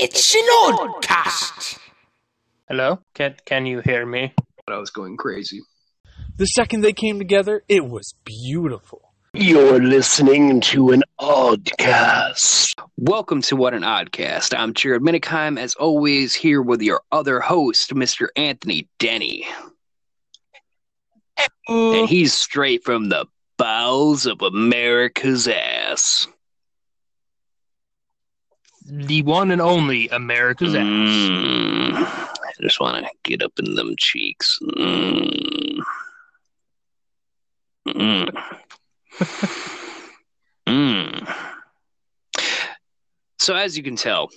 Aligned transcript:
It's 0.00 0.32
Synodcast. 0.32 1.76
Hello? 2.68 3.00
Can 3.14 3.34
can 3.44 3.66
you 3.66 3.80
hear 3.80 4.06
me? 4.06 4.32
I 4.68 4.76
was 4.76 4.90
going 4.90 5.16
crazy. 5.16 5.60
The 6.36 6.46
second 6.46 6.82
they 6.82 6.92
came 6.92 7.18
together, 7.18 7.64
it 7.68 7.84
was 7.84 8.14
beautiful. 8.24 9.12
You're 9.34 9.82
listening 9.82 10.60
to 10.60 10.90
an 10.90 11.02
oddcast. 11.20 12.74
Welcome 12.96 13.42
to 13.42 13.56
What 13.56 13.74
an 13.74 13.82
Oddcast. 13.82 14.56
I'm 14.56 14.72
Jared 14.72 15.02
Minikheim, 15.02 15.58
as 15.58 15.74
always, 15.74 16.32
here 16.32 16.62
with 16.62 16.80
your 16.80 17.00
other 17.10 17.40
host, 17.40 17.92
Mr. 17.92 18.28
Anthony 18.36 18.88
Denny. 19.00 19.48
And 21.66 22.08
he's 22.08 22.34
straight 22.34 22.84
from 22.84 23.08
the 23.08 23.26
bowels 23.56 24.26
of 24.26 24.42
America's 24.42 25.48
ass. 25.48 26.28
The 28.90 29.20
one 29.22 29.50
and 29.50 29.60
only 29.60 30.08
America's 30.08 30.74
ass. 30.74 30.82
Mm, 30.82 31.92
I 31.94 32.52
just 32.62 32.80
want 32.80 33.04
to 33.04 33.10
get 33.22 33.42
up 33.42 33.52
in 33.58 33.74
them 33.74 33.94
cheeks. 33.98 34.58
Mm. 34.62 35.80
Mm. 37.86 38.42
mm. 40.66 41.34
So, 43.38 43.54
as 43.54 43.76
you 43.76 43.82
can 43.82 43.96
tell, 43.96 44.30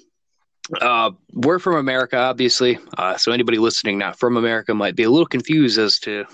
uh, 0.82 1.12
we're 1.32 1.60
from 1.60 1.76
America, 1.76 2.18
obviously. 2.18 2.78
Uh, 2.98 3.16
so, 3.16 3.32
anybody 3.32 3.58
listening 3.58 3.98
not 3.98 4.20
from 4.20 4.36
America 4.36 4.74
might 4.74 4.98
be 4.98 5.04
a 5.04 5.10
little 5.10 5.26
confused 5.26 5.80
as 5.80 5.98
to 6.00 6.26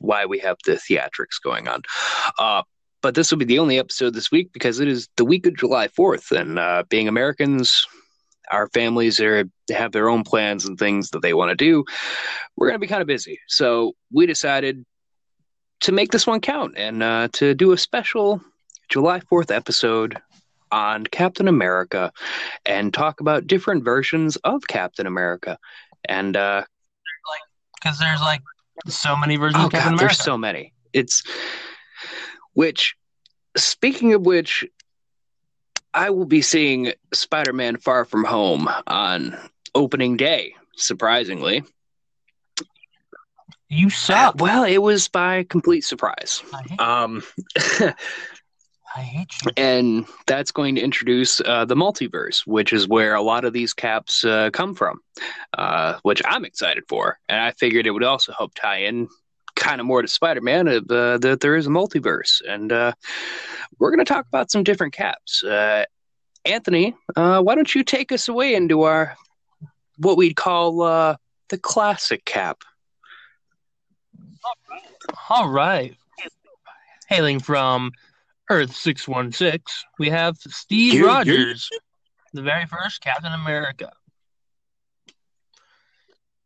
why 0.00 0.26
we 0.26 0.40
have 0.40 0.58
the 0.66 0.72
theatrics 0.72 1.40
going 1.42 1.68
on. 1.68 1.80
Uh, 2.38 2.62
but 3.04 3.14
this 3.14 3.30
will 3.30 3.36
be 3.36 3.44
the 3.44 3.58
only 3.58 3.78
episode 3.78 4.14
this 4.14 4.30
week 4.30 4.50
because 4.54 4.80
it 4.80 4.88
is 4.88 5.10
the 5.18 5.26
week 5.26 5.46
of 5.46 5.54
July 5.54 5.88
4th. 5.88 6.32
And 6.32 6.58
uh, 6.58 6.84
being 6.88 7.06
Americans, 7.06 7.86
our 8.50 8.66
families 8.68 9.20
are 9.20 9.44
have 9.70 9.92
their 9.92 10.08
own 10.08 10.24
plans 10.24 10.64
and 10.64 10.78
things 10.78 11.10
that 11.10 11.20
they 11.20 11.34
want 11.34 11.50
to 11.50 11.54
do. 11.54 11.84
We're 12.56 12.68
going 12.68 12.76
to 12.76 12.80
be 12.80 12.86
kind 12.86 13.02
of 13.02 13.06
busy. 13.06 13.38
So 13.46 13.92
we 14.10 14.24
decided 14.24 14.86
to 15.80 15.92
make 15.92 16.12
this 16.12 16.26
one 16.26 16.40
count 16.40 16.78
and 16.78 17.02
uh, 17.02 17.28
to 17.34 17.54
do 17.54 17.72
a 17.72 17.76
special 17.76 18.40
July 18.88 19.20
4th 19.20 19.54
episode 19.54 20.16
on 20.72 21.04
Captain 21.04 21.46
America 21.46 22.10
and 22.64 22.94
talk 22.94 23.20
about 23.20 23.46
different 23.46 23.84
versions 23.84 24.36
of 24.36 24.66
Captain 24.66 25.06
America. 25.06 25.58
And 26.08 26.38
uh, 26.38 26.64
Because 27.82 27.98
there's 27.98 28.22
like 28.22 28.40
so 28.88 29.14
many 29.14 29.36
versions 29.36 29.62
oh 29.62 29.66
of 29.66 29.72
Captain 29.72 29.90
god, 29.90 29.98
America. 29.98 30.16
there's 30.16 30.24
so 30.24 30.38
many. 30.38 30.72
It's 30.94 31.22
which 32.54 32.96
speaking 33.56 34.14
of 34.14 34.26
which 34.26 34.64
I 35.92 36.10
will 36.10 36.24
be 36.26 36.42
seeing 36.42 36.92
Spider-Man 37.12 37.76
Far 37.76 38.04
From 38.04 38.24
Home 38.24 38.68
on 38.88 39.36
opening 39.76 40.16
day, 40.16 40.54
surprisingly. 40.76 41.62
you 43.68 43.86
Uh, 43.86 43.90
suck. 43.90 44.34
well, 44.40 44.64
it 44.64 44.78
was 44.78 45.08
by 45.08 45.44
complete 45.44 45.84
surprise. 45.84 46.42
I 46.52 46.62
hate, 46.68 46.80
Um 46.80 47.22
I 48.96 49.00
hate 49.00 49.32
you. 49.44 49.50
and 49.56 50.06
that's 50.26 50.52
going 50.52 50.76
to 50.76 50.80
introduce 50.80 51.40
uh, 51.40 51.64
the 51.64 51.74
multiverse, 51.74 52.46
which 52.46 52.72
is 52.72 52.86
where 52.86 53.14
a 53.14 53.22
lot 53.22 53.44
of 53.44 53.52
these 53.52 53.72
caps 53.74 54.24
uh, 54.24 54.50
come 54.52 54.74
from, 54.74 55.00
uh, 55.58 55.98
which 56.02 56.22
I'm 56.24 56.44
excited 56.44 56.84
for. 56.88 57.18
And 57.28 57.40
I 57.40 57.50
figured 57.52 57.86
it 57.86 57.90
would 57.90 58.04
also 58.04 58.32
help 58.32 58.54
tie 58.54 58.82
in 58.82 59.08
kind 59.64 59.80
of 59.80 59.86
more 59.86 60.02
to 60.02 60.08
Spider-Man 60.08 60.68
of 60.68 60.90
uh, 60.90 61.16
that 61.18 61.40
there 61.40 61.56
is 61.56 61.66
a 61.66 61.70
multiverse, 61.70 62.42
and 62.46 62.70
uh, 62.70 62.92
we're 63.78 63.90
going 63.90 64.04
to 64.04 64.04
talk 64.04 64.26
about 64.26 64.50
some 64.50 64.62
different 64.62 64.92
caps. 64.92 65.42
Uh, 65.42 65.86
Anthony, 66.44 66.94
uh, 67.16 67.40
why 67.40 67.54
don't 67.54 67.74
you 67.74 67.82
take 67.82 68.12
us 68.12 68.28
away 68.28 68.54
into 68.54 68.82
our 68.82 69.16
what 69.96 70.18
we'd 70.18 70.36
call 70.36 70.82
uh, 70.82 71.16
the 71.48 71.56
classic 71.56 72.26
cap? 72.26 72.62
All 75.30 75.48
right. 75.48 75.96
Hailing 77.08 77.40
from 77.40 77.92
Earth 78.50 78.74
616, 78.74 79.60
we 79.98 80.10
have 80.10 80.36
Steve. 80.38 81.02
Rogers, 81.02 81.70
the 82.34 82.42
very 82.42 82.66
first 82.66 83.00
Captain 83.00 83.32
America. 83.32 83.92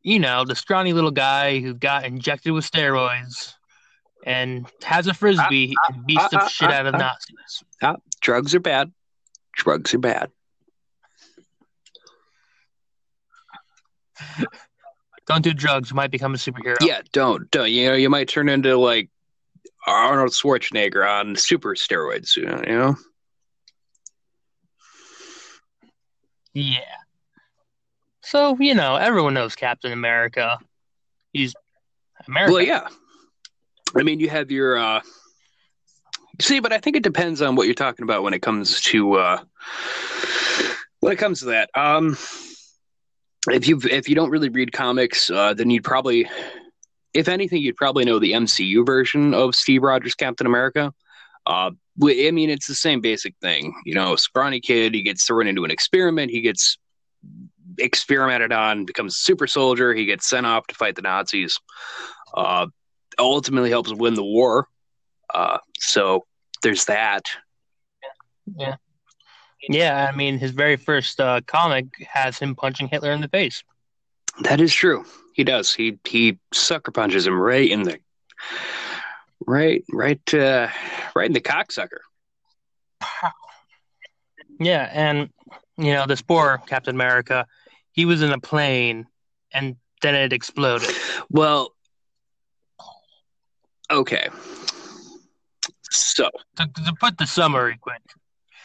You 0.08 0.18
know, 0.18 0.42
the 0.42 0.54
scrawny 0.54 0.94
little 0.94 1.10
guy 1.10 1.60
who 1.60 1.74
got 1.74 2.06
injected 2.06 2.54
with 2.54 2.64
steroids 2.64 3.52
and 4.24 4.66
has 4.82 5.06
a 5.06 5.12
frisbee 5.12 5.74
and 5.90 6.06
beats 6.06 6.22
ah, 6.22 6.28
the 6.30 6.40
ah, 6.40 6.48
shit 6.48 6.70
out 6.70 6.86
of. 6.86 6.94
Nazis. 6.94 8.00
Drugs 8.22 8.54
are 8.54 8.60
bad. 8.60 8.90
Drugs 9.54 9.92
are 9.92 9.98
bad. 9.98 10.30
Don't 15.26 15.42
do 15.42 15.52
drugs, 15.52 15.90
you 15.90 15.96
might 15.96 16.10
become 16.10 16.32
a 16.32 16.38
superhero. 16.38 16.76
Yeah, 16.80 17.02
don't 17.12 17.50
don't. 17.50 17.70
You 17.70 17.90
know, 17.90 17.94
you 17.94 18.08
might 18.08 18.28
turn 18.28 18.48
into 18.48 18.78
like 18.78 19.10
Arnold 19.86 20.30
Schwarzenegger 20.30 21.06
on 21.06 21.36
super 21.36 21.74
steroids. 21.74 22.34
You 22.34 22.46
know, 22.46 22.62
you 22.66 22.78
know? 22.78 22.96
Yeah. 26.54 26.78
So, 28.28 28.58
you 28.60 28.74
know, 28.74 28.96
everyone 28.96 29.32
knows 29.32 29.54
Captain 29.54 29.90
America. 29.90 30.58
He's 31.32 31.54
American. 32.26 32.52
Well, 32.52 32.62
yeah. 32.62 32.86
I 33.96 34.02
mean, 34.02 34.20
you 34.20 34.28
have 34.28 34.50
your 34.50 34.76
uh 34.76 35.00
see, 36.38 36.60
but 36.60 36.70
I 36.70 36.78
think 36.78 36.96
it 36.96 37.02
depends 37.02 37.40
on 37.40 37.56
what 37.56 37.66
you're 37.66 37.74
talking 37.74 38.02
about 38.02 38.22
when 38.22 38.34
it 38.34 38.42
comes 38.42 38.82
to 38.82 39.14
uh 39.14 39.38
when 41.00 41.14
it 41.14 41.16
comes 41.16 41.40
to 41.40 41.46
that. 41.46 41.70
Um 41.74 42.18
if 43.48 43.66
you 43.66 43.80
if 43.90 44.10
you 44.10 44.14
don't 44.14 44.28
really 44.28 44.50
read 44.50 44.72
comics, 44.72 45.30
uh 45.30 45.54
then 45.54 45.70
you'd 45.70 45.84
probably 45.84 46.28
if 47.14 47.28
anything, 47.28 47.62
you'd 47.62 47.76
probably 47.76 48.04
know 48.04 48.18
the 48.18 48.32
MCU 48.32 48.84
version 48.84 49.32
of 49.32 49.54
Steve 49.54 49.82
Rogers 49.82 50.14
Captain 50.14 50.46
America. 50.46 50.92
Uh, 51.46 51.70
I 52.02 52.30
mean, 52.30 52.50
it's 52.50 52.66
the 52.66 52.74
same 52.74 53.00
basic 53.00 53.34
thing. 53.40 53.74
You 53.86 53.94
know, 53.94 54.16
scrawny 54.16 54.60
kid, 54.60 54.92
he 54.92 55.02
gets 55.02 55.24
thrown 55.26 55.46
into 55.46 55.64
an 55.64 55.70
experiment, 55.70 56.30
he 56.30 56.42
gets 56.42 56.76
experimented 57.78 58.52
on, 58.52 58.84
becomes 58.84 59.14
a 59.14 59.18
super 59.18 59.46
soldier, 59.46 59.94
he 59.94 60.04
gets 60.04 60.28
sent 60.28 60.46
off 60.46 60.66
to 60.68 60.74
fight 60.74 60.96
the 60.96 61.02
Nazis. 61.02 61.58
Uh, 62.34 62.66
ultimately 63.18 63.70
helps 63.70 63.92
win 63.92 64.14
the 64.14 64.22
war. 64.22 64.68
Uh, 65.32 65.58
so 65.78 66.26
there's 66.62 66.84
that. 66.86 67.24
Yeah. 68.56 68.76
Yeah, 69.68 70.08
I 70.08 70.16
mean, 70.16 70.38
his 70.38 70.52
very 70.52 70.76
first 70.76 71.20
uh, 71.20 71.40
comic 71.46 71.86
has 72.08 72.38
him 72.38 72.54
punching 72.54 72.88
Hitler 72.88 73.10
in 73.10 73.20
the 73.20 73.28
face. 73.28 73.64
That 74.42 74.60
is 74.60 74.72
true. 74.72 75.04
He 75.34 75.42
does. 75.42 75.74
He 75.74 75.98
he 76.04 76.38
sucker 76.54 76.92
punches 76.92 77.26
him 77.26 77.38
right 77.38 77.68
in 77.68 77.82
the 77.82 77.98
right 79.46 79.84
right 79.92 80.34
uh 80.34 80.68
right 81.14 81.26
in 81.26 81.32
the 81.32 81.40
cocksucker. 81.40 81.98
Yeah, 84.60 84.90
and, 84.92 85.30
you 85.76 85.92
know, 85.92 86.06
this 86.06 86.22
poor 86.22 86.60
Captain 86.66 86.94
America, 86.94 87.46
he 87.98 88.04
was 88.04 88.22
in 88.22 88.30
a 88.30 88.38
plane 88.38 89.08
and 89.52 89.74
then 90.02 90.14
it 90.14 90.32
exploded. 90.32 90.88
Well, 91.30 91.74
okay. 93.90 94.28
So 95.90 96.30
To, 96.58 96.70
to 96.86 96.94
put 97.00 97.18
the 97.18 97.26
summary 97.26 97.76
quick. 97.80 98.02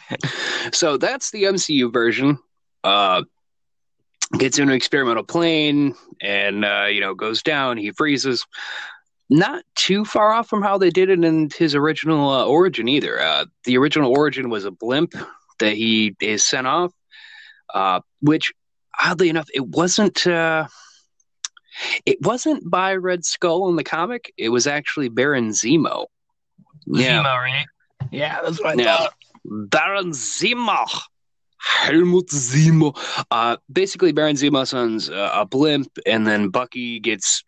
so 0.72 0.98
that's 0.98 1.32
the 1.32 1.42
MCU 1.42 1.92
version. 1.92 2.38
Uh, 2.84 3.24
gets 4.38 4.56
into 4.60 4.70
an 4.70 4.76
experimental 4.76 5.24
plane 5.24 5.96
and 6.22 6.64
uh, 6.64 6.86
you 6.88 7.00
know 7.00 7.16
goes 7.16 7.42
down. 7.42 7.76
He 7.76 7.90
freezes. 7.90 8.46
Not 9.30 9.64
too 9.74 10.04
far 10.04 10.32
off 10.32 10.48
from 10.48 10.62
how 10.62 10.78
they 10.78 10.90
did 10.90 11.10
it 11.10 11.24
in 11.24 11.50
his 11.58 11.74
original 11.74 12.30
uh, 12.30 12.46
origin 12.46 12.86
either. 12.86 13.20
Uh, 13.20 13.46
the 13.64 13.78
original 13.78 14.16
origin 14.16 14.48
was 14.48 14.64
a 14.64 14.70
blimp 14.70 15.12
that 15.58 15.72
he 15.72 16.14
is 16.20 16.44
sent 16.44 16.68
off, 16.68 16.92
uh, 17.74 18.00
which 18.20 18.52
oddly 19.02 19.28
enough, 19.28 19.48
it 19.54 19.66
wasn't. 19.66 20.26
Uh, 20.26 20.66
it 22.06 22.18
wasn't 22.22 22.68
by 22.70 22.94
Red 22.94 23.24
Skull 23.24 23.68
in 23.68 23.76
the 23.76 23.84
comic. 23.84 24.32
It 24.36 24.50
was 24.50 24.66
actually 24.66 25.08
Baron 25.08 25.50
Zemo. 25.50 26.06
Yeah, 26.86 27.22
Zemo, 27.22 27.36
right? 27.38 27.66
Yeah, 28.12 28.40
that's 28.42 28.62
what 28.62 28.78
I 28.78 28.82
Yeah. 28.82 28.96
thought. 28.98 29.14
Baron 29.44 30.10
Zemo. 30.10 30.86
Helmut 31.58 32.28
Zemo. 32.28 32.96
Uh, 33.30 33.56
basically, 33.72 34.12
Baron 34.12 34.36
Zemo 34.36 34.66
sends 34.66 35.08
uh, 35.10 35.30
a 35.34 35.46
blimp, 35.46 35.88
and 36.06 36.26
then 36.26 36.50
Bucky 36.50 37.00
gets 37.00 37.42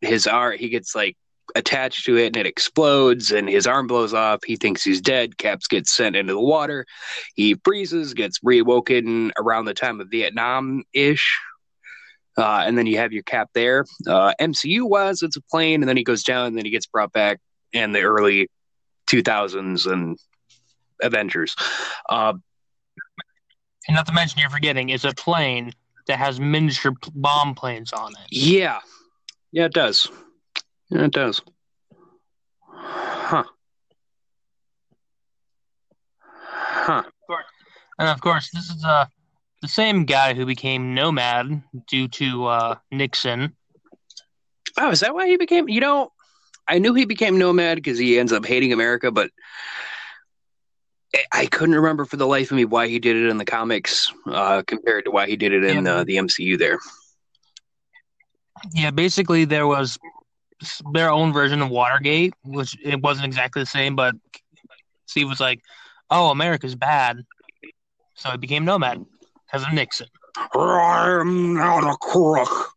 his 0.00 0.26
art. 0.26 0.58
He 0.58 0.68
gets 0.68 0.94
like 0.94 1.16
attached 1.54 2.06
to 2.06 2.16
it, 2.16 2.28
and 2.28 2.36
it 2.36 2.46
explodes, 2.46 3.30
and 3.30 3.48
his 3.48 3.66
arm 3.66 3.86
blows 3.86 4.14
off. 4.14 4.40
He 4.44 4.56
thinks 4.56 4.82
he's 4.82 5.00
dead. 5.00 5.38
Caps 5.38 5.66
gets 5.66 5.94
sent 5.94 6.16
into 6.16 6.32
the 6.32 6.40
water. 6.40 6.86
He 7.34 7.54
freezes, 7.64 8.14
gets 8.14 8.40
reawoken 8.40 9.30
around 9.38 9.64
the 9.66 9.74
time 9.74 10.00
of 10.00 10.08
Vietnam 10.10 10.84
ish. 10.92 11.38
Uh, 12.36 12.64
and 12.66 12.76
then 12.76 12.86
you 12.86 12.98
have 12.98 13.12
your 13.12 13.22
cap 13.22 13.48
there. 13.54 13.84
Uh, 14.08 14.32
MCU 14.40 14.88
wise, 14.88 15.22
it's 15.22 15.36
a 15.36 15.42
plane, 15.42 15.82
and 15.82 15.88
then 15.88 15.96
he 15.96 16.02
goes 16.04 16.24
down, 16.24 16.46
and 16.46 16.56
then 16.58 16.64
he 16.64 16.70
gets 16.70 16.86
brought 16.86 17.12
back 17.12 17.38
in 17.72 17.92
the 17.92 18.02
early 18.02 18.48
2000s 19.08 19.90
and 19.90 20.18
Avengers. 21.02 21.54
Uh, 22.08 22.34
And 23.86 23.94
not 23.94 24.06
to 24.06 24.12
mention, 24.12 24.40
you're 24.40 24.50
forgetting 24.50 24.88
it's 24.88 25.04
a 25.04 25.12
plane 25.12 25.72
that 26.06 26.18
has 26.18 26.40
miniature 26.40 26.92
bomb 27.14 27.54
planes 27.54 27.92
on 27.92 28.12
it. 28.12 28.28
Yeah. 28.30 28.80
Yeah, 29.52 29.66
it 29.66 29.72
does. 29.72 30.08
Yeah, 30.94 31.04
it 31.04 31.12
does. 31.12 31.42
Huh. 32.66 33.44
Huh. 36.38 37.02
And 37.98 38.08
of 38.08 38.20
course, 38.20 38.50
this 38.52 38.68
is 38.70 38.84
uh, 38.84 39.06
the 39.62 39.68
same 39.68 40.04
guy 40.04 40.34
who 40.34 40.46
became 40.46 40.94
nomad 40.94 41.62
due 41.88 42.08
to 42.08 42.46
uh, 42.46 42.74
Nixon. 42.90 43.54
Oh, 44.78 44.90
is 44.90 45.00
that 45.00 45.14
why 45.14 45.28
he 45.28 45.36
became? 45.36 45.68
You 45.68 45.80
know, 45.80 46.12
I 46.68 46.78
knew 46.78 46.94
he 46.94 47.04
became 47.04 47.38
nomad 47.38 47.76
because 47.76 47.98
he 47.98 48.18
ends 48.18 48.32
up 48.32 48.44
hating 48.44 48.72
America, 48.72 49.10
but 49.12 49.30
I- 51.32 51.46
couldn't 51.46 51.76
remember 51.76 52.04
for 52.04 52.16
the 52.16 52.26
life 52.26 52.50
of 52.50 52.56
me 52.56 52.64
why 52.64 52.88
he 52.88 52.98
did 52.98 53.16
it 53.16 53.28
in 53.28 53.38
the 53.38 53.44
comics 53.44 54.12
uh, 54.26 54.62
compared 54.66 55.04
to 55.04 55.10
why 55.12 55.26
he 55.28 55.36
did 55.36 55.52
it 55.52 55.62
in 55.64 55.84
Yeah. 55.84 55.94
uh, 55.96 56.04
the 56.04 56.16
MCU. 56.18 56.56
There. 56.58 56.78
Yeah, 58.72 58.90
basically 58.90 59.44
there 59.44 59.66
was 59.66 59.98
their 60.92 61.10
own 61.10 61.32
version 61.32 61.62
of 61.62 61.70
Watergate, 61.70 62.34
which 62.44 62.76
it 62.82 63.00
wasn't 63.00 63.26
exactly 63.26 63.62
the 63.62 63.66
same, 63.66 63.96
but 63.96 64.14
Steve 65.06 65.28
was 65.28 65.40
like, 65.40 65.60
"Oh, 66.10 66.30
America's 66.30 66.74
bad," 66.74 67.24
so 68.14 68.30
he 68.30 68.36
became 68.36 68.64
nomad 68.64 69.04
because 69.46 69.66
of 69.66 69.72
Nixon. 69.72 70.08
I'm 70.54 71.54
not 71.54 71.84
a 71.84 71.96
crook. 72.00 72.74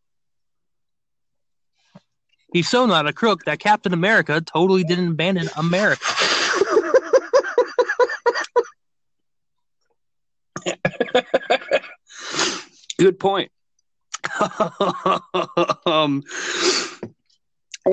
He's 2.53 2.69
so 2.69 2.85
not 2.85 3.07
a 3.07 3.13
crook 3.13 3.44
that 3.45 3.59
Captain 3.59 3.94
America 3.94 4.41
totally 4.41 4.83
didn't 4.83 5.09
abandon 5.09 5.50
America. 5.57 6.06
Good 12.97 13.19
point. 13.19 13.51
um, 15.85 16.24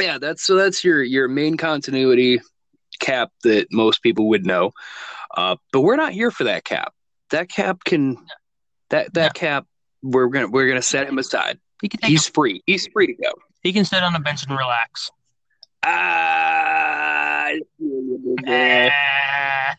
yeah, 0.00 0.18
that's 0.18 0.42
so. 0.44 0.54
That's 0.54 0.84
your 0.84 1.02
your 1.02 1.28
main 1.28 1.56
continuity 1.56 2.40
cap 3.00 3.30
that 3.42 3.66
most 3.72 4.02
people 4.02 4.28
would 4.28 4.46
know. 4.46 4.72
Uh, 5.36 5.56
but 5.72 5.80
we're 5.80 5.96
not 5.96 6.12
here 6.12 6.30
for 6.30 6.44
that 6.44 6.64
cap. 6.64 6.94
That 7.30 7.48
cap 7.48 7.84
can 7.84 8.16
that 8.90 9.14
that 9.14 9.34
cap. 9.34 9.66
We're 10.02 10.28
gonna 10.28 10.48
we're 10.48 10.68
gonna 10.68 10.82
set 10.82 11.08
him 11.08 11.18
aside. 11.18 11.58
He 11.82 11.88
can 11.88 12.00
He's 12.02 12.28
free. 12.28 12.62
He's 12.66 12.86
free 12.92 13.06
to 13.08 13.14
go. 13.14 13.32
he 13.62 13.72
can 13.72 13.84
sit 13.84 14.02
on 14.02 14.14
a 14.14 14.20
bench 14.20 14.42
and 14.44 14.56
relax. 14.56 15.10
Ah. 15.84 17.52
Ah. 18.46 19.74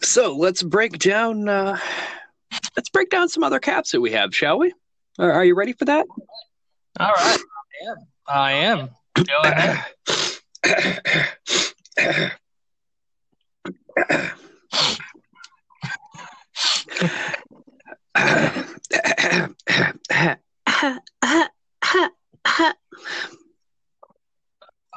so 0.00 0.36
let's 0.36 0.62
break 0.62 0.98
down. 0.98 1.48
Uh, 1.48 1.78
let's 2.76 2.88
break 2.90 3.10
down 3.10 3.28
some 3.28 3.42
other 3.42 3.58
caps 3.58 3.92
that 3.92 4.00
we 4.00 4.12
have, 4.12 4.34
shall 4.34 4.58
we? 4.58 4.72
Are, 5.18 5.32
are 5.32 5.44
you 5.44 5.54
ready 5.54 5.72
for 5.72 5.84
that? 5.86 6.06
All 6.98 7.12
right, 7.12 7.38
I 8.28 8.52
oh, 8.52 8.56
am. 8.56 8.90
Go 9.16 9.24
ahead. 9.42 9.84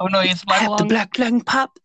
Oh 0.00 0.06
no, 0.08 0.20
it's 0.20 0.44
my 0.46 0.76
the 0.76 0.84
black 0.86 1.18
lung 1.18 1.40
pop. 1.40 1.78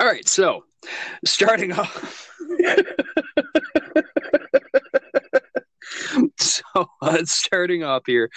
All 0.00 0.06
right, 0.06 0.28
so 0.28 0.64
starting 1.24 1.72
off. 1.72 2.28
so 6.44 6.62
uh, 7.02 7.18
starting 7.24 7.84
off 7.84 8.02
here, 8.06 8.30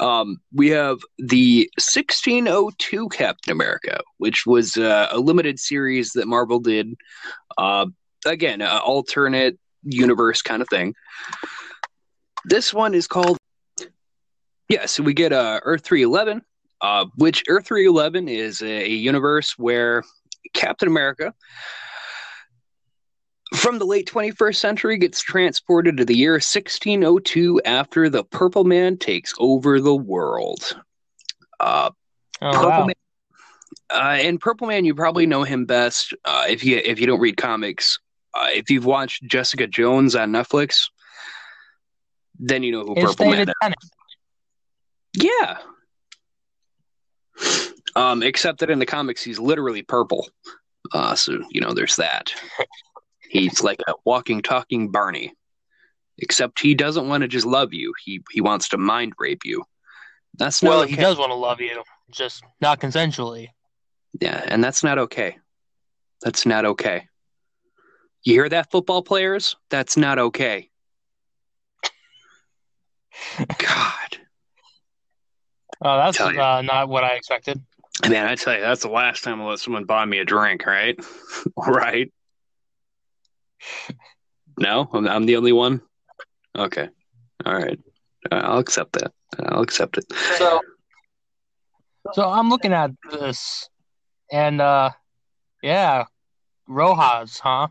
um, 0.00 0.38
we 0.52 0.70
have 0.70 0.98
the 1.18 1.70
1602 1.76 3.08
Captain 3.10 3.52
America, 3.52 4.00
which 4.18 4.46
was 4.46 4.76
uh, 4.76 5.08
a 5.10 5.18
limited 5.18 5.58
series 5.58 6.12
that 6.12 6.26
Marvel 6.26 6.58
did. 6.58 6.94
Uh, 7.58 7.86
again, 8.26 8.62
alternate 8.62 9.58
universe 9.82 10.42
kind 10.42 10.62
of 10.62 10.68
thing. 10.68 10.94
This 12.44 12.72
one 12.72 12.94
is 12.94 13.06
called 13.06 13.36
yeah, 14.72 14.86
so 14.86 15.02
we 15.02 15.12
get 15.12 15.34
uh, 15.34 15.60
Earth 15.64 15.84
311, 15.84 16.40
uh, 16.80 17.04
which 17.16 17.44
Earth 17.46 17.66
311 17.66 18.26
is 18.28 18.62
a 18.62 18.88
universe 18.88 19.52
where 19.58 20.02
Captain 20.54 20.88
America 20.88 21.34
from 23.62 23.78
the 23.78 23.86
late 23.86 24.10
21st 24.10 24.56
century 24.56 24.98
gets 24.98 25.22
transported 25.22 25.96
to 25.96 26.04
the 26.04 26.16
year 26.16 26.32
1602 26.32 27.62
after 27.64 28.10
the 28.10 28.24
Purple 28.24 28.64
Man 28.64 28.98
takes 28.98 29.32
over 29.38 29.80
the 29.80 29.94
world. 29.94 30.76
Uh, 31.60 31.90
Oh, 32.42 32.50
Purple 32.50 32.68
wow. 32.68 32.86
Man. 32.86 32.94
Uh, 33.88 34.18
and 34.20 34.40
Purple 34.40 34.66
Man, 34.66 34.84
you 34.84 34.94
probably 34.94 35.26
know 35.26 35.44
him 35.44 35.64
best 35.64 36.12
uh, 36.24 36.44
if 36.48 36.64
you 36.64 36.78
if 36.78 36.98
you 36.98 37.06
don't 37.06 37.20
read 37.20 37.36
comics. 37.36 37.98
Uh, 38.34 38.48
if 38.52 38.68
you've 38.70 38.84
watched 38.84 39.22
Jessica 39.24 39.66
Jones 39.66 40.16
on 40.16 40.32
Netflix, 40.32 40.88
then 42.38 42.62
you 42.62 42.72
know 42.72 42.84
who 42.84 42.94
It's 42.96 43.14
Purple 43.14 43.26
Man 43.26 43.46
David 43.62 43.76
is. 45.14 45.24
Yeah. 45.24 45.58
Um, 47.94 48.22
except 48.22 48.60
that 48.60 48.70
in 48.70 48.78
the 48.78 48.86
comics 48.86 49.22
he's 49.22 49.38
literally 49.38 49.82
purple. 49.82 50.28
Uh, 50.92 51.14
so 51.14 51.38
you 51.50 51.60
know 51.60 51.74
there's 51.74 51.96
that. 51.96 52.34
He's 53.32 53.62
like 53.62 53.80
a 53.88 53.94
walking, 54.04 54.42
talking 54.42 54.90
Barney. 54.90 55.32
Except 56.18 56.60
he 56.60 56.74
doesn't 56.74 57.08
want 57.08 57.22
to 57.22 57.28
just 57.28 57.46
love 57.46 57.72
you. 57.72 57.94
He 58.04 58.20
he 58.30 58.42
wants 58.42 58.68
to 58.68 58.78
mind 58.78 59.14
rape 59.18 59.46
you. 59.46 59.64
That's 60.36 60.62
not 60.62 60.68
Well, 60.68 60.80
okay. 60.82 60.90
he 60.90 60.96
does 60.96 61.16
want 61.16 61.30
to 61.30 61.36
love 61.36 61.58
you, 61.58 61.82
just 62.10 62.44
not 62.60 62.78
consensually. 62.78 63.48
Yeah, 64.20 64.44
and 64.46 64.62
that's 64.62 64.84
not 64.84 64.98
okay. 64.98 65.38
That's 66.20 66.44
not 66.44 66.66
okay. 66.66 67.08
You 68.22 68.34
hear 68.34 68.48
that, 68.50 68.70
football 68.70 69.02
players? 69.02 69.56
That's 69.70 69.96
not 69.96 70.18
okay. 70.18 70.68
God. 73.38 74.18
Oh, 75.80 75.96
that's 75.96 76.20
uh, 76.20 76.60
not 76.60 76.90
what 76.90 77.02
I 77.02 77.14
expected. 77.14 77.62
Man, 78.06 78.26
I 78.26 78.34
tell 78.34 78.54
you, 78.54 78.60
that's 78.60 78.82
the 78.82 78.90
last 78.90 79.24
time 79.24 79.40
I 79.40 79.46
let 79.46 79.58
someone 79.58 79.84
buy 79.84 80.04
me 80.04 80.18
a 80.18 80.24
drink, 80.24 80.66
right? 80.66 80.98
right? 81.56 82.12
No, 84.58 84.88
I'm, 84.92 85.08
I'm 85.08 85.26
the 85.26 85.36
only 85.36 85.52
one. 85.52 85.80
Okay, 86.56 86.88
all 87.46 87.54
right, 87.54 87.78
Uh, 88.30 88.36
I'll 88.36 88.58
accept 88.58 88.92
that. 88.94 89.12
I'll 89.46 89.62
accept 89.62 89.98
it. 89.98 90.04
So, 90.38 90.60
so 92.12 92.28
I'm 92.28 92.48
looking 92.50 92.72
at 92.72 92.90
this, 93.10 93.68
and 94.30 94.60
uh, 94.60 94.90
yeah, 95.62 96.04
Rojas, 96.68 97.38
huh? 97.38 97.68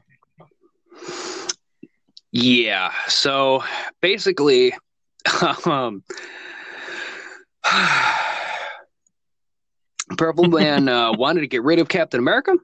Yeah. 2.31 2.91
So 3.07 3.63
basically, 4.01 4.73
um, 5.65 6.03
Purple 10.17 10.47
Man 10.47 10.87
uh, 10.87 11.11
wanted 11.17 11.41
to 11.41 11.47
get 11.47 11.63
rid 11.63 11.79
of 11.79 11.89
Captain 11.89 12.19
America 12.19 12.55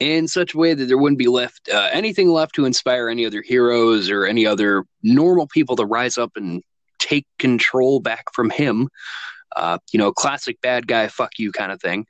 in 0.00 0.28
such 0.28 0.54
a 0.54 0.58
way 0.58 0.74
that 0.74 0.86
there 0.86 0.98
wouldn't 0.98 1.18
be 1.18 1.28
left 1.28 1.68
uh, 1.72 1.88
anything 1.92 2.30
left 2.30 2.54
to 2.54 2.64
inspire 2.64 3.08
any 3.08 3.26
other 3.26 3.42
heroes 3.42 4.10
or 4.10 4.24
any 4.26 4.46
other 4.46 4.84
normal 5.02 5.46
people 5.46 5.76
to 5.76 5.84
rise 5.84 6.18
up 6.18 6.32
and 6.36 6.62
take 6.98 7.26
control 7.38 8.00
back 8.00 8.24
from 8.32 8.50
him. 8.50 8.88
Uh, 9.56 9.78
you 9.92 9.98
know, 9.98 10.12
classic 10.12 10.60
bad 10.60 10.86
guy, 10.86 11.08
fuck 11.08 11.38
you 11.38 11.50
kind 11.52 11.72
of 11.72 11.80
thing. 11.80 12.06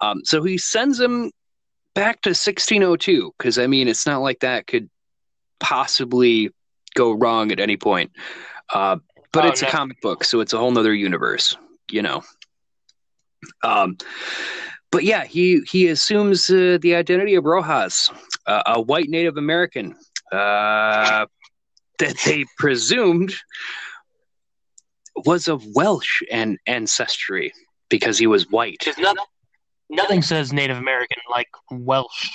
Um, 0.00 0.22
so 0.24 0.42
he 0.42 0.58
sends 0.58 1.00
him 1.00 1.32
back 1.94 2.22
to 2.22 2.30
1602 2.30 3.34
because 3.36 3.58
I 3.58 3.66
mean, 3.66 3.88
it's 3.88 4.06
not 4.06 4.22
like 4.22 4.40
that 4.40 4.66
could 4.66 4.88
possibly 5.60 6.50
go 6.94 7.12
wrong 7.12 7.50
at 7.52 7.60
any 7.60 7.76
point. 7.76 8.12
Uh, 8.72 8.96
but 9.32 9.44
Oh, 9.44 9.48
it's 9.48 9.62
no. 9.62 9.68
a 9.68 9.70
comic 9.70 10.00
book, 10.00 10.24
so 10.24 10.40
it's 10.40 10.52
a 10.52 10.58
whole 10.58 10.70
nother 10.70 10.94
universe, 10.94 11.56
you 11.90 12.00
know. 12.02 12.22
Um, 13.62 13.96
but 14.90 15.04
yeah, 15.04 15.24
he 15.24 15.60
he 15.70 15.88
assumes 15.88 16.48
uh, 16.48 16.78
the 16.80 16.94
identity 16.94 17.34
of 17.34 17.44
Rojas, 17.44 18.10
uh, 18.46 18.62
a 18.66 18.80
white 18.80 19.08
Native 19.08 19.36
American 19.36 19.94
uh, 20.32 21.26
that 21.98 22.16
they 22.24 22.44
presumed 22.56 23.34
was 25.24 25.48
of 25.48 25.64
Welsh 25.74 26.22
and 26.30 26.58
ancestry 26.66 27.52
because 27.88 28.18
he 28.18 28.26
was 28.26 28.48
white. 28.50 28.86
Nothing, 28.98 29.24
nothing 29.90 30.22
says 30.22 30.52
Native 30.52 30.78
American 30.78 31.18
like 31.30 31.48
Welsh. 31.70 32.30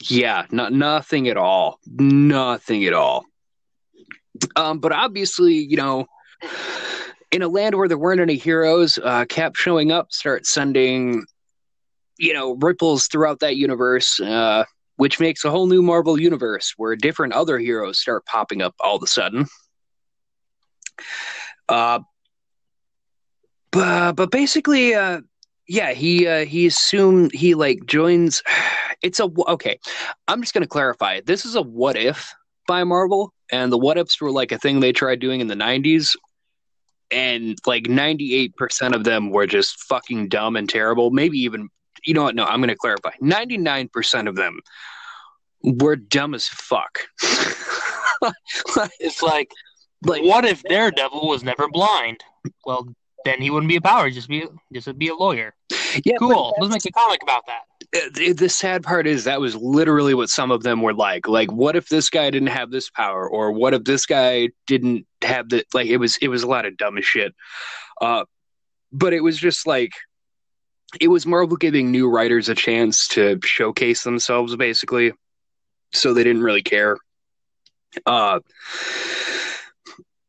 Yeah, 0.00 0.46
not 0.50 0.72
nothing 0.72 1.28
at 1.28 1.36
all. 1.36 1.80
Nothing 1.86 2.84
at 2.84 2.92
all. 2.92 3.24
Um, 4.54 4.78
but 4.78 4.92
obviously, 4.92 5.54
you 5.54 5.76
know, 5.76 6.06
in 7.32 7.42
a 7.42 7.48
land 7.48 7.74
where 7.74 7.88
there 7.88 7.98
weren't 7.98 8.20
any 8.20 8.36
heroes, 8.36 8.98
uh, 9.02 9.24
Cap 9.26 9.56
showing 9.56 9.92
up 9.92 10.12
starts 10.12 10.50
sending 10.50 11.24
you 12.18 12.32
know, 12.32 12.54
ripples 12.56 13.08
throughout 13.08 13.40
that 13.40 13.56
universe, 13.56 14.20
uh, 14.20 14.64
which 14.96 15.20
makes 15.20 15.44
a 15.44 15.50
whole 15.50 15.66
new 15.66 15.82
Marvel 15.82 16.20
universe 16.20 16.74
where 16.76 16.96
different 16.96 17.32
other 17.32 17.58
heroes 17.58 17.98
start 17.98 18.24
popping 18.26 18.62
up 18.62 18.74
all 18.80 18.96
of 18.96 19.02
a 19.02 19.06
sudden. 19.06 19.46
Uh, 21.68 22.00
but 23.70 24.12
but 24.12 24.30
basically, 24.30 24.94
uh, 24.94 25.20
yeah, 25.68 25.92
he 25.92 26.26
uh, 26.26 26.46
he 26.46 26.66
assumed 26.66 27.32
he 27.32 27.54
like 27.54 27.86
joins. 27.86 28.42
It's 29.02 29.20
a 29.20 29.28
okay. 29.48 29.78
I'm 30.26 30.40
just 30.40 30.54
gonna 30.54 30.66
clarify. 30.66 31.20
This 31.20 31.44
is 31.44 31.54
a 31.54 31.60
what 31.60 31.98
if 31.98 32.34
by 32.66 32.82
Marvel, 32.82 33.34
and 33.52 33.70
the 33.70 33.76
what 33.76 33.98
ifs 33.98 34.18
were 34.22 34.30
like 34.30 34.52
a 34.52 34.58
thing 34.58 34.80
they 34.80 34.90
tried 34.90 35.20
doing 35.20 35.42
in 35.42 35.48
the 35.48 35.54
'90s, 35.54 36.16
and 37.10 37.56
like 37.66 37.84
98% 37.84 38.94
of 38.94 39.04
them 39.04 39.30
were 39.30 39.46
just 39.46 39.80
fucking 39.84 40.28
dumb 40.28 40.56
and 40.56 40.68
terrible. 40.68 41.10
Maybe 41.10 41.38
even 41.38 41.68
you 42.04 42.14
know 42.14 42.22
what? 42.22 42.34
No, 42.34 42.44
I'm 42.44 42.60
gonna 42.60 42.76
clarify. 42.76 43.10
99% 43.22 44.28
of 44.28 44.36
them 44.36 44.60
were 45.62 45.96
dumb 45.96 46.34
as 46.34 46.46
fuck. 46.46 47.00
It's 48.98 49.22
like, 49.22 49.50
like, 50.04 50.22
what 50.22 50.44
if 50.44 50.62
Daredevil 50.62 51.28
was 51.28 51.44
never 51.44 51.68
blind? 51.68 52.24
Well, 52.64 52.88
then 53.24 53.42
he 53.42 53.50
wouldn't 53.50 53.68
be 53.68 53.76
a 53.76 53.80
power. 53.80 54.10
Just 54.10 54.28
be, 54.28 54.46
just 54.72 54.98
be 54.98 55.08
a 55.08 55.14
lawyer. 55.14 55.54
yeah, 56.04 56.16
Cool. 56.18 56.54
Let's 56.58 56.72
make 56.72 56.84
a 56.86 56.92
comic 56.92 57.22
about 57.22 57.42
that. 57.46 57.62
The, 57.92 58.48
sad 58.48 58.82
part 58.82 59.06
is 59.06 59.24
that 59.24 59.40
was 59.40 59.54
literally 59.56 60.14
what 60.14 60.28
some 60.28 60.50
of 60.50 60.62
them 60.62 60.82
were 60.82 60.94
like 60.94 61.28
like 61.28 61.50
what 61.52 61.76
if 61.76 61.88
this 61.88 62.08
guy 62.10 62.30
didn't 62.30 62.48
have 62.48 62.70
this 62.70 62.90
power 62.90 63.28
or 63.28 63.52
what 63.52 63.74
if 63.74 63.84
this 63.84 64.06
guy 64.06 64.48
didn't 64.66 65.06
have 65.22 65.48
the 65.48 65.64
like 65.74 65.86
it 65.86 65.98
was 65.98 66.16
it 66.18 66.28
was 66.28 66.42
a 66.42 66.46
lot 66.46 66.66
of 66.66 66.76
dumb 66.76 67.00
shit. 67.02 67.34
Uh 68.00 68.24
but 68.92 69.12
it 69.12 69.20
was 69.20 69.36
just 69.38 69.66
like 69.66 69.92
it 71.00 71.08
was 71.08 71.26
marvel 71.26 71.56
giving 71.56 71.90
new 71.90 72.08
writers 72.08 72.48
a 72.48 72.54
chance 72.54 73.08
to 73.08 73.38
showcase 73.44 74.04
themselves 74.04 74.56
basically 74.56 75.12
so 75.92 76.14
they 76.14 76.24
didn't 76.24 76.42
really 76.42 76.62
care. 76.62 76.96
Uh 78.04 78.40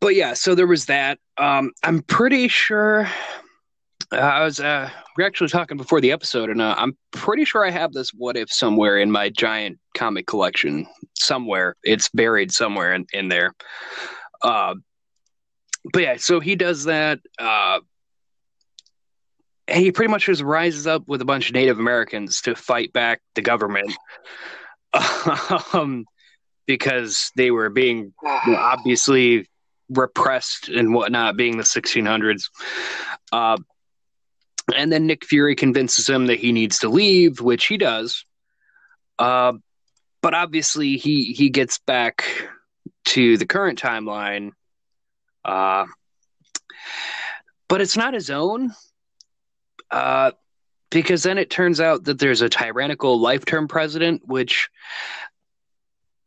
but 0.01 0.15
yeah 0.15 0.33
so 0.33 0.55
there 0.55 0.67
was 0.67 0.85
that. 0.85 1.19
Um 1.37 1.71
i'm 1.83 2.01
pretty 2.01 2.47
sure 2.47 3.09
I 4.11 4.43
was 4.43 4.59
uh, 4.59 4.89
we 5.17 5.23
are 5.23 5.27
actually 5.27 5.49
talking 5.49 5.77
before 5.77 5.99
the 5.99 6.11
episode, 6.11 6.49
and 6.49 6.61
uh, 6.61 6.75
I'm 6.77 6.97
pretty 7.11 7.43
sure 7.43 7.65
I 7.65 7.71
have 7.71 7.91
this 7.91 8.11
what 8.11 8.37
if 8.37 8.51
somewhere 8.51 8.97
in 8.97 9.11
my 9.11 9.29
giant 9.29 9.79
comic 9.95 10.27
collection. 10.27 10.87
Somewhere 11.15 11.75
it's 11.83 12.09
buried 12.09 12.51
somewhere 12.51 12.93
in, 12.93 13.05
in 13.11 13.27
there. 13.27 13.53
Uh, 14.41 14.75
but 15.91 16.03
yeah, 16.03 16.15
so 16.17 16.39
he 16.39 16.55
does 16.55 16.85
that. 16.85 17.19
Uh, 17.37 17.79
he 19.69 19.91
pretty 19.91 20.09
much 20.09 20.27
just 20.27 20.41
rises 20.41 20.87
up 20.87 21.03
with 21.07 21.21
a 21.21 21.25
bunch 21.25 21.49
of 21.49 21.55
Native 21.55 21.79
Americans 21.79 22.39
to 22.41 22.55
fight 22.55 22.93
back 22.93 23.19
the 23.35 23.41
government, 23.41 23.93
um, 25.73 26.05
because 26.65 27.31
they 27.35 27.51
were 27.51 27.69
being 27.69 28.13
you 28.23 28.51
know, 28.53 28.57
obviously 28.57 29.49
repressed 29.89 30.69
and 30.69 30.93
whatnot, 30.93 31.35
being 31.35 31.57
the 31.57 31.63
1600s. 31.63 32.43
Uh, 33.33 33.57
and 34.75 34.91
then 34.91 35.07
Nick 35.07 35.25
Fury 35.25 35.55
convinces 35.55 36.09
him 36.09 36.27
that 36.27 36.39
he 36.39 36.51
needs 36.51 36.79
to 36.79 36.89
leave, 36.89 37.39
which 37.39 37.65
he 37.65 37.77
does. 37.77 38.25
Uh, 39.17 39.53
but 40.21 40.33
obviously, 40.33 40.97
he 40.97 41.33
he 41.33 41.49
gets 41.49 41.79
back 41.79 42.25
to 43.05 43.37
the 43.37 43.45
current 43.45 43.79
timeline. 43.81 44.51
Uh, 45.45 45.85
but 47.67 47.81
it's 47.81 47.97
not 47.97 48.13
his 48.13 48.29
own. 48.29 48.73
Uh, 49.89 50.31
because 50.89 51.23
then 51.23 51.37
it 51.37 51.49
turns 51.49 51.79
out 51.79 52.05
that 52.05 52.19
there's 52.19 52.41
a 52.41 52.49
tyrannical 52.49 53.19
life 53.19 53.45
term 53.45 53.67
president, 53.67 54.21
which 54.25 54.69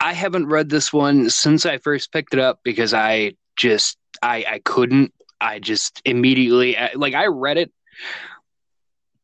I 0.00 0.12
haven't 0.12 0.48
read 0.48 0.68
this 0.68 0.92
one 0.92 1.28
since 1.30 1.66
I 1.66 1.78
first 1.78 2.12
picked 2.12 2.34
it 2.34 2.40
up 2.40 2.60
because 2.62 2.94
I 2.94 3.34
just 3.56 3.98
I 4.22 4.44
I 4.48 4.58
couldn't. 4.64 5.12
I 5.40 5.58
just 5.58 6.02
immediately 6.04 6.76
like 6.94 7.14
I 7.14 7.26
read 7.26 7.58
it 7.58 7.72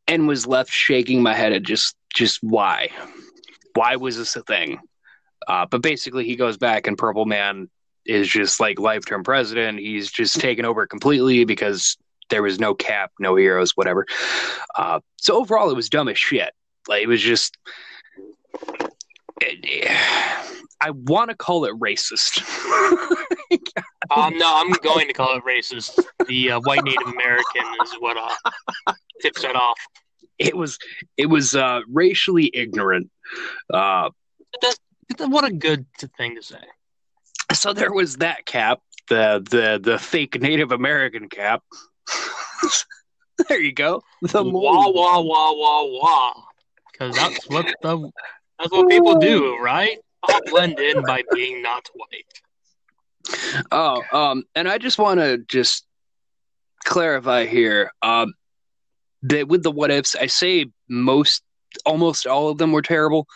and 0.09 0.29
was 0.29 0.47
left 0.47 0.71
shaking 0.71 1.23
my 1.23 1.35
head 1.35 1.53
at 1.53 1.63
just 1.63 1.97
just 2.15 2.39
why? 2.43 2.91
Why 3.75 3.97
was 3.97 4.17
this 4.17 4.37
a 4.37 4.43
thing? 4.43 4.81
Uh, 5.47 5.67
but 5.67 5.83
basically 5.83 6.25
he 6.25 6.37
goes 6.37 6.57
back 6.57 6.87
and 6.87 6.97
purple 6.97 7.27
man 7.27 7.69
is 8.05 8.29
just 8.29 8.61
like 8.61 8.79
lifetime 8.79 9.25
president. 9.25 9.79
He's 9.79 10.11
just 10.11 10.41
taken 10.41 10.65
over 10.65 10.87
completely 10.87 11.45
because 11.45 11.97
there 12.31 12.43
was 12.43 12.59
no 12.59 12.75
cap 12.75 13.13
no 13.21 13.37
heroes 13.37 13.73
whatever. 13.77 14.07
Uh, 14.75 15.01
so 15.17 15.37
overall 15.37 15.71
it 15.71 15.77
was 15.77 15.89
dumb 15.89 16.09
as 16.09 16.19
shit. 16.19 16.53
Like 16.89 17.03
it 17.03 17.09
was 17.09 17.21
just 17.21 17.57
it, 19.41 19.91
i 20.81 20.91
want 20.91 21.31
to 21.31 21.37
call 21.37 21.65
it 21.65 21.75
racist 21.79 22.41
Um, 24.15 24.39
no, 24.39 24.53
I'm 24.57 24.71
going 24.83 25.09
to 25.09 25.13
call 25.13 25.37
it 25.37 25.45
racist. 25.45 26.03
The 26.29 26.53
uh, 26.53 26.61
white 26.61 26.85
Native 26.85 27.09
American 27.09 27.63
is 27.83 27.93
what 27.99 28.17
uh, 28.17 28.93
tips 29.21 29.43
that 29.43 29.57
off. 29.57 29.79
it 30.39 30.57
was 30.57 30.79
it 31.17 31.27
was 31.27 31.55
uh, 31.55 31.81
racially 31.89 32.51
ignorant 32.55 33.11
uh, 33.73 34.11
That's, 34.61 34.79
what 35.19 35.45
a 35.45 35.53
good 35.53 35.87
thing 36.17 36.37
to 36.37 36.43
say. 36.43 36.61
so 37.53 37.73
there 37.73 37.93
was 37.93 38.17
that 38.19 38.45
cap 38.47 38.81
the 39.09 39.45
the 39.51 39.81
the 39.83 39.99
fake 39.99 40.41
native 40.41 40.73
american 40.73 41.29
cap 41.29 41.63
there 43.49 43.61
you 43.61 43.73
go 43.73 44.03
the 44.23 44.43
Wah 44.43 44.89
wah 44.91 45.21
wah 45.21 45.53
wah 45.53 45.85
wah. 45.85 46.33
Because 46.91 47.15
that's 47.15 47.49
what 47.49 47.67
the 47.83 48.11
that's 48.59 48.73
what 48.73 48.89
people 48.89 49.19
do, 49.19 49.59
right? 49.59 49.99
I'll 50.23 50.41
blend 50.47 50.79
in 50.81 51.03
by 51.03 51.23
being 51.33 51.63
not 51.63 51.87
white. 51.95 52.41
Oh 53.73 54.03
um 54.13 54.45
and 54.55 54.69
i 54.69 54.79
just 54.79 54.99
want 54.99 55.21
to 55.21 55.39
just 55.49 55.87
clarify 56.85 57.47
here 57.47 57.93
um 58.03 58.33
that 59.23 59.49
with 59.49 59.63
the 59.63 59.71
what 59.71 59.91
ifs 59.91 60.15
i 60.17 60.27
say 60.27 60.67
most 60.89 61.43
almost 61.85 62.27
all 62.27 62.49
of 62.49 62.59
them 62.59 62.73
were 62.73 62.83
terrible 62.83 63.27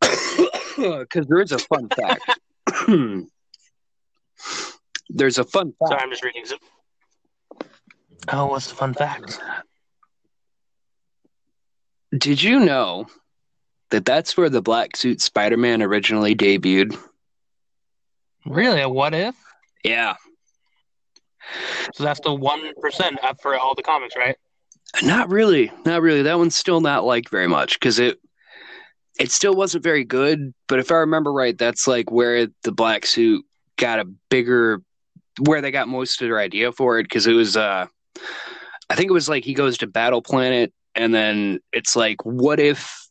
because 0.00 1.26
there 1.26 1.40
is 1.40 1.52
a 1.52 1.58
fun 1.58 1.88
fact 1.88 2.20
there's 5.10 5.38
a 5.38 5.44
fun 5.44 5.72
fact 5.78 5.90
Sorry, 5.90 6.02
I'm 6.02 6.10
just 6.10 6.24
reading 6.24 6.44
some. 6.44 6.58
Oh, 8.30 8.46
what's 8.46 8.68
the 8.68 8.74
fun 8.74 8.94
fact? 8.94 9.40
Did 12.16 12.42
you 12.42 12.60
know 12.60 13.06
that 13.90 14.04
that's 14.04 14.36
where 14.36 14.50
the 14.50 14.62
black 14.62 14.96
suit 14.96 15.20
Spider-Man 15.20 15.82
originally 15.82 16.34
debuted? 16.34 16.98
Really, 18.46 18.80
a 18.80 18.88
what 18.88 19.14
if? 19.14 19.34
Yeah, 19.84 20.14
So 21.94 22.04
that's 22.04 22.20
the 22.20 22.34
one 22.34 22.72
percent 22.80 23.22
up 23.22 23.40
for 23.40 23.56
all 23.58 23.74
the 23.74 23.82
comics, 23.82 24.16
right? 24.16 24.36
not 25.02 25.30
really, 25.30 25.70
not 25.84 26.00
really. 26.02 26.22
That 26.22 26.38
one's 26.38 26.56
still 26.56 26.80
not 26.80 27.04
liked 27.04 27.28
very 27.28 27.46
much 27.46 27.78
because 27.78 27.98
it 27.98 28.18
it 29.20 29.30
still 29.30 29.54
wasn't 29.54 29.84
very 29.84 30.04
good. 30.04 30.52
But 30.66 30.78
if 30.78 30.90
I 30.90 30.96
remember 30.96 31.32
right, 31.32 31.56
that's 31.56 31.86
like 31.86 32.10
where 32.10 32.46
the 32.64 32.72
black 32.72 33.04
suit 33.06 33.44
got 33.76 34.00
a 34.00 34.04
bigger, 34.30 34.82
where 35.40 35.60
they 35.60 35.70
got 35.70 35.88
most 35.88 36.20
of 36.20 36.28
their 36.28 36.38
idea 36.38 36.72
for 36.72 36.98
it 36.98 37.04
because 37.04 37.26
it 37.26 37.34
was, 37.34 37.56
uh 37.56 37.86
I 38.90 38.94
think 38.94 39.10
it 39.10 39.14
was 39.14 39.28
like 39.28 39.44
he 39.44 39.54
goes 39.54 39.78
to 39.78 39.86
Battle 39.86 40.22
Planet, 40.22 40.72
and 40.94 41.14
then 41.14 41.60
it's 41.72 41.94
like, 41.94 42.24
what 42.24 42.58
if 42.58 43.06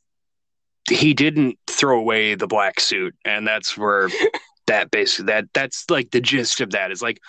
he 0.89 1.13
didn't 1.13 1.57
throw 1.67 1.99
away 1.99 2.33
the 2.35 2.47
black 2.47 2.79
suit, 2.79 3.15
and 3.23 3.45
that's 3.47 3.77
where 3.77 4.09
that 4.67 4.91
basically 4.91 5.25
that 5.31 5.45
that's 5.53 5.89
like 5.89 6.11
the 6.11 6.21
gist 6.21 6.61
of 6.61 6.71
that 6.71 6.91
is 6.91 7.01
like 7.01 7.19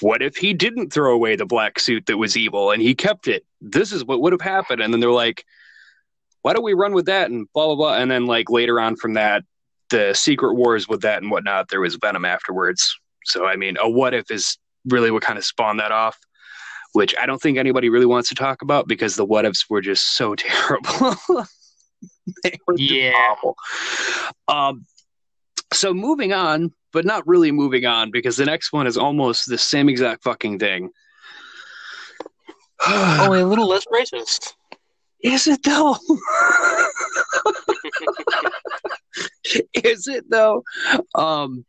what 0.00 0.22
if 0.22 0.36
he 0.36 0.52
didn't 0.54 0.92
throw 0.92 1.12
away 1.14 1.36
the 1.36 1.46
black 1.46 1.78
suit 1.78 2.06
that 2.06 2.16
was 2.16 2.36
evil 2.36 2.70
and 2.70 2.82
he 2.82 2.94
kept 2.94 3.28
it? 3.28 3.44
This 3.60 3.92
is 3.92 4.04
what 4.04 4.20
would 4.22 4.32
have 4.32 4.40
happened. 4.40 4.80
And 4.82 4.92
then 4.92 5.00
they're 5.00 5.10
like 5.10 5.44
why 6.42 6.52
don't 6.52 6.62
we 6.64 6.74
run 6.74 6.92
with 6.94 7.06
that 7.06 7.30
and 7.30 7.46
blah 7.52 7.66
blah 7.66 7.74
blah. 7.76 7.96
And 7.96 8.10
then 8.10 8.26
like 8.26 8.50
later 8.50 8.80
on 8.80 8.96
from 8.96 9.14
that 9.14 9.44
the 9.90 10.14
secret 10.14 10.54
wars 10.54 10.88
with 10.88 11.02
that 11.02 11.22
and 11.22 11.30
whatnot 11.30 11.68
there 11.68 11.80
was 11.80 11.96
venom 11.96 12.24
afterwards. 12.24 12.98
So 13.24 13.46
i 13.46 13.56
mean 13.56 13.76
a 13.80 13.88
what 13.88 14.14
if 14.14 14.30
is 14.30 14.58
really 14.88 15.10
what 15.10 15.22
kind 15.22 15.38
of 15.38 15.44
spawned 15.44 15.80
that 15.80 15.90
off 15.92 16.16
which 16.92 17.14
i 17.20 17.26
don't 17.26 17.42
think 17.42 17.58
anybody 17.58 17.88
really 17.88 18.06
wants 18.06 18.28
to 18.28 18.34
talk 18.36 18.62
about 18.62 18.86
because 18.88 19.16
the 19.16 19.24
what 19.24 19.44
ifs 19.44 19.68
were 19.68 19.80
just 19.82 20.16
so 20.16 20.34
terrible. 20.36 21.14
They 22.42 22.56
were 22.66 22.76
just 22.76 22.90
Yeah. 22.90 23.12
awful. 23.12 23.56
Um 24.48 24.86
so 25.72 25.92
moving 25.92 26.32
on 26.32 26.72
but 26.96 27.04
not 27.04 27.26
really 27.26 27.52
moving 27.52 27.84
on 27.84 28.10
because 28.10 28.38
the 28.38 28.46
next 28.46 28.72
one 28.72 28.86
is 28.86 28.96
almost 28.96 29.46
the 29.50 29.58
same 29.58 29.86
exact 29.86 30.22
fucking 30.22 30.58
thing 30.58 30.88
Only 32.88 33.40
a 33.40 33.46
little 33.46 33.68
less 33.68 33.84
racist. 33.92 34.54
Is 35.20 35.46
it 35.46 35.62
though? 35.62 35.96
Is 39.74 40.08
it 40.08 40.24
though? 40.30 40.62
Um, 41.14 41.66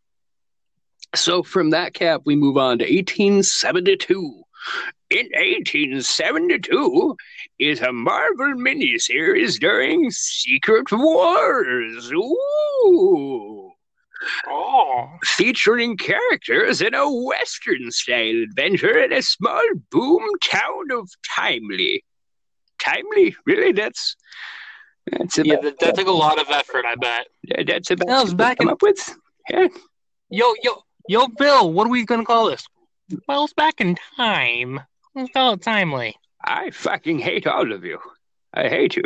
so 1.13 1.43
from 1.43 1.71
that 1.71 1.93
cap, 1.93 2.21
we 2.25 2.37
move 2.37 2.55
on 2.55 2.79
to 2.79 2.85
1872. 2.85 4.43
in 5.09 5.25
1872 5.33 7.17
is 7.59 7.81
a 7.81 7.91
Marvel 7.91 8.53
miniseries 8.53 9.59
during 9.59 10.09
Secret 10.09 10.89
Wars. 10.93 12.11
Ooh. 12.13 13.66
Oh. 14.47 15.09
Featuring 15.25 15.97
characters 15.97 16.81
in 16.81 16.93
a 16.93 17.09
Western 17.09 17.91
style 17.91 18.43
adventure 18.43 18.97
in 18.97 19.13
a 19.13 19.21
small 19.21 19.61
boom 19.91 20.27
town 20.49 20.91
of 20.91 21.09
Timely. 21.27 22.03
Timely? 22.81 23.35
Really? 23.45 23.71
That's. 23.71 24.15
That's 25.11 25.37
Yeah, 25.37 25.53
about, 25.55 25.63
that, 25.63 25.79
that 25.79 25.95
took 25.95 26.07
a 26.07 26.11
lot 26.11 26.39
of 26.39 26.49
effort, 26.49 26.85
I 26.85 26.95
bet. 26.95 27.27
that's 27.65 27.91
about 27.91 28.07
That 28.07 28.21
was 28.23 28.31
what 28.31 28.37
back 28.37 28.57
come 28.57 28.67
in- 28.67 28.73
up 28.73 28.81
with. 28.81 29.15
Yeah. 29.49 29.67
Yo, 30.29 30.53
yo, 30.61 30.81
yo, 31.07 31.27
Bill, 31.29 31.71
what 31.71 31.87
are 31.87 31.89
we 31.89 32.03
gonna 32.03 32.25
call 32.25 32.49
this? 32.49 32.65
Well, 33.27 33.45
it's 33.45 33.53
back 33.53 33.79
in 33.79 33.95
time. 34.17 34.81
Let's 35.15 35.31
call 35.31 35.53
it 35.53 35.61
timely. 35.61 36.17
I 36.43 36.71
fucking 36.71 37.19
hate 37.19 37.47
all 37.47 37.71
of 37.71 37.85
you. 37.85 37.99
I 38.53 38.67
hate 38.67 38.97
you. 38.97 39.03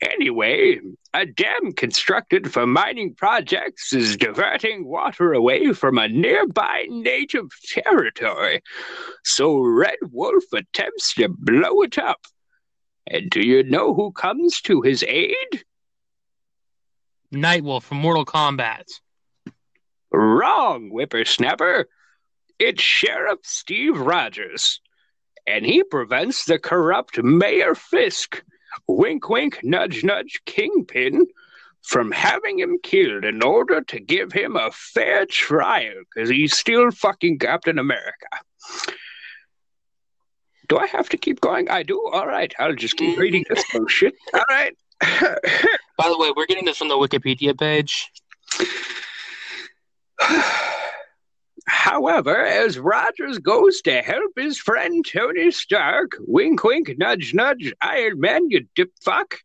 Anyway, 0.00 0.78
a 1.12 1.26
dam 1.26 1.72
constructed 1.72 2.52
for 2.52 2.66
mining 2.66 3.14
projects 3.14 3.92
is 3.92 4.16
diverting 4.16 4.86
water 4.86 5.32
away 5.32 5.72
from 5.72 5.98
a 5.98 6.08
nearby 6.08 6.86
native 6.88 7.48
territory. 7.64 8.62
So 9.24 9.58
Red 9.58 9.98
Wolf 10.12 10.44
attempts 10.54 11.14
to 11.14 11.28
blow 11.28 11.82
it 11.82 11.98
up. 11.98 12.20
And 13.08 13.28
do 13.28 13.40
you 13.40 13.64
know 13.64 13.94
who 13.94 14.12
comes 14.12 14.60
to 14.62 14.82
his 14.82 15.02
aid? 15.02 15.64
Nightwolf 17.34 17.82
from 17.82 17.98
Mortal 17.98 18.24
Kombat. 18.24 18.84
Wrong, 20.12 20.90
whippersnapper. 20.90 21.86
It's 22.58 22.82
Sheriff 22.82 23.40
Steve 23.42 23.98
Rogers. 23.98 24.80
And 25.46 25.64
he 25.64 25.82
prevents 25.82 26.44
the 26.44 26.58
corrupt 26.58 27.22
Mayor 27.22 27.74
Fisk, 27.74 28.42
wink 28.86 29.28
wink, 29.28 29.60
nudge 29.62 30.04
nudge, 30.04 30.40
Kingpin, 30.46 31.26
from 31.82 32.10
having 32.12 32.58
him 32.58 32.78
killed 32.82 33.24
in 33.24 33.42
order 33.42 33.80
to 33.82 34.00
give 34.00 34.32
him 34.32 34.56
a 34.56 34.70
fair 34.72 35.26
trial, 35.26 35.94
because 36.14 36.28
he's 36.28 36.56
still 36.56 36.90
fucking 36.90 37.38
Captain 37.38 37.78
America. 37.78 38.28
Do 40.68 40.76
I 40.76 40.86
have 40.86 41.08
to 41.10 41.16
keep 41.16 41.40
going? 41.40 41.70
I 41.70 41.82
do? 41.82 41.98
All 42.12 42.26
right, 42.26 42.52
I'll 42.58 42.74
just 42.74 42.96
keep 42.96 43.16
mm. 43.16 43.20
reading 43.20 43.44
this 43.48 43.64
bullshit. 43.72 44.14
All 44.34 44.44
right. 44.50 44.76
By 45.00 46.08
the 46.08 46.18
way, 46.18 46.32
we're 46.36 46.46
getting 46.46 46.66
this 46.66 46.76
from 46.76 46.88
the 46.88 46.96
Wikipedia 46.96 47.58
page. 47.58 48.10
However, 51.68 52.46
as 52.46 52.78
Rogers 52.78 53.38
goes 53.38 53.82
to 53.82 54.00
help 54.00 54.32
his 54.36 54.58
friend 54.58 55.04
Tony 55.06 55.50
Stark, 55.50 56.12
wink 56.20 56.64
wink, 56.64 56.94
nudge 56.96 57.34
nudge, 57.34 57.74
Iron 57.82 58.20
Man, 58.20 58.50
you 58.50 58.66
dip 58.74 58.90
fuck, 59.04 59.36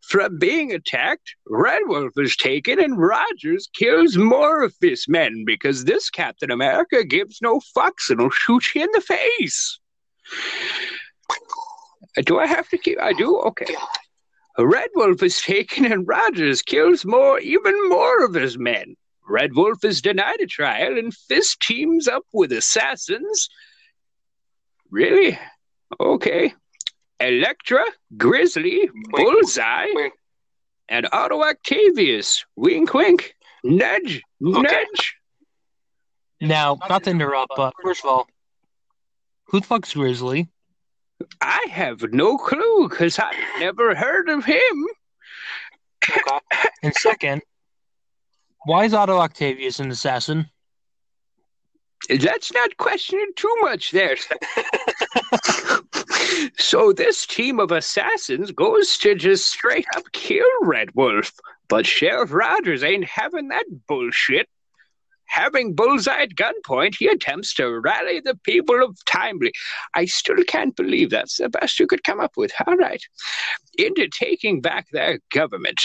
from 0.00 0.38
being 0.38 0.72
attacked, 0.72 1.34
Red 1.44 1.82
Wolf 1.86 2.12
is 2.16 2.36
taken 2.36 2.78
and 2.78 3.00
Rogers 3.00 3.68
kills 3.74 4.16
more 4.16 4.62
of 4.62 4.76
his 4.80 5.08
men 5.08 5.44
because 5.44 5.84
this 5.84 6.08
Captain 6.08 6.52
America 6.52 7.02
gives 7.02 7.42
no 7.42 7.60
fucks 7.76 8.10
and 8.10 8.20
will 8.20 8.30
shoot 8.30 8.62
you 8.76 8.84
in 8.84 8.90
the 8.92 9.00
face. 9.00 9.80
Do 12.24 12.38
I 12.38 12.46
have 12.46 12.68
to 12.68 12.78
keep? 12.78 13.00
I 13.00 13.12
do? 13.12 13.38
Okay. 13.38 13.74
Red 14.56 14.90
Wolf 14.94 15.20
is 15.24 15.42
taken 15.42 15.90
and 15.90 16.06
Rogers 16.06 16.62
kills 16.62 17.04
more, 17.04 17.40
even 17.40 17.88
more 17.88 18.24
of 18.24 18.34
his 18.34 18.56
men. 18.56 18.94
Red 19.28 19.54
Wolf 19.54 19.84
is 19.84 20.02
denied 20.02 20.40
a 20.40 20.46
trial 20.46 20.98
and 20.98 21.14
Fisk 21.14 21.60
teams 21.60 22.08
up 22.08 22.24
with 22.32 22.52
assassins. 22.52 23.48
Really? 24.90 25.38
Okay. 26.00 26.54
Elektra, 27.20 27.84
Grizzly, 28.16 28.90
Wait. 29.12 29.24
Bullseye, 29.24 29.86
Wait. 29.94 30.12
and 30.88 31.08
Otto 31.12 31.42
Octavius. 31.42 32.44
Wink, 32.56 32.92
wink. 32.94 33.34
Nudge, 33.62 34.22
nudge. 34.40 35.14
Now, 36.40 36.78
not 36.88 37.04
to 37.04 37.10
interrupt, 37.10 37.52
but 37.56 37.74
first 37.80 38.04
of 38.04 38.10
all, 38.10 38.26
who 39.46 39.60
the 39.60 39.66
fuck's 39.66 39.94
Grizzly? 39.94 40.48
I 41.40 41.66
have 41.70 42.02
no 42.12 42.36
clue 42.36 42.88
because 42.88 43.20
I've 43.20 43.36
never 43.60 43.94
heard 43.94 44.28
of 44.28 44.44
him. 44.44 44.86
Okay. 46.02 46.38
And 46.82 46.92
second, 46.94 47.42
why 48.64 48.84
is 48.84 48.94
Otto 48.94 49.18
Octavius 49.18 49.80
an 49.80 49.90
assassin? 49.90 50.48
Let's 52.10 52.52
not 52.52 52.76
questioning 52.78 53.30
too 53.36 53.54
much 53.60 53.92
there. 53.92 54.16
so 56.58 56.92
this 56.92 57.26
team 57.26 57.60
of 57.60 57.70
assassins 57.70 58.50
goes 58.50 58.98
to 58.98 59.14
just 59.14 59.48
straight 59.48 59.86
up 59.96 60.04
kill 60.12 60.48
Red 60.62 60.94
Wolf. 60.94 61.32
But 61.68 61.86
Sheriff 61.86 62.32
Rogers 62.32 62.82
ain't 62.82 63.04
having 63.04 63.48
that 63.48 63.66
bullshit. 63.86 64.48
Having 65.26 65.74
Bullseye 65.74 66.24
at 66.24 66.34
gunpoint, 66.34 66.96
he 66.96 67.06
attempts 67.06 67.54
to 67.54 67.80
rally 67.80 68.20
the 68.20 68.38
people 68.44 68.84
of 68.84 68.98
Timely. 69.06 69.52
I 69.94 70.04
still 70.04 70.44
can't 70.46 70.76
believe 70.76 71.08
that's 71.08 71.38
the 71.38 71.48
best 71.48 71.80
you 71.80 71.86
could 71.86 72.04
come 72.04 72.20
up 72.20 72.32
with. 72.36 72.52
All 72.66 72.76
right. 72.76 73.02
Into 73.78 74.08
taking 74.08 74.60
back 74.60 74.88
their 74.90 75.20
government. 75.30 75.80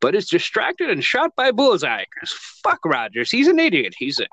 But 0.00 0.14
is 0.14 0.28
distracted 0.28 0.90
and 0.90 1.02
shot 1.02 1.30
by 1.36 1.52
Bullseye. 1.52 2.04
Because 2.14 2.32
fuck 2.62 2.84
Rogers. 2.84 3.30
He's 3.30 3.48
an 3.48 3.58
idiot. 3.58 3.94
He's 3.98 4.20
a 4.20 4.26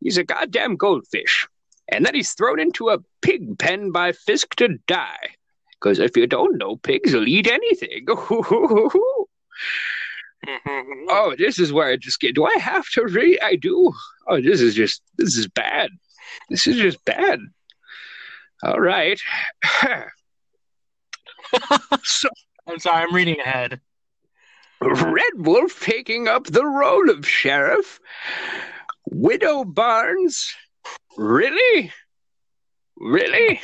He's 0.00 0.18
a 0.18 0.24
goddamn 0.24 0.76
goldfish. 0.76 1.48
And 1.88 2.04
then 2.04 2.14
he's 2.14 2.32
thrown 2.32 2.60
into 2.60 2.90
a 2.90 2.98
pig 3.22 3.58
pen 3.58 3.92
by 3.92 4.12
Fisk 4.12 4.54
to 4.56 4.78
die. 4.86 5.30
Because 5.72 5.98
if 5.98 6.16
you 6.16 6.26
don't 6.26 6.58
know, 6.58 6.76
pigs 6.76 7.12
will 7.12 7.28
eat 7.28 7.48
anything. 7.48 8.06
Mm-hmm. 10.46 11.06
oh, 11.08 11.34
this 11.36 11.58
is 11.58 11.72
where 11.72 11.88
I 11.88 11.96
just 11.96 12.20
get. 12.20 12.36
Do 12.36 12.44
I 12.44 12.56
have 12.58 12.88
to 12.90 13.04
read? 13.06 13.40
I 13.42 13.56
do. 13.56 13.92
Oh, 14.28 14.40
this 14.40 14.60
is 14.60 14.76
just. 14.76 15.02
This 15.16 15.36
is 15.36 15.48
bad. 15.48 15.90
This 16.50 16.68
is 16.68 16.76
just 16.76 17.04
bad. 17.04 17.40
All 18.62 18.78
right. 18.78 19.18
so, 22.04 22.28
I'm 22.68 22.78
sorry, 22.78 23.02
I'm 23.02 23.14
reading 23.14 23.40
ahead. 23.40 23.80
Red 24.88 25.32
Wolf 25.46 25.80
taking 25.80 26.28
up 26.28 26.44
the 26.44 26.64
role 26.64 27.10
of 27.10 27.26
sheriff. 27.26 28.00
Widow 29.10 29.64
Barnes. 29.64 30.54
Really? 31.16 31.92
Really? 32.96 33.60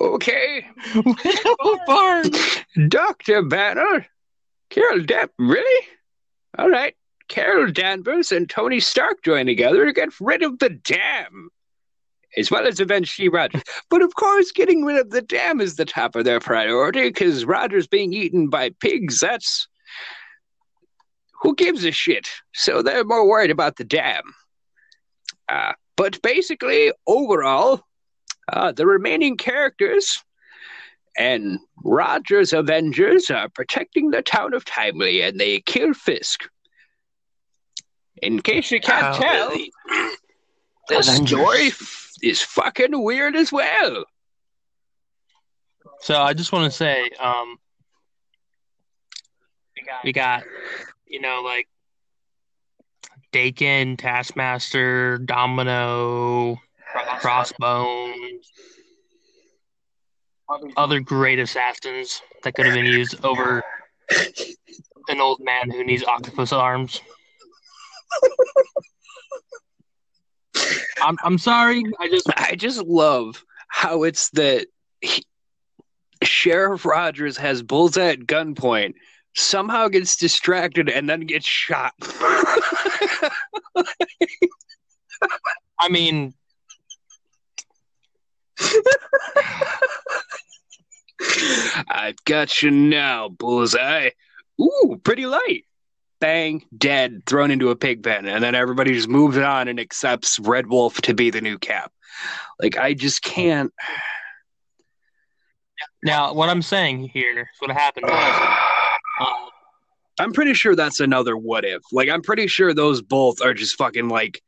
Okay. 0.00 0.66
Widow 0.94 1.78
Barnes. 1.86 2.38
Dr. 2.88 3.42
Banner. 3.42 4.06
Carol 4.70 5.00
Depp. 5.00 5.30
Really? 5.38 5.86
All 6.58 6.70
right. 6.70 6.94
Carol 7.28 7.70
Danvers 7.70 8.32
and 8.32 8.48
Tony 8.48 8.80
Stark 8.80 9.22
join 9.24 9.46
together 9.46 9.86
to 9.86 9.92
get 9.92 10.10
rid 10.20 10.42
of 10.42 10.58
the 10.58 10.70
dam. 10.70 11.48
As 12.36 12.50
well 12.50 12.66
as 12.66 12.80
avenge 12.80 13.12
Steve 13.12 13.32
Rogers. 13.32 13.62
But 13.90 14.02
of 14.02 14.14
course, 14.16 14.50
getting 14.50 14.84
rid 14.84 14.96
of 14.96 15.10
the 15.10 15.22
dam 15.22 15.60
is 15.60 15.76
the 15.76 15.84
top 15.84 16.16
of 16.16 16.24
their 16.24 16.40
priority 16.40 17.08
because 17.08 17.44
Rogers 17.44 17.86
being 17.86 18.12
eaten 18.12 18.48
by 18.48 18.70
pigs, 18.80 19.20
that's. 19.20 19.68
Who 21.44 21.54
gives 21.54 21.84
a 21.84 21.92
shit? 21.92 22.28
So 22.54 22.82
they're 22.82 23.04
more 23.04 23.28
worried 23.28 23.50
about 23.52 23.76
the 23.76 23.84
dam. 23.84 24.22
Uh, 25.48 25.74
but 25.96 26.20
basically, 26.22 26.90
overall, 27.06 27.82
uh, 28.52 28.72
the 28.72 28.86
remaining 28.86 29.36
characters 29.36 30.24
and 31.18 31.58
Rogers' 31.84 32.52
Avengers 32.54 33.30
are 33.30 33.48
protecting 33.50 34.10
the 34.10 34.22
town 34.22 34.54
of 34.54 34.64
Timely 34.64 35.20
and 35.20 35.38
they 35.38 35.60
kill 35.60 35.92
Fisk. 35.94 36.48
In 38.22 38.40
case 38.40 38.70
you 38.70 38.80
can't 38.80 39.14
Oh, 39.16 39.20
tell, 39.20 39.48
really? 39.50 39.70
the 40.88 40.98
Avengers. 40.98 41.28
story 41.28 41.66
f- 41.68 42.10
is 42.22 42.40
fucking 42.42 43.00
weird 43.02 43.36
as 43.36 43.52
well. 43.52 44.04
So 46.00 46.20
I 46.20 46.32
just 46.32 46.52
want 46.52 46.70
to 46.72 46.76
say, 46.76 47.10
um, 47.20 47.56
we 50.04 50.12
got, 50.12 50.44
you 51.14 51.20
know, 51.20 51.42
like 51.44 51.68
Daken, 53.32 53.96
Taskmaster, 53.96 55.18
Domino, 55.18 56.60
Crossbones, 57.20 58.50
other 60.76 60.98
great 60.98 61.38
assassins 61.38 62.20
that 62.42 62.56
could 62.56 62.66
have 62.66 62.74
been 62.74 62.84
used 62.84 63.24
over 63.24 63.62
an 65.08 65.20
old 65.20 65.38
man 65.40 65.70
who 65.70 65.84
needs 65.84 66.02
octopus 66.02 66.52
arms. 66.52 67.00
I'm 71.00 71.16
I'm 71.22 71.38
sorry. 71.38 71.84
I 72.00 72.08
just 72.08 72.28
I 72.36 72.56
just 72.56 72.82
love 72.82 73.44
how 73.68 74.02
it's 74.02 74.30
that 74.30 74.66
he- 75.00 75.24
Sheriff 76.24 76.84
Rogers 76.84 77.36
has 77.36 77.62
Bullseye 77.62 78.10
at 78.10 78.20
gunpoint, 78.20 78.94
somehow 79.34 79.88
gets 79.88 80.16
distracted, 80.16 80.88
and 80.88 81.08
then 81.08 81.20
gets 81.20 81.46
shot. 81.46 81.92
I 85.78 85.88
mean, 85.90 86.34
I've 91.88 92.22
got 92.24 92.62
you 92.62 92.70
now, 92.70 93.28
bullseye. 93.28 94.10
Ooh, 94.60 95.00
pretty 95.02 95.26
light. 95.26 95.64
Bang, 96.20 96.64
dead, 96.76 97.22
thrown 97.26 97.50
into 97.50 97.70
a 97.70 97.76
pig 97.76 98.02
pen, 98.02 98.26
and 98.26 98.42
then 98.42 98.54
everybody 98.54 98.94
just 98.94 99.08
moves 99.08 99.36
on 99.36 99.68
and 99.68 99.80
accepts 99.80 100.38
Red 100.38 100.68
Wolf 100.68 101.00
to 101.02 101.12
be 101.12 101.30
the 101.30 101.40
new 101.40 101.58
Cap. 101.58 101.92
Like 102.62 102.78
I 102.78 102.94
just 102.94 103.22
can't. 103.22 103.72
Now, 106.02 106.34
what 106.34 106.50
I'm 106.50 106.62
saying 106.62 107.08
here 107.08 107.40
is 107.40 107.46
what 107.60 107.70
happened 107.70 108.06
was, 108.06 108.58
uh, 109.20 109.26
I'm 110.18 110.32
pretty 110.32 110.54
sure 110.54 110.76
that's 110.76 111.00
another 111.00 111.36
what 111.36 111.64
if. 111.64 111.82
Like 111.92 112.08
I'm 112.08 112.22
pretty 112.22 112.46
sure 112.46 112.72
those 112.72 113.02
both 113.02 113.40
are 113.42 113.54
just 113.54 113.76
fucking 113.76 114.08
like 114.08 114.42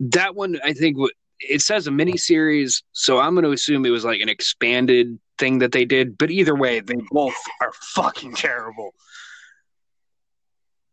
that 0.00 0.34
one. 0.34 0.58
I 0.64 0.72
think 0.72 0.96
w- 0.96 1.10
it 1.40 1.62
says 1.62 1.86
a 1.86 1.90
mini 1.90 2.16
series, 2.16 2.82
so 2.92 3.18
I'm 3.18 3.34
going 3.34 3.44
to 3.44 3.50
assume 3.52 3.84
it 3.86 3.90
was 3.90 4.04
like 4.04 4.20
an 4.20 4.28
expanded 4.28 5.18
thing 5.38 5.58
that 5.60 5.72
they 5.72 5.84
did. 5.84 6.18
But 6.18 6.30
either 6.30 6.54
way, 6.54 6.80
they 6.80 6.96
both 7.10 7.34
are 7.60 7.72
fucking 7.94 8.34
terrible. 8.34 8.94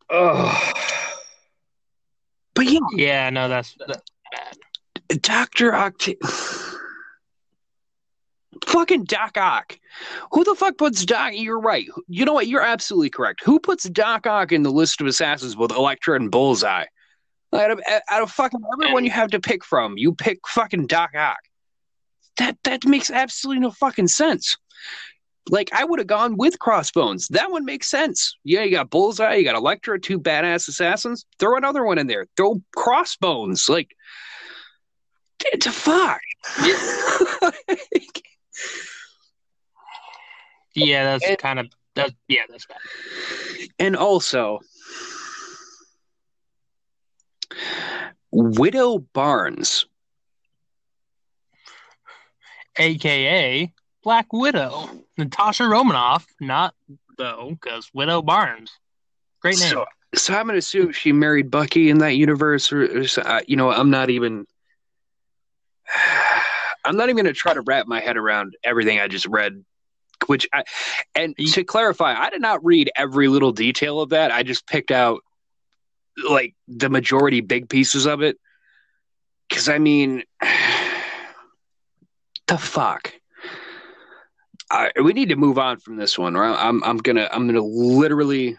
Oh, 0.09 0.71
But 2.53 2.65
yeah, 2.67 2.79
yeah, 2.93 3.29
no, 3.31 3.49
that's, 3.49 3.75
that's 3.87 4.01
bad. 4.31 5.21
Doctor 5.21 5.71
Octa. 5.71 6.15
Fucking 8.67 9.05
Doc 9.05 9.37
Ock. 9.37 9.77
Who 10.31 10.43
the 10.43 10.55
fuck 10.55 10.77
puts 10.77 11.05
Doc? 11.05 11.31
You're 11.33 11.59
right. 11.59 11.87
You 12.07 12.25
know 12.25 12.33
what? 12.33 12.47
You're 12.47 12.61
absolutely 12.61 13.09
correct. 13.09 13.43
Who 13.43 13.59
puts 13.59 13.89
Doc 13.89 14.27
Ock 14.27 14.51
in 14.51 14.63
the 14.63 14.71
list 14.71 15.01
of 15.01 15.07
assassins 15.07 15.57
with 15.57 15.71
Elektra 15.71 16.15
and 16.15 16.31
Bullseye? 16.31 16.85
Out 17.53 17.71
of, 17.71 17.81
out 18.09 18.21
of 18.21 18.31
fucking 18.31 18.59
everyone 18.73 19.05
you 19.05 19.11
have 19.11 19.31
to 19.31 19.39
pick 19.39 19.63
from, 19.63 19.97
you 19.97 20.13
pick 20.13 20.39
fucking 20.47 20.87
Doc 20.87 21.11
Ock. 21.15 21.37
That 22.37 22.57
that 22.63 22.85
makes 22.85 23.09
absolutely 23.09 23.61
no 23.61 23.71
fucking 23.71 24.09
sense. 24.09 24.57
Like 25.49 25.69
I 25.73 25.85
would 25.85 25.99
have 25.99 26.07
gone 26.07 26.37
with 26.37 26.59
Crossbones. 26.59 27.27
That 27.29 27.51
one 27.51 27.63
makes 27.65 27.87
sense. 27.87 28.35
Yeah, 28.43 28.63
you 28.63 28.71
got 28.71 28.89
Bullseye, 28.89 29.35
you 29.35 29.43
got 29.43 29.55
Elektra, 29.55 29.99
two 29.99 30.19
badass 30.19 30.67
assassins. 30.67 31.25
Throw 31.39 31.55
another 31.55 31.85
one 31.85 31.97
in 31.97 32.07
there. 32.07 32.25
Throw 32.35 32.61
Crossbones. 32.75 33.69
Like, 33.69 33.95
the 35.61 35.71
fuck. 35.71 36.19
Yeah, 40.73 41.03
that's 41.05 41.25
And- 41.25 41.37
kind 41.37 41.59
of 41.59 41.67
that. 41.95 42.13
Yeah, 42.27 42.41
that's 42.49 42.65
bad. 42.65 42.77
and 43.79 43.95
also, 43.95 44.59
Widow 48.31 48.99
Barnes. 48.99 49.85
AKA 52.77 53.73
Black 54.03 54.33
Widow, 54.33 54.89
Natasha 55.17 55.65
Romanoff. 55.65 56.25
Not 56.41 56.75
though, 57.17 57.51
because 57.51 57.89
Widow 57.93 58.21
Barnes. 58.21 58.71
Great 59.41 59.57
name. 59.59 59.69
So, 59.69 59.85
so 60.13 60.33
I'm 60.33 60.47
gonna 60.47 60.57
assume 60.57 60.91
she 60.91 61.13
married 61.13 61.49
Bucky 61.49 61.89
in 61.89 61.99
that 61.99 62.15
universe, 62.17 62.73
or, 62.73 62.83
or 62.83 63.05
uh, 63.23 63.41
you 63.47 63.55
know, 63.55 63.71
I'm 63.71 63.89
not 63.89 64.09
even. 64.09 64.45
I'm 66.85 66.95
not 66.95 67.09
even 67.09 67.17
gonna 67.17 67.33
try 67.33 67.53
to 67.53 67.61
wrap 67.61 67.87
my 67.87 67.99
head 67.99 68.17
around 68.17 68.55
everything 68.63 68.99
I 68.99 69.07
just 69.07 69.25
read. 69.25 69.63
Which 70.27 70.47
I, 70.53 70.63
and 71.13 71.35
to 71.37 71.63
clarify, 71.63 72.15
I 72.17 72.29
did 72.29 72.41
not 72.41 72.63
read 72.63 72.89
every 72.95 73.27
little 73.27 73.51
detail 73.51 73.99
of 73.99 74.09
that. 74.09 74.31
I 74.31 74.43
just 74.43 74.65
picked 74.65 74.89
out 74.89 75.21
like 76.29 76.55
the 76.67 76.89
majority 76.89 77.41
big 77.41 77.69
pieces 77.69 78.05
of 78.05 78.21
it. 78.21 78.37
Because 79.49 79.67
I 79.67 79.77
mean, 79.77 80.23
the 82.47 82.57
fuck. 82.57 83.13
I, 84.71 84.91
we 85.01 85.13
need 85.13 85.29
to 85.29 85.35
move 85.35 85.59
on 85.59 85.77
from 85.77 85.97
this 85.97 86.17
one. 86.17 86.35
Or 86.35 86.43
I'm 86.43 86.83
I'm 86.83 86.97
gonna 86.97 87.29
I'm 87.31 87.47
gonna 87.47 87.61
literally 87.61 88.57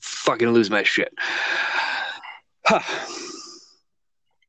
fucking 0.00 0.50
lose 0.50 0.70
my 0.70 0.82
shit. 0.82 1.12
Huh. 2.66 2.80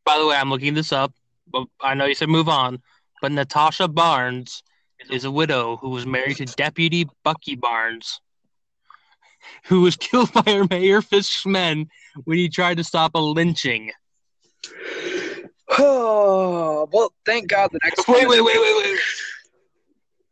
By 0.05 0.19
the 0.19 0.27
way, 0.27 0.35
I'm 0.35 0.51
looking 0.51 0.75
this 0.75 0.91
up. 0.91 1.13
But 1.51 1.67
I 1.81 1.93
know 1.93 2.05
you 2.05 2.15
said 2.15 2.29
move 2.29 2.49
on, 2.49 2.81
but 3.21 3.31
Natasha 3.31 3.87
Barnes 3.87 4.63
is 5.09 5.25
a 5.25 5.31
widow 5.31 5.77
who 5.77 5.89
was 5.89 6.05
married 6.05 6.37
to 6.37 6.45
Deputy 6.45 7.07
Bucky 7.23 7.55
Barnes, 7.55 8.19
who 9.65 9.81
was 9.81 9.95
killed 9.95 10.31
by 10.33 10.43
her 10.47 10.65
Mayor 10.69 11.01
Fisk's 11.01 11.45
men 11.45 11.87
when 12.23 12.37
he 12.37 12.49
tried 12.49 12.77
to 12.77 12.83
stop 12.83 13.11
a 13.15 13.19
lynching. 13.19 13.91
Oh, 15.69 16.87
well, 16.93 17.13
thank 17.25 17.49
God 17.49 17.69
the 17.71 17.79
next 17.83 18.07
Wait, 18.07 18.27
wait, 18.27 18.41
wait, 18.41 18.59
wait, 18.59 18.75
wait. 18.77 18.99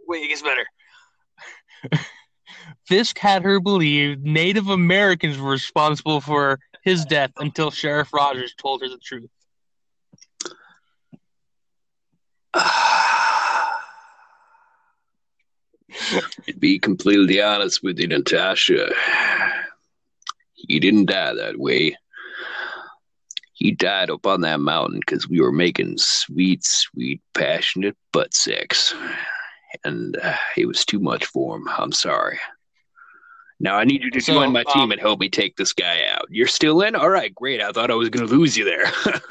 Wait, 0.05 0.23
it 0.25 0.27
gets 0.27 0.41
better. 0.41 0.65
Fisk 2.87 3.17
had 3.17 3.41
her 3.43 3.61
believe 3.61 4.21
Native 4.21 4.67
Americans 4.67 5.37
were 5.37 5.49
responsible 5.49 6.19
for 6.19 6.59
his 6.83 7.05
death 7.05 7.31
until 7.37 7.71
Sheriff 7.71 8.13
Rogers 8.13 8.53
told 8.61 8.81
her 8.81 8.89
the 8.89 8.97
truth. 8.97 9.29
To 12.53 12.61
be 16.59 16.79
completely 16.79 17.41
honest 17.41 17.83
with 17.83 17.99
you, 17.99 18.07
Natasha, 18.07 18.89
he 20.53 20.79
didn't 20.79 21.05
die 21.05 21.33
that 21.33 21.57
way. 21.57 21.95
He 23.53 23.71
died 23.71 24.09
up 24.09 24.25
on 24.25 24.41
that 24.41 24.59
mountain 24.59 24.99
because 24.99 25.29
we 25.29 25.39
were 25.39 25.51
making 25.51 25.97
sweet, 25.97 26.63
sweet, 26.63 27.21
passionate 27.33 27.95
butt 28.11 28.33
sex. 28.33 28.93
And 29.83 30.17
uh, 30.17 30.35
it 30.57 30.65
was 30.65 30.85
too 30.85 30.99
much 30.99 31.25
for 31.25 31.57
him. 31.57 31.67
I'm 31.69 31.91
sorry. 31.91 32.39
Now 33.59 33.77
I 33.77 33.85
need 33.85 34.03
you 34.03 34.11
to 34.11 34.21
So, 34.21 34.33
join 34.33 34.51
my 34.51 34.63
team 34.63 34.83
um, 34.83 34.91
and 34.91 34.99
help 34.99 35.19
me 35.19 35.29
take 35.29 35.55
this 35.55 35.71
guy 35.71 36.05
out. 36.09 36.25
You're 36.29 36.47
still 36.47 36.81
in? 36.81 36.95
All 36.95 37.09
right, 37.09 37.33
great. 37.33 37.61
I 37.61 37.71
thought 37.71 37.91
I 37.91 37.95
was 37.95 38.09
going 38.09 38.27
to 38.27 38.33
lose 38.33 38.57
you 38.57 38.65
there. 38.65 38.91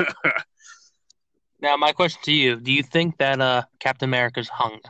Now, 1.63 1.77
my 1.77 1.93
question 1.93 2.21
to 2.25 2.33
you: 2.33 2.57
Do 2.57 2.73
you 2.73 2.83
think 2.83 3.19
that 3.19 3.41
uh, 3.41 3.63
Captain 3.79 4.09
America's 4.09 4.49
hung? 4.49 4.81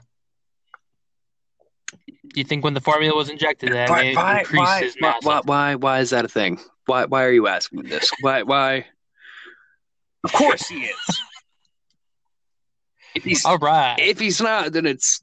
Do 2.06 2.40
you 2.40 2.44
think 2.44 2.64
when 2.64 2.72
the 2.72 2.80
formula 2.80 3.14
was 3.14 3.28
injected 3.28 3.72
that 3.72 3.90
why, 3.90 4.02
it 4.04 4.16
why, 4.16 4.38
increased 4.40 4.62
why, 4.62 4.80
his 4.80 4.96
why, 4.98 5.08
mass? 5.08 5.22
why, 5.22 5.40
why, 5.44 5.74
why 5.74 6.00
is 6.00 6.10
that 6.10 6.24
a 6.24 6.28
thing? 6.28 6.58
Why, 6.86 7.04
why 7.04 7.24
are 7.24 7.30
you 7.30 7.46
asking 7.46 7.82
this? 7.82 8.10
Why, 8.22 8.42
why? 8.42 8.86
Of 10.24 10.32
course 10.32 10.66
he 10.66 10.84
is. 10.84 11.20
if 13.14 13.24
he's 13.24 13.44
All 13.44 13.58
right. 13.58 13.96
if 13.98 14.18
he's 14.18 14.40
not, 14.40 14.72
then 14.72 14.86
it's 14.86 15.22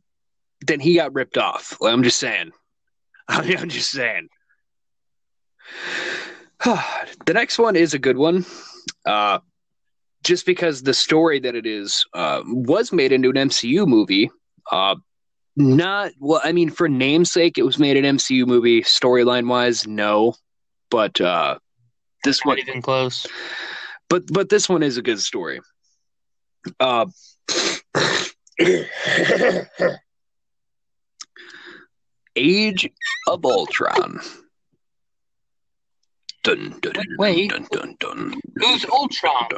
then 0.67 0.79
he 0.79 0.95
got 0.95 1.15
ripped 1.15 1.38
off. 1.38 1.77
Like, 1.81 1.93
I'm 1.93 2.03
just 2.03 2.19
saying. 2.19 2.51
I'm 3.27 3.69
just 3.69 3.89
saying. 3.89 4.29
the 6.63 7.33
next 7.33 7.57
one 7.57 7.75
is 7.75 7.95
a 7.95 7.99
good 7.99 8.17
one. 8.17 8.45
Uh, 9.03 9.39
just 10.23 10.45
because 10.45 10.84
the 10.84 10.93
story 10.93 11.39
that 11.39 11.55
it 11.55 11.65
is 11.65 12.05
uh, 12.13 12.41
was 12.45 12.91
made 12.91 13.12
into 13.12 13.29
an 13.29 13.36
MCU 13.36 13.88
movie. 13.88 14.29
Uh, 14.71 14.95
not 15.55 16.12
well. 16.19 16.41
I 16.43 16.51
mean, 16.51 16.69
for 16.69 16.88
namesake, 16.88 17.58
it 17.58 17.63
was 17.63 17.79
made 17.79 17.97
an 17.97 18.17
MCU 18.17 18.45
movie. 18.45 18.82
Storyline 18.82 19.47
wise, 19.47 19.88
no. 19.88 20.36
But 20.89 21.19
uh, 21.19 21.60
this 22.23 22.43
one, 22.45 22.60
even 22.60 22.82
close. 22.82 23.27
but 24.10 24.23
but 24.32 24.49
this 24.49 24.69
one 24.69 24.84
is 24.84 24.97
a 24.97 25.01
good 25.01 25.19
story. 25.19 25.60
Uh, 26.79 27.05
Age 32.36 32.89
of 33.27 33.45
Ultron. 33.45 34.19
Dun, 36.49 36.73
dun, 36.81 36.93
Wait. 37.19 37.51
dun, 37.51 37.67
dun, 37.71 37.95
dun, 37.99 38.41
Who's 38.57 38.83
Ultron? 38.85 39.49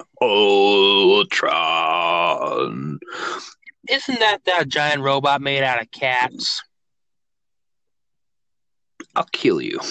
Ultron. 1.31 2.99
Isn't 3.89 4.19
that 4.19 4.39
that 4.45 4.67
giant 4.67 5.01
robot 5.01 5.41
made 5.41 5.63
out 5.63 5.81
of 5.81 5.89
cats? 5.91 6.61
I'll 9.15 9.23
kill 9.31 9.61
you. 9.61 9.79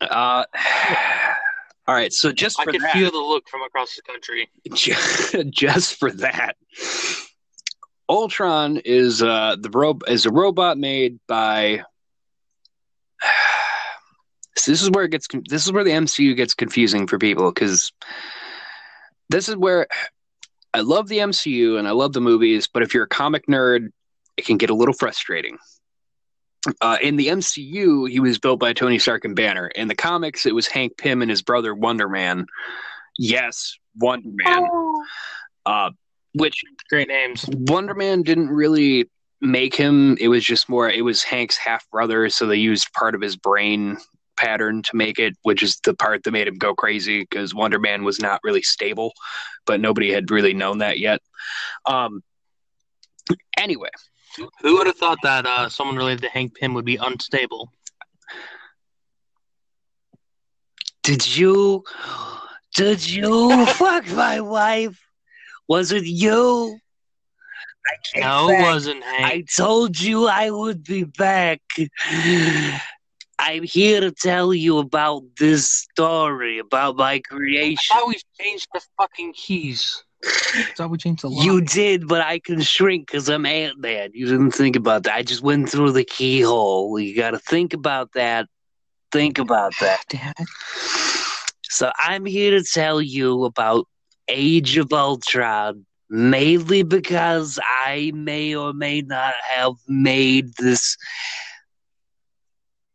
Uh, 0.00 0.44
all 1.86 1.94
right, 1.94 2.12
so 2.12 2.32
just 2.32 2.58
I 2.58 2.64
for 2.64 2.72
could 2.72 2.80
that, 2.80 2.92
feel 2.92 3.12
the 3.12 3.18
look 3.18 3.48
from 3.48 3.62
across 3.62 3.94
the 3.94 4.02
country. 4.02 4.50
ju- 4.74 5.44
just 5.50 5.94
for 6.00 6.10
that, 6.10 6.56
Ultron 8.08 8.78
is 8.84 9.22
uh 9.22 9.56
the 9.60 9.70
ro- 9.70 9.98
is 10.06 10.26
a 10.26 10.30
robot 10.30 10.78
made 10.78 11.18
by. 11.26 11.82
So 14.56 14.72
this 14.72 14.82
is 14.82 14.90
where 14.90 15.04
it 15.04 15.12
gets. 15.12 15.28
This 15.48 15.66
is 15.66 15.72
where 15.72 15.84
the 15.84 15.92
MCU 15.92 16.34
gets 16.34 16.52
confusing 16.52 17.06
for 17.06 17.16
people 17.16 17.52
because 17.52 17.92
this 19.30 19.48
is 19.48 19.56
where 19.56 19.86
I 20.74 20.80
love 20.80 21.08
the 21.08 21.18
MCU 21.18 21.78
and 21.78 21.88
I 21.88 21.92
love 21.92 22.12
the 22.12 22.20
movies, 22.20 22.68
but 22.72 22.82
if 22.82 22.92
you're 22.92 23.04
a 23.04 23.08
comic 23.08 23.46
nerd, 23.46 23.90
it 24.36 24.44
can 24.44 24.56
get 24.58 24.70
a 24.70 24.74
little 24.74 24.94
frustrating. 24.94 25.58
Uh, 26.80 26.98
in 27.00 27.16
the 27.16 27.28
MCU, 27.28 28.10
he 28.10 28.20
was 28.20 28.38
built 28.38 28.60
by 28.60 28.72
Tony 28.72 28.98
Stark 28.98 29.24
and 29.24 29.34
Banner. 29.34 29.68
In 29.68 29.88
the 29.88 29.94
comics, 29.94 30.44
it 30.44 30.54
was 30.54 30.66
Hank 30.66 30.98
Pym 30.98 31.22
and 31.22 31.30
his 31.30 31.42
brother 31.42 31.74
Wonder 31.74 32.08
Man. 32.08 32.46
Yes, 33.16 33.76
Wonder 33.96 34.28
Man. 34.30 34.68
Uh, 35.64 35.90
which 36.38 36.64
Great 36.88 37.08
names. 37.08 37.44
Wonder 37.48 37.94
Man 37.94 38.22
didn't 38.22 38.48
really 38.48 39.10
make 39.42 39.74
him. 39.74 40.16
It 40.18 40.28
was 40.28 40.42
just 40.42 40.68
more. 40.68 40.88
It 40.88 41.02
was 41.02 41.22
Hank's 41.22 41.58
half 41.58 41.88
brother, 41.90 42.30
so 42.30 42.46
they 42.46 42.56
used 42.56 42.92
part 42.94 43.14
of 43.14 43.20
his 43.20 43.36
brain 43.36 43.98
pattern 44.36 44.82
to 44.82 44.96
make 44.96 45.18
it, 45.18 45.34
which 45.42 45.62
is 45.62 45.78
the 45.84 45.94
part 45.94 46.22
that 46.22 46.30
made 46.30 46.48
him 46.48 46.56
go 46.56 46.74
crazy 46.74 47.20
because 47.20 47.54
Wonder 47.54 47.78
Man 47.78 48.04
was 48.04 48.20
not 48.20 48.40
really 48.42 48.62
stable, 48.62 49.12
but 49.66 49.80
nobody 49.80 50.10
had 50.10 50.30
really 50.30 50.54
known 50.54 50.78
that 50.78 50.98
yet. 50.98 51.20
Um. 51.84 52.22
Anyway, 53.58 53.90
Who 54.62 54.78
would 54.78 54.86
have 54.86 54.96
thought 54.96 55.18
that 55.24 55.44
uh, 55.44 55.68
someone 55.68 55.96
related 55.96 56.22
to 56.22 56.30
Hank 56.30 56.54
Pym 56.54 56.72
would 56.72 56.86
be 56.86 56.96
unstable? 56.96 57.70
Did 61.02 61.36
you? 61.36 61.84
Did 62.74 63.06
you 63.06 63.66
fuck 63.74 64.06
my 64.08 64.40
wife? 64.40 65.07
Was 65.68 65.92
it 65.92 66.04
you? 66.04 66.78
I 67.86 67.94
came 68.12 68.24
No, 68.24 68.48
it 68.48 68.62
wasn't 68.62 69.04
I 69.04 69.44
told 69.56 70.00
you 70.00 70.26
I 70.26 70.50
would 70.50 70.84
be 70.84 71.04
back. 71.04 71.60
I'm 73.38 73.62
here 73.62 74.00
to 74.00 74.10
tell 74.10 74.52
you 74.52 74.78
about 74.78 75.22
this 75.38 75.72
story 75.72 76.58
about 76.58 76.96
my 76.96 77.12
I 77.14 77.18
creation. 77.20 77.96
thought 77.96 78.08
we 78.08 78.20
changed 78.40 78.66
the 78.74 78.80
fucking 78.98 79.32
keys. 79.34 80.02
I 80.24 80.64
thought 80.76 80.90
we 80.90 80.98
changed 80.98 81.22
the 81.22 81.30
lock. 81.30 81.44
You 81.44 81.60
did, 81.60 82.08
but 82.08 82.20
I 82.22 82.40
can 82.40 82.60
shrink 82.60 83.06
because 83.06 83.28
I'm 83.28 83.46
Ant 83.46 83.78
Man. 83.78 84.10
You 84.12 84.26
didn't 84.26 84.50
think 84.50 84.74
about 84.74 85.04
that. 85.04 85.14
I 85.14 85.22
just 85.22 85.42
went 85.42 85.68
through 85.68 85.92
the 85.92 86.04
keyhole. 86.04 86.98
You 86.98 87.14
got 87.14 87.30
to 87.30 87.38
think 87.38 87.72
about 87.72 88.12
that. 88.14 88.48
Think 89.12 89.38
about 89.38 89.72
that. 89.80 90.02
Damn 90.08 90.34
it. 90.38 90.48
So 91.62 91.92
I'm 91.98 92.26
here 92.26 92.50
to 92.58 92.64
tell 92.64 93.00
you 93.00 93.44
about 93.44 93.86
Age 94.28 94.76
of 94.76 94.92
Ultron, 94.92 95.86
mainly 96.10 96.82
because 96.82 97.58
I 97.62 98.12
may 98.14 98.54
or 98.54 98.72
may 98.72 99.00
not 99.00 99.34
have 99.50 99.74
made 99.88 100.54
this 100.58 100.96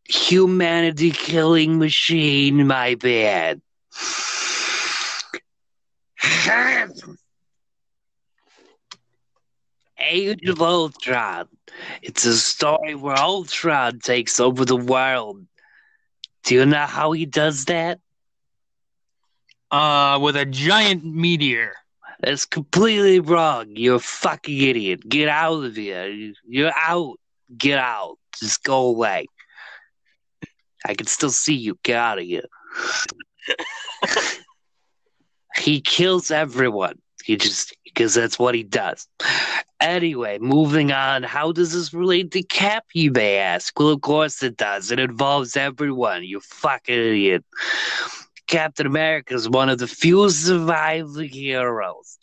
humanity 0.06 1.12
killing 1.12 1.80
machine 1.80 2.68
my 2.68 2.96
bad. 2.96 3.62
Age 10.00 10.48
of 10.50 10.62
Ultron. 10.62 11.48
It's 12.02 12.26
a 12.26 12.38
story 12.38 12.96
where 12.96 13.18
Ultron 13.18 14.00
takes 14.00 14.40
over 14.40 14.66
the 14.66 14.76
world. 14.76 15.46
Do 16.44 16.56
you 16.56 16.66
know 16.66 16.86
how 16.86 17.14
he 17.14 17.26
does 17.26 17.66
that? 17.66 18.00
Uh, 19.74 20.20
with 20.22 20.36
a 20.36 20.46
giant 20.46 21.04
meteor. 21.04 21.74
That's 22.20 22.46
completely 22.46 23.20
wrong. 23.20 23.76
You're 23.76 23.96
a 23.96 24.00
fucking 24.00 24.62
idiot. 24.62 25.10
Get 25.10 25.28
out 25.28 25.64
of 25.64 25.76
here. 25.76 26.32
You're 26.48 26.72
out. 26.78 27.16
Get 27.58 27.80
out. 27.80 28.20
Just 28.40 28.64
go 28.64 28.86
away. 28.86 29.26
I 30.86 30.94
can 30.94 31.08
still 31.08 31.32
see 31.32 31.56
you. 31.56 31.80
Get 31.82 31.98
out 31.98 32.20
of 32.20 32.24
here. 32.24 32.46
he 35.58 35.82
kills 35.82 36.30
everyone. 36.30 37.00
He 37.24 37.36
just 37.36 37.76
because 37.84 38.14
that's 38.14 38.38
what 38.38 38.54
he 38.54 38.62
does. 38.62 39.08
Anyway, 39.80 40.38
moving 40.40 40.92
on. 40.92 41.24
How 41.24 41.52
does 41.52 41.74
this 41.74 41.96
relate 41.96 42.32
to 42.34 42.44
Cap? 42.44 42.86
You 42.94 43.10
may 43.10 43.38
ask. 43.38 43.78
Well, 43.80 43.90
of 43.90 44.02
course 44.02 44.44
it 44.44 44.56
does. 44.56 44.92
It 44.92 45.00
involves 45.00 45.58
everyone. 45.58 46.24
You 46.24 46.42
fucking 46.42 46.94
idiot. 46.94 47.44
Captain 48.54 48.86
America 48.86 49.34
is 49.34 49.50
one 49.50 49.68
of 49.68 49.80
the 49.80 49.88
few 49.88 50.30
surviving 50.30 51.28
heroes. 51.28 52.20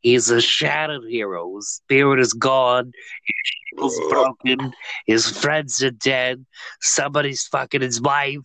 He's 0.00 0.28
a 0.28 0.38
shattered 0.38 1.04
hero. 1.08 1.56
His 1.56 1.70
spirit 1.70 2.20
is 2.20 2.34
gone. 2.34 2.92
His 3.24 3.34
shield's 3.78 3.98
broken. 4.10 4.74
His 5.06 5.26
friends 5.26 5.82
are 5.82 5.90
dead. 5.90 6.44
Somebody's 6.82 7.44
fucking 7.44 7.80
his 7.80 7.98
wife. 7.98 8.40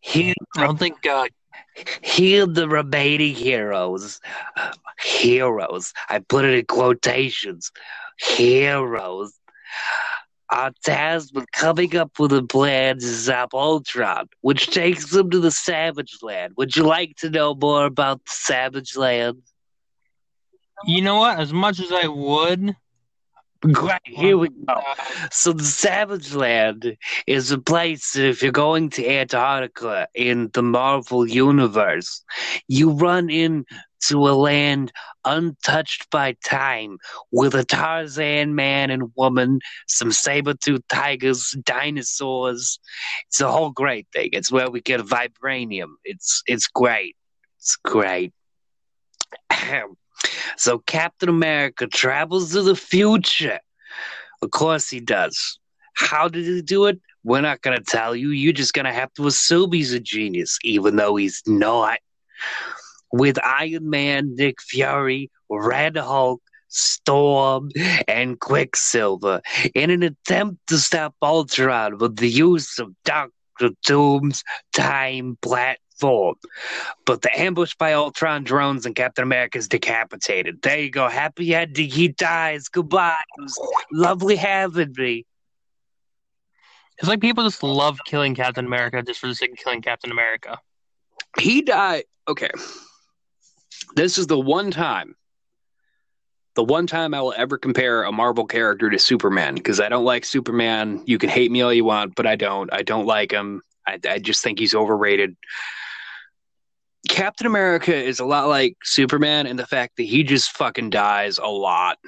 He 0.00 0.34
I 0.56 0.66
don't 0.66 0.80
think 0.80 1.06
uh, 1.06 1.28
healed 2.02 2.56
the 2.56 2.68
remaining 2.68 3.36
heroes. 3.36 4.20
Heroes. 5.00 5.92
I 6.08 6.18
put 6.18 6.44
it 6.44 6.58
in 6.58 6.66
quotations. 6.66 7.70
Heroes 8.18 9.32
are 10.50 10.72
tasked 10.84 11.34
with 11.34 11.50
coming 11.52 11.96
up 11.96 12.18
with 12.18 12.32
a 12.32 12.42
plan 12.42 12.98
to 12.98 13.06
stop 13.06 13.54
Ultron, 13.54 14.28
which 14.42 14.68
takes 14.68 15.10
them 15.10 15.30
to 15.30 15.40
the 15.40 15.50
Savage 15.50 16.18
Land. 16.22 16.54
Would 16.56 16.76
you 16.76 16.84
like 16.84 17.16
to 17.16 17.30
know 17.30 17.54
more 17.54 17.84
about 17.84 18.24
the 18.24 18.30
Savage 18.30 18.96
Land? 18.96 19.42
you 20.84 21.00
know 21.00 21.16
what? 21.16 21.38
As 21.38 21.52
much 21.52 21.80
as 21.80 21.90
I 21.90 22.06
would, 22.06 22.76
Great, 23.72 24.00
here 24.06 24.36
we 24.38 24.48
go. 24.48 24.74
uh, 24.74 24.94
So 25.30 25.52
the 25.52 25.64
Savage 25.64 26.34
Land 26.34 26.96
is 27.26 27.50
a 27.50 27.58
place 27.58 28.16
if 28.16 28.42
you're 28.42 28.52
going 28.52 28.90
to 28.90 29.08
Antarctica 29.08 30.08
in 30.14 30.50
the 30.52 30.62
Marvel 30.62 31.26
universe, 31.26 32.22
you 32.68 32.90
run 32.92 33.30
into 33.30 33.64
a 34.12 34.34
land 34.36 34.92
untouched 35.24 36.10
by 36.10 36.36
time 36.44 36.98
with 37.32 37.54
a 37.54 37.64
Tarzan 37.64 38.54
man 38.54 38.90
and 38.90 39.10
woman, 39.16 39.60
some 39.88 40.12
saber-toothed 40.12 40.88
tigers, 40.88 41.56
dinosaurs. 41.64 42.78
It's 43.28 43.40
a 43.40 43.50
whole 43.50 43.70
great 43.70 44.06
thing. 44.12 44.30
It's 44.32 44.52
where 44.52 44.70
we 44.70 44.80
get 44.80 45.00
vibranium. 45.00 45.94
It's 46.04 46.42
it's 46.46 46.68
great. 46.68 47.16
It's 47.58 47.76
great. 47.84 48.32
So 50.56 50.78
Captain 50.78 51.28
America 51.28 51.86
travels 51.86 52.52
to 52.52 52.62
the 52.62 52.76
future. 52.76 53.60
Of 54.42 54.50
course 54.50 54.88
he 54.88 55.00
does. 55.00 55.58
How 55.94 56.28
did 56.28 56.44
he 56.44 56.62
do 56.62 56.86
it? 56.86 57.00
We're 57.24 57.40
not 57.40 57.62
going 57.62 57.76
to 57.76 57.84
tell 57.84 58.14
you. 58.14 58.30
You're 58.30 58.52
just 58.52 58.74
going 58.74 58.84
to 58.84 58.92
have 58.92 59.12
to 59.14 59.26
assume 59.26 59.72
he's 59.72 59.92
a 59.92 60.00
genius, 60.00 60.58
even 60.62 60.96
though 60.96 61.16
he's 61.16 61.42
not. 61.46 61.98
With 63.12 63.38
Iron 63.44 63.90
Man, 63.90 64.34
Nick 64.36 64.60
Fury, 64.60 65.30
Red 65.48 65.96
Hulk, 65.96 66.42
Storm, 66.68 67.70
and 68.06 68.38
Quicksilver 68.38 69.40
in 69.74 69.90
an 69.90 70.02
attempt 70.02 70.66
to 70.68 70.78
stop 70.78 71.14
Ultron 71.22 71.98
with 71.98 72.16
the 72.16 72.28
use 72.28 72.78
of 72.78 72.92
Doctor 73.04 73.70
Doom's 73.84 74.42
time 74.74 75.38
platform. 75.98 76.36
But 77.04 77.22
the 77.22 77.38
ambush 77.38 77.74
by 77.78 77.92
Ultron 77.92 78.44
drones 78.44 78.86
and 78.86 78.94
Captain 78.94 79.22
America 79.22 79.58
is 79.58 79.68
decapitated. 79.68 80.62
There 80.62 80.78
you 80.78 80.90
go. 80.90 81.08
Happy 81.08 81.54
ending. 81.54 81.90
He 81.90 82.08
dies. 82.08 82.68
Goodbye. 82.68 83.16
It 83.38 83.42
was 83.42 83.58
lovely 83.92 84.36
having 84.36 84.94
me. 84.96 85.26
it's 86.98 87.08
like 87.08 87.20
people 87.20 87.44
just 87.44 87.62
love 87.62 87.98
killing 88.06 88.34
Captain 88.34 88.66
America 88.66 89.02
just 89.02 89.20
for 89.20 89.28
the 89.28 89.34
sake 89.34 89.52
of 89.52 89.58
killing 89.58 89.82
Captain 89.82 90.10
America. 90.10 90.58
he 91.38 91.62
died. 91.62 92.04
Okay, 92.28 92.50
this 93.94 94.18
is 94.18 94.26
the 94.26 94.38
one 94.38 94.72
time, 94.72 95.14
the 96.56 96.64
one 96.64 96.88
time 96.88 97.14
I 97.14 97.20
will 97.20 97.34
ever 97.36 97.56
compare 97.56 98.02
a 98.02 98.10
Marvel 98.10 98.46
character 98.46 98.90
to 98.90 98.98
Superman 98.98 99.54
because 99.54 99.78
I 99.78 99.88
don't 99.88 100.04
like 100.04 100.24
Superman. 100.24 101.02
You 101.06 101.18
can 101.18 101.28
hate 101.28 101.52
me 101.52 101.62
all 101.62 101.72
you 101.72 101.84
want, 101.84 102.16
but 102.16 102.26
I 102.26 102.34
don't. 102.34 102.72
I 102.72 102.82
don't 102.82 103.06
like 103.06 103.30
him. 103.30 103.62
I, 103.86 104.00
I 104.08 104.18
just 104.18 104.42
think 104.42 104.58
he's 104.58 104.74
overrated. 104.74 105.36
Captain 107.08 107.46
America 107.46 107.94
is 107.94 108.20
a 108.20 108.24
lot 108.24 108.48
like 108.48 108.76
Superman 108.82 109.46
in 109.46 109.56
the 109.56 109.66
fact 109.66 109.96
that 109.96 110.04
he 110.04 110.22
just 110.22 110.52
fucking 110.52 110.90
dies 110.90 111.38
a 111.38 111.46
lot. 111.46 111.98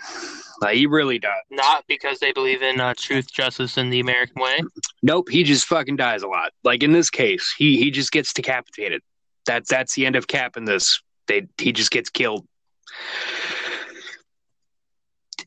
Like 0.60 0.76
he 0.76 0.86
really 0.86 1.18
does. 1.18 1.32
Not 1.50 1.84
because 1.88 2.18
they 2.18 2.32
believe 2.32 2.62
in 2.62 2.80
uh, 2.80 2.94
truth, 2.96 3.32
justice, 3.32 3.76
and 3.76 3.92
the 3.92 4.00
American 4.00 4.40
way. 4.42 4.60
Nope, 5.02 5.28
he 5.30 5.42
just 5.44 5.66
fucking 5.66 5.96
dies 5.96 6.22
a 6.22 6.28
lot. 6.28 6.52
Like 6.64 6.82
in 6.82 6.92
this 6.92 7.10
case, 7.10 7.54
he 7.56 7.76
he 7.76 7.90
just 7.90 8.12
gets 8.12 8.32
decapitated. 8.32 9.02
That's 9.46 9.68
that's 9.68 9.94
the 9.94 10.06
end 10.06 10.16
of 10.16 10.26
Cap 10.26 10.56
in 10.56 10.64
this. 10.64 11.00
They 11.26 11.46
he 11.58 11.72
just 11.72 11.90
gets 11.90 12.10
killed. 12.10 12.46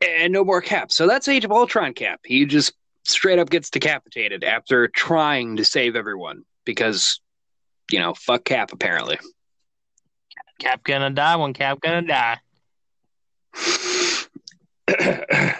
And 0.01 0.33
no 0.33 0.43
more 0.43 0.61
Cap. 0.61 0.91
So 0.91 1.07
that's 1.07 1.27
Age 1.27 1.45
of 1.45 1.51
Ultron 1.51 1.93
Cap. 1.93 2.21
He 2.25 2.45
just 2.45 2.73
straight 3.05 3.39
up 3.39 3.49
gets 3.49 3.69
decapitated 3.69 4.43
after 4.43 4.87
trying 4.87 5.57
to 5.57 5.65
save 5.65 5.95
everyone 5.95 6.43
because 6.65 7.19
you 7.91 7.99
know, 7.99 8.13
fuck 8.13 8.45
Cap 8.45 8.71
apparently. 8.73 9.19
Cap 10.61 10.83
gonna 10.83 11.09
die 11.09 11.35
when 11.37 11.53
Cap 11.53 11.81
gonna 11.81 12.03
die. 12.03 12.37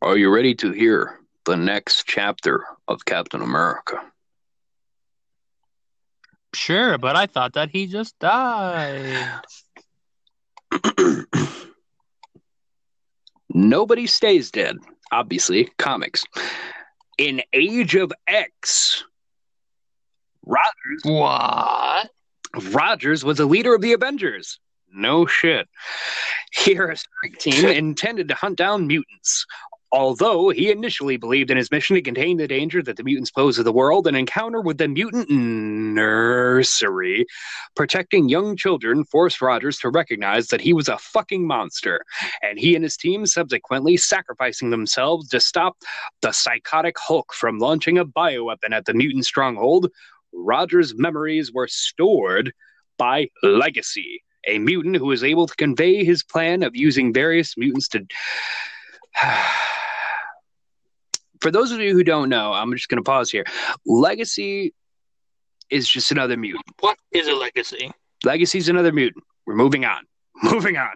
Are 0.00 0.16
you 0.16 0.32
ready 0.32 0.54
to 0.54 0.70
hear 0.70 1.18
the 1.46 1.56
next 1.56 2.04
chapter 2.06 2.64
of 2.86 3.04
Captain 3.04 3.42
America? 3.42 4.00
Sure, 6.54 6.96
but 6.96 7.16
I 7.16 7.26
thought 7.26 7.54
that 7.54 7.70
he 7.70 7.88
just 7.88 8.16
died. 8.20 9.40
nobody 13.52 14.06
stays 14.06 14.52
dead. 14.52 14.76
Obviously, 15.10 15.68
comics. 15.76 16.22
In 17.18 17.42
Age 17.52 17.96
of 17.96 18.12
X, 18.28 19.02
Rogers, 20.50 21.02
What? 21.04 22.10
Rogers 22.72 23.24
was 23.24 23.38
a 23.38 23.46
leader 23.46 23.74
of 23.74 23.80
the 23.80 23.92
Avengers. 23.92 24.58
No 24.92 25.24
shit. 25.24 25.68
Here, 26.52 26.88
a 26.88 26.96
strike 26.96 27.38
team 27.38 27.66
intended 27.66 28.26
to 28.28 28.34
hunt 28.34 28.58
down 28.58 28.88
mutants. 28.88 29.46
Although 29.92 30.50
he 30.50 30.70
initially 30.70 31.16
believed 31.16 31.50
in 31.50 31.56
his 31.56 31.70
mission 31.70 31.96
to 31.96 32.02
contain 32.02 32.36
the 32.36 32.46
danger 32.46 32.80
that 32.82 32.96
the 32.96 33.02
mutants 33.02 33.32
pose 33.32 33.56
to 33.56 33.64
the 33.64 33.72
world, 33.72 34.06
an 34.06 34.14
encounter 34.14 34.60
with 34.60 34.78
the 34.78 34.86
mutant 34.86 35.28
nursery 35.28 37.26
protecting 37.74 38.28
young 38.28 38.56
children 38.56 39.04
forced 39.04 39.42
Rogers 39.42 39.78
to 39.78 39.88
recognize 39.88 40.46
that 40.48 40.60
he 40.60 40.72
was 40.72 40.88
a 40.88 40.98
fucking 40.98 41.44
monster, 41.44 42.04
and 42.40 42.56
he 42.56 42.76
and 42.76 42.84
his 42.84 42.96
team 42.96 43.26
subsequently 43.26 43.96
sacrificing 43.96 44.70
themselves 44.70 45.28
to 45.30 45.40
stop 45.40 45.76
the 46.22 46.30
psychotic 46.30 46.96
Hulk 46.96 47.32
from 47.32 47.58
launching 47.58 47.98
a 47.98 48.04
bioweapon 48.04 48.70
at 48.70 48.84
the 48.84 48.94
mutant 48.94 49.24
stronghold. 49.24 49.88
Rogers' 50.32 50.94
memories 50.94 51.52
were 51.52 51.68
stored 51.68 52.52
by 52.98 53.28
Legacy, 53.42 54.22
a 54.46 54.58
mutant 54.58 54.96
who 54.96 55.06
was 55.06 55.24
able 55.24 55.46
to 55.46 55.54
convey 55.54 56.04
his 56.04 56.22
plan 56.22 56.62
of 56.62 56.76
using 56.76 57.12
various 57.12 57.56
mutants 57.56 57.88
to. 57.88 58.06
For 61.40 61.50
those 61.50 61.72
of 61.72 61.80
you 61.80 61.94
who 61.94 62.04
don't 62.04 62.28
know, 62.28 62.52
I'm 62.52 62.70
just 62.72 62.88
going 62.88 63.02
to 63.02 63.02
pause 63.02 63.30
here. 63.30 63.44
Legacy 63.86 64.74
is 65.70 65.88
just 65.88 66.10
another 66.10 66.36
mutant. 66.36 66.66
What 66.80 66.98
is 67.12 67.28
a 67.28 67.32
legacy? 67.32 67.90
Legacy's 68.24 68.68
another 68.68 68.92
mutant. 68.92 69.24
We're 69.46 69.54
moving 69.54 69.86
on. 69.86 70.04
Moving 70.42 70.76
on. 70.76 70.90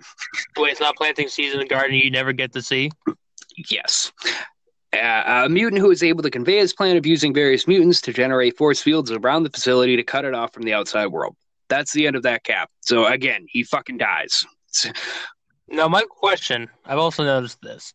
Wait, 0.56 0.72
it's 0.72 0.80
not 0.80 0.96
planting 0.96 1.28
seeds 1.28 1.54
in 1.54 1.60
the 1.60 1.66
garden 1.66 1.96
you 1.96 2.10
never 2.10 2.32
get 2.32 2.52
to 2.52 2.62
see. 2.62 2.90
Yes. 3.70 4.12
Uh, 4.94 5.44
a 5.46 5.48
mutant 5.48 5.80
who 5.80 5.90
is 5.90 6.02
able 6.02 6.22
to 6.22 6.30
convey 6.30 6.58
his 6.58 6.72
plan 6.72 6.96
of 6.96 7.06
using 7.06 7.34
various 7.34 7.66
mutants 7.66 8.00
to 8.02 8.12
generate 8.12 8.56
force 8.56 8.80
fields 8.80 9.10
around 9.10 9.42
the 9.42 9.50
facility 9.50 9.96
to 9.96 10.02
cut 10.02 10.24
it 10.24 10.34
off 10.34 10.52
from 10.52 10.62
the 10.62 10.72
outside 10.72 11.06
world. 11.06 11.36
That's 11.68 11.92
the 11.92 12.06
end 12.06 12.16
of 12.16 12.22
that 12.22 12.44
cap. 12.44 12.70
So 12.80 13.06
again, 13.06 13.46
he 13.48 13.62
fucking 13.64 13.98
dies. 13.98 14.44
Now, 15.66 15.88
my 15.88 16.02
question: 16.08 16.68
I've 16.84 16.98
also 16.98 17.24
noticed 17.24 17.60
this. 17.62 17.94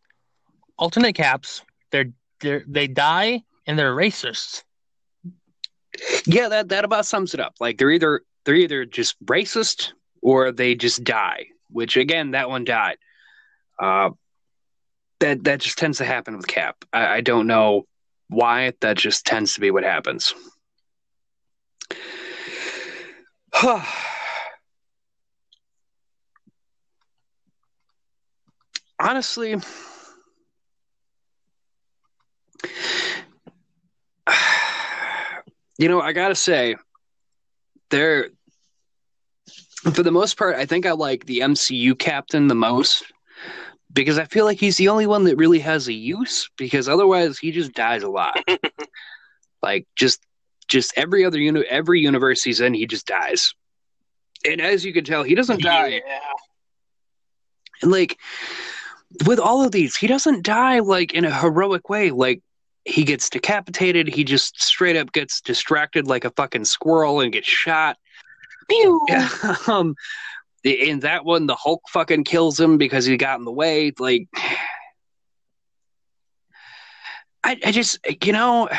Alternate 0.76 1.12
caps, 1.12 1.62
they're 1.92 2.06
they 2.40 2.62
they 2.66 2.86
die 2.88 3.42
and 3.66 3.78
they're 3.78 3.94
racists. 3.94 4.64
Yeah, 6.26 6.48
that 6.48 6.68
that 6.70 6.84
about 6.84 7.06
sums 7.06 7.34
it 7.34 7.40
up. 7.40 7.54
Like 7.60 7.78
they're 7.78 7.90
either 7.90 8.22
they're 8.44 8.54
either 8.54 8.84
just 8.84 9.24
racist 9.24 9.92
or 10.22 10.52
they 10.52 10.74
just 10.74 11.04
die. 11.04 11.46
Which 11.70 11.96
again, 11.96 12.32
that 12.32 12.48
one 12.48 12.64
died. 12.64 12.96
Uh, 13.78 14.10
that 15.20 15.44
that 15.44 15.60
just 15.60 15.78
tends 15.78 15.98
to 15.98 16.04
happen 16.04 16.36
with 16.36 16.46
Cap. 16.46 16.84
I, 16.92 17.06
I 17.06 17.20
don't 17.20 17.46
know 17.46 17.86
why. 18.28 18.72
That 18.80 18.96
just 18.96 19.24
tends 19.26 19.54
to 19.54 19.60
be 19.60 19.70
what 19.70 19.84
happens. 19.84 20.34
Honestly, 28.98 29.56
you 35.78 35.88
know, 35.88 36.00
I 36.00 36.12
gotta 36.12 36.34
say, 36.34 36.76
there, 37.90 38.30
for 39.94 40.02
the 40.02 40.10
most 40.10 40.36
part, 40.36 40.56
I 40.56 40.66
think 40.66 40.84
I 40.86 40.92
like 40.92 41.26
the 41.26 41.40
MCU 41.40 41.98
captain 41.98 42.48
the 42.48 42.54
most 42.54 43.04
because 43.92 44.18
I 44.18 44.24
feel 44.24 44.44
like 44.44 44.58
he's 44.58 44.76
the 44.76 44.88
only 44.88 45.06
one 45.06 45.24
that 45.24 45.36
really 45.36 45.58
has 45.60 45.88
a 45.88 45.92
use. 45.92 46.48
Because 46.56 46.88
otherwise, 46.88 47.38
he 47.38 47.50
just 47.50 47.72
dies 47.72 48.02
a 48.02 48.08
lot. 48.08 48.38
like 49.62 49.86
just, 49.96 50.20
just 50.68 50.92
every 50.96 51.24
other 51.24 51.38
uni- 51.38 51.66
every 51.68 52.00
universe 52.00 52.42
he's 52.42 52.60
in, 52.60 52.74
he 52.74 52.86
just 52.86 53.06
dies. 53.06 53.54
And 54.48 54.60
as 54.60 54.84
you 54.84 54.92
can 54.92 55.04
tell, 55.04 55.22
he 55.22 55.34
doesn't 55.34 55.62
die. 55.62 56.02
Yeah. 56.06 56.18
And 57.82 57.90
like 57.90 58.18
with 59.26 59.38
all 59.38 59.64
of 59.64 59.72
these, 59.72 59.96
he 59.96 60.06
doesn't 60.06 60.44
die 60.44 60.78
like 60.78 61.12
in 61.12 61.24
a 61.24 61.34
heroic 61.34 61.88
way. 61.88 62.10
Like 62.10 62.42
he 62.84 63.04
gets 63.04 63.28
decapitated, 63.28 64.08
he 64.08 64.24
just 64.24 64.62
straight 64.62 64.96
up 64.96 65.12
gets 65.12 65.40
distracted 65.40 66.06
like 66.06 66.24
a 66.24 66.30
fucking 66.30 66.64
squirrel 66.64 67.20
and 67.20 67.32
gets 67.32 67.48
shot. 67.48 67.96
Pew. 68.68 69.00
um 69.66 69.94
in 70.64 71.00
that 71.00 71.24
one 71.24 71.46
the 71.46 71.56
Hulk 71.56 71.82
fucking 71.88 72.24
kills 72.24 72.58
him 72.58 72.78
because 72.78 73.06
he 73.06 73.16
got 73.16 73.38
in 73.38 73.44
the 73.44 73.52
way. 73.52 73.92
Like 73.98 74.28
I, 77.42 77.58
I 77.64 77.72
just 77.72 77.98
you 78.22 78.32
know 78.32 78.68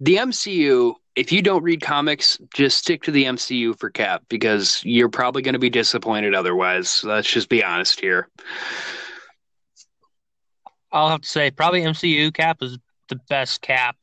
the 0.00 0.16
MCU 0.16 0.94
if 1.18 1.32
you 1.32 1.42
don't 1.42 1.64
read 1.64 1.80
comics, 1.80 2.38
just 2.54 2.78
stick 2.78 3.02
to 3.02 3.10
the 3.10 3.24
MCU 3.24 3.76
for 3.76 3.90
Cap 3.90 4.22
because 4.28 4.80
you're 4.84 5.08
probably 5.08 5.42
going 5.42 5.54
to 5.54 5.58
be 5.58 5.68
disappointed 5.68 6.32
otherwise. 6.32 7.02
Let's 7.02 7.28
just 7.28 7.48
be 7.48 7.64
honest 7.64 7.98
here. 7.98 8.28
I'll 10.92 11.08
have 11.08 11.22
to 11.22 11.28
say, 11.28 11.50
probably 11.50 11.82
MCU 11.82 12.32
cap 12.32 12.58
is 12.62 12.78
the 13.08 13.16
best 13.28 13.62
cap. 13.62 13.96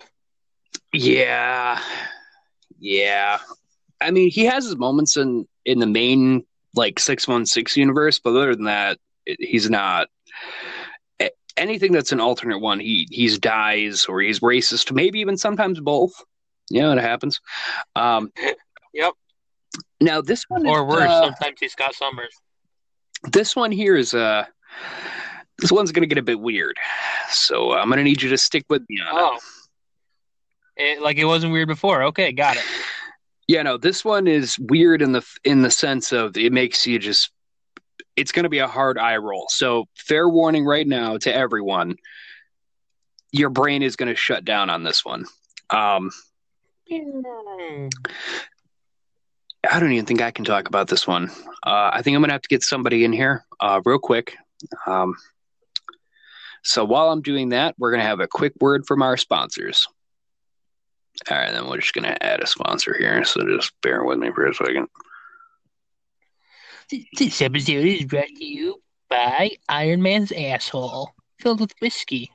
Yeah. 0.92 1.80
Yeah. 2.80 3.40
I 4.06 4.12
mean, 4.12 4.30
he 4.30 4.46
has 4.46 4.66
his 4.66 4.78
moments 4.78 5.18
in 5.18 5.48
in 5.66 5.80
the 5.80 5.88
main 5.88 6.46
like 6.76 7.00
616 7.00 7.80
universe, 7.82 8.20
but 8.20 8.32
other 8.32 8.56
than 8.56 8.66
that, 8.66 8.98
it, 9.26 9.38
he's 9.40 9.70
not 9.70 10.08
anything 11.58 11.92
that's 11.92 12.12
an 12.12 12.20
alternate 12.20 12.60
one. 12.60 12.80
He 12.80 13.08
he's 13.12 13.40
dies 13.40 14.06
or 14.06 14.22
he's 14.22 14.40
racist, 14.42 14.92
maybe 14.92 15.20
even 15.20 15.38
sometimes 15.38 15.80
both. 15.80 16.14
Yeah, 16.70 16.92
it 16.94 17.00
happens. 17.00 17.40
Um 17.96 18.32
Yep. 18.94 19.14
now 20.00 20.22
this 20.22 20.46
one 20.48 20.66
Or 20.66 20.80
is, 20.88 20.96
worse, 20.96 21.10
uh, 21.10 21.24
sometimes 21.26 21.58
he's 21.60 21.74
Scott 21.74 21.94
Summers. 21.96 22.34
this 23.32 23.56
one 23.56 23.72
here 23.72 23.96
is 23.96 24.14
uh 24.14 24.46
this 25.58 25.72
one's 25.72 25.92
gonna 25.92 26.08
get 26.08 26.18
a 26.18 26.22
bit 26.24 26.40
weird. 26.40 26.78
So 27.30 27.74
I'm 27.74 27.90
gonna 27.90 28.04
need 28.04 28.22
you 28.22 28.30
to 28.30 28.38
stick 28.38 28.66
with 28.70 28.84
me 28.90 29.00
on 29.02 29.16
it. 29.18 29.22
Oh. 29.22 29.38
It, 30.78 31.02
like 31.02 31.18
it 31.18 31.26
wasn't 31.26 31.54
weird 31.54 31.70
before. 31.70 32.04
Okay, 32.04 32.34
got 32.34 32.58
it. 32.58 32.64
Yeah, 33.48 33.62
no, 33.62 33.78
this 33.78 34.04
one 34.04 34.28
is 34.28 34.58
weird 34.58 35.02
in 35.02 35.12
the 35.12 35.26
in 35.44 35.62
the 35.62 35.72
sense 35.72 36.12
of 36.12 36.36
it 36.36 36.52
makes 36.52 36.88
you 36.88 36.98
just 36.98 37.32
it's 38.16 38.32
going 38.32 38.44
to 38.44 38.50
be 38.50 38.60
a 38.60 38.68
hard 38.68 38.98
eye 38.98 39.18
roll. 39.18 39.46
So, 39.50 39.86
fair 39.96 40.28
warning 40.28 40.66
right 40.66 40.88
now 40.88 41.18
to 41.18 41.34
everyone. 41.34 41.96
Your 43.32 43.50
brain 43.50 43.84
is 43.84 43.98
going 43.98 44.10
to 44.10 44.16
shut 44.16 44.46
down 44.46 44.70
on 44.70 44.84
this 44.84 45.04
one. 45.04 45.26
Um 45.70 46.12
I 49.70 49.80
don't 49.80 49.92
even 49.92 50.06
think 50.06 50.22
I 50.22 50.32
can 50.32 50.46
talk 50.46 50.68
about 50.68 50.88
this 50.88 51.08
one. 51.08 51.30
Uh, 51.66 51.90
I 51.92 52.02
think 52.02 52.16
I'm 52.16 52.22
going 52.22 52.30
to 52.30 52.36
have 52.36 52.42
to 52.44 52.50
get 52.50 52.64
somebody 52.64 53.04
in 53.04 53.12
here 53.12 53.46
uh, 53.60 53.82
real 53.84 53.98
quick. 53.98 54.36
Um, 54.86 55.16
so 56.64 56.86
while 56.86 57.10
I'm 57.10 57.22
doing 57.22 57.50
that, 57.50 57.76
we're 57.78 57.92
going 57.92 58.02
to 58.02 58.08
have 58.08 58.20
a 58.20 58.28
quick 58.28 58.54
word 58.60 58.86
from 58.86 59.02
our 59.02 59.18
sponsors. 59.18 59.88
All 61.30 61.38
right, 61.38 61.52
then 61.52 61.68
we're 61.68 61.80
just 61.80 61.94
going 61.94 62.06
to 62.06 62.24
add 62.24 62.42
a 62.42 62.48
sponsor 62.48 62.96
here. 62.98 63.24
So 63.24 63.42
just 63.48 63.72
bear 63.82 64.04
with 64.04 64.20
me 64.20 64.32
for 64.32 64.46
a 64.46 64.54
second. 64.54 64.88
This 67.18 67.42
episode 67.42 67.86
is 67.86 68.06
brought 68.06 68.28
to 68.28 68.46
you 68.46 68.82
by 69.10 69.52
Iron 69.70 70.04
Man's 70.04 70.32
asshole 70.32 71.12
filled 71.40 71.60
with 71.60 71.74
whiskey. 71.82 72.32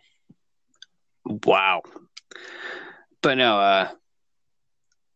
Wow. 1.24 1.82
But 3.22 3.36
no, 3.36 3.60
uh, 3.60 3.88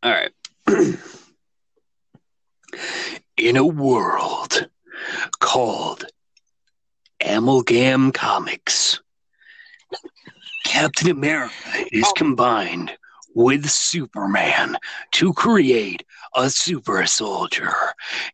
all 0.03 0.13
right. 0.13 0.31
In 3.37 3.57
a 3.57 3.67
world 3.67 4.69
called 5.41 6.05
Amalgam 7.25 8.13
Comics, 8.13 9.01
Captain 10.65 11.11
America 11.11 11.55
is 11.91 12.11
combined 12.17 12.93
with 13.35 13.69
Superman 13.69 14.77
to 15.13 15.33
create 15.33 16.05
a 16.35 16.49
super 16.49 17.05
soldier. 17.07 17.75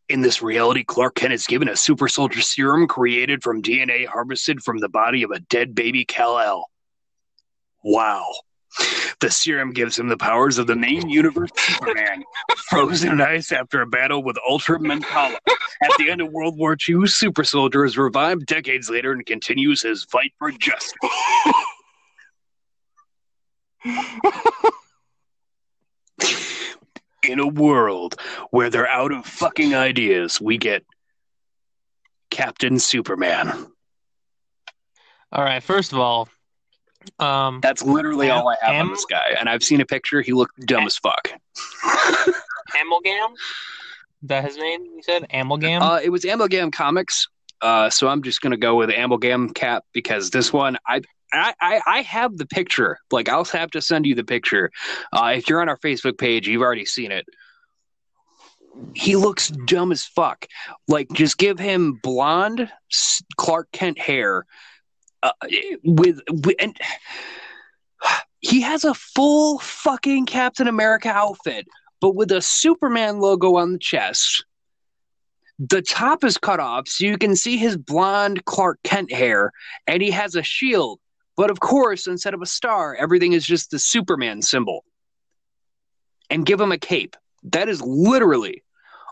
In 0.09 0.21
this 0.21 0.43
reality, 0.43 0.85
Clark 0.85 1.17
Kent 1.17 1.33
is 1.33 1.47
given 1.47 1.69
a 1.69 1.77
super 1.77 2.09
soldier 2.09 2.43
serum 2.43 2.87
created 2.87 3.43
from 3.43 3.63
DNA 3.63 4.07
harvested 4.07 4.63
from 4.63 4.79
the 4.79 4.89
body 4.89 5.23
of 5.23 5.31
a 5.31 5.41
dead 5.41 5.75
baby 5.75 6.05
Kal-El. 6.05 6.69
Wow. 7.83 8.27
The 9.21 9.31
serum 9.31 9.73
gives 9.73 9.99
him 9.99 10.09
the 10.09 10.17
powers 10.17 10.59
of 10.59 10.67
the 10.67 10.77
main 10.77 11.09
universe 11.09 11.51
Superman, 11.57 12.23
frozen 12.69 13.13
in 13.13 13.21
ice 13.21 13.53
after 13.53 13.83
a 13.83 13.87
battle 13.87 14.23
with 14.23 14.37
Ultra 14.49 14.79
Metallo. 14.79 15.37
At 15.83 15.91
the 15.99 16.11
end 16.11 16.21
of 16.21 16.31
World 16.31 16.57
War 16.57 16.77
II, 16.89 17.07
Super 17.07 17.43
Soldier 17.43 17.85
is 17.85 17.99
revived 17.99 18.47
decades 18.47 18.89
later 18.89 19.13
and 19.13 19.27
continues 19.27 19.83
his 19.83 20.05
fight 20.05 20.33
for 20.39 20.51
justice. 20.53 20.95
In 27.31 27.39
a 27.39 27.47
world 27.47 28.17
where 28.51 28.71
they're 28.71 28.89
out 28.89 29.13
of 29.13 29.25
fucking 29.25 29.75
ideas, 29.75 30.41
we 30.41 30.59
get 30.59 30.85
Captain 32.31 32.79
Superman. 32.79 33.67
All 35.33 35.45
right. 35.45 35.63
First 35.63 35.93
of 35.93 35.99
all, 36.01 36.29
um, 37.19 37.61
That's 37.63 37.83
literally 37.83 38.31
all 38.31 38.49
I 38.49 38.57
have 38.61 38.85
on 38.85 38.91
this 38.91 39.05
guy. 39.05 39.35
And 39.39 39.49
I've 39.49 39.63
seen 39.63 39.81
a 39.81 39.87
picture. 39.87 40.21
He 40.21 40.33
looked 40.33 40.59
dumb 40.67 40.87
as 40.87 40.97
fuck. 40.97 41.31
Amalgam. 42.81 43.33
Is 44.23 44.29
that 44.29 44.45
his 44.45 44.57
name? 44.57 44.83
You 44.83 45.03
said 45.03 45.27
Amalgam. 45.33 45.83
Uh, 45.83 46.01
it 46.03 46.11
was 46.11 46.25
Amalgam 46.25 46.71
Comics. 46.71 47.29
Uh, 47.61 47.91
so 47.91 48.09
I'm 48.09 48.23
just 48.23 48.41
gonna 48.41 48.57
go 48.57 48.75
with 48.75 48.91
Amalgam 48.91 49.53
Cap 49.53 49.85
because 49.93 50.31
this 50.31 50.53
one 50.53 50.79
I. 50.87 51.03
I, 51.33 51.81
I, 51.87 52.03
have 52.03 52.37
the 52.37 52.47
picture. 52.47 52.99
Like 53.11 53.29
I'll 53.29 53.45
have 53.45 53.71
to 53.73 53.81
send 53.81 54.07
you 54.07 54.15
the 54.15 54.25
picture. 54.25 54.71
Uh, 55.13 55.35
if 55.37 55.49
you're 55.49 55.61
on 55.61 55.69
our 55.69 55.79
Facebook 55.79 56.19
page, 56.19 56.49
you've 56.49 56.63
already 56.63 56.85
seen 56.85 57.13
it. 57.13 57.27
He 58.95 59.17
looks 59.17 59.49
dumb 59.49 59.93
as 59.93 60.05
fuck. 60.05 60.47
Like 60.89 61.09
just 61.13 61.39
give 61.39 61.59
him 61.59 61.99
blonde 62.03 62.71
Clark 63.37 63.69
Kent 63.73 63.99
hair, 63.99 64.47
uh, 65.23 65.33
with, 65.85 66.21
with 66.29 66.57
and 66.59 66.77
he 68.41 68.63
has 68.63 68.85
a 68.85 68.95
full 68.95 69.59
fucking 69.59 70.27
Captain 70.27 70.67
America 70.67 71.11
outfit, 71.11 71.67
but 72.01 72.15
with 72.15 72.33
a 72.33 72.41
Superman 72.41 73.21
logo 73.21 73.57
on 73.57 73.73
the 73.73 73.79
chest 73.79 74.45
the 75.61 75.83
top 75.83 76.25
is 76.25 76.39
cut 76.39 76.59
off 76.59 76.89
so 76.89 77.05
you 77.05 77.19
can 77.19 77.37
see 77.37 77.59
his 77.59 77.77
blonde 77.77 78.45
Clark 78.47 78.79
Kent 78.83 79.13
hair, 79.13 79.53
and 79.87 80.03
he 80.03 80.11
has 80.11 80.35
a 80.35 80.43
shield. 80.43 81.00
But 81.41 81.51
of 81.51 81.59
course, 81.59 82.07
instead 82.07 82.35
of 82.35 82.43
a 82.43 82.47
star, 82.47 82.95
everything 82.95 83.33
is 83.33 83.47
just 83.47 83.71
the 83.71 83.79
Superman 83.79 84.43
symbol. 84.43 84.85
And 86.29 86.45
give 86.45 86.61
him 86.61 86.71
a 86.71 86.77
cape. 86.77 87.17
That 87.45 87.67
is 87.67 87.81
literally 87.81 88.63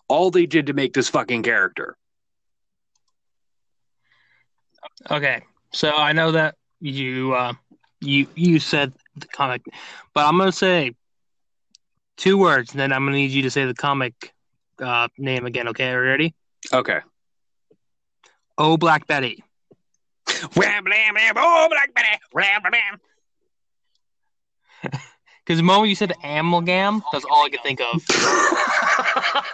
all 0.08 0.30
they 0.30 0.44
did 0.44 0.66
to 0.66 0.74
make 0.74 0.92
this 0.92 1.08
fucking 1.08 1.42
character. 1.42 1.96
Okay, 5.10 5.40
so 5.72 5.90
I 5.90 6.12
know 6.12 6.32
that 6.32 6.56
you 6.82 7.32
uh, 7.32 7.54
you 8.02 8.26
you 8.34 8.60
said 8.60 8.92
the 9.16 9.26
comic, 9.28 9.62
but 10.12 10.26
I'm 10.26 10.36
gonna 10.36 10.52
say 10.52 10.94
two 12.18 12.36
words, 12.36 12.72
and 12.72 12.78
then 12.78 12.92
I'm 12.92 13.06
gonna 13.06 13.16
need 13.16 13.30
you 13.30 13.40
to 13.44 13.50
say 13.50 13.64
the 13.64 13.72
comic 13.72 14.34
uh, 14.82 15.08
name 15.16 15.46
again. 15.46 15.66
Okay, 15.68 15.88
are 15.92 16.04
you 16.04 16.10
ready? 16.10 16.34
Okay. 16.74 17.00
Oh, 18.58 18.76
Black 18.76 19.06
Betty. 19.06 19.42
Wham, 20.54 20.84
blam, 20.84 21.14
blam, 21.14 21.34
oh, 21.36 21.68
Black 21.70 21.94
Betty. 21.94 22.08
Wham, 22.32 22.62
blam. 22.62 23.00
Because 25.44 25.56
the 25.58 25.62
moment 25.62 25.88
you 25.88 25.94
said 25.94 26.12
amalgam, 26.22 27.02
that's 27.12 27.24
all 27.24 27.46
I 27.46 27.50
could 27.50 27.62
think 27.62 27.80
of. 27.80 28.04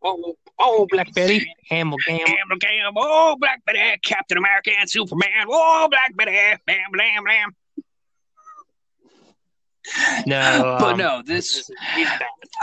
Oh, 0.00 0.36
oh, 0.60 0.86
Black 0.88 1.12
Betty, 1.12 1.52
amalgam. 1.72 2.20
Amalgam, 2.44 2.94
oh, 2.96 3.36
Black 3.38 3.64
Betty. 3.66 3.98
Captain 4.04 4.38
America 4.38 4.70
and 4.78 4.88
Superman. 4.88 5.46
Oh, 5.48 5.88
Black 5.90 6.16
Betty. 6.16 6.56
Bam, 6.64 6.78
blam, 6.92 7.24
blam. 7.24 7.50
No, 10.26 10.76
but 10.80 10.92
um, 10.92 10.98
no, 10.98 11.22
this. 11.24 11.70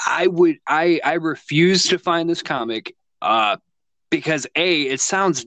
I 0.05 0.27
would 0.27 0.57
I 0.67 0.99
I 1.03 1.13
refuse 1.13 1.83
to 1.85 1.97
find 1.99 2.29
this 2.29 2.41
comic 2.41 2.95
uh 3.21 3.57
because 4.09 4.47
A, 4.55 4.83
it 4.83 5.01
sounds 5.01 5.45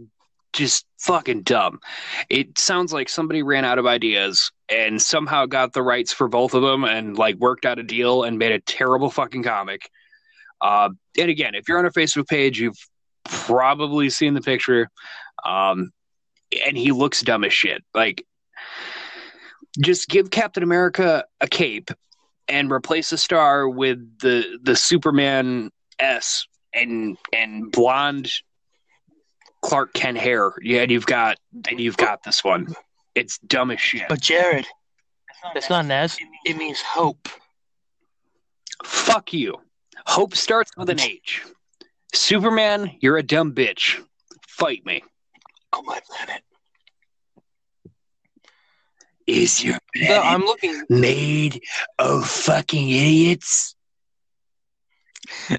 just 0.52 0.84
fucking 0.98 1.42
dumb. 1.42 1.80
It 2.28 2.58
sounds 2.58 2.92
like 2.92 3.08
somebody 3.08 3.42
ran 3.42 3.64
out 3.64 3.78
of 3.78 3.86
ideas 3.86 4.50
and 4.68 5.00
somehow 5.00 5.46
got 5.46 5.72
the 5.72 5.82
rights 5.82 6.12
for 6.12 6.28
both 6.28 6.54
of 6.54 6.62
them 6.62 6.84
and 6.84 7.16
like 7.16 7.36
worked 7.36 7.64
out 7.64 7.78
a 7.78 7.82
deal 7.82 8.24
and 8.24 8.38
made 8.38 8.52
a 8.52 8.60
terrible 8.60 9.10
fucking 9.10 9.42
comic. 9.42 9.88
Uh, 10.60 10.90
and 11.18 11.30
again, 11.30 11.54
if 11.54 11.68
you're 11.68 11.78
on 11.78 11.84
our 11.84 11.92
Facebook 11.92 12.26
page, 12.26 12.60
you've 12.60 12.78
probably 13.24 14.10
seen 14.10 14.34
the 14.34 14.40
picture. 14.40 14.88
Um, 15.44 15.92
and 16.66 16.76
he 16.76 16.92
looks 16.92 17.22
dumb 17.22 17.44
as 17.44 17.52
shit. 17.52 17.82
Like, 17.94 18.24
just 19.80 20.08
give 20.08 20.30
Captain 20.30 20.62
America 20.62 21.24
a 21.40 21.46
cape 21.46 21.90
and 22.48 22.70
replace 22.72 23.10
the 23.10 23.18
star 23.18 23.68
with 23.68 23.98
the 24.20 24.58
the 24.62 24.74
Superman 24.74 25.70
S 25.98 26.46
and 26.74 27.16
and 27.32 27.70
blonde 27.70 28.30
Clark 29.62 29.92
Kent 29.92 30.18
hair. 30.18 30.52
Yeah, 30.62 30.82
and 30.82 30.90
you've 30.90 31.06
got 31.06 31.38
and 31.68 31.80
you've 31.80 31.96
got 31.96 32.22
this 32.22 32.42
one. 32.44 32.74
It's 33.14 33.38
dumb 33.38 33.70
as 33.70 33.80
shit. 33.80 34.08
But 34.08 34.20
Jared, 34.20 34.66
that's 35.54 35.68
not 35.70 35.84
an 35.84 35.90
S. 35.90 36.16
It 36.44 36.56
means 36.56 36.80
hope. 36.80 37.28
Fuck 38.84 39.32
you. 39.32 39.56
Hope 40.06 40.34
starts 40.36 40.70
with 40.76 40.88
an 40.90 41.00
H. 41.00 41.42
Superman, 42.14 42.96
you're 43.00 43.18
a 43.18 43.22
dumb 43.22 43.52
bitch. 43.52 44.00
Fight 44.46 44.86
me. 44.86 45.02
On 45.72 45.84
my 45.84 46.00
planet. 46.08 46.42
Is 49.26 49.62
your 49.62 49.76
No, 49.94 50.22
I'm 50.22 50.40
looking. 50.42 50.84
made 50.88 51.60
of 51.98 52.26
fucking 52.28 52.88
idiots? 52.88 53.74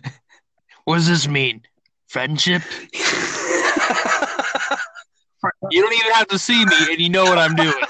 What 0.86 0.96
does 0.96 1.08
this 1.08 1.28
mean? 1.28 1.62
Friendship? 2.08 2.64
You 5.72 5.82
don't 5.82 5.94
even 5.94 6.12
have 6.14 6.28
to 6.28 6.40
see 6.40 6.66
me, 6.66 6.76
and 6.92 7.00
you 7.00 7.10
know 7.10 7.24
what 7.24 7.38
I'm 7.38 7.56
doing. 7.56 7.74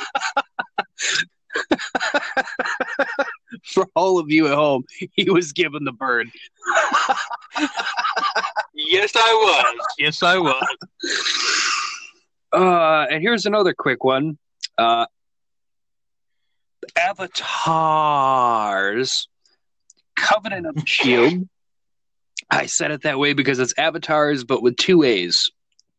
For 3.65 3.87
all 3.95 4.19
of 4.19 4.29
you 4.29 4.47
at 4.47 4.53
home, 4.53 4.83
he 5.13 5.31
was 5.31 5.51
given 5.51 5.83
the 5.83 5.91
bird. 5.91 6.29
Yes, 8.75 9.11
I 9.15 9.63
was. 9.65 9.75
Yes, 9.97 10.23
I 10.23 10.37
was. 10.37 10.63
Uh, 12.53 13.07
and 13.11 13.21
here's 13.21 13.45
another 13.45 13.73
quick 13.73 14.03
one. 14.03 14.37
Uh, 14.77 15.05
Avataars, 16.97 19.27
Covenant 20.15 20.67
of 20.67 20.75
the 20.75 20.85
Shield. 20.85 21.47
I 22.49 22.67
said 22.67 22.91
it 22.91 23.03
that 23.03 23.19
way 23.19 23.33
because 23.33 23.59
it's 23.59 23.73
avatars, 23.77 24.43
but 24.43 24.61
with 24.61 24.77
two 24.77 25.03
A's. 25.03 25.49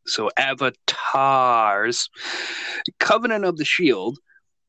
So 0.06 0.30
Avataars, 0.38 2.08
Covenant 2.98 3.44
of 3.44 3.56
the 3.56 3.64
Shield. 3.64 4.18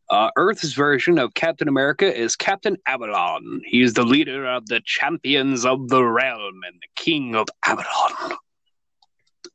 Uh, 0.09 0.29
Earth's 0.35 0.73
version 0.73 1.17
of 1.17 1.33
Captain 1.35 1.69
America 1.69 2.13
is 2.13 2.35
Captain 2.35 2.75
Avalon. 2.85 3.61
He 3.63 3.81
is 3.81 3.93
the 3.93 4.03
leader 4.03 4.45
of 4.45 4.67
the 4.67 4.81
champions 4.85 5.65
of 5.65 5.87
the 5.87 6.03
realm 6.03 6.59
and 6.67 6.75
the 6.81 6.87
king 6.97 7.33
of 7.33 7.47
Avalon. 7.65 8.37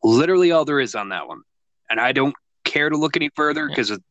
Literally 0.02 0.52
all 0.52 0.64
there 0.64 0.80
is 0.80 0.94
on 0.94 1.10
that 1.10 1.28
one, 1.28 1.42
and 1.90 2.00
I 2.00 2.12
don't 2.12 2.34
care 2.64 2.88
to 2.88 2.96
look 2.96 3.16
any 3.16 3.28
further 3.36 3.68
because 3.68 3.90
it, 3.90 4.02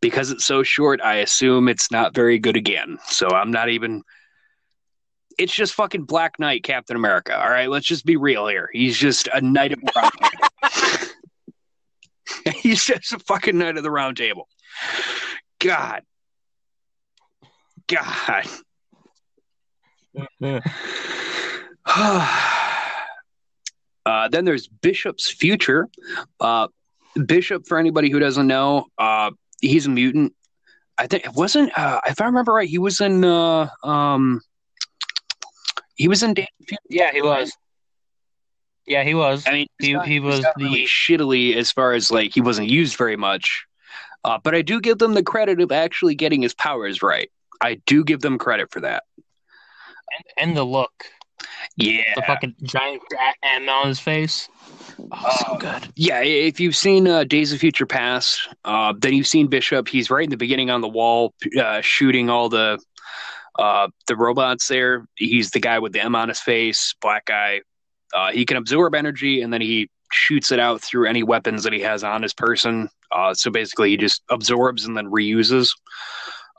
because 0.00 0.30
it's 0.30 0.46
so 0.46 0.62
short. 0.62 1.02
I 1.02 1.16
assume 1.16 1.68
it's 1.68 1.90
not 1.90 2.14
very 2.14 2.38
good 2.38 2.56
again. 2.56 2.98
So 3.08 3.28
I'm 3.28 3.50
not 3.50 3.68
even. 3.68 4.02
It's 5.38 5.54
just 5.54 5.74
fucking 5.74 6.04
Black 6.04 6.38
Knight, 6.38 6.62
Captain 6.62 6.96
America. 6.96 7.38
All 7.38 7.50
right, 7.50 7.68
let's 7.68 7.86
just 7.86 8.06
be 8.06 8.16
real 8.16 8.46
here. 8.46 8.70
He's 8.72 8.96
just 8.96 9.28
a 9.32 9.40
knight 9.40 9.72
of 9.72 9.80
the 9.80 9.92
round 9.94 10.12
table. 10.22 10.48
He's 12.54 12.84
just 12.84 13.12
a 13.12 13.18
fucking 13.18 13.58
knight 13.58 13.76
of 13.76 13.82
the 13.82 13.90
round 13.90 14.16
table. 14.16 14.48
God. 15.58 16.02
God. 17.88 18.46
uh, 24.06 24.28
then 24.28 24.44
there's 24.44 24.68
Bishop's 24.68 25.30
Future. 25.30 25.88
Uh, 26.40 26.68
Bishop, 27.26 27.66
for 27.66 27.78
anybody 27.78 28.10
who 28.10 28.18
doesn't 28.18 28.46
know, 28.46 28.86
uh, 28.98 29.30
he's 29.60 29.86
a 29.86 29.90
mutant. 29.90 30.34
I 30.98 31.06
think 31.06 31.24
it 31.24 31.34
wasn't, 31.34 31.76
uh, 31.78 32.00
if 32.06 32.20
I 32.20 32.26
remember 32.26 32.52
right, 32.52 32.68
he 32.68 32.78
was 32.78 33.00
in, 33.00 33.24
uh, 33.24 33.68
um, 33.82 34.40
he 35.96 36.08
was 36.08 36.22
in 36.22 36.34
Days 36.34 36.46
Yeah, 36.88 37.10
he 37.12 37.22
was. 37.22 37.52
Yeah, 38.86 39.02
he 39.02 39.14
was. 39.14 39.44
I 39.46 39.52
mean, 39.52 39.66
He- 39.80 39.92
not- 39.94 40.06
he 40.06 40.20
was 40.20 40.40
the- 40.42 40.52
really 40.58 40.86
shittily 40.86 41.56
as 41.56 41.72
far 41.72 41.92
as 41.92 42.10
like 42.10 42.32
he 42.32 42.40
wasn't 42.40 42.68
used 42.68 42.96
very 42.96 43.16
much. 43.16 43.64
Uh, 44.24 44.38
but 44.42 44.54
I 44.54 44.62
do 44.62 44.80
give 44.80 44.98
them 44.98 45.14
the 45.14 45.22
credit 45.22 45.60
of 45.60 45.70
actually 45.72 46.14
getting 46.14 46.42
his 46.42 46.54
powers 46.54 47.02
right. 47.02 47.30
I 47.60 47.80
do 47.86 48.04
give 48.04 48.20
them 48.20 48.38
credit 48.38 48.70
for 48.70 48.80
that. 48.80 49.04
And 50.36 50.56
the 50.56 50.64
look. 50.64 51.06
Yeah, 51.76 52.02
The 52.14 52.22
fucking 52.22 52.54
giant 52.62 53.02
rat 53.12 53.34
M 53.42 53.68
on 53.68 53.88
his 53.88 54.00
face. 54.00 54.48
Oh, 55.12 55.36
so 55.46 55.56
good. 55.58 55.92
yeah. 55.94 56.20
If 56.22 56.58
you've 56.58 56.76
seen 56.76 57.06
uh, 57.06 57.24
Days 57.24 57.52
of 57.52 57.58
Future 57.60 57.86
Past, 57.86 58.48
uh, 58.64 58.94
then 58.96 59.12
you've 59.14 59.26
seen 59.26 59.46
Bishop. 59.46 59.88
He's 59.88 60.10
right 60.10 60.24
in 60.24 60.30
the 60.30 60.36
beginning 60.36 60.70
on 60.70 60.80
the 60.80 60.88
wall, 60.88 61.34
uh, 61.60 61.80
shooting 61.82 62.30
all 62.30 62.48
the 62.48 62.78
uh, 63.58 63.88
the 64.06 64.16
robots. 64.16 64.68
There, 64.68 65.06
he's 65.16 65.50
the 65.50 65.60
guy 65.60 65.78
with 65.78 65.92
the 65.92 66.00
M 66.00 66.14
on 66.14 66.28
his 66.28 66.40
face, 66.40 66.94
black 67.00 67.26
guy. 67.26 67.60
Uh, 68.14 68.30
he 68.32 68.44
can 68.44 68.56
absorb 68.56 68.94
energy, 68.94 69.42
and 69.42 69.52
then 69.52 69.60
he 69.60 69.88
shoots 70.12 70.52
it 70.52 70.60
out 70.60 70.80
through 70.80 71.06
any 71.08 71.22
weapons 71.22 71.64
that 71.64 71.72
he 71.72 71.80
has 71.80 72.04
on 72.04 72.22
his 72.22 72.32
person. 72.32 72.88
Uh, 73.10 73.34
so 73.34 73.50
basically, 73.50 73.90
he 73.90 73.96
just 73.96 74.22
absorbs 74.30 74.84
and 74.84 74.96
then 74.96 75.06
reuses. 75.10 75.70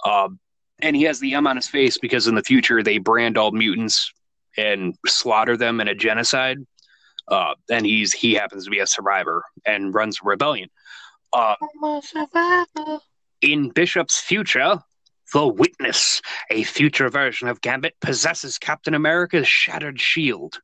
Um, 0.05 0.39
and 0.79 0.95
he 0.95 1.03
has 1.03 1.19
the 1.19 1.33
M 1.33 1.47
on 1.47 1.55
his 1.55 1.67
face 1.67 1.97
because 1.97 2.27
in 2.27 2.35
the 2.35 2.43
future 2.43 2.83
they 2.83 2.97
brand 2.97 3.37
all 3.37 3.51
mutants 3.51 4.11
and 4.57 4.95
slaughter 5.05 5.55
them 5.57 5.79
in 5.81 5.87
a 5.87 5.95
genocide. 5.95 6.57
uh, 7.27 7.53
and 7.69 7.85
he's 7.85 8.13
he 8.13 8.33
happens 8.33 8.65
to 8.65 8.69
be 8.71 8.79
a 8.79 8.87
survivor 8.87 9.43
and 9.65 9.93
runs 9.93 10.19
a 10.21 10.27
rebellion. 10.27 10.69
Uh, 11.33 11.55
in 13.41 13.69
Bishop's 13.69 14.19
future, 14.19 14.79
the 15.33 15.47
Witness, 15.47 16.21
a 16.49 16.63
future 16.63 17.09
version 17.09 17.47
of 17.47 17.61
Gambit, 17.61 17.95
possesses 17.99 18.57
Captain 18.57 18.93
America's 18.93 19.47
shattered 19.47 19.99
shield. 19.99 20.59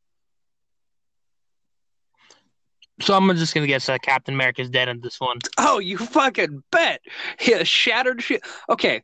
So 3.02 3.16
I'm 3.16 3.28
just 3.36 3.54
gonna 3.54 3.68
guess 3.68 3.90
uh, 3.90 3.98
Captain 3.98 4.34
America's 4.34 4.70
dead 4.70 4.88
in 4.88 5.02
this 5.02 5.20
one. 5.20 5.40
Oh, 5.58 5.80
you 5.80 5.98
fucking 5.98 6.64
bet! 6.72 7.02
Yeah, 7.42 7.64
shattered 7.64 8.22
shield. 8.22 8.44
Okay, 8.70 9.02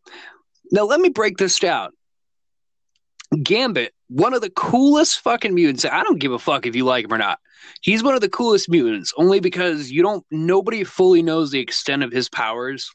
now 0.72 0.84
let 0.84 1.00
me 1.00 1.10
break 1.10 1.38
this 1.38 1.60
down. 1.60 1.92
Gambit, 3.44 3.94
one 4.08 4.34
of 4.34 4.42
the 4.42 4.50
coolest 4.50 5.20
fucking 5.20 5.54
mutants. 5.54 5.86
I 5.86 6.04
don't 6.04 6.20
give 6.20 6.32
a 6.32 6.40
fuck 6.40 6.66
if 6.66 6.76
you 6.76 6.86
like 6.86 7.06
him 7.06 7.14
or 7.14 7.18
not. 7.18 7.40
He's 7.82 8.04
one 8.04 8.16
of 8.16 8.22
the 8.22 8.30
coolest 8.30 8.70
mutants, 8.70 9.14
only 9.18 9.40
because 9.40 9.92
you 9.92 10.02
don't. 10.02 10.26
Nobody 10.32 10.84
fully 10.84 11.22
knows 11.22 11.52
the 11.52 11.60
extent 11.60 12.04
of 12.04 12.12
his 12.12 12.30
powers. 12.30 12.90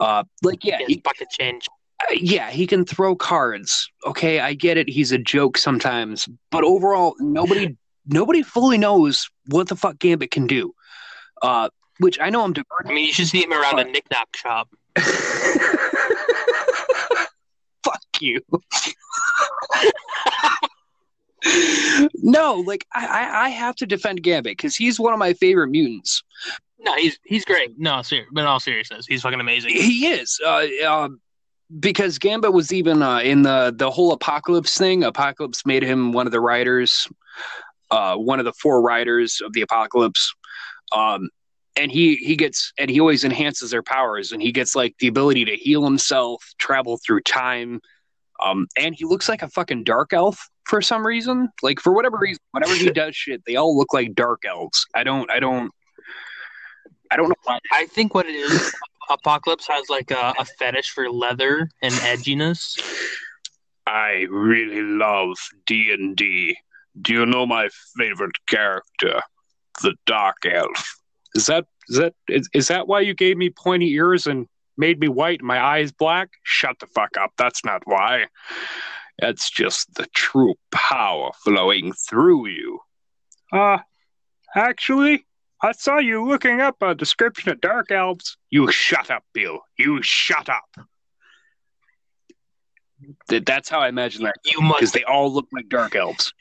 Uh, 0.00 0.24
like 0.42 0.64
yeah, 0.64 0.78
he, 0.86 0.98
bucket 0.98 1.28
change. 1.30 1.66
Uh, 2.02 2.14
yeah, 2.14 2.50
he 2.50 2.66
can 2.66 2.84
throw 2.84 3.16
cards. 3.16 3.90
Okay, 4.06 4.40
I 4.40 4.54
get 4.54 4.76
it. 4.76 4.88
He's 4.88 5.12
a 5.12 5.18
joke 5.18 5.56
sometimes, 5.56 6.28
but 6.50 6.64
overall, 6.64 7.14
nobody 7.18 7.76
nobody 8.06 8.42
fully 8.42 8.78
knows 8.78 9.28
what 9.46 9.68
the 9.68 9.76
fuck 9.76 9.98
Gambit 9.98 10.30
can 10.30 10.46
do. 10.46 10.74
Uh, 11.42 11.68
which 11.98 12.18
I 12.20 12.30
know 12.30 12.44
I'm 12.44 12.54
I 12.84 12.92
mean, 12.92 13.06
you 13.06 13.12
should 13.12 13.28
see 13.28 13.42
him 13.42 13.52
around 13.52 13.78
a 13.78 13.84
knick-knack 13.84 14.36
shop. 14.36 14.68
fuck 17.82 18.02
you. 18.20 18.40
no, 22.22 22.62
like 22.66 22.86
I, 22.94 23.06
I, 23.06 23.44
I 23.44 23.48
have 23.50 23.76
to 23.76 23.86
defend 23.86 24.22
Gambit 24.22 24.56
because 24.56 24.76
he's 24.76 25.00
one 25.00 25.12
of 25.12 25.18
my 25.18 25.32
favorite 25.34 25.68
mutants. 25.68 26.22
No, 26.78 26.94
he's 26.96 27.18
he's 27.24 27.44
great. 27.44 27.78
No, 27.78 28.02
ser- 28.02 28.26
but 28.32 28.42
in 28.42 28.46
all 28.46 28.60
seriousness, 28.60 29.06
he's 29.06 29.22
fucking 29.22 29.40
amazing. 29.40 29.70
He 29.70 30.06
is. 30.08 30.38
Uh, 30.44 30.66
um, 30.86 31.20
because 31.80 32.18
Gambit 32.18 32.52
was 32.52 32.72
even 32.72 33.02
uh, 33.02 33.18
in 33.18 33.42
the 33.42 33.74
the 33.76 33.90
whole 33.90 34.12
Apocalypse 34.12 34.76
thing. 34.76 35.04
Apocalypse 35.04 35.64
made 35.66 35.82
him 35.82 36.12
one 36.12 36.26
of 36.26 36.32
the 36.32 36.40
writers, 36.40 37.08
uh, 37.90 38.16
one 38.16 38.38
of 38.38 38.44
the 38.44 38.52
four 38.52 38.82
writers 38.82 39.40
of 39.44 39.52
the 39.52 39.62
Apocalypse. 39.62 40.34
Um, 40.92 41.28
and 41.76 41.90
he 41.90 42.16
he 42.16 42.36
gets 42.36 42.72
and 42.78 42.90
he 42.90 43.00
always 43.00 43.24
enhances 43.24 43.70
their 43.70 43.82
powers, 43.82 44.32
and 44.32 44.40
he 44.40 44.52
gets 44.52 44.74
like 44.74 44.94
the 44.98 45.08
ability 45.08 45.44
to 45.44 45.56
heal 45.56 45.84
himself, 45.84 46.42
travel 46.58 46.98
through 47.04 47.20
time. 47.22 47.80
Um, 48.42 48.66
and 48.76 48.94
he 48.94 49.04
looks 49.04 49.28
like 49.28 49.42
a 49.42 49.48
fucking 49.48 49.84
dark 49.84 50.12
elf 50.12 50.48
for 50.64 50.82
some 50.82 51.06
reason. 51.06 51.48
Like 51.62 51.80
for 51.80 51.92
whatever 51.92 52.18
reason, 52.18 52.40
whenever 52.52 52.74
he 52.74 52.90
does 52.92 53.16
shit, 53.16 53.42
they 53.46 53.56
all 53.56 53.76
look 53.76 53.92
like 53.92 54.14
dark 54.14 54.44
elves. 54.46 54.86
I 54.94 55.04
don't, 55.04 55.30
I 55.30 55.40
don't, 55.40 55.72
I 57.10 57.16
don't 57.16 57.28
know 57.28 57.34
why. 57.44 57.58
I 57.72 57.86
think 57.86 58.14
what 58.14 58.26
it 58.26 58.34
is, 58.34 58.74
Apocalypse 59.10 59.66
has 59.68 59.88
like 59.88 60.10
a, 60.10 60.34
a 60.38 60.44
fetish 60.44 60.90
for 60.90 61.10
leather 61.10 61.68
and 61.82 61.94
edginess. 61.94 62.78
I 63.86 64.26
really 64.30 64.82
love 64.82 65.36
D 65.66 65.90
and 65.92 66.16
D. 66.16 66.56
Do 67.00 67.12
you 67.12 67.26
know 67.26 67.46
my 67.46 67.68
favorite 67.96 68.36
character, 68.48 69.20
the 69.82 69.94
Dark 70.06 70.44
Elf? 70.46 70.96
Is 71.34 71.46
that 71.46 71.66
is 71.88 71.98
that 71.98 72.14
is, 72.28 72.48
is 72.54 72.68
that 72.68 72.88
why 72.88 73.00
you 73.00 73.14
gave 73.14 73.36
me 73.36 73.50
pointy 73.50 73.92
ears 73.92 74.26
and 74.26 74.46
made 74.76 74.98
me 74.98 75.08
white 75.08 75.40
and 75.40 75.48
my 75.48 75.62
eyes 75.62 75.92
black? 75.92 76.30
Shut 76.42 76.78
the 76.80 76.86
fuck 76.86 77.10
up. 77.20 77.32
That's 77.36 77.64
not 77.64 77.82
why. 77.84 78.26
That's 79.18 79.50
just 79.50 79.94
the 79.94 80.06
true 80.14 80.54
power 80.72 81.30
flowing 81.44 81.92
through 81.92 82.48
you. 82.48 82.80
Uh, 83.52 83.78
actually, 84.54 85.25
I 85.62 85.72
saw 85.72 85.98
you 85.98 86.26
looking 86.26 86.60
up 86.60 86.76
a 86.82 86.94
description 86.94 87.50
of 87.50 87.60
dark 87.60 87.90
elves. 87.90 88.36
You 88.50 88.70
shut 88.70 89.10
up, 89.10 89.24
Bill. 89.32 89.60
You 89.78 90.00
shut 90.02 90.48
up. 90.48 90.76
That's 93.28 93.68
how 93.68 93.80
I 93.80 93.88
imagine 93.88 94.24
that 94.24 94.36
You 94.44 94.60
must 94.60 94.80
because 94.80 94.92
they 94.92 95.04
all 95.04 95.32
look 95.32 95.46
like 95.52 95.68
dark 95.68 95.94
elves. 95.94 96.32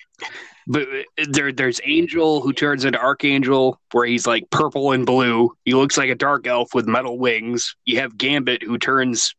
But 0.68 0.84
uh, 0.84 1.26
there, 1.30 1.52
there's 1.52 1.82
Angel 1.86 2.42
who 2.42 2.54
turns 2.54 2.86
into 2.86 3.00
Archangel, 3.00 3.80
where 3.92 4.06
he's 4.06 4.26
like 4.26 4.50
purple 4.50 4.92
and 4.92 5.06
blue. 5.06 5.56
He 5.66 5.74
looks 5.74 5.98
like 5.98 6.10
a 6.10 6.16
dark 6.16 6.48
elf 6.48 6.74
with 6.74 6.88
metal 6.88 7.20
wings. 7.20 7.76
You 7.86 8.00
have 8.00 8.18
Gambit 8.18 8.64
who 8.64 8.78
turns 8.78 9.36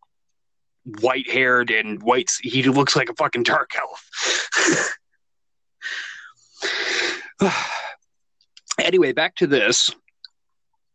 white 1.01 1.29
haired 1.29 1.71
and 1.71 2.03
white. 2.03 2.31
He 2.43 2.63
looks 2.65 2.95
like 2.95 3.09
a 3.09 3.15
fucking 3.15 3.43
dark 3.45 3.73
elf. 3.77 4.11
anyway, 8.87 9.13
back 9.13 9.35
to 9.37 9.47
this. 9.47 9.91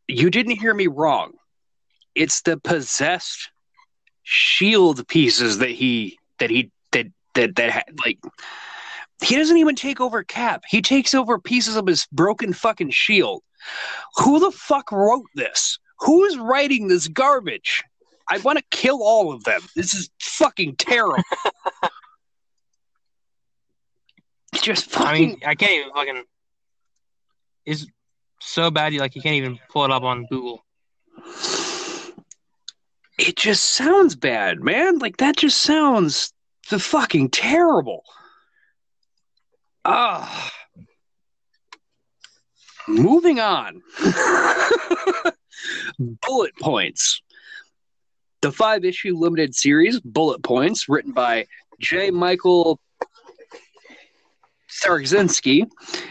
You 0.08 0.30
didn't 0.30 0.60
hear 0.60 0.74
me 0.74 0.88
wrong. 0.88 1.34
It's 2.16 2.42
the 2.42 2.58
possessed 2.58 3.50
shield 4.24 5.08
pieces 5.08 5.60
that 5.60 5.70
he 5.70 6.18
that 6.40 6.50
he 6.50 6.72
that 6.92 7.08
that 7.36 7.56
that 7.56 7.72
ha- 7.72 7.84
like 8.04 8.20
he 9.24 9.36
doesn't 9.36 9.58
even 9.58 9.76
take 9.76 10.02
over 10.02 10.24
Cap. 10.24 10.64
He 10.68 10.82
takes 10.82 11.14
over 11.14 11.40
pieces 11.40 11.76
of 11.76 11.86
his 11.88 12.08
broken 12.12 12.54
fucking 12.54 12.90
shield. 12.90 13.44
Who 14.18 14.40
the 14.40 14.52
fuck 14.52 14.92
wrote 14.92 15.28
this? 15.36 15.78
Who 16.00 16.26
is 16.26 16.38
writing 16.38 16.88
this 16.88 17.08
garbage? 17.08 17.84
I 18.30 18.40
want 18.40 18.58
to 18.58 18.64
kill 18.72 19.04
all 19.04 19.32
of 19.32 19.44
them. 19.44 19.62
This 19.76 19.94
is 19.94 20.10
fucking 20.20 20.78
terrible. 20.78 21.24
Just 24.56 24.90
fucking. 24.90 25.08
I 25.08 25.14
mean, 25.14 25.38
I 25.46 25.56
can't 25.56 25.72
even 25.74 25.92
fucking. 25.94 26.24
It's 27.66 27.86
so 28.40 28.72
bad. 28.72 28.94
You 28.94 29.00
like 29.00 29.16
you 29.16 29.22
can't 29.22 29.36
even 29.36 29.60
pull 29.70 29.86
it 29.86 29.92
up 29.92 30.04
on 30.04 30.26
Google. 30.30 30.66
it 33.18 33.36
just 33.36 33.74
sounds 33.74 34.16
bad, 34.16 34.62
man. 34.62 35.00
Like 35.00 35.18
that 35.18 35.38
just 35.38 35.62
sounds 35.62 36.34
the 36.70 36.80
fucking 36.80 37.30
terrible. 37.30 38.04
Ah. 39.86 40.52
Moving 42.88 43.40
on. 43.40 43.82
Bullet 46.00 46.56
points. 46.60 47.22
The 48.42 48.52
five 48.52 48.84
issue 48.84 49.16
limited 49.16 49.56
series, 49.56 50.00
Bullet 50.00 50.42
Points, 50.42 50.90
written 50.90 51.12
by 51.12 51.46
J. 51.80 52.10
Michael 52.10 52.80
Straczynski 54.72 55.68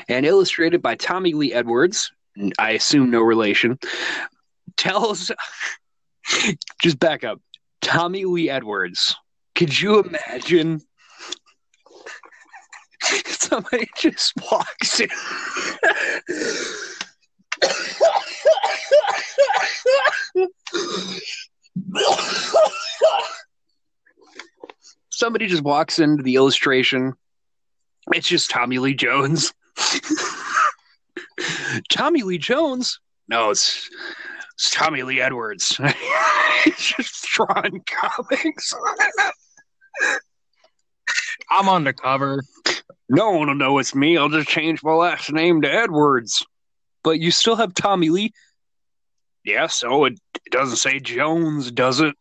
and 0.09 0.27
illustrated 0.27 0.83
by 0.83 0.95
Tommy 0.95 1.33
Lee 1.33 1.53
Edwards. 1.53 2.13
I 2.59 2.73
assume 2.73 3.11
no 3.11 3.21
relation. 3.21 3.79
Tells 4.77 5.31
just 6.83 6.99
back 6.99 7.25
up. 7.25 7.41
Tommy 7.81 8.25
Lee 8.25 8.51
Edwards. 8.51 9.17
Could 9.55 9.81
you 9.81 10.01
imagine? 10.03 10.81
Somebody 13.27 13.89
just 13.97 14.33
walks 14.51 15.01
in. 15.01 15.09
Somebody 25.11 25.47
just 25.47 25.63
walks 25.63 25.99
into 25.99 26.23
the 26.23 26.37
illustration. 26.37 27.15
It's 28.13 28.29
just 28.29 28.51
Tommy 28.51 28.79
Lee 28.79 28.95
Jones. 28.95 29.53
Tommy 31.89 32.23
Lee 32.23 32.39
Jones? 32.39 33.01
No, 33.29 33.51
it's 33.51 33.89
it's 34.55 34.71
Tommy 34.71 35.03
Lee 35.03 35.21
Edwards. 35.21 35.77
He's 36.65 36.77
just 36.77 37.25
drawing 37.25 37.83
comics. 37.87 38.75
I'm 41.51 41.69
undercover. 41.69 42.43
no 43.09 43.31
one 43.31 43.49
will 43.49 43.55
know 43.55 43.79
it's 43.79 43.95
me. 43.95 44.17
I'll 44.17 44.29
just 44.29 44.49
change 44.49 44.83
my 44.83 44.93
last 44.93 45.33
name 45.33 45.63
to 45.63 45.73
Edwards. 45.73 46.45
But 47.03 47.21
you 47.21 47.31
still 47.31 47.57
have 47.57 47.73
Tommy 47.75 48.11
Lee. 48.11 48.33
Yeah, 49.45 49.65
oh, 49.65 49.69
so 49.69 50.05
it, 50.05 50.19
it 50.45 50.53
doesn't 50.53 50.77
say 50.77 51.01
Jones, 51.01 51.71
does 51.71 52.01
it? 52.01 52.15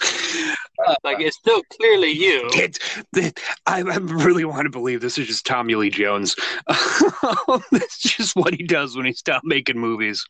Like 1.02 1.20
it's 1.20 1.36
still 1.36 1.62
clearly 1.72 2.12
you. 2.12 2.48
It's, 2.52 2.78
it, 3.14 3.40
I, 3.66 3.80
I 3.80 3.96
really 3.96 4.44
want 4.44 4.64
to 4.64 4.70
believe 4.70 5.00
this 5.00 5.18
is 5.18 5.26
just 5.26 5.44
Tommy 5.44 5.74
Lee 5.74 5.90
Jones. 5.90 6.36
That's 6.68 7.98
just 7.98 8.36
what 8.36 8.54
he 8.54 8.62
does 8.62 8.96
when 8.96 9.04
he 9.04 9.12
stopped 9.12 9.44
making 9.44 9.76
movies. 9.78 10.24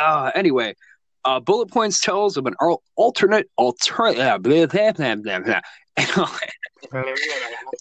Uh, 0.00 0.30
anyway, 0.34 0.74
uh, 1.24 1.40
Bullet 1.40 1.70
Points 1.70 2.00
tells 2.00 2.36
of 2.36 2.46
an 2.46 2.54
al- 2.62 2.82
alternate, 2.96 3.50
alternate, 3.56 4.42
blah, 4.42 4.66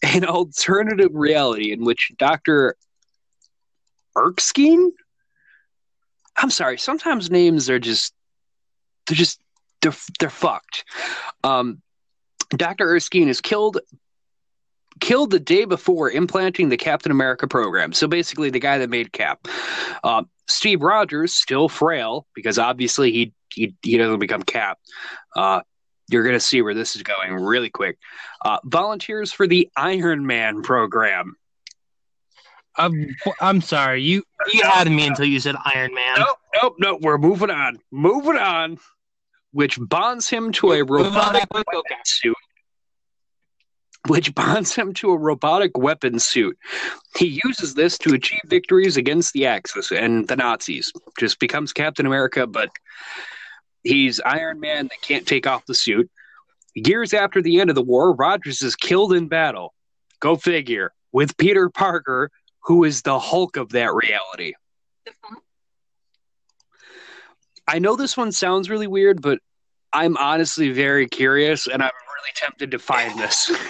an, 0.03 0.25
alternative 0.25 1.11
reality 1.13 1.71
in 1.71 1.85
which 1.85 2.11
Dr. 2.17 2.75
Erskine? 4.17 4.91
I'm 6.35 6.49
sorry, 6.49 6.77
sometimes 6.77 7.29
names 7.29 7.69
are 7.69 7.79
just, 7.79 8.13
they're 9.07 9.15
just, 9.15 9.39
they're, 9.81 9.95
they're 10.19 10.29
fucked. 10.29 10.85
Um, 11.43 11.81
Dr. 12.49 12.89
Erskine 12.89 13.29
is 13.29 13.41
killed 13.41 13.79
killed 14.99 15.31
the 15.31 15.39
day 15.39 15.65
before 15.65 16.11
implanting 16.11 16.69
the 16.69 16.77
Captain 16.77 17.11
America 17.11 17.47
program. 17.47 17.93
So 17.93 18.07
basically, 18.07 18.49
the 18.49 18.59
guy 18.59 18.79
that 18.79 18.89
made 18.89 19.13
Cap. 19.13 19.47
Uh, 20.03 20.23
Steve 20.47 20.81
Rogers, 20.81 21.33
still 21.33 21.69
frail 21.69 22.25
because 22.33 22.57
obviously 22.57 23.11
he 23.11 23.33
he, 23.53 23.75
he 23.81 23.97
doesn't 23.97 24.19
become 24.19 24.43
Cap. 24.43 24.79
Uh, 25.35 25.61
you're 26.09 26.23
going 26.23 26.35
to 26.35 26.39
see 26.39 26.61
where 26.61 26.73
this 26.73 26.95
is 26.95 27.03
going 27.03 27.33
really 27.33 27.69
quick. 27.69 27.97
Uh, 28.43 28.57
volunteers 28.63 29.31
for 29.31 29.47
the 29.47 29.69
Iron 29.75 30.25
Man 30.25 30.61
program. 30.61 31.35
I'm, 32.75 33.15
I'm 33.41 33.61
sorry. 33.61 34.01
You 34.01 34.23
you 34.53 34.63
had 34.63 34.89
me 34.89 35.05
until 35.05 35.25
you 35.25 35.39
said 35.39 35.55
Iron 35.65 35.93
Man. 35.93 36.15
Nope, 36.19 36.37
nope, 36.61 36.75
nope. 36.79 37.01
We're 37.01 37.17
moving 37.17 37.49
on. 37.49 37.79
Moving 37.91 38.37
on. 38.37 38.77
Which 39.51 39.79
bonds 39.79 40.29
him 40.29 40.51
to 40.53 40.73
a 40.73 40.83
robotic 40.83 41.51
weapon 41.53 41.97
suit. 42.05 42.35
Which 44.07 44.33
bonds 44.33 44.73
him 44.75 44.93
to 44.95 45.11
a 45.11 45.17
robotic 45.17 45.77
weapon 45.77 46.19
suit. 46.19 46.57
He 47.17 47.39
uses 47.43 47.73
this 47.73 47.97
to 47.99 48.13
achieve 48.13 48.39
victories 48.45 48.95
against 48.95 49.33
the 49.33 49.45
Axis 49.47 49.91
and 49.91 50.27
the 50.27 50.35
Nazis. 50.35 50.91
Just 51.17 51.39
becomes 51.39 51.73
Captain 51.73 52.05
America, 52.05 52.47
but 52.47 52.69
he's 53.83 54.19
Iron 54.21 54.59
Man 54.59 54.85
that 54.85 55.01
can't 55.01 55.27
take 55.27 55.47
off 55.47 55.65
the 55.65 55.75
suit. 55.75 56.09
Years 56.75 57.13
after 57.13 57.41
the 57.41 57.59
end 57.59 57.69
of 57.69 57.75
the 57.75 57.81
war, 57.81 58.13
Rogers 58.13 58.61
is 58.61 58.75
killed 58.75 59.13
in 59.13 59.27
battle. 59.27 59.73
Go 60.19 60.35
figure. 60.35 60.93
With 61.11 61.37
Peter 61.37 61.69
Parker, 61.69 62.29
who 62.63 62.83
is 62.83 63.01
the 63.01 63.17
Hulk 63.19 63.57
of 63.57 63.69
that 63.69 63.93
reality. 63.93 64.53
I 67.69 67.77
know 67.77 67.95
this 67.95 68.17
one 68.17 68.31
sounds 68.31 68.67
really 68.67 68.87
weird, 68.87 69.21
but 69.21 69.37
I'm 69.93 70.17
honestly 70.17 70.71
very 70.71 71.07
curious 71.07 71.67
and 71.67 71.83
I'm 71.83 71.91
really 71.91 72.31
tempted 72.35 72.71
to 72.71 72.79
find 72.79 73.17
this. 73.19 73.51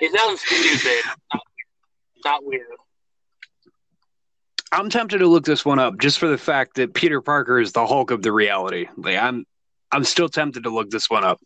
It 0.00 0.12
sounds 0.16 0.40
stupid, 0.40 1.04
not, 1.34 1.42
not 2.24 2.44
weird. 2.44 2.66
I'm 4.70 4.90
tempted 4.90 5.18
to 5.18 5.26
look 5.26 5.44
this 5.44 5.64
one 5.64 5.80
up 5.80 5.98
just 5.98 6.20
for 6.20 6.28
the 6.28 6.38
fact 6.38 6.76
that 6.76 6.94
Peter 6.94 7.20
Parker 7.20 7.58
is 7.58 7.72
the 7.72 7.84
Hulk 7.84 8.12
of 8.12 8.22
the 8.22 8.30
reality. 8.30 8.86
Like 8.96 9.16
I'm 9.16 9.44
I'm 9.90 10.04
still 10.04 10.28
tempted 10.28 10.62
to 10.62 10.70
look 10.70 10.90
this 10.90 11.10
one 11.10 11.24
up. 11.24 11.40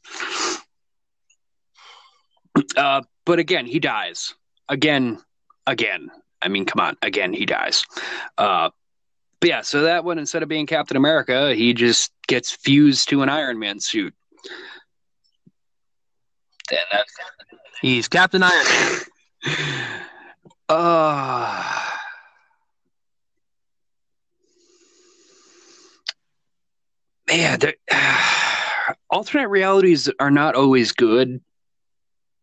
Uh, 2.77 3.01
but 3.25 3.39
again, 3.39 3.65
he 3.65 3.81
dies. 3.81 4.35
Again, 4.69 5.19
again. 5.67 6.11
I 6.43 6.49
mean, 6.49 6.67
come 6.67 6.85
on, 6.85 6.99
again, 7.01 7.33
he 7.33 7.47
dies. 7.47 7.87
Uh, 8.37 8.69
but 9.43 9.49
yeah, 9.49 9.61
so 9.63 9.83
that 9.83 10.05
one 10.05 10.21
instead 10.21 10.45
of 10.45 10.49
being 10.49 10.67
Captain 10.67 10.97
America, 10.97 11.53
he 11.53 11.75
just 11.75 12.13
gets 12.29 12.53
fused 12.53 13.09
to 13.09 13.23
an 13.23 13.29
Iron 13.29 13.59
Man 13.59 13.81
suit. 13.81 14.15
And 16.71 16.79
that's 16.93 17.13
He's 17.81 18.07
Captain 18.07 18.41
Iron 18.45 18.65
Man. 18.65 19.01
uh 20.69 21.91
man, 27.27 27.59
there- 27.59 27.75
alternate 29.11 29.49
realities 29.49 30.09
are 30.21 30.31
not 30.31 30.55
always 30.55 30.93
good. 30.93 31.41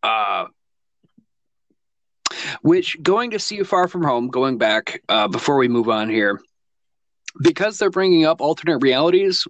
Uh, 0.03 0.47
which 2.61 3.01
going 3.01 3.31
to 3.31 3.39
see 3.39 3.55
you 3.55 3.63
Far 3.63 3.87
From 3.87 4.03
Home, 4.03 4.27
going 4.27 4.57
back 4.57 5.01
uh, 5.07 5.29
before 5.29 5.55
we 5.55 5.69
move 5.69 5.87
on 5.87 6.09
here, 6.09 6.41
because 7.41 7.77
they're 7.77 7.89
bringing 7.89 8.25
up 8.25 8.41
alternate 8.41 8.79
realities, 8.79 9.47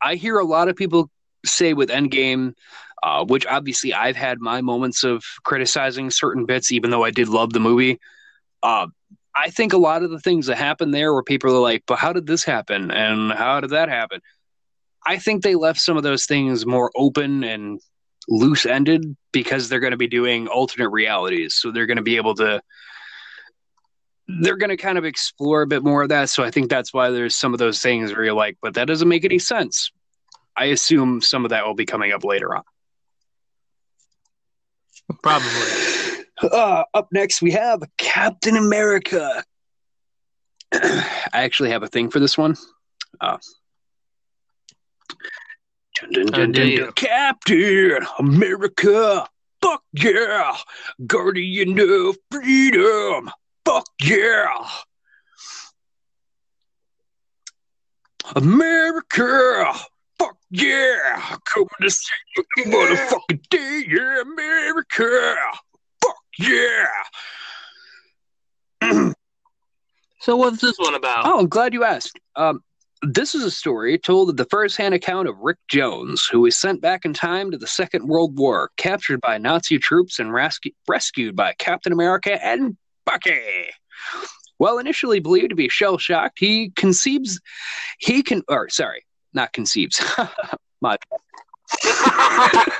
I 0.00 0.14
hear 0.14 0.38
a 0.38 0.44
lot 0.44 0.68
of 0.68 0.76
people 0.76 1.10
say 1.44 1.72
with 1.74 1.90
Endgame, 1.90 2.54
uh, 3.02 3.24
which 3.24 3.46
obviously 3.46 3.94
I've 3.94 4.16
had 4.16 4.40
my 4.40 4.60
moments 4.60 5.04
of 5.04 5.24
criticizing 5.44 6.10
certain 6.10 6.46
bits, 6.46 6.72
even 6.72 6.90
though 6.90 7.04
I 7.04 7.10
did 7.10 7.28
love 7.28 7.52
the 7.52 7.60
movie. 7.60 7.98
Uh, 8.62 8.86
I 9.34 9.50
think 9.50 9.72
a 9.72 9.78
lot 9.78 10.02
of 10.02 10.10
the 10.10 10.20
things 10.20 10.46
that 10.46 10.56
happened 10.56 10.94
there 10.94 11.12
where 11.12 11.22
people 11.22 11.54
are 11.54 11.60
like, 11.60 11.84
but 11.86 11.98
how 11.98 12.12
did 12.12 12.26
this 12.26 12.44
happen? 12.44 12.90
And 12.90 13.32
how 13.32 13.60
did 13.60 13.70
that 13.70 13.88
happen? 13.88 14.20
I 15.06 15.18
think 15.18 15.42
they 15.42 15.54
left 15.54 15.80
some 15.80 15.96
of 15.96 16.02
those 16.02 16.24
things 16.24 16.66
more 16.66 16.90
open 16.96 17.44
and 17.44 17.80
loose 18.28 18.66
ended 18.66 19.16
because 19.32 19.68
they're 19.68 19.80
going 19.80 19.92
to 19.92 19.96
be 19.96 20.08
doing 20.08 20.48
alternate 20.48 20.88
realities. 20.88 21.54
So 21.54 21.70
they're 21.70 21.86
going 21.86 21.98
to 21.98 22.02
be 22.02 22.16
able 22.16 22.34
to, 22.36 22.60
they're 24.28 24.56
going 24.56 24.70
to 24.70 24.76
kind 24.76 24.98
of 24.98 25.04
explore 25.04 25.62
a 25.62 25.66
bit 25.66 25.84
more 25.84 26.02
of 26.02 26.08
that. 26.08 26.30
So 26.30 26.42
I 26.42 26.50
think 26.50 26.68
that's 26.68 26.92
why 26.92 27.10
there's 27.10 27.36
some 27.36 27.52
of 27.52 27.58
those 27.58 27.80
things 27.80 28.12
where 28.12 28.24
you're 28.24 28.34
like, 28.34 28.58
but 28.60 28.74
that 28.74 28.86
doesn't 28.86 29.08
make 29.08 29.24
any 29.24 29.38
sense. 29.38 29.90
I 30.56 30.66
assume 30.66 31.20
some 31.20 31.44
of 31.44 31.50
that 31.50 31.66
will 31.66 31.74
be 31.74 31.86
coming 31.86 32.12
up 32.12 32.24
later 32.24 32.56
on. 32.56 32.62
Probably. 35.22 35.48
Uh, 36.42 36.84
up 36.92 37.08
next, 37.12 37.40
we 37.40 37.50
have 37.52 37.82
Captain 37.96 38.58
America. 38.58 39.42
I 40.72 41.08
actually 41.32 41.70
have 41.70 41.82
a 41.82 41.86
thing 41.86 42.10
for 42.10 42.20
this 42.20 42.36
one. 42.36 42.56
Uh, 43.22 43.38
dun, 46.12 46.26
dun, 46.26 46.52
dun. 46.52 46.92
Captain 46.92 48.06
America. 48.18 49.26
Fuck 49.62 49.82
yeah. 49.94 50.54
Guardian 51.06 51.80
of 51.80 52.18
freedom. 52.30 53.30
Fuck 53.66 53.88
yeah. 54.00 54.46
America. 58.36 59.74
Fuck 60.18 60.38
yeah. 60.50 61.36
Coming 61.44 61.68
to 61.82 61.90
see 61.90 62.12
you 62.36 62.64
motherfucking 62.64 63.48
day. 63.50 63.84
Yeah, 63.88 64.22
America. 64.22 65.34
Fuck 66.02 66.16
yeah. 66.38 66.86
So 70.20 70.34
what's 70.34 70.60
this 70.60 70.76
one 70.78 70.94
about? 70.96 71.24
Oh, 71.24 71.38
I'm 71.38 71.46
glad 71.46 71.72
you 71.72 71.84
asked. 71.84 72.18
Um, 72.34 72.60
this 73.02 73.36
is 73.36 73.44
a 73.44 73.50
story 73.50 73.96
told 73.96 74.28
of 74.28 74.36
the 74.36 74.46
first-hand 74.46 74.92
account 74.92 75.28
of 75.28 75.38
Rick 75.38 75.58
Jones, 75.68 76.26
who 76.32 76.40
was 76.40 76.56
sent 76.56 76.80
back 76.80 77.04
in 77.04 77.14
time 77.14 77.52
to 77.52 77.58
the 77.58 77.68
Second 77.68 78.08
World 78.08 78.36
War, 78.36 78.70
captured 78.76 79.20
by 79.20 79.38
Nazi 79.38 79.78
troops 79.78 80.18
and 80.18 80.30
rescu- 80.30 80.74
rescued 80.88 81.36
by 81.36 81.52
Captain 81.58 81.92
America 81.92 82.44
and 82.44 82.76
Bucky. 83.06 83.70
While 84.58 84.78
initially 84.78 85.20
believed 85.20 85.50
to 85.50 85.56
be 85.56 85.68
shell-shocked, 85.68 86.38
he 86.38 86.70
conceives, 86.76 87.40
he 87.98 88.22
can, 88.22 88.42
or 88.48 88.68
sorry, 88.68 89.04
not 89.32 89.52
conceives, 89.52 90.00
my 90.80 90.96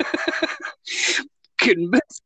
convinced 1.61 2.23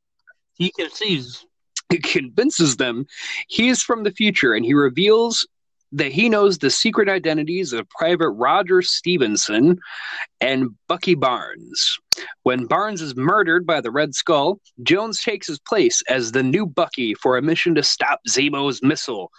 He 0.57 0.73
conceives. 0.79 1.47
He 1.89 1.99
convinces 1.99 2.77
them 2.77 3.07
he 3.49 3.69
is 3.69 3.83
from 3.83 4.05
the 4.05 4.13
future 4.13 4.55
and 4.55 4.65
he 4.65 4.75
reveals 4.75 5.47
that 5.93 6.13
he 6.13 6.29
knows 6.29 6.59
the 6.59 6.71
secret 6.71 7.09
identities 7.09 7.73
of 7.73 7.89
Private 7.91 8.31
Roger 8.31 8.81
Stevenson 8.81 9.81
and 10.41 10.77
Bucky 10.87 11.17
Barnes. 11.17 11.99
When 12.43 12.67
Barnes 12.67 13.03
is 13.03 13.17
murdered 13.17 13.67
by 13.67 13.81
the 13.81 13.91
Red 13.91 14.15
Skull, 14.15 14.61
Jones 14.83 15.23
takes 15.23 15.47
his 15.47 15.59
place 15.59 16.03
as 16.09 16.33
the 16.33 16.43
new 16.43 16.67
Bucky 16.67 17.15
for 17.15 17.37
a 17.37 17.43
mission 17.43 17.75
to 17.75 17.83
stop 17.83 18.21
Zemo's 18.29 18.83
missile. 18.83 19.31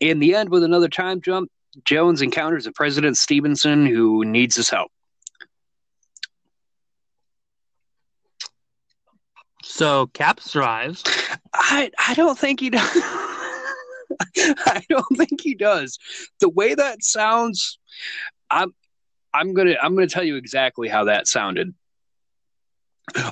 In 0.00 0.18
the 0.18 0.34
end, 0.34 0.50
with 0.50 0.62
another 0.62 0.88
time 0.88 1.20
jump, 1.20 1.50
Jones 1.84 2.22
encounters 2.22 2.66
a 2.66 2.72
President 2.72 3.16
Stevenson 3.16 3.86
who 3.86 4.24
needs 4.24 4.56
his 4.56 4.70
help. 4.70 4.90
So 9.62 10.06
Cap 10.08 10.40
survives. 10.40 11.04
I 11.52 11.90
I 11.98 12.14
don't 12.14 12.38
think 12.38 12.60
he 12.60 12.70
does. 12.70 12.80
I 14.36 14.82
don't 14.88 15.16
think 15.16 15.40
he 15.40 15.54
does. 15.54 15.98
The 16.40 16.48
way 16.48 16.74
that 16.74 17.04
sounds, 17.04 17.78
I'm 18.50 18.72
I'm 19.34 19.54
gonna 19.54 19.76
I'm 19.80 19.94
gonna 19.94 20.06
tell 20.06 20.24
you 20.24 20.36
exactly 20.36 20.88
how 20.88 21.04
that 21.04 21.28
sounded. 21.28 21.74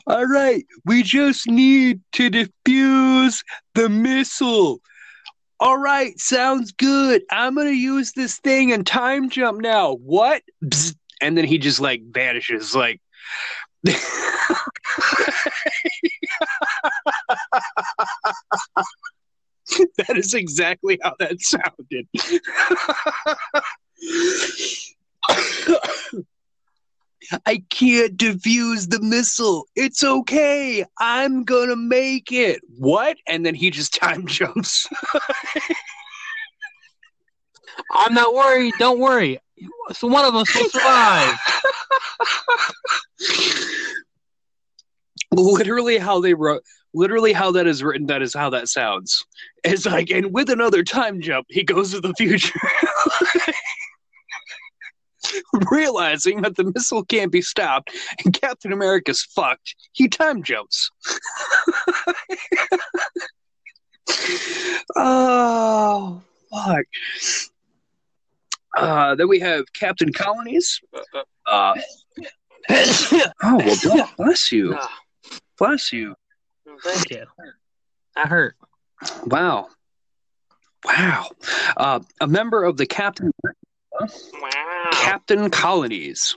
All 0.07 0.27
right, 0.27 0.65
we 0.85 1.03
just 1.03 1.49
need 1.49 2.01
to 2.13 2.31
defuse 2.31 3.43
the 3.75 3.89
missile. 3.89 4.81
All 5.59 5.79
right, 5.79 6.19
sounds 6.19 6.73
good. 6.73 7.23
I'm 7.31 7.55
gonna 7.55 7.71
use 7.71 8.13
this 8.13 8.39
thing 8.39 8.73
and 8.73 8.87
time 8.87 9.31
jump 9.31 9.61
now. 9.61 9.95
What? 9.95 10.43
Bzz. 10.65 10.95
And 11.23 11.37
then 11.37 11.45
he 11.45 11.59
just 11.59 11.81
like 11.81 12.03
vanishes. 12.11 12.75
Like 12.75 13.01
that 13.85 13.97
is 20.17 20.35
exactly 20.35 20.99
how 21.03 21.15
that 21.19 21.41
sounded. 21.41 22.07
I 27.47 27.63
can't 27.71 28.17
defuse 28.17 28.91
the 28.91 29.01
missile. 29.01 29.67
It's 29.75 30.05
okay. 30.05 30.85
I'm 30.99 31.45
gonna 31.45 31.77
make 31.77 32.33
it. 32.33 32.61
What? 32.79 33.17
And 33.27 33.45
then 33.45 33.55
he 33.55 33.71
just 33.71 33.95
time 34.01 34.27
jumps. 34.27 34.87
I'm 37.93 38.15
not 38.15 38.35
worried. 38.35 38.75
Don't 38.79 39.01
worry. 39.01 39.39
So 39.93 40.09
one 40.09 40.25
of 40.25 40.35
us 40.35 40.55
will 40.55 40.69
survive. 40.69 41.39
literally 45.33 45.99
how 45.99 46.21
they 46.21 46.35
wrote 46.35 46.63
literally 46.95 47.33
how 47.33 47.53
that 47.53 47.67
is 47.67 47.83
written 47.83 48.07
that 48.07 48.23
is 48.23 48.33
how 48.33 48.49
that 48.49 48.69
sounds 48.69 49.25
it's 49.65 49.85
like 49.85 50.11
and 50.11 50.33
with 50.33 50.49
another 50.49 50.83
time 50.83 51.21
jump 51.21 51.47
he 51.51 51.63
goes 51.63 51.93
to 51.93 52.01
the 52.01 52.15
future 52.15 52.55
realizing 55.71 56.43
that 56.43 56.57
the 56.57 56.65
missile 56.75 57.05
can't 57.05 57.33
be 57.33 57.43
stopped 57.43 57.91
and 58.25 58.39
captain 58.41 58.73
america's 58.73 59.23
fucked 59.23 59.75
he 59.93 60.09
time 60.09 60.43
jumps 60.43 60.91
oh 64.97 66.23
fuck 66.51 66.85
uh, 68.77 69.15
then 69.15 69.29
we 69.29 69.41
have 69.41 69.65
captain 69.73 70.13
colonies 70.13 70.81
uh, 71.47 71.75
oh 72.71 73.35
well 73.43 73.77
bless- 73.83 74.15
bless 74.17 74.53
you 74.53 74.77
bless 75.59 75.93
you 75.93 76.15
thank 76.83 77.11
you. 77.11 77.25
That 78.15 78.29
hurt. 78.29 78.57
Wow. 79.27 79.69
Wow. 80.85 81.27
Uh, 81.77 82.01
a 82.21 82.27
member 82.27 82.65
of 82.65 82.77
the 82.77 82.87
Captain 82.87 83.31
Wow. 83.93 84.89
Captain 84.93 85.51
Colonies 85.51 86.37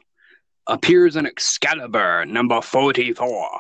appears 0.68 1.16
in 1.16 1.26
Excalibur 1.26 2.26
number 2.26 2.62
44. 2.62 3.60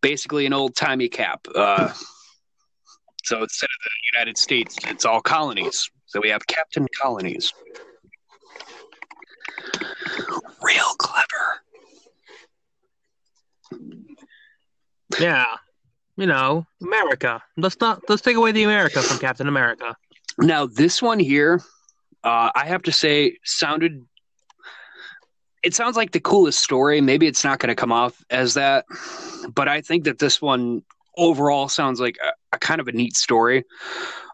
Basically 0.00 0.46
an 0.46 0.52
old 0.52 0.74
timey 0.74 1.08
cap. 1.08 1.46
Uh, 1.54 1.92
so 3.22 3.42
instead 3.42 3.66
of 3.66 3.84
the 3.84 4.18
United 4.18 4.38
States, 4.38 4.76
it's 4.84 5.04
all 5.04 5.20
colonies. 5.20 5.90
So 6.06 6.20
we 6.20 6.30
have 6.30 6.46
Captain 6.46 6.86
Colonies. 7.00 7.52
Real 10.62 10.94
clever. 10.98 11.60
Yeah. 15.20 15.46
You 16.16 16.26
know, 16.26 16.66
America. 16.82 17.42
Let's 17.56 17.80
not 17.80 18.02
let's 18.08 18.22
take 18.22 18.36
away 18.36 18.52
the 18.52 18.64
America 18.64 19.00
from 19.02 19.18
Captain 19.18 19.48
America. 19.48 19.96
Now, 20.38 20.66
this 20.66 21.00
one 21.00 21.18
here, 21.18 21.62
uh, 22.24 22.50
I 22.54 22.66
have 22.66 22.82
to 22.82 22.92
say, 22.92 23.38
sounded. 23.44 24.04
It 25.62 25.74
sounds 25.74 25.96
like 25.96 26.12
the 26.12 26.20
coolest 26.20 26.60
story. 26.60 27.00
Maybe 27.00 27.26
it's 27.26 27.44
not 27.44 27.58
going 27.58 27.68
to 27.68 27.74
come 27.74 27.92
off 27.92 28.22
as 28.30 28.54
that, 28.54 28.86
but 29.54 29.68
I 29.68 29.82
think 29.82 30.04
that 30.04 30.18
this 30.18 30.40
one 30.40 30.82
overall 31.16 31.68
sounds 31.68 32.00
like 32.00 32.16
a, 32.24 32.56
a 32.56 32.58
kind 32.58 32.80
of 32.80 32.88
a 32.88 32.92
neat 32.92 33.16
story. 33.16 33.64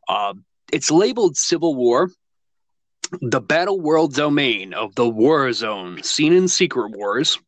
Uh, 0.09 0.35
it's 0.73 0.91
labeled 0.91 1.37
Civil 1.37 1.75
War, 1.75 2.11
the 3.21 3.41
battle 3.41 3.81
world 3.81 4.15
domain 4.15 4.75
of 4.75 4.95
the 4.95 5.09
war 5.09 5.53
zone, 5.53 6.03
seen 6.03 6.33
in 6.33 6.49
Secret 6.49 6.93
Wars, 6.93 7.39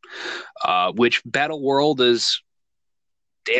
uh, 0.64 0.92
which 0.92 1.22
battle 1.24 1.62
world 1.62 2.00
is. 2.00 2.42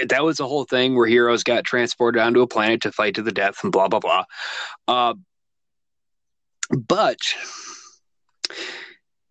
That 0.09 0.23
was 0.23 0.37
the 0.37 0.47
whole 0.47 0.65
thing 0.65 0.97
where 0.97 1.07
heroes 1.07 1.45
got 1.45 1.65
transported 1.65 2.21
onto 2.21 2.43
a 2.43 2.47
planet 2.47 2.83
to 2.83 2.93
fight 2.93 3.15
to 3.15 3.23
the 3.23 3.33
death 3.33 3.63
and 3.63 3.73
blah 3.73 3.89
blah 3.89 4.01
blah. 4.01 4.25
Uh, 4.87 5.15
but 6.71 7.19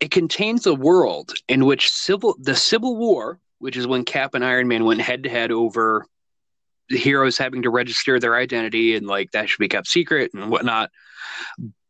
it 0.00 0.10
contains 0.10 0.66
a 0.66 0.74
world 0.74 1.32
in 1.48 1.64
which 1.64 1.90
civil 1.90 2.36
the 2.40 2.56
Civil 2.56 2.96
War, 2.96 3.40
which 3.58 3.76
is 3.76 3.86
when 3.86 4.04
Cap 4.04 4.34
and 4.34 4.44
Iron 4.44 4.68
Man 4.68 4.84
went 4.84 5.00
head 5.00 5.24
to 5.24 5.28
head 5.28 5.50
over 5.50 6.04
the 6.88 6.96
heroes 6.98 7.36
having 7.36 7.62
to 7.62 7.70
register 7.70 8.18
their 8.18 8.36
identity 8.36 8.94
and 8.96 9.06
like 9.06 9.30
that 9.32 9.48
should 9.48 9.58
be 9.58 9.68
kept 9.68 9.88
secret 9.88 10.32
and 10.34 10.50
whatnot. 10.50 10.90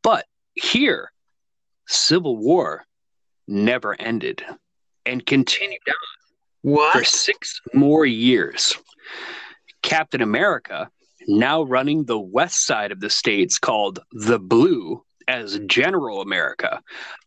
But 0.03 0.27
here, 0.55 1.13
Civil 1.87 2.37
War 2.37 2.85
never 3.47 3.99
ended 3.99 4.45
and 5.07 5.25
continued 5.25 5.81
on 6.65 6.93
for 6.93 7.05
six 7.05 7.61
more 7.73 8.05
years. 8.05 8.77
Captain 9.83 10.21
America, 10.21 10.91
now 11.27 11.63
running 11.63 12.05
the 12.05 12.19
west 12.19 12.65
side 12.67 12.93
of 12.93 13.01
the 13.01 13.11
states 13.11 13.59
called 13.59 14.01
the 14.13 14.39
Blue 14.39 15.05
as 15.29 15.61
General 15.67 16.21
America, 16.21 16.83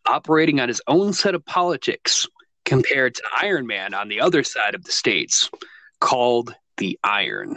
operating 0.07 0.59
on 0.59 0.67
his 0.67 0.81
own 0.87 1.13
set 1.13 1.35
of 1.35 1.45
politics 1.45 2.27
compared 2.65 3.15
to 3.15 3.23
Iron 3.41 3.67
Man 3.67 3.93
on 3.93 4.09
the 4.09 4.19
other 4.19 4.43
side 4.43 4.75
of 4.75 4.83
the 4.83 4.91
states 4.91 5.49
called 5.99 6.53
the 6.77 6.99
Iron. 7.03 7.55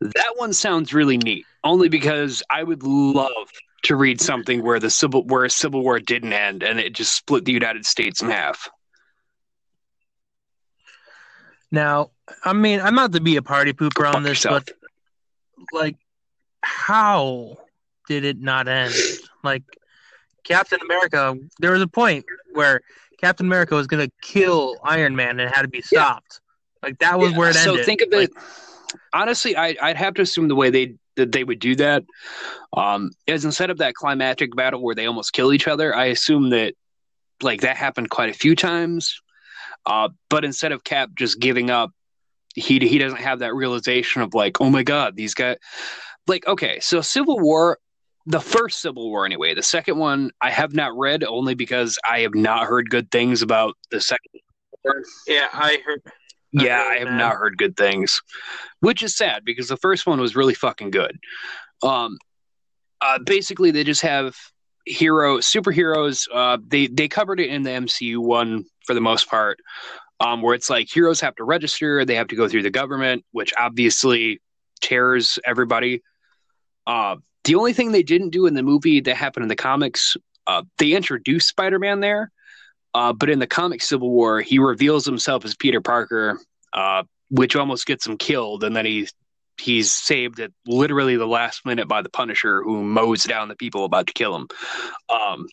That 0.00 0.34
one 0.36 0.54
sounds 0.54 0.94
really 0.94 1.18
neat, 1.18 1.44
only 1.62 1.88
because 1.88 2.42
I 2.48 2.62
would 2.62 2.82
love 2.82 3.50
to 3.82 3.96
read 3.96 4.20
something 4.20 4.62
where 4.62 4.78
the 4.80 4.90
civil 4.90 5.24
where 5.24 5.44
a 5.44 5.50
civil 5.50 5.82
war 5.82 5.98
didn't 5.98 6.32
end 6.32 6.62
and 6.62 6.78
it 6.78 6.94
just 6.94 7.14
split 7.14 7.44
the 7.44 7.52
United 7.52 7.84
States 7.84 8.22
in 8.22 8.30
half. 8.30 8.70
Now, 11.70 12.10
I 12.44 12.52
mean, 12.52 12.80
I'm 12.80 12.94
not 12.94 13.12
to 13.12 13.20
be 13.20 13.36
a 13.36 13.42
party 13.42 13.72
pooper 13.72 14.12
on 14.12 14.22
this, 14.22 14.44
yourself. 14.44 14.64
but 14.66 14.76
like, 15.72 15.96
how 16.62 17.56
did 18.08 18.24
it 18.24 18.40
not 18.40 18.68
end? 18.68 18.94
Like, 19.42 19.62
Captain 20.44 20.78
America, 20.82 21.36
there 21.58 21.72
was 21.72 21.82
a 21.82 21.88
point 21.88 22.24
where 22.52 22.80
Captain 23.20 23.46
America 23.46 23.74
was 23.74 23.86
going 23.86 24.06
to 24.06 24.12
kill 24.22 24.78
Iron 24.84 25.14
Man 25.14 25.30
and 25.30 25.42
it 25.42 25.54
had 25.54 25.62
to 25.62 25.68
be 25.68 25.82
stopped. 25.82 26.40
Like, 26.82 26.98
that 26.98 27.18
was 27.18 27.32
Yeah, 27.32 27.38
where 27.38 27.50
it 27.50 27.56
so 27.56 27.70
ended. 27.70 27.84
So 27.84 27.86
think 27.86 28.00
of 28.02 28.08
Like, 28.12 28.30
it. 28.30 28.36
Honestly, 29.12 29.56
I, 29.56 29.76
I'd 29.80 29.96
have 29.96 30.14
to 30.14 30.22
assume 30.22 30.48
the 30.48 30.54
way 30.54 30.70
they 30.70 30.94
that 31.16 31.32
they 31.32 31.44
would 31.44 31.58
do 31.58 31.76
that 31.76 32.04
um, 32.76 33.10
is 33.26 33.44
instead 33.44 33.70
of 33.70 33.78
that 33.78 33.94
climactic 33.94 34.54
battle 34.56 34.82
where 34.82 34.94
they 34.94 35.06
almost 35.06 35.32
kill 35.32 35.52
each 35.52 35.68
other. 35.68 35.94
I 35.94 36.06
assume 36.06 36.50
that 36.50 36.74
like 37.42 37.60
that 37.60 37.76
happened 37.76 38.10
quite 38.10 38.30
a 38.30 38.34
few 38.34 38.56
times. 38.56 39.20
Uh, 39.86 40.08
but 40.28 40.44
instead 40.44 40.72
of 40.72 40.84
Cap 40.84 41.10
just 41.16 41.38
giving 41.40 41.70
up, 41.70 41.90
he 42.54 42.78
he 42.78 42.98
doesn't 42.98 43.20
have 43.20 43.40
that 43.40 43.54
realization 43.54 44.22
of 44.22 44.34
like, 44.34 44.60
oh 44.60 44.70
my 44.70 44.82
god, 44.82 45.16
these 45.16 45.34
guys. 45.34 45.56
Like, 46.30 46.46
okay, 46.46 46.78
so 46.80 47.00
Civil 47.00 47.40
War, 47.40 47.78
the 48.24 48.40
first 48.40 48.80
Civil 48.80 49.10
War 49.10 49.26
anyway. 49.26 49.52
The 49.52 49.64
second 49.64 49.98
one 49.98 50.30
I 50.40 50.50
have 50.50 50.72
not 50.74 50.96
read 50.96 51.24
only 51.24 51.54
because 51.54 51.98
I 52.08 52.20
have 52.20 52.36
not 52.36 52.66
heard 52.66 52.88
good 52.88 53.10
things 53.10 53.42
about 53.42 53.76
the 53.90 54.00
second. 54.00 54.40
Yeah, 55.26 55.48
I 55.52 55.78
heard. 55.84 56.02
I 56.06 56.10
Yeah, 56.52 56.84
heard 56.84 56.92
I 56.92 56.98
have 56.98 57.08
that. 57.08 57.16
not 57.16 57.34
heard 57.34 57.58
good 57.58 57.76
things, 57.76 58.22
which 58.78 59.02
is 59.02 59.16
sad 59.16 59.44
because 59.44 59.66
the 59.66 59.76
first 59.76 60.06
one 60.06 60.20
was 60.20 60.36
really 60.36 60.54
fucking 60.54 60.92
good. 60.92 61.18
Um, 61.82 62.16
uh, 63.00 63.18
basically, 63.26 63.72
they 63.72 63.82
just 63.82 64.02
have 64.02 64.36
hero 64.86 65.38
superheroes. 65.38 66.28
Uh, 66.32 66.58
they 66.64 66.86
they 66.86 67.08
covered 67.08 67.40
it 67.40 67.50
in 67.50 67.62
the 67.64 67.70
MCU 67.70 68.18
one 68.18 68.64
for 68.86 68.94
the 68.94 69.00
most 69.00 69.28
part, 69.28 69.58
um, 70.20 70.42
where 70.42 70.54
it's 70.54 70.70
like 70.70 70.88
heroes 70.88 71.20
have 71.20 71.34
to 71.36 71.44
register, 71.44 72.04
they 72.04 72.14
have 72.14 72.28
to 72.28 72.36
go 72.36 72.46
through 72.48 72.62
the 72.62 72.70
government, 72.70 73.24
which 73.32 73.52
obviously 73.58 74.40
tears 74.80 75.40
everybody. 75.44 76.02
Uh, 76.86 77.16
the 77.44 77.54
only 77.54 77.72
thing 77.72 77.92
they 77.92 78.02
didn't 78.02 78.30
do 78.30 78.46
in 78.46 78.54
the 78.54 78.62
movie 78.62 79.00
that 79.00 79.16
happened 79.16 79.44
in 79.44 79.48
the 79.48 79.56
comics, 79.56 80.16
uh, 80.46 80.62
they 80.78 80.92
introduced 80.92 81.48
Spider 81.48 81.78
Man 81.78 82.00
there, 82.00 82.30
uh, 82.94 83.12
but 83.12 83.30
in 83.30 83.38
the 83.38 83.46
comic 83.46 83.82
Civil 83.82 84.10
War, 84.10 84.40
he 84.40 84.58
reveals 84.58 85.06
himself 85.06 85.44
as 85.44 85.54
Peter 85.54 85.80
Parker, 85.80 86.38
uh, 86.72 87.04
which 87.30 87.56
almost 87.56 87.86
gets 87.86 88.06
him 88.06 88.16
killed, 88.16 88.64
and 88.64 88.74
then 88.74 88.84
he's 88.84 89.12
he's 89.58 89.92
saved 89.92 90.40
at 90.40 90.50
literally 90.66 91.16
the 91.16 91.26
last 91.26 91.66
minute 91.66 91.86
by 91.86 92.02
the 92.02 92.08
Punisher, 92.08 92.62
who 92.62 92.82
mows 92.82 93.24
down 93.24 93.48
the 93.48 93.56
people 93.56 93.84
about 93.84 94.06
to 94.06 94.12
kill 94.12 94.34
him. 94.34 94.48
Um, 95.08 95.46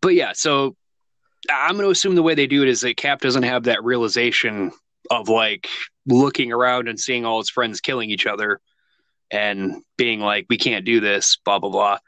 but 0.00 0.14
yeah, 0.14 0.32
so 0.34 0.76
I'm 1.50 1.76
going 1.76 1.86
to 1.86 1.90
assume 1.90 2.16
the 2.16 2.22
way 2.22 2.34
they 2.34 2.46
do 2.46 2.62
it 2.62 2.68
is 2.68 2.80
that 2.80 2.96
Cap 2.96 3.20
doesn't 3.20 3.44
have 3.44 3.64
that 3.64 3.84
realization 3.84 4.72
of 5.10 5.28
like 5.28 5.68
looking 6.06 6.52
around 6.52 6.88
and 6.88 6.98
seeing 6.98 7.24
all 7.24 7.38
his 7.38 7.50
friends 7.50 7.80
killing 7.80 8.10
each 8.10 8.26
other 8.26 8.60
and 9.32 9.82
being 9.96 10.20
like, 10.20 10.46
"We 10.48 10.58
can't 10.58 10.84
do 10.84 11.00
this," 11.00 11.38
blah 11.44 11.58
blah 11.58 11.70
blah. 11.70 11.98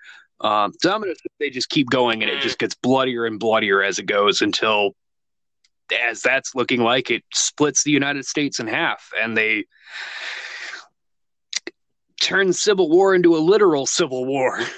Um, 0.41 0.73
so 0.81 0.93
I'm 0.93 1.01
gonna 1.01 1.15
they 1.41 1.51
just 1.51 1.71
keep 1.71 1.89
going 1.91 2.23
and 2.23 2.31
it 2.31 2.41
just 2.43 2.59
gets 2.59 2.75
bloodier 2.75 3.25
and 3.25 3.41
bloodier 3.41 3.83
as 3.83 3.99
it 3.99 4.07
goes 4.07 4.43
until 4.43 4.93
as 6.09 6.23
that's 6.23 6.55
looking 6.55 6.81
like 6.81 7.11
it 7.11 7.25
splits 7.33 7.83
the 7.83 7.91
United 7.91 8.27
States 8.27 8.59
in 8.59 8.67
half 8.67 9.11
and 9.21 9.37
they 9.37 9.65
turn 12.21 12.53
civil 12.53 12.89
war 12.89 13.15
into 13.15 13.37
a 13.37 13.39
literal 13.39 13.87
civil 13.87 14.25
war. 14.25 14.61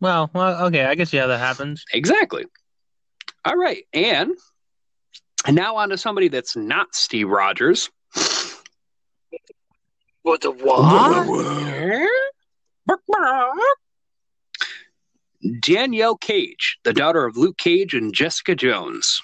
Well, 0.00 0.30
well, 0.32 0.66
okay, 0.66 0.84
I 0.84 0.94
guess 0.94 1.12
yeah, 1.12 1.26
that 1.26 1.38
happens. 1.38 1.84
exactly. 1.92 2.44
All 3.44 3.56
right, 3.56 3.84
and 3.92 4.32
now 5.48 5.76
on 5.76 5.88
to 5.88 5.98
somebody 5.98 6.28
that's 6.28 6.54
not 6.54 6.94
Steve 6.94 7.28
Rogers. 7.28 7.90
What 10.22 10.40
the 10.40 10.50
what? 10.50 11.78
Danielle 15.60 16.16
Cage, 16.16 16.78
the 16.84 16.92
daughter 16.92 17.24
of 17.24 17.36
Luke 17.36 17.58
Cage 17.58 17.94
and 17.94 18.12
Jessica 18.12 18.54
Jones. 18.54 19.22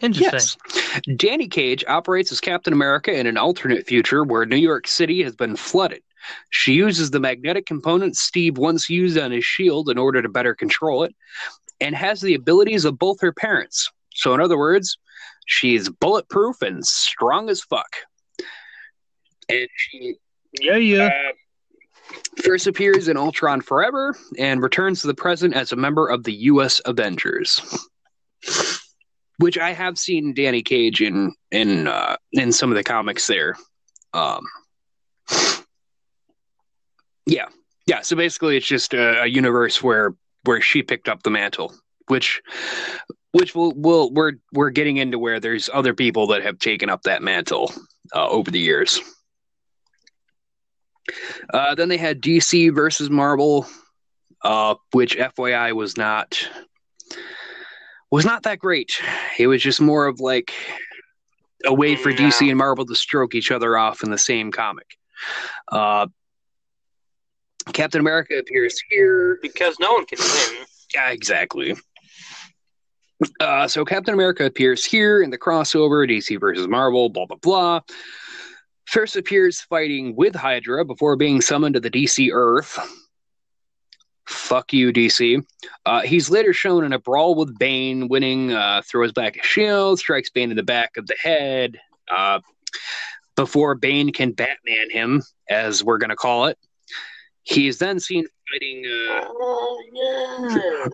Interesting. 0.00 0.60
Yes. 0.74 1.00
Danny 1.16 1.48
Cage 1.48 1.84
operates 1.86 2.32
as 2.32 2.40
Captain 2.40 2.72
America 2.72 3.12
in 3.16 3.26
an 3.26 3.36
alternate 3.36 3.86
future 3.86 4.24
where 4.24 4.44
New 4.44 4.56
York 4.56 4.88
City 4.88 5.22
has 5.22 5.36
been 5.36 5.56
flooded. 5.56 6.02
She 6.50 6.72
uses 6.72 7.10
the 7.10 7.20
magnetic 7.20 7.66
component 7.66 8.16
Steve 8.16 8.58
once 8.58 8.90
used 8.90 9.18
on 9.18 9.30
his 9.30 9.44
shield 9.44 9.88
in 9.88 9.98
order 9.98 10.20
to 10.20 10.28
better 10.28 10.54
control 10.54 11.04
it, 11.04 11.14
and 11.80 11.94
has 11.94 12.20
the 12.20 12.34
abilities 12.34 12.84
of 12.84 12.98
both 12.98 13.20
her 13.20 13.32
parents. 13.32 13.90
So, 14.14 14.34
in 14.34 14.40
other 14.40 14.58
words, 14.58 14.98
she's 15.46 15.88
bulletproof 15.88 16.62
and 16.62 16.84
strong 16.84 17.48
as 17.50 17.62
fuck. 17.62 17.96
And 19.48 19.68
she 19.76 20.14
Yeah, 20.60 20.76
yeah. 20.76 21.06
uh, 21.06 22.14
first 22.42 22.66
appears 22.66 23.08
in 23.08 23.16
Ultron 23.16 23.60
Forever 23.60 24.16
and 24.38 24.62
returns 24.62 25.00
to 25.02 25.06
the 25.06 25.14
present 25.14 25.54
as 25.54 25.72
a 25.72 25.76
member 25.76 26.08
of 26.08 26.24
the 26.24 26.32
U.S. 26.32 26.80
Avengers, 26.84 27.60
which 29.38 29.58
I 29.58 29.72
have 29.72 29.98
seen 29.98 30.34
Danny 30.34 30.62
Cage 30.62 31.00
in 31.00 31.34
in 31.50 31.88
uh, 31.88 32.16
in 32.32 32.52
some 32.52 32.70
of 32.70 32.76
the 32.76 32.84
comics 32.84 33.26
there. 33.26 33.56
Um, 34.14 34.44
yeah, 37.26 37.46
yeah. 37.86 38.00
So 38.02 38.16
basically, 38.16 38.56
it's 38.56 38.66
just 38.66 38.94
a, 38.94 39.22
a 39.22 39.26
universe 39.26 39.82
where 39.82 40.14
where 40.44 40.60
she 40.60 40.82
picked 40.82 41.08
up 41.08 41.22
the 41.22 41.30
mantle, 41.30 41.72
which 42.08 42.42
which 43.32 43.54
will 43.54 43.72
will 43.74 44.12
we're 44.12 44.32
we're 44.52 44.70
getting 44.70 44.98
into 44.98 45.18
where 45.18 45.40
there's 45.40 45.70
other 45.72 45.94
people 45.94 46.26
that 46.28 46.42
have 46.42 46.58
taken 46.58 46.90
up 46.90 47.02
that 47.02 47.22
mantle 47.22 47.72
uh, 48.14 48.28
over 48.28 48.50
the 48.50 48.58
years. 48.58 49.00
Uh, 51.52 51.74
then 51.74 51.88
they 51.88 51.96
had 51.96 52.22
DC 52.22 52.72
versus 52.74 53.10
Marvel, 53.10 53.66
uh, 54.42 54.74
which 54.92 55.16
FYI 55.16 55.72
was 55.72 55.96
not 55.96 56.48
was 58.10 58.24
not 58.24 58.42
that 58.44 58.58
great. 58.58 59.00
It 59.38 59.46
was 59.46 59.62
just 59.62 59.80
more 59.80 60.06
of 60.06 60.20
like 60.20 60.52
a 61.64 61.72
way 61.72 61.96
for 61.96 62.12
DC 62.12 62.48
and 62.48 62.58
Marvel 62.58 62.84
to 62.84 62.94
stroke 62.94 63.34
each 63.34 63.50
other 63.50 63.76
off 63.78 64.02
in 64.02 64.10
the 64.10 64.18
same 64.18 64.52
comic. 64.52 64.86
Uh, 65.70 66.06
Captain 67.72 68.00
America 68.00 68.36
appears 68.38 68.78
here. 68.90 69.38
Because 69.40 69.76
no 69.78 69.92
one 69.92 70.04
can 70.06 70.18
win. 70.18 70.66
Yeah, 70.94 71.10
exactly. 71.10 71.76
Uh, 73.40 73.68
so 73.68 73.84
Captain 73.84 74.14
America 74.14 74.44
appears 74.44 74.84
here 74.84 75.22
in 75.22 75.30
the 75.30 75.38
crossover 75.38 76.08
DC 76.08 76.38
versus 76.40 76.66
Marvel, 76.68 77.08
blah 77.08 77.26
blah 77.26 77.36
blah. 77.36 77.80
First 78.86 79.16
appears 79.16 79.60
fighting 79.60 80.16
with 80.16 80.34
Hydra 80.34 80.84
before 80.84 81.16
being 81.16 81.40
summoned 81.40 81.74
to 81.74 81.80
the 81.80 81.90
DC 81.90 82.30
Earth. 82.32 82.78
Fuck 84.26 84.72
you, 84.72 84.92
DC. 84.92 85.44
Uh, 85.84 86.00
he's 86.02 86.30
later 86.30 86.52
shown 86.52 86.84
in 86.84 86.92
a 86.92 86.98
brawl 86.98 87.34
with 87.34 87.58
Bane, 87.58 88.08
winning, 88.08 88.52
uh, 88.52 88.82
throws 88.84 89.12
back 89.12 89.36
a 89.36 89.42
shield, 89.42 89.98
strikes 89.98 90.30
Bane 90.30 90.50
in 90.50 90.56
the 90.56 90.62
back 90.62 90.96
of 90.96 91.06
the 91.06 91.16
head. 91.20 91.78
Uh, 92.10 92.40
before 93.36 93.74
Bane 93.74 94.12
can 94.12 94.32
Batman 94.32 94.90
him, 94.90 95.22
as 95.48 95.82
we're 95.82 95.98
going 95.98 96.10
to 96.10 96.16
call 96.16 96.46
it. 96.46 96.58
He 97.44 97.66
is 97.66 97.78
then 97.78 97.98
seen 97.98 98.26
fighting. 98.52 98.84
Uh, 98.86 99.24
Yeah, 99.94 100.88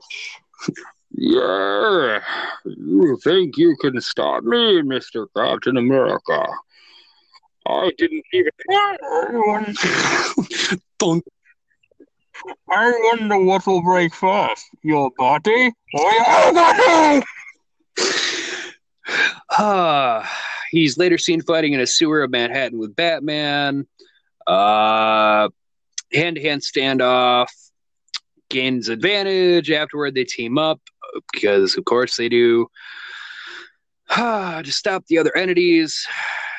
you 1.21 3.19
think 3.23 3.57
you 3.57 3.77
can 3.81 4.01
stop 4.01 4.45
me, 4.45 4.83
Mr. 4.83 5.27
Captain 5.37 5.77
America? 5.77 6.47
I 7.67 7.93
didn't 7.99 8.25
even. 8.33 8.51
Don't 10.99 11.25
I 12.71 12.93
wonder 13.13 13.39
what 13.39 13.67
will 13.67 13.83
break 13.83 14.15
first, 14.15 14.67
your 14.83 15.11
body 15.17 15.73
or 15.95 16.13
your 16.13 16.53
body? 16.53 17.25
Uh, 19.57 20.27
he's 20.71 20.99
later 20.99 21.19
seen 21.19 21.43
fighting 21.43 21.73
in 21.73 21.81
a 21.81 21.87
sewer 21.87 22.23
of 22.23 22.31
Manhattan 22.31 22.79
with 22.79 22.95
Batman. 22.95 23.87
Uh, 24.47 25.49
hand-to-hand 26.13 26.63
standoff. 26.63 27.49
Gains 28.51 28.89
advantage. 28.89 29.71
Afterward, 29.71 30.15
they 30.15 30.25
team 30.25 30.57
up 30.57 30.81
because, 31.33 31.77
of 31.77 31.85
course, 31.85 32.17
they 32.17 32.29
do. 32.29 32.67
to 34.17 34.63
stop 34.67 35.05
the 35.07 35.19
other 35.19 35.37
entities. 35.37 36.07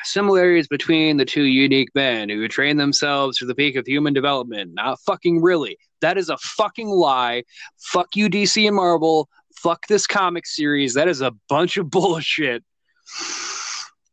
Similarities 0.04 0.66
between 0.66 1.18
the 1.18 1.24
two 1.24 1.42
unique 1.42 1.90
men 1.94 2.28
who 2.28 2.48
train 2.48 2.78
themselves 2.78 3.36
to 3.38 3.44
the 3.44 3.54
peak 3.54 3.76
of 3.76 3.86
human 3.86 4.14
development. 4.14 4.72
Not 4.74 4.98
fucking 5.00 5.42
really. 5.42 5.76
That 6.00 6.16
is 6.16 6.30
a 6.30 6.38
fucking 6.38 6.88
lie. 6.88 7.44
Fuck 7.78 8.16
you, 8.16 8.30
DC 8.30 8.66
and 8.66 8.76
Marvel. 8.76 9.28
Fuck 9.56 9.86
this 9.88 10.06
comic 10.06 10.46
series. 10.46 10.94
That 10.94 11.08
is 11.08 11.20
a 11.20 11.32
bunch 11.48 11.76
of 11.76 11.90
bullshit. 11.90 12.64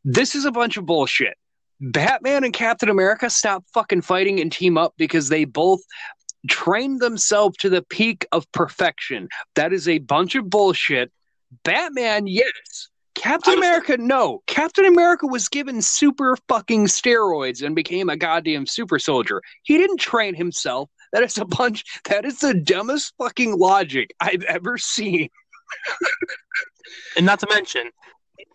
This 0.04 0.34
is 0.34 0.44
a 0.44 0.52
bunch 0.52 0.76
of 0.76 0.84
bullshit. 0.84 1.36
Batman 1.80 2.44
and 2.44 2.52
Captain 2.52 2.88
America 2.88 3.30
stop 3.30 3.64
fucking 3.72 4.02
fighting 4.02 4.40
and 4.40 4.50
team 4.50 4.76
up 4.76 4.94
because 4.98 5.28
they 5.28 5.44
both 5.44 5.80
trained 6.48 7.00
themselves 7.00 7.56
to 7.58 7.68
the 7.68 7.82
peak 7.82 8.26
of 8.32 8.50
perfection. 8.52 9.28
That 9.54 9.72
is 9.72 9.88
a 9.88 9.98
bunch 9.98 10.34
of 10.34 10.48
bullshit. 10.48 11.10
Batman, 11.64 12.26
yes. 12.26 12.88
Captain 13.14 13.54
America, 13.54 13.96
no. 13.96 14.42
Captain 14.46 14.84
America 14.84 15.26
was 15.26 15.48
given 15.48 15.82
super 15.82 16.36
fucking 16.48 16.86
steroids 16.86 17.62
and 17.64 17.74
became 17.74 18.08
a 18.08 18.16
goddamn 18.16 18.66
super 18.66 18.98
soldier. 18.98 19.42
He 19.64 19.76
didn't 19.76 19.98
train 19.98 20.34
himself. 20.34 20.88
That 21.12 21.24
is 21.24 21.36
a 21.38 21.44
bunch. 21.44 21.84
That 22.08 22.24
is 22.24 22.38
the 22.38 22.54
dumbest 22.54 23.14
fucking 23.18 23.58
logic 23.58 24.14
I've 24.20 24.44
ever 24.44 24.78
seen. 24.78 25.30
And 27.16 27.26
not 27.26 27.40
to 27.40 27.48
mention, 27.50 27.90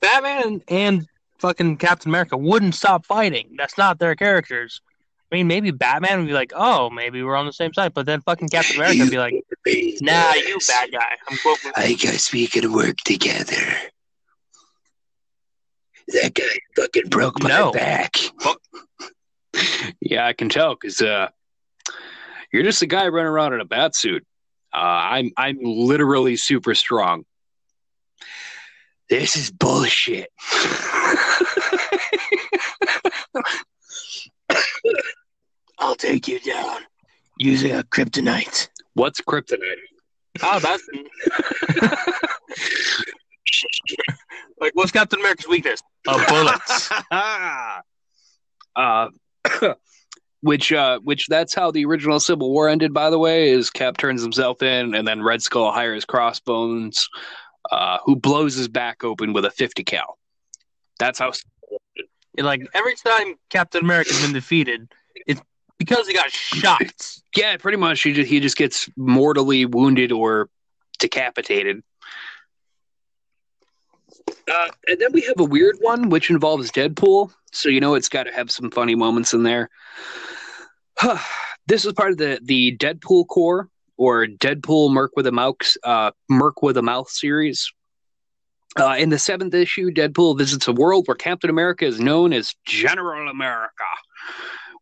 Batman 0.02 0.62
and 0.68 1.06
fucking 1.40 1.78
Captain 1.78 2.10
America 2.10 2.38
wouldn't 2.38 2.76
stop 2.76 3.06
fighting. 3.06 3.56
That's 3.58 3.78
not 3.78 4.00
their 4.00 4.16
characters. 4.16 4.82
I 5.34 5.36
mean, 5.36 5.48
maybe 5.48 5.72
Batman 5.72 6.20
would 6.20 6.28
be 6.28 6.34
like, 6.34 6.54
"Oh, 6.56 6.92
maybe 6.92 7.24
we're 7.24 7.36
on 7.36 7.48
the 7.48 7.54
same 7.54 7.74
side," 7.74 7.96
but 7.96 8.06
then 8.06 8.22
fucking 8.22 8.50
Captain 8.50 8.76
America 8.76 9.00
would 9.00 9.10
be 9.10 9.18
like, 9.18 9.34
"Nah, 10.00 10.36
you 10.36 10.60
bad 10.68 10.92
guy." 10.92 11.18
I'm 11.28 11.40
quoting. 11.40 11.72
I 11.76 11.94
guess 11.94 12.32
we 12.32 12.46
can 12.46 12.72
work 12.72 12.98
together. 12.98 13.76
That 16.10 16.36
guy 16.36 16.44
fucking 16.76 17.10
broke 17.10 17.42
my 17.42 17.50
No. 17.50 17.72
back. 17.72 18.16
Yeah, 20.02 20.26
I 20.26 20.34
can 20.34 20.50
tell 20.50 20.76
because 20.76 21.00
uh, 21.00 21.30
you're 22.52 22.64
just 22.64 22.82
a 22.82 22.88
guy 22.88 23.08
running 23.08 23.28
around 23.28 23.54
in 23.54 23.62
a 23.62 23.66
bat 23.66 23.96
suit. 23.96 24.26
Uh, 24.74 24.78
I'm 24.78 25.32
I'm 25.38 25.60
literally 25.62 26.36
super 26.36 26.74
strong. 26.74 27.24
This 29.10 29.36
is 29.36 29.52
bullshit. 29.52 30.30
I'll 35.84 35.96
take 35.96 36.30
you 36.30 36.40
down 36.40 36.80
using 37.38 37.74
a 37.74 37.84
kryptonite. 37.84 38.70
What's 38.94 39.20
kryptonite? 39.20 39.60
Oh, 40.42 40.60
that's 40.60 40.88
like 44.62 44.72
what's 44.76 44.94
Captain 44.94 45.20
America's 45.20 45.50
weakness? 45.50 45.82
Uh, 46.08 46.26
bullets. 46.30 46.90
uh, 48.78 49.10
which 50.42 50.72
uh, 50.72 51.00
which 51.04 51.28
that's 51.28 51.54
how 51.54 51.70
the 51.70 51.84
original 51.84 52.22
Civil 52.22 52.50
War 52.54 52.70
ended. 52.70 52.94
By 52.94 53.10
the 53.10 53.20
way, 53.20 53.50
is 53.52 53.70
Cap 53.70 53.98
turns 53.98 54.22
himself 54.22 54.64
in, 54.64 54.96
and 54.96 55.06
then 55.06 55.22
Red 55.22 55.42
Skull 55.42 55.74
hires 55.74 56.06
Crossbones, 56.06 57.10
uh, 57.72 57.98
who 58.06 58.16
blows 58.16 58.56
his 58.56 58.70
back 58.70 59.04
open 59.04 59.34
with 59.34 59.44
a 59.44 59.52
fifty 59.52 59.84
cal. 59.84 60.18
That's 60.98 61.20
how. 61.20 61.34
like 62.38 62.62
every 62.74 62.96
time 62.96 63.36
Captain 63.50 63.84
America's 63.84 64.22
been 64.22 64.32
defeated, 64.34 64.90
it's 65.28 65.42
because 65.80 66.08
he 66.08 66.14
got 66.14 66.32
shot. 66.32 66.82
Yeah, 67.36 67.58
pretty 67.58 67.78
much. 67.78 68.02
He 68.02 68.14
just 68.14 68.30
he 68.30 68.40
just 68.40 68.58
gets 68.58 68.90
mortally 68.96 69.66
wounded 69.66 70.12
or 70.12 70.50
decapitated. 71.00 71.84
Uh, 74.52 74.68
and 74.88 75.00
then 75.00 75.12
we 75.12 75.22
have 75.22 75.40
a 75.40 75.44
weird 75.44 75.78
one, 75.82 76.10
which 76.10 76.30
involves 76.30 76.72
Deadpool. 76.72 77.32
So 77.52 77.70
you 77.70 77.80
know 77.80 77.96
it's 77.96 78.10
got 78.10 78.24
to 78.24 78.32
have 78.32 78.52
some 78.52 78.72
funny 78.72 78.96
moments 78.96 79.34
in 79.34 79.44
there. 79.44 79.70
this 81.68 81.86
is 81.86 81.94
part 81.94 82.12
of 82.12 82.18
the 82.18 82.40
the 82.44 82.78
Deadpool 82.78 83.28
Corps 83.28 83.70
or 83.98 84.26
Deadpool 84.26 84.92
Merc 84.92 85.12
with 85.16 85.28
a 85.28 85.32
Mouse 85.32 85.78
uh, 85.84 86.12
Merc 86.30 86.62
with 86.62 86.78
a 86.78 86.82
Mouth 86.82 87.10
series. 87.10 87.72
Uh, 88.76 88.96
in 88.98 89.10
the 89.10 89.20
seventh 89.20 89.54
issue, 89.54 89.92
Deadpool 89.92 90.38
visits 90.38 90.68
a 90.68 90.74
world 90.74 91.08
where 91.08 91.16
Captain 91.16 91.50
America 91.50 91.86
is 91.86 92.00
known 92.00 92.34
as 92.34 92.56
General 92.66 93.30
America, 93.30 93.84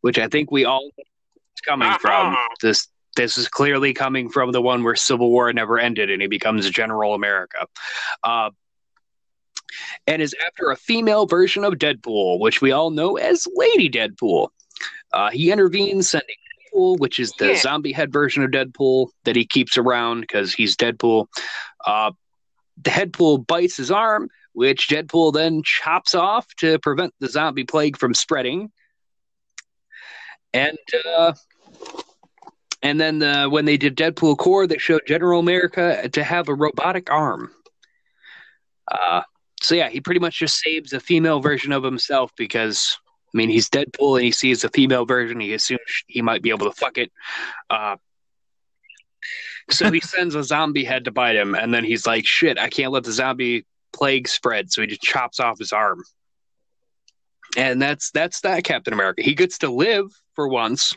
which 0.02 0.20
I 0.20 0.28
think 0.28 0.52
we 0.52 0.66
all 0.66 0.84
know 0.84 1.04
it's 1.54 1.62
coming 1.62 1.91
from. 1.99 2.36
This 2.62 2.88
this 3.16 3.38
is 3.38 3.47
clearly 3.47 3.93
coming 3.93 4.30
from 4.30 4.52
the 4.52 4.62
one 4.62 4.84
where 4.84 4.95
Civil 4.95 5.30
War 5.32 5.52
never 5.52 5.78
ended 5.80 6.10
and 6.10 6.22
he 6.22 6.28
becomes 6.28 6.70
General 6.70 7.14
America. 7.14 7.68
Uh, 8.24 8.52
and 10.08 10.22
is 10.22 10.36
after 10.45 10.72
a 10.72 10.76
female 10.76 11.26
version 11.26 11.64
of 11.64 11.74
Deadpool, 11.74 12.39
which 12.39 12.62
we 12.62 12.72
all 12.72 12.89
know 12.89 13.18
as 13.18 13.47
Lady 13.54 13.89
Deadpool. 13.89 14.49
Uh, 15.14 15.30
he 15.30 15.52
intervenes, 15.52 16.10
sending 16.10 16.36
Deadpool, 16.74 16.99
which 16.99 17.20
is 17.20 17.32
the 17.34 17.49
Yeah. 17.49 17.58
zombie 17.58 17.91
head 17.91 18.12
version 18.14 18.43
of 18.43 18.52
Deadpool 18.52 19.10
that 19.26 19.36
he 19.36 19.45
keeps 19.45 19.78
around 19.78 20.22
because 20.22 20.54
he's 20.54 20.76
Deadpool. 20.78 21.28
Uh, 21.86 22.12
the 22.82 22.89
Headpool 22.89 23.45
bites 23.45 23.76
his 23.78 23.91
arm, 23.91 24.30
which 24.54 24.88
Deadpool 24.88 25.34
then 25.34 25.64
chops 25.64 26.16
off 26.16 26.47
to 26.58 26.80
prevent 26.80 27.14
the 27.20 27.28
zombie 27.30 27.66
plague 27.66 27.97
from 27.97 28.14
spreading. 28.14 28.72
And 30.54 30.78
uh, 31.08 31.34
and 32.84 32.99
then 32.99 33.20
the, 33.20 33.47
when 33.49 33.66
they 33.66 33.78
did 33.78 33.95
Deadpool 33.95 34.38
Corps, 34.38 34.68
they 34.68 34.78
showed 34.78 35.02
General 35.08 35.39
America 35.39 36.10
to 36.10 36.24
have 36.24 36.49
a 36.49 36.56
robotic 36.56 37.12
arm. 37.12 37.52
Uh, 38.91 39.22
so 39.62 39.76
yeah, 39.76 39.89
he 39.89 40.02
pretty 40.02 40.20
much 40.20 40.39
just 40.39 40.60
saves 40.60 40.91
a 40.93 40.99
female 40.99 41.39
version 41.39 41.72
of 41.72 41.84
himself 41.84 42.32
because 42.36 42.97
I 43.34 43.38
mean 43.38 43.49
he's 43.49 43.70
Deadpool 43.70 44.18
and 44.18 44.26
he 44.26 44.32
sees 44.32 44.64
a 44.64 44.70
female 44.70 45.06
version, 45.06 45.39
he 45.39 45.54
assumes 45.54 45.82
he 46.08 46.22
might 46.22 46.41
be 46.41 46.49
able 46.49 46.70
to 46.70 46.76
fuck 46.76 46.97
it. 46.97 47.12
Uh, 47.70 47.95
so 49.70 49.91
he 49.91 49.99
sends 49.99 50.36
a 50.36 50.43
zombie 50.43 50.84
head 50.84 51.06
to 51.06 51.12
bite 51.12 51.36
him, 51.36 51.56
and 51.56 51.74
then 51.74 51.84
he's 51.84 52.06
like, 52.06 52.26
"Shit, 52.26 52.58
I 52.58 52.68
can't 52.68 52.91
let 52.91 53.04
the 53.04 53.12
zombie 53.12 53.66
plague 53.93 54.28
spread," 54.28 54.72
so 54.72 54.82
he 54.82 54.88
just 54.88 55.02
chops 55.02 55.39
off 55.39 55.60
his 55.60 55.72
arm. 55.72 56.04
And 57.56 57.82
that's 57.82 58.12
that's 58.12 58.41
that 58.41 58.64
Captain 58.64 58.93
America. 58.93 59.22
He 59.22 59.36
gets 59.36 59.60
to 59.60 59.70
live 59.70 60.12
for 60.36 60.48
once, 60.48 60.96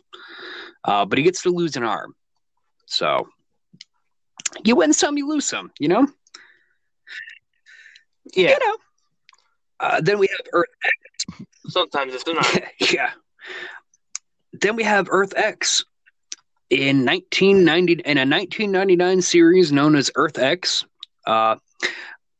uh, 0.85 1.05
but 1.05 1.19
he 1.19 1.25
gets 1.25 1.43
to 1.43 1.51
lose 1.51 1.77
an 1.77 1.85
arm. 1.85 2.15
So 2.87 3.29
you 4.65 4.77
win 4.77 4.93
some, 4.93 5.17
you 5.17 5.29
lose 5.29 5.47
some. 5.47 5.71
You 5.79 5.89
know. 5.89 6.07
Yeah. 8.35 8.51
You 8.51 8.59
know. 8.59 8.77
Uh, 9.81 10.01
then 10.01 10.19
we 10.19 10.29
have 10.29 10.47
Earth 10.53 10.69
X. 10.85 11.49
Sometimes 11.69 12.15
it's 12.15 12.27
not. 12.27 12.61
yeah. 12.93 13.11
Then 14.53 14.77
we 14.77 14.85
have 14.85 15.09
Earth 15.11 15.35
X 15.37 15.85
in 16.71 17.05
1990 17.05 17.93
in 17.93 18.19
a 18.19 18.21
1999 18.21 19.23
series 19.23 19.73
known 19.73 19.97
as 19.97 20.11
Earth 20.15 20.39
X. 20.39 20.85
Uh, 21.27 21.57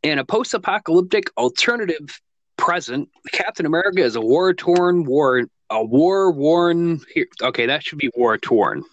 in 0.03 0.19
a 0.19 0.25
post-apocalyptic 0.25 1.31
alternative 1.37 2.21
present, 2.57 3.09
Captain 3.33 3.67
America 3.67 4.03
is 4.03 4.17
a 4.17 4.21
war-torn 4.21 5.05
war 5.05 5.45
a 5.75 5.85
war-worn. 5.85 7.01
Okay, 7.43 7.67
that 7.67 7.83
should 7.83 7.99
be 7.99 8.11
war-torn. 8.15 8.85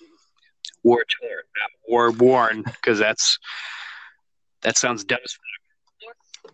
War-torn, 0.83 1.31
not 1.31 1.71
war-worn, 1.87 2.63
because 2.63 2.97
that's 2.97 3.37
that 4.63 4.77
sounds 4.77 5.03
devastating. 5.03 5.37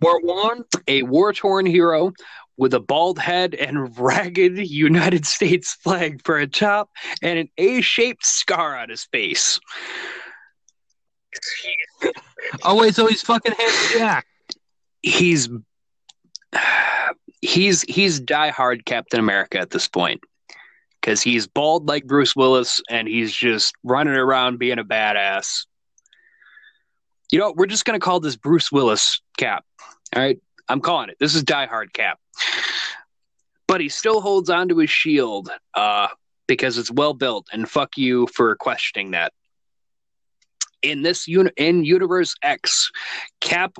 War 0.02 0.20
one. 0.22 0.64
A 0.88 1.04
war-torn 1.04 1.66
hero 1.66 2.12
with 2.58 2.74
a 2.74 2.80
bald 2.80 3.20
head 3.20 3.56
and 3.56 3.98
ragged 3.98 4.58
United 4.70 5.26
States 5.26 5.74
flag 5.74 6.22
for 6.26 6.38
a 6.38 6.48
top 6.48 6.90
and 7.22 7.40
an 7.40 7.50
A-shaped 7.58 8.26
scar 8.26 8.78
on 8.78 8.90
his 8.90 9.06
face. 9.06 9.60
Oh 12.64 12.76
wait, 12.76 12.96
so 12.96 13.08
he's 13.08 13.22
fucking 13.22 13.54
half 13.58 13.92
Jack. 13.94 14.28
He's 15.02 15.50
he's 17.48 17.82
he's 17.84 18.20
diehard 18.20 18.84
Captain 18.86 19.20
America 19.20 19.58
at 19.58 19.70
this 19.70 19.88
point 19.88 20.22
because 21.00 21.22
he's 21.22 21.48
bald 21.48 21.88
like 21.88 22.06
Bruce 22.06 22.36
Willis 22.36 22.82
and 22.90 23.08
he's 23.08 23.34
just 23.34 23.74
running 23.84 24.16
around 24.16 24.60
being 24.60 24.80
a 24.80 24.84
badass. 24.84 25.66
You 27.32 27.40
know, 27.40 27.54
we're 27.56 27.68
just 27.68 27.86
gonna 27.86 28.00
call 28.00 28.20
this 28.20 28.36
Bruce 28.36 28.70
Willis 28.72 29.22
Cap. 29.38 29.64
All 30.14 30.22
right, 30.22 30.40
I'm 30.68 30.82
calling 30.82 31.10
it. 31.10 31.18
This 31.20 31.36
is 31.36 31.44
diehard 31.44 31.94
Cap. 31.94 32.20
But 33.66 33.82
he 33.82 33.90
still 33.90 34.22
holds 34.22 34.50
onto 34.50 34.76
his 34.78 34.90
shield 34.90 35.50
uh, 35.74 36.08
because 36.48 36.78
it's 36.78 36.92
well 36.92 37.14
built, 37.14 37.48
and 37.52 37.70
fuck 37.70 37.98
you 37.98 38.28
for 38.28 38.56
questioning 38.58 39.12
that. 39.12 39.34
In 40.82 41.02
this 41.02 41.28
uni- 41.28 41.52
in 41.58 41.84
Universe 41.84 42.36
X, 42.42 42.92
Cap, 43.42 43.78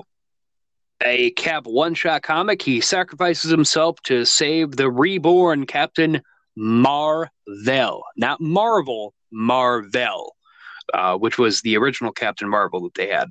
a 1.04 1.30
Cap 1.32 1.66
one 1.66 1.94
shot 1.94 2.22
comic, 2.22 2.62
he 2.62 2.80
sacrifices 2.80 3.50
himself 3.50 4.00
to 4.04 4.24
save 4.24 4.72
the 4.72 4.90
reborn 4.90 5.66
Captain 5.66 6.22
Marvel, 6.56 8.02
not 8.16 8.40
Marvel, 8.40 9.14
Marvel. 9.30 10.34
Uh, 10.94 11.18
which 11.18 11.36
was 11.36 11.60
the 11.60 11.76
original 11.76 12.10
Captain 12.10 12.48
Marvel 12.48 12.80
that 12.80 12.94
they 12.94 13.08
had. 13.08 13.28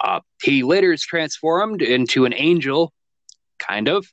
Uh, 0.00 0.20
he 0.40 0.62
later 0.62 0.92
is 0.92 1.02
transformed 1.02 1.82
into 1.82 2.26
an 2.26 2.32
angel, 2.32 2.92
kind 3.58 3.88
of, 3.88 4.06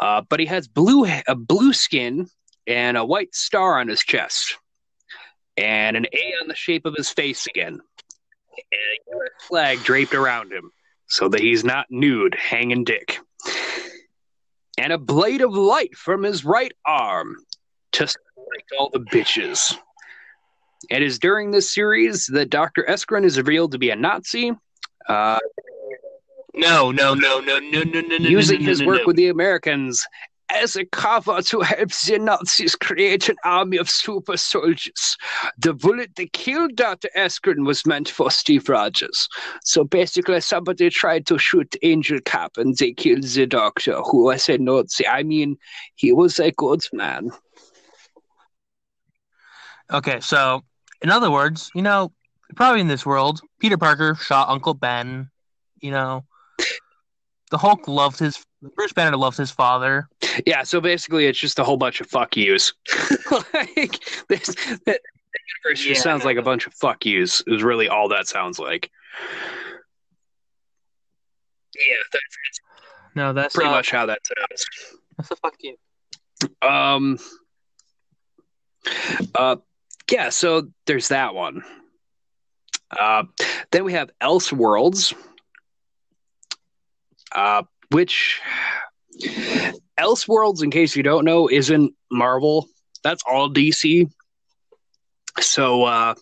uh, 0.00 0.20
but 0.28 0.38
he 0.38 0.44
has 0.44 0.68
blue 0.68 1.06
a 1.26 1.34
blue 1.34 1.72
skin 1.72 2.28
and 2.66 2.98
a 2.98 3.06
white 3.06 3.34
star 3.34 3.80
on 3.80 3.88
his 3.88 4.00
chest, 4.00 4.58
and 5.56 5.96
an 5.96 6.04
A 6.12 6.34
on 6.42 6.48
the 6.48 6.54
shape 6.54 6.84
of 6.84 6.94
his 6.94 7.08
face 7.08 7.46
again, 7.46 7.72
and 7.72 7.80
a 8.72 9.16
US 9.16 9.46
flag 9.48 9.78
draped 9.82 10.14
around 10.14 10.52
him, 10.52 10.70
so 11.10 11.28
that 11.28 11.40
he's 11.40 11.64
not 11.64 11.86
nude, 11.90 12.34
hanging 12.36 12.84
dick, 12.84 13.18
and 14.78 14.92
a 14.92 14.98
blade 14.98 15.42
of 15.42 15.52
light 15.52 15.94
from 15.96 16.22
his 16.22 16.44
right 16.44 16.72
arm 16.86 17.36
to 17.92 18.06
strike 18.06 18.66
all 18.78 18.90
the 18.92 19.00
bitches. 19.00 19.76
It 20.88 21.02
is 21.02 21.18
during 21.18 21.50
this 21.50 21.74
series 21.74 22.26
that 22.26 22.48
Dr. 22.48 22.86
Erskine 22.88 23.24
is 23.24 23.36
revealed 23.36 23.72
to 23.72 23.78
be 23.78 23.90
a 23.90 23.96
Nazi, 23.96 24.52
uh, 25.08 25.38
No, 26.54 26.90
no, 26.90 27.14
no, 27.14 27.40
no, 27.40 27.58
no, 27.58 27.82
no, 27.82 28.00
no, 28.00 28.16
no. 28.18 28.28
using 28.28 28.60
no, 28.60 28.64
no, 28.64 28.70
his 28.70 28.80
no, 28.80 28.86
work 28.86 28.98
no. 29.00 29.06
with 29.06 29.16
the 29.16 29.28
Americans 29.28 30.06
as 30.50 30.76
a 30.76 30.84
cover 30.84 31.40
to 31.42 31.60
help 31.60 31.90
the 32.06 32.18
Nazis 32.18 32.74
create 32.74 33.28
an 33.28 33.36
army 33.44 33.76
of 33.76 33.88
super 33.88 34.36
soldiers. 34.36 35.16
The 35.58 35.74
bullet 35.74 36.14
that 36.16 36.32
killed 36.32 36.76
Dr. 36.76 37.08
Erskine 37.16 37.64
was 37.64 37.86
meant 37.86 38.08
for 38.08 38.30
Steve 38.30 38.68
Rogers. 38.68 39.28
So 39.64 39.84
basically, 39.84 40.40
somebody 40.40 40.90
tried 40.90 41.26
to 41.26 41.38
shoot 41.38 41.76
Angel 41.82 42.20
Cap 42.24 42.52
and 42.56 42.76
they 42.76 42.92
killed 42.92 43.24
the 43.24 43.46
doctor, 43.46 44.00
who 44.02 44.24
was 44.24 44.48
a 44.48 44.58
Nazi. 44.58 45.06
I 45.06 45.22
mean, 45.22 45.56
he 45.94 46.12
was 46.12 46.38
a 46.38 46.50
good 46.52 46.82
man. 46.92 47.30
Okay, 49.92 50.20
so 50.20 50.62
in 51.02 51.10
other 51.10 51.30
words, 51.30 51.70
you 51.74 51.82
know, 51.82 52.12
probably 52.54 52.80
in 52.80 52.88
this 52.88 53.06
world, 53.06 53.40
Peter 53.58 53.76
Parker 53.76 54.14
shot 54.14 54.48
Uncle 54.48 54.74
Ben. 54.74 55.30
You 55.80 55.90
know, 55.90 56.24
the 57.50 57.58
Hulk 57.58 57.86
loved 57.88 58.18
his 58.18 58.44
The 58.62 58.70
Bruce 58.70 58.92
Banner 58.92 59.16
loved 59.16 59.36
his 59.36 59.50
father. 59.50 60.08
Yeah, 60.46 60.62
so 60.62 60.80
basically, 60.80 61.26
it's 61.26 61.38
just 61.38 61.58
a 61.58 61.64
whole 61.64 61.76
bunch 61.76 62.00
of 62.00 62.06
fuck 62.06 62.36
yous. 62.36 62.72
like, 63.52 63.98
this, 64.28 64.54
that 64.86 65.00
universe 65.64 65.84
Yeah. 65.84 65.92
just 65.92 66.02
sounds 66.02 66.24
like 66.24 66.36
a 66.36 66.42
bunch 66.42 66.66
of 66.66 66.74
fuck 66.74 67.04
yous, 67.04 67.42
is 67.46 67.62
really 67.62 67.88
all 67.88 68.08
that 68.08 68.28
sounds 68.28 68.58
like. 68.58 68.90
Yeah, 71.74 71.96
that's 72.12 72.60
No, 73.14 73.32
that's 73.32 73.54
pretty 73.54 73.70
uh, 73.70 73.72
much 73.72 73.90
how 73.90 74.06
that 74.06 74.20
sounds. 74.24 74.66
That's 75.16 75.30
a 75.30 75.36
fuck 75.36 75.54
you. 75.60 75.76
Um. 76.66 77.18
Uh. 79.34 79.56
Yeah. 80.10 80.30
So 80.30 80.68
there's 80.86 81.08
that 81.08 81.34
one. 81.34 81.62
Uh. 82.90 83.24
Then 83.70 83.84
we 83.84 83.92
have 83.94 84.10
Elseworlds. 84.20 85.14
Uh. 87.32 87.62
Which 87.90 88.40
Elseworlds, 89.98 90.62
in 90.62 90.70
case 90.70 90.94
you 90.94 91.02
don't 91.02 91.24
know, 91.24 91.50
isn't 91.50 91.92
Marvel. 92.10 92.68
That's 93.02 93.22
all 93.28 93.50
DC. 93.50 94.10
So. 95.40 95.84
uh 95.84 96.14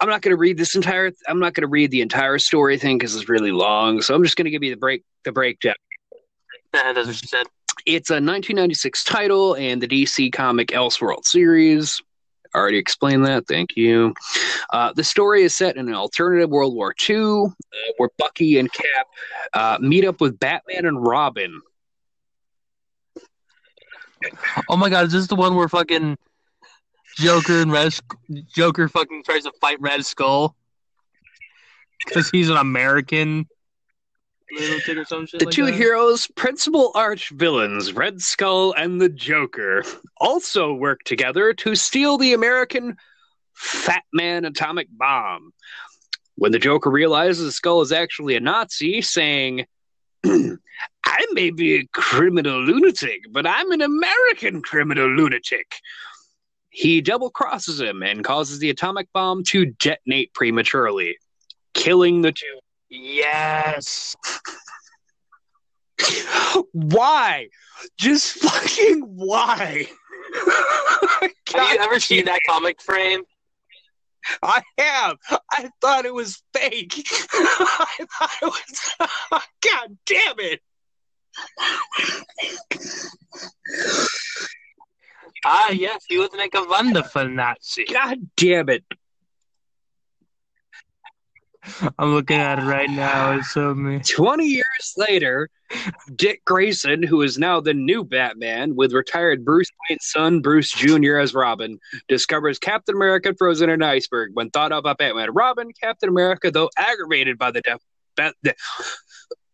I'm 0.00 0.08
not 0.08 0.22
going 0.22 0.30
to 0.30 0.36
read 0.36 0.56
this 0.56 0.76
entire. 0.76 1.10
I'm 1.26 1.40
not 1.40 1.54
going 1.54 1.62
to 1.62 1.68
read 1.68 1.90
the 1.90 2.02
entire 2.02 2.38
story 2.38 2.78
thing 2.78 2.98
because 2.98 3.16
it's 3.16 3.28
really 3.28 3.50
long. 3.50 4.00
So 4.00 4.14
I'm 4.14 4.22
just 4.22 4.36
going 4.36 4.44
to 4.44 4.50
give 4.50 4.62
you 4.62 4.70
the 4.70 4.76
break. 4.76 5.02
The 5.24 5.32
breakdown. 5.32 5.74
That's 6.72 7.06
what 7.06 7.16
she 7.16 7.26
said. 7.26 7.46
It's 7.84 8.10
a 8.10 8.14
1996 8.14 9.04
title 9.04 9.54
and 9.54 9.82
the 9.82 9.88
DC 9.88 10.32
comic 10.32 10.68
Elseworld 10.68 11.24
series. 11.24 12.00
Already 12.54 12.78
explained 12.78 13.24
that. 13.26 13.46
Thank 13.46 13.76
you. 13.76 14.14
Uh, 14.70 14.92
the 14.94 15.04
story 15.04 15.42
is 15.42 15.56
set 15.56 15.76
in 15.76 15.88
an 15.88 15.94
alternative 15.94 16.50
World 16.50 16.74
War 16.74 16.94
II 17.08 17.16
uh, 17.16 17.48
where 17.98 18.10
Bucky 18.18 18.58
and 18.58 18.72
Cap 18.72 19.06
uh, 19.52 19.78
meet 19.80 20.04
up 20.04 20.20
with 20.20 20.38
Batman 20.38 20.86
and 20.86 21.06
Robin. 21.06 21.60
Oh 24.68 24.76
my 24.76 24.88
god, 24.88 25.06
is 25.06 25.12
this 25.12 25.26
the 25.26 25.36
one 25.36 25.54
where 25.54 25.68
fucking 25.68 26.16
Joker 27.16 27.62
and 27.62 27.72
Red 27.72 27.94
Joker 28.54 28.88
fucking 28.88 29.22
tries 29.24 29.44
to 29.44 29.52
fight 29.60 29.80
Red 29.80 30.04
Skull 30.04 30.56
because 32.06 32.30
he's 32.30 32.48
an 32.48 32.56
American 32.56 33.46
lunatic 33.46 33.46
or 33.46 33.46
some 33.46 33.46
shit 33.46 34.37
The 34.50 35.44
like 35.44 35.50
two 35.50 35.66
that? 35.66 35.74
heroes, 35.74 36.26
principal 36.28 36.90
arch 36.94 37.30
villains, 37.30 37.92
Red 37.92 38.22
Skull 38.22 38.72
and 38.72 39.00
the 39.00 39.08
Joker, 39.08 39.82
also 40.16 40.72
work 40.72 41.02
together 41.04 41.52
to 41.54 41.74
steal 41.74 42.16
the 42.16 42.32
American 42.32 42.96
Fat 43.52 44.04
Man 44.12 44.44
atomic 44.44 44.88
bomb. 44.90 45.52
When 46.36 46.52
the 46.52 46.58
Joker 46.58 46.90
realizes 46.90 47.56
Skull 47.56 47.82
is 47.82 47.92
actually 47.92 48.36
a 48.36 48.40
Nazi, 48.40 49.02
saying, 49.02 49.66
I 50.24 51.26
may 51.32 51.50
be 51.50 51.76
a 51.76 51.86
criminal 51.92 52.62
lunatic, 52.62 53.24
but 53.30 53.46
I'm 53.46 53.70
an 53.72 53.82
American 53.82 54.62
criminal 54.62 55.08
lunatic. 55.08 55.74
He 56.70 57.00
double 57.00 57.30
crosses 57.30 57.80
him 57.80 58.02
and 58.02 58.24
causes 58.24 58.60
the 58.60 58.70
atomic 58.70 59.08
bomb 59.12 59.42
to 59.48 59.66
detonate 59.66 60.32
prematurely, 60.32 61.18
killing 61.74 62.22
the 62.22 62.32
two 62.32 62.60
Yes. 62.90 64.16
why? 66.72 67.48
Just 67.98 68.38
fucking 68.38 69.00
why? 69.00 69.86
Have 71.54 71.72
you 71.72 71.78
ever 71.80 72.00
seen 72.00 72.24
that 72.26 72.40
comic 72.46 72.80
frame? 72.82 73.22
I 74.42 74.62
have. 74.78 75.16
I 75.50 75.70
thought 75.80 76.04
it 76.04 76.14
was 76.14 76.42
fake. 76.52 76.94
I 77.32 78.06
thought 78.18 78.30
it 78.42 78.46
was. 78.46 78.94
God 79.60 79.96
damn 80.06 80.38
it! 80.38 80.60
Ah, 85.44 85.70
yes, 85.70 86.04
he 86.08 86.18
was 86.18 86.30
make 86.36 86.54
a 86.54 86.64
wonderful 86.64 87.28
Nazi. 87.28 87.84
God 87.84 88.18
damn 88.36 88.68
it! 88.68 88.84
I'm 91.98 92.14
looking 92.14 92.38
at 92.38 92.58
it 92.58 92.62
right 92.62 92.90
now. 92.90 93.32
It's 93.32 93.50
so 93.50 93.74
me. 93.74 94.00
20 94.00 94.44
years 94.44 94.94
later, 94.96 95.48
Dick 96.14 96.44
Grayson, 96.44 97.02
who 97.02 97.22
is 97.22 97.38
now 97.38 97.60
the 97.60 97.74
new 97.74 98.04
Batman, 98.04 98.76
with 98.76 98.92
retired 98.92 99.44
Bruce 99.44 99.70
Wayne's 99.88 100.06
son, 100.06 100.40
Bruce 100.40 100.70
Jr., 100.70 101.16
as 101.16 101.34
Robin, 101.34 101.78
discovers 102.08 102.58
Captain 102.58 102.94
America 102.94 103.34
frozen 103.36 103.70
in 103.70 103.82
an 103.82 103.88
iceberg. 103.88 104.30
When 104.34 104.50
thought 104.50 104.72
of 104.72 104.84
by 104.84 104.94
Batman 104.94 105.32
Robin, 105.32 105.70
Captain 105.80 106.08
America, 106.08 106.50
though 106.50 106.70
aggravated 106.76 107.38
by 107.38 107.50
the 107.50 107.60
death, 107.60 107.80
the 108.42 108.54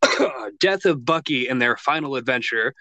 death 0.61 0.85
of 0.85 1.05
Bucky 1.05 1.49
in 1.49 1.59
their 1.59 1.77
final 1.77 2.17
adventure, 2.17 2.75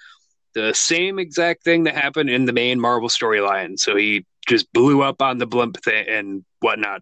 the 0.54 0.74
same 0.74 1.18
exact 1.18 1.64
thing 1.64 1.86
that 1.86 1.96
happened 1.96 2.30
in 2.30 2.46
the 2.46 2.54
main 2.54 2.80
Marvel 2.80 3.10
storyline. 3.10 3.80
So 3.80 3.96
he 3.96 4.26
just 4.48 4.72
blew 4.74 5.02
up 5.02 5.22
on 5.22 5.38
the 5.38 5.48
blimp 5.48 5.78
thing 5.84 6.06
and 6.08 6.46
whatnot. 6.60 7.02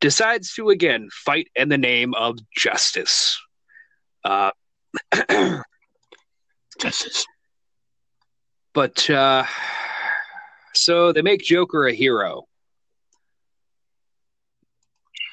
Decides 0.00 0.54
to 0.54 0.70
again 0.70 1.08
fight 1.12 1.48
in 1.54 1.68
the 1.68 1.76
name 1.78 2.14
of 2.14 2.38
justice. 2.56 3.38
Uh, 4.24 4.50
Justice. 6.80 7.26
but 8.72 9.08
uh, 9.10 9.44
so 10.74 11.12
they 11.12 11.20
make 11.20 11.42
Joker 11.42 11.86
a 11.86 11.92
hero. 11.92 12.44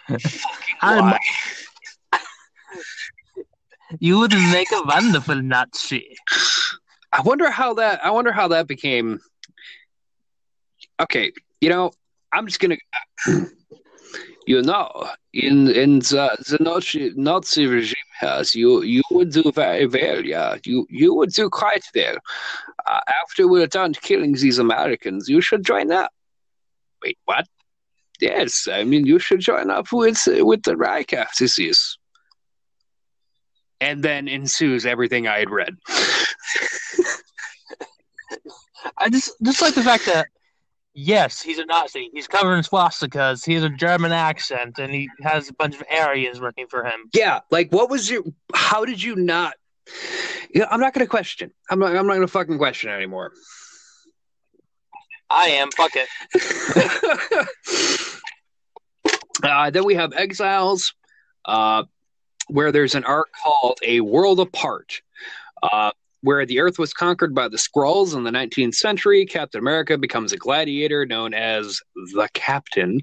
I'm- 0.82 1.18
You 4.01 4.20
would 4.20 4.34
make 4.51 4.70
a 4.74 4.82
wonderful 4.86 5.41
Nazi. 5.41 6.13
I 7.13 7.22
wonder 7.22 7.49
how 7.49 7.74
that. 7.76 8.03
I 8.03 8.11
wonder 8.11 8.34
how 8.34 8.49
that 8.49 8.68
became. 8.68 9.20
Okay, 10.99 11.32
you 11.61 11.70
know, 11.70 11.91
I'm 12.34 12.47
just 12.47 12.59
gonna. 12.59 12.76
You 14.47 14.61
know, 14.61 15.09
in 15.33 15.67
in 15.67 15.99
the 15.99 16.37
the 16.47 16.57
Nazi 16.61 17.11
Nazi 17.17 17.67
regime 17.67 18.11
has 18.17 18.55
you 18.55 18.81
you 18.81 19.03
would 19.11 19.31
do 19.31 19.51
very 19.51 19.85
well. 19.87 20.25
Yeah, 20.25 20.55
you 20.63 20.87
you 20.89 21.13
would 21.15 21.33
do 21.33 21.49
quite 21.49 21.83
well. 21.93 22.15
Uh, 22.85 23.01
after 23.21 23.45
we're 23.45 23.67
done 23.67 23.93
killing 23.93 24.31
these 24.31 24.57
Americans, 24.57 25.27
you 25.27 25.41
should 25.41 25.65
join 25.65 25.91
up. 25.91 26.13
Wait, 27.03 27.17
what? 27.25 27.45
Yes, 28.21 28.69
I 28.71 28.85
mean 28.85 29.05
you 29.05 29.19
should 29.19 29.41
join 29.41 29.69
up 29.69 29.91
with 29.91 30.23
with 30.27 30.63
the 30.63 30.77
Reich 30.77 31.11
after 31.11 31.45
this. 31.45 31.97
And 33.81 34.01
then 34.01 34.29
ensues 34.29 34.85
everything 34.85 35.27
I 35.27 35.39
had 35.39 35.49
read. 35.49 35.75
I 38.97 39.09
just 39.09 39.33
just 39.43 39.61
like 39.61 39.75
the 39.75 39.83
fact 39.83 40.05
that 40.05 40.29
yes, 40.97 41.41
he's 41.41 41.59
a 41.59 41.65
Nazi. 41.65 42.09
He's 42.13 42.27
covered 42.27 42.55
in 42.55 42.63
swastikas. 42.63 43.45
He 43.45 43.53
has 43.53 43.63
a 43.63 43.69
German 43.69 44.11
accent, 44.11 44.79
and 44.79 44.93
he 44.93 45.09
has 45.21 45.47
a 45.49 45.53
bunch 45.53 45.75
of 45.75 45.83
Aryans 45.89 46.41
working 46.41 46.67
for 46.67 46.83
him. 46.83 47.09
Yeah, 47.13 47.39
like 47.51 47.71
what 47.71 47.89
was 47.89 48.09
your? 48.09 48.23
How 48.53 48.83
did 48.83 49.01
you 49.01 49.15
not? 49.15 49.53
Yeah, 50.53 50.65
I'm 50.69 50.79
not 50.79 50.93
going 50.93 51.05
to 51.05 51.09
question. 51.09 51.51
I'm 51.69 51.79
not. 51.79 51.95
I'm 51.95 52.07
not 52.07 52.15
going 52.15 52.21
to 52.21 52.27
fucking 52.27 52.57
question 52.57 52.89
anymore. 52.89 53.31
I 55.29 55.47
am. 55.49 55.69
Fuck 55.71 55.91
it. 55.95 56.07
uh, 59.43 59.69
then 59.69 59.85
we 59.85 59.95
have 59.95 60.13
Exiles, 60.13 60.93
uh, 61.45 61.83
where 62.47 62.71
there's 62.71 62.95
an 62.95 63.03
arc 63.03 63.27
called 63.43 63.79
A 63.83 64.01
World 64.01 64.39
Apart, 64.39 65.01
uh, 65.61 65.91
where 66.28 66.45
the 66.45 66.59
Earth 66.59 66.78
was 66.78 66.91
conquered 66.91 67.34
by 67.34 67.47
the 67.47 67.55
Skrulls 67.55 68.13
in 68.13 68.25
the 68.25 68.30
19th 68.30 68.75
century. 68.75 69.25
Captain 69.25 69.59
America 69.59 69.97
becomes 69.97 70.34
a 70.34 70.38
gladiator 70.38 71.05
known 71.05 71.34
as 71.34 71.80
the 71.95 72.28
Captain, 72.34 72.99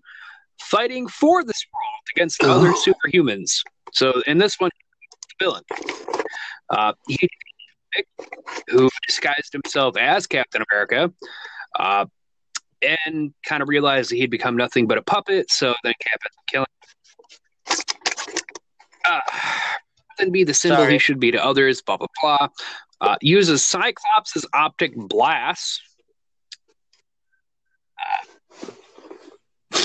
fighting 0.61 1.09
for 1.09 1.43
the 1.43 1.55
Skrulls 1.55 2.15
against 2.15 2.39
the 2.41 2.51
other 2.51 2.75
superhumans. 2.75 3.63
So 3.95 4.13
in 4.27 4.37
this 4.37 4.57
one, 4.61 4.71
the 5.39 5.45
villain. 5.47 5.63
Uh, 6.69 6.93
he 7.09 7.27
who 8.69 8.91
disguised 9.07 9.55
himself 9.55 9.97
as 9.97 10.27
Captain 10.27 10.63
America, 10.71 11.11
uh, 11.81 12.05
and 12.83 13.33
kind 13.47 13.63
of 13.63 13.71
realized 13.71 14.11
that 14.11 14.17
he'd 14.17 14.31
become 14.31 14.55
nothing 14.55 14.87
but 14.87 14.99
a 14.99 15.03
puppet. 15.03 15.51
So 15.51 15.75
then 15.83 15.95
Captain 15.99 16.31
had 16.31 16.31
to 16.31 16.53
kill 16.53 16.63
him. 16.63 16.75
Uh, 19.07 19.21
then 20.19 20.31
be 20.31 20.45
the 20.45 20.53
symbol 20.53 20.79
Sorry. 20.79 20.93
he 20.93 20.99
should 20.99 21.21
be 21.21 21.31
to 21.31 21.43
others. 21.43 21.81
Blah 21.81 21.97
blah 21.97 22.07
blah. 22.21 22.49
Uh, 23.01 23.17
uses 23.21 23.67
Cyclops' 23.67 24.47
optic 24.55 24.95
blast. 24.95 25.83
Uh, 27.99 29.81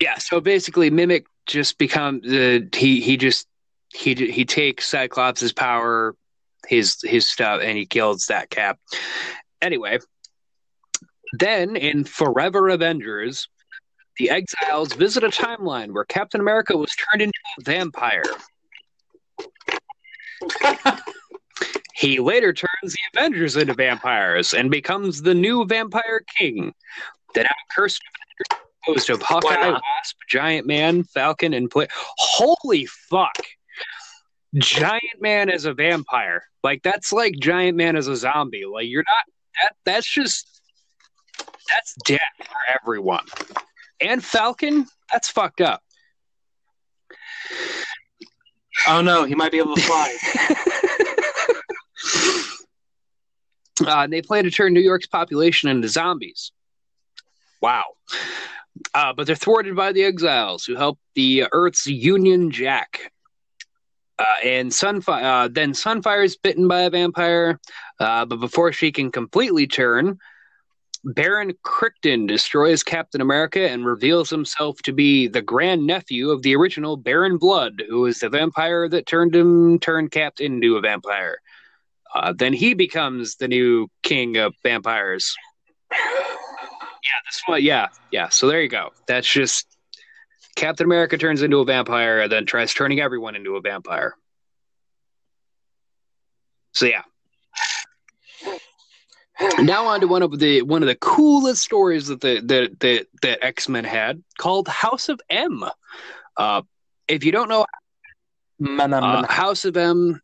yeah, 0.00 0.18
so 0.18 0.40
basically, 0.40 0.90
Mimic 0.90 1.26
just 1.46 1.78
becomes 1.78 2.22
the 2.22 2.68
he 2.74 3.00
he 3.00 3.16
just 3.16 3.46
he 3.92 4.14
he 4.14 4.44
takes 4.44 4.88
Cyclops' 4.88 5.52
power, 5.52 6.16
his 6.66 7.00
his 7.02 7.26
stuff, 7.28 7.60
and 7.62 7.76
he 7.76 7.86
kills 7.86 8.26
that 8.26 8.50
Cap. 8.50 8.78
Anyway, 9.62 9.98
then 11.38 11.76
in 11.76 12.04
Forever 12.04 12.68
Avengers, 12.68 13.48
the 14.18 14.30
Exiles 14.30 14.92
visit 14.94 15.24
a 15.24 15.28
timeline 15.28 15.92
where 15.92 16.04
Captain 16.04 16.40
America 16.40 16.76
was 16.76 16.90
turned 16.96 17.22
into 17.22 17.38
a 17.58 17.62
vampire. 17.62 18.22
he 21.94 22.18
later 22.18 22.52
turns 22.52 22.92
the 22.92 22.98
Avengers 23.14 23.56
into 23.56 23.74
vampires 23.74 24.54
and 24.54 24.70
becomes 24.70 25.22
the 25.22 25.34
new 25.34 25.64
Vampire 25.64 26.22
King. 26.38 26.74
The 27.34 27.42
now 27.42 27.48
cursed 27.74 28.00
Avengers 28.02 28.64
composed 28.84 29.10
of 29.10 29.22
Hawkeye. 29.22 29.70
Wasp, 29.70 30.16
Giant 30.28 30.66
Man, 30.66 31.04
Falcon, 31.04 31.54
and 31.54 31.70
Play. 31.70 31.88
Holy 32.16 32.86
fuck! 32.86 33.38
Giant 34.56 35.20
Man 35.20 35.50
as 35.50 35.64
a 35.64 35.74
vampire. 35.74 36.44
Like 36.62 36.82
that's 36.82 37.12
like 37.12 37.34
Giant 37.40 37.76
Man 37.76 37.96
as 37.96 38.08
a 38.08 38.16
zombie. 38.16 38.64
Like 38.64 38.86
you're 38.86 39.02
not 39.02 39.24
that 39.62 39.76
that's 39.84 40.08
just 40.08 40.62
that's 41.68 41.94
death 42.04 42.20
for 42.38 42.78
everyone. 42.82 43.24
And 44.00 44.22
Falcon, 44.22 44.86
that's 45.10 45.28
fucked 45.28 45.60
up. 45.60 45.82
Oh 48.86 49.00
no, 49.00 49.24
he 49.24 49.34
might 49.34 49.52
be 49.52 49.58
able 49.58 49.76
to 49.76 49.82
fly. 49.82 50.14
Uh, 53.84 54.06
they 54.06 54.22
plan 54.22 54.44
to 54.44 54.50
turn 54.50 54.72
New 54.72 54.80
York's 54.80 55.06
population 55.06 55.68
into 55.68 55.88
zombies. 55.88 56.52
Wow. 57.60 57.84
Uh, 58.92 59.12
but 59.12 59.26
they're 59.26 59.36
thwarted 59.36 59.76
by 59.76 59.92
the 59.92 60.04
exiles 60.04 60.64
who 60.64 60.76
help 60.76 60.98
the 61.14 61.44
Earth's 61.52 61.86
Union 61.86 62.50
Jack. 62.50 63.12
Uh, 64.18 64.24
and 64.44 64.70
Sunfire, 64.70 65.22
uh, 65.22 65.48
then 65.48 65.72
Sunfire 65.72 66.24
is 66.24 66.36
bitten 66.36 66.68
by 66.68 66.82
a 66.82 66.90
vampire, 66.90 67.58
uh, 67.98 68.24
but 68.24 68.36
before 68.36 68.72
she 68.72 68.92
can 68.92 69.10
completely 69.10 69.66
turn, 69.66 70.18
Baron 71.04 71.52
Crichton 71.62 72.26
destroys 72.26 72.82
Captain 72.82 73.20
America 73.20 73.68
and 73.68 73.84
reveals 73.84 74.30
himself 74.30 74.80
to 74.82 74.92
be 74.92 75.28
the 75.28 75.42
grandnephew 75.42 76.30
of 76.30 76.42
the 76.42 76.56
original 76.56 76.96
Baron 76.96 77.36
Blood, 77.36 77.82
who 77.88 78.06
is 78.06 78.20
the 78.20 78.30
vampire 78.30 78.88
that 78.88 79.06
turned 79.06 79.34
him, 79.34 79.78
turned 79.78 80.10
Cap 80.10 80.40
into 80.40 80.76
a 80.76 80.80
vampire. 80.80 81.38
Uh, 82.14 82.32
then 82.36 82.54
he 82.54 82.74
becomes 82.74 83.36
the 83.36 83.48
new 83.48 83.88
king 84.02 84.36
of 84.38 84.54
vampires. 84.62 85.34
Yeah, 85.92 85.98
this 87.26 87.42
one. 87.44 87.62
Yeah, 87.62 87.88
yeah. 88.10 88.30
So 88.30 88.46
there 88.46 88.62
you 88.62 88.68
go. 88.68 88.90
That's 89.06 89.30
just 89.30 89.66
Captain 90.56 90.86
America 90.86 91.18
turns 91.18 91.42
into 91.42 91.58
a 91.58 91.64
vampire 91.66 92.20
and 92.20 92.32
then 92.32 92.46
tries 92.46 92.72
turning 92.72 93.00
everyone 93.00 93.36
into 93.36 93.56
a 93.56 93.60
vampire. 93.60 94.14
So 96.72 96.86
yeah. 96.86 97.02
Now 99.58 99.86
on 99.86 100.00
to 100.00 100.06
one 100.06 100.22
of 100.22 100.38
the 100.38 100.62
one 100.62 100.82
of 100.82 100.88
the 100.88 100.94
coolest 100.96 101.62
stories 101.62 102.06
that 102.08 102.20
the 102.20 102.40
that 102.40 102.80
that, 102.80 103.06
that 103.22 103.44
X 103.44 103.68
Men 103.68 103.84
had 103.84 104.22
called 104.38 104.68
House 104.68 105.08
of 105.08 105.20
M. 105.28 105.64
Uh, 106.36 106.62
if 107.08 107.24
you 107.24 107.32
don't 107.32 107.48
know 107.48 107.66
uh, 109.04 109.26
House 109.26 109.64
of 109.64 109.76
M 109.76 110.20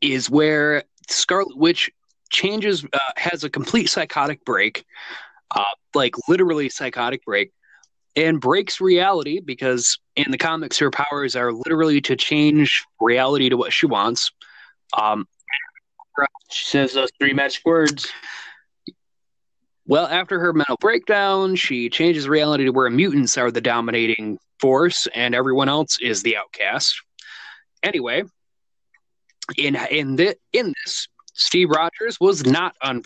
is 0.00 0.28
where 0.28 0.84
Scarlet 1.08 1.56
Witch 1.56 1.90
changes, 2.30 2.84
uh, 2.84 2.98
has 3.16 3.44
a 3.44 3.50
complete 3.50 3.88
psychotic 3.88 4.44
break, 4.44 4.84
uh, 5.54 5.62
like 5.94 6.14
literally 6.28 6.68
psychotic 6.68 7.24
break, 7.24 7.52
and 8.16 8.40
breaks 8.40 8.80
reality 8.80 9.40
because 9.40 9.98
in 10.16 10.30
the 10.30 10.38
comics 10.38 10.78
her 10.78 10.90
powers 10.90 11.36
are 11.36 11.52
literally 11.52 12.00
to 12.00 12.16
change 12.16 12.84
reality 13.00 13.48
to 13.48 13.56
what 13.56 13.72
she 13.72 13.86
wants. 13.86 14.32
Um, 14.98 15.26
She 16.50 16.66
says 16.66 16.92
those 16.92 17.10
three 17.18 17.32
magic 17.32 17.64
words. 17.64 18.06
Well, 19.86 20.06
after 20.06 20.40
her 20.40 20.52
mental 20.52 20.76
breakdown, 20.80 21.54
she 21.54 21.88
changes 21.88 22.28
reality 22.28 22.64
to 22.64 22.72
where 22.72 22.90
mutants 22.90 23.38
are 23.38 23.50
the 23.50 23.60
dominating 23.60 24.38
force 24.58 25.06
and 25.14 25.34
everyone 25.34 25.68
else 25.68 25.98
is 26.00 26.22
the 26.22 26.36
outcast. 26.36 26.94
Anyway, 27.82 28.24
in 29.56 29.76
in 29.90 30.16
the 30.16 30.36
in 30.52 30.72
this, 30.84 31.08
Steve 31.34 31.70
Rogers 31.70 32.18
was 32.20 32.44
not 32.44 32.74
un, 32.82 33.02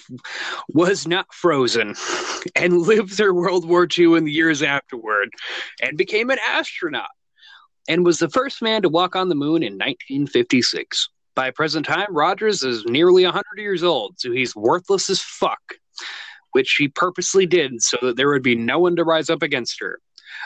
was 0.69 1.07
not 1.07 1.33
frozen 1.35 1.95
and 2.55 2.79
lived 2.79 3.13
through 3.13 3.35
World 3.35 3.69
War 3.69 3.87
II 3.87 4.17
in 4.17 4.25
the 4.25 4.33
years 4.33 4.63
afterward 4.63 5.31
and 5.83 5.99
became 5.99 6.31
an 6.31 6.39
astronaut 6.47 7.11
and 7.89 8.07
was 8.07 8.19
the 8.19 8.31
first 8.31 8.63
man 8.63 8.83
to 8.83 8.89
walk 8.89 9.17
on 9.17 9.29
the 9.29 9.35
moon 9.35 9.63
in 9.63 9.75
1956. 9.75 11.09
By 11.35 11.51
present 11.51 11.87
time, 11.87 12.09
Rogers 12.11 12.63
is 12.63 12.85
nearly 12.85 13.25
100 13.25 13.45
years 13.57 13.83
old, 13.83 14.19
so 14.19 14.33
he's 14.33 14.55
worthless 14.55 15.09
as 15.11 15.21
fuck 15.21 15.61
which 16.53 16.69
she 16.69 16.89
purposely 16.89 17.47
did 17.47 17.83
so 17.83 17.97
that 18.03 18.17
there 18.17 18.29
would 18.29 18.43
be 18.43 18.57
no 18.57 18.79
one 18.79 18.97
to 18.97 19.05
rise 19.05 19.31
up 19.31 19.43
against 19.43 19.81
her. 19.81 20.01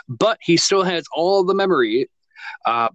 But 0.09 0.39
he 0.41 0.57
still 0.57 0.83
has 0.83 1.05
all 1.15 1.45
the 1.45 1.55
memory. 1.55 2.09
Uh, 2.67 2.89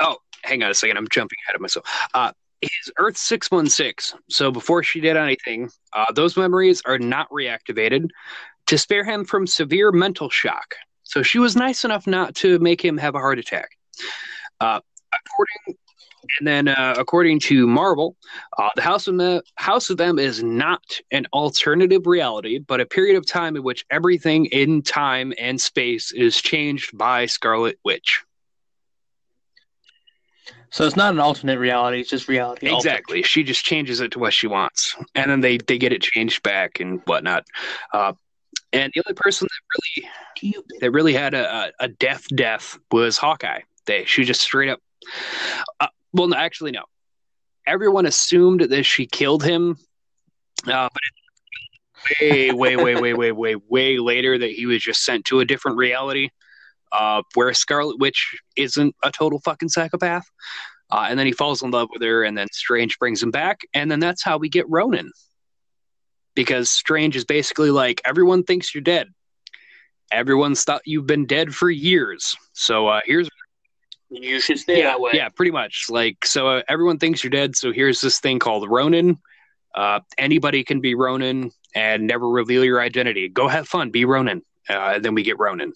oh, 0.00 0.16
hang 0.42 0.62
on 0.62 0.70
a 0.70 0.74
second. 0.74 0.96
I'm 0.96 1.08
jumping 1.08 1.38
ahead 1.46 1.56
of 1.56 1.60
myself. 1.60 1.86
Uh, 2.14 2.32
his 2.60 2.92
Earth 2.98 3.16
616. 3.16 4.18
So 4.30 4.50
before 4.50 4.82
she 4.82 5.00
did 5.00 5.16
anything, 5.16 5.70
uh, 5.92 6.12
those 6.12 6.36
memories 6.36 6.82
are 6.86 6.98
not 6.98 7.28
reactivated 7.30 8.08
to 8.66 8.78
spare 8.78 9.04
him 9.04 9.24
from 9.24 9.46
severe 9.46 9.92
mental 9.92 10.30
shock. 10.30 10.74
So 11.02 11.22
she 11.22 11.38
was 11.38 11.54
nice 11.54 11.84
enough 11.84 12.06
not 12.06 12.34
to 12.36 12.58
make 12.60 12.82
him 12.82 12.96
have 12.96 13.14
a 13.14 13.18
heart 13.18 13.38
attack. 13.38 13.68
Uh, 14.60 14.80
according 15.12 15.78
and 16.38 16.46
then, 16.46 16.68
uh, 16.68 16.94
according 16.98 17.40
to 17.40 17.66
Marvel, 17.66 18.16
uh, 18.58 18.68
the 18.76 18.82
House 18.82 19.06
of, 19.06 19.16
the 19.18 19.42
House 19.56 19.90
of 19.90 20.00
M 20.00 20.18
is 20.18 20.42
not 20.42 20.82
an 21.10 21.26
alternative 21.32 22.06
reality, 22.06 22.58
but 22.58 22.80
a 22.80 22.86
period 22.86 23.16
of 23.16 23.26
time 23.26 23.56
in 23.56 23.62
which 23.62 23.84
everything 23.90 24.46
in 24.46 24.82
time 24.82 25.32
and 25.38 25.60
space 25.60 26.12
is 26.12 26.40
changed 26.40 26.96
by 26.96 27.26
Scarlet 27.26 27.78
Witch. 27.84 28.22
So 30.70 30.84
it's 30.84 30.96
not 30.96 31.12
an 31.12 31.20
alternate 31.20 31.60
reality; 31.60 32.00
it's 32.00 32.10
just 32.10 32.26
reality. 32.26 32.68
altered. 32.68 32.88
Exactly. 32.88 33.22
She 33.22 33.44
just 33.44 33.64
changes 33.64 34.00
it 34.00 34.10
to 34.12 34.18
what 34.18 34.32
she 34.32 34.48
wants, 34.48 34.96
and 35.14 35.30
then 35.30 35.40
they 35.40 35.58
they 35.58 35.78
get 35.78 35.92
it 35.92 36.02
changed 36.02 36.42
back 36.42 36.80
and 36.80 37.00
whatnot. 37.04 37.44
Uh, 37.92 38.14
and 38.72 38.92
the 38.92 39.02
only 39.06 39.14
person 39.14 39.46
that 39.48 40.08
really 40.50 40.68
that 40.80 40.90
really 40.90 41.12
had 41.14 41.32
a, 41.34 41.48
a, 41.48 41.72
a 41.84 41.88
death 41.88 42.26
death 42.34 42.76
was 42.90 43.16
Hawkeye. 43.16 43.60
They 43.86 44.04
she 44.04 44.24
just 44.24 44.40
straight 44.40 44.68
up. 44.68 44.80
Uh, 45.78 45.86
well, 46.14 46.28
no, 46.28 46.36
actually, 46.36 46.70
no. 46.70 46.84
Everyone 47.66 48.06
assumed 48.06 48.60
that 48.60 48.84
she 48.84 49.06
killed 49.06 49.42
him, 49.42 49.76
uh, 50.66 50.88
but 50.92 52.20
way, 52.20 52.52
way, 52.52 52.76
way, 52.76 52.94
way, 52.94 53.12
way, 53.12 53.32
way, 53.32 53.56
way 53.56 53.98
later 53.98 54.38
that 54.38 54.50
he 54.50 54.66
was 54.66 54.82
just 54.82 55.04
sent 55.04 55.24
to 55.26 55.40
a 55.40 55.44
different 55.44 55.76
reality, 55.76 56.28
uh, 56.92 57.22
where 57.34 57.52
Scarlet 57.52 57.98
Witch 57.98 58.36
isn't 58.56 58.94
a 59.02 59.10
total 59.10 59.40
fucking 59.40 59.68
psychopath. 59.68 60.24
Uh, 60.90 61.06
and 61.08 61.18
then 61.18 61.26
he 61.26 61.32
falls 61.32 61.62
in 61.62 61.70
love 61.70 61.88
with 61.92 62.02
her, 62.02 62.22
and 62.22 62.36
then 62.36 62.46
Strange 62.52 62.98
brings 62.98 63.22
him 63.22 63.30
back, 63.30 63.60
and 63.72 63.90
then 63.90 63.98
that's 63.98 64.22
how 64.22 64.36
we 64.36 64.48
get 64.48 64.68
Ronin. 64.68 65.10
Because 66.34 66.70
Strange 66.70 67.16
is 67.16 67.24
basically 67.24 67.70
like, 67.70 68.00
everyone 68.04 68.44
thinks 68.44 68.74
you're 68.74 68.82
dead. 68.82 69.08
Everyone's 70.12 70.62
thought 70.62 70.82
you've 70.84 71.06
been 71.06 71.26
dead 71.26 71.54
for 71.54 71.70
years. 71.70 72.36
So 72.52 72.86
uh, 72.88 73.00
here's 73.04 73.28
You 74.10 74.40
should 74.40 74.58
stay 74.58 74.78
yeah, 74.78 74.90
that 74.90 75.00
way. 75.00 75.12
Yeah, 75.14 75.28
pretty 75.28 75.50
much. 75.50 75.86
Like, 75.88 76.24
so 76.24 76.48
uh, 76.48 76.62
everyone 76.68 76.98
thinks 76.98 77.24
you're 77.24 77.30
dead. 77.30 77.56
So 77.56 77.72
here's 77.72 78.00
this 78.00 78.20
thing 78.20 78.38
called 78.38 78.68
Ronin. 78.68 79.18
Uh, 79.74 80.00
anybody 80.18 80.62
can 80.62 80.80
be 80.80 80.94
Ronin 80.94 81.50
and 81.74 82.06
never 82.06 82.28
reveal 82.28 82.64
your 82.64 82.80
identity. 82.80 83.28
Go 83.28 83.48
have 83.48 83.66
fun, 83.66 83.90
be 83.90 84.04
Ronin. 84.04 84.42
Uh, 84.68 84.98
then 84.98 85.14
we 85.14 85.22
get 85.22 85.38
Ronin, 85.38 85.72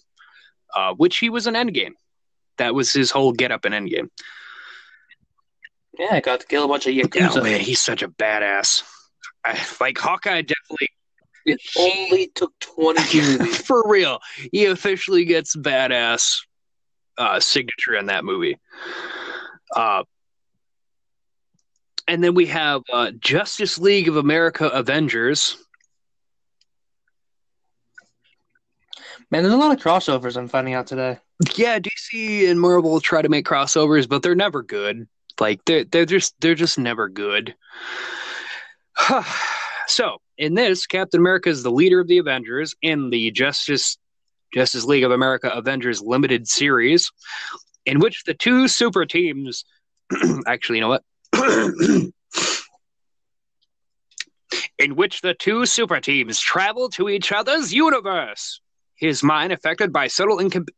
uh, 0.75 0.93
which 0.93 1.17
he 1.17 1.29
was 1.29 1.47
in 1.47 1.53
Endgame. 1.53 1.93
That 2.57 2.73
was 2.73 2.93
his 2.93 3.11
whole 3.11 3.33
get 3.33 3.51
up 3.51 3.65
in 3.65 3.73
Endgame. 3.73 4.09
Yeah, 5.97 6.09
I 6.11 6.21
got 6.21 6.39
to 6.39 6.47
kill 6.47 6.63
a 6.63 6.67
bunch 6.67 6.87
of 6.87 6.93
yakuza. 6.93 7.37
Oh 7.37 7.43
man, 7.43 7.59
he's 7.59 7.81
such 7.81 8.03
a 8.03 8.07
badass. 8.07 8.83
I, 9.43 9.59
like 9.81 9.97
Hawkeye, 9.97 10.41
definitely 10.41 10.89
it 11.45 11.61
only 11.77 12.27
took 12.35 12.53
twenty 12.59 13.21
movies. 13.21 13.61
for 13.61 13.83
real. 13.87 14.19
He 14.51 14.65
officially 14.65 15.25
gets 15.25 15.55
badass 15.55 16.41
uh, 17.19 17.39
signature 17.39 17.95
in 17.95 18.07
that 18.07 18.25
movie. 18.25 18.57
Uh, 19.75 20.03
and 22.07 22.23
then 22.23 22.33
we 22.33 22.47
have 22.47 22.81
uh, 22.91 23.11
Justice 23.19 23.77
League 23.77 24.07
of 24.07 24.17
America 24.17 24.67
Avengers. 24.67 25.57
Man, 29.29 29.43
there's 29.43 29.53
a 29.53 29.57
lot 29.57 29.71
of 29.71 29.83
crossovers. 29.83 30.35
I'm 30.35 30.47
finding 30.47 30.73
out 30.73 30.87
today. 30.87 31.19
Yeah, 31.55 31.77
DC 31.77 32.49
and 32.49 32.59
Marvel 32.59 32.99
try 32.99 33.21
to 33.21 33.29
make 33.29 33.45
crossovers, 33.45 34.09
but 34.09 34.23
they're 34.23 34.33
never 34.33 34.63
good. 34.63 35.07
Like 35.39 35.63
they're 35.65 35.83
they're 35.83 36.05
just 36.05 36.33
they're 36.41 36.55
just 36.55 36.79
never 36.79 37.07
good. 37.07 37.53
so 39.87 40.17
in 40.37 40.55
this, 40.55 40.87
Captain 40.87 41.19
America 41.19 41.49
is 41.49 41.61
the 41.61 41.71
leader 41.71 41.99
of 41.99 42.07
the 42.07 42.17
Avengers 42.17 42.75
in 42.81 43.11
the 43.11 43.29
Justice 43.31 43.97
Justice 44.53 44.85
League 44.85 45.03
of 45.03 45.11
America 45.11 45.49
Avengers 45.49 46.01
limited 46.01 46.47
series, 46.47 47.11
in 47.85 47.99
which 47.99 48.23
the 48.23 48.33
two 48.33 48.67
super 48.67 49.05
teams 49.05 49.65
actually 50.47 50.79
you 50.79 50.81
know 50.81 50.89
what? 50.89 51.03
in 54.79 54.95
which 54.95 55.21
the 55.21 55.33
two 55.33 55.65
super 55.65 55.99
teams 55.99 56.39
travel 56.39 56.89
to 56.89 57.09
each 57.09 57.31
other's 57.31 57.73
universe. 57.73 58.61
His 58.95 59.23
mind 59.23 59.53
affected 59.53 59.93
by 59.93 60.07
subtle 60.07 60.37
incom- 60.37 60.69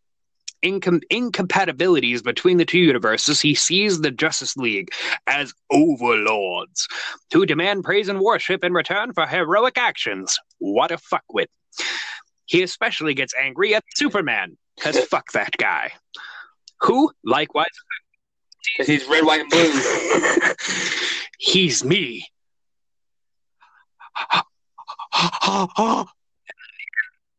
incom- 0.64 1.04
incompatibilities 1.10 2.22
between 2.22 2.58
the 2.58 2.66
two 2.66 2.80
universes, 2.80 3.42
he 3.42 3.56
sees 3.56 4.02
the 4.02 4.12
Justice 4.12 4.58
League 4.58 4.90
as 5.28 5.54
overlords 5.72 6.88
who 7.34 7.46
demand 7.46 7.84
praise 7.84 8.10
and 8.10 8.20
worship 8.20 8.64
in 8.64 8.74
return 8.74 9.14
for 9.14 9.26
heroic 9.26 9.78
actions. 9.78 10.38
What 10.60 10.92
a 10.92 10.98
fuckwit. 10.98 11.48
He 12.52 12.64
especially 12.64 13.14
gets 13.14 13.34
angry 13.34 13.74
at 13.76 13.86
Superman, 13.96 14.58
because 14.76 15.00
fuck 15.08 15.32
that 15.32 15.56
guy. 15.58 15.94
Who, 16.82 17.10
likewise, 17.24 17.70
he's 18.76 19.08
red, 19.08 19.26
white, 19.26 19.40
and 19.40 19.50
blue. 19.50 19.72
he's 21.40 21.86
me. 21.86 22.28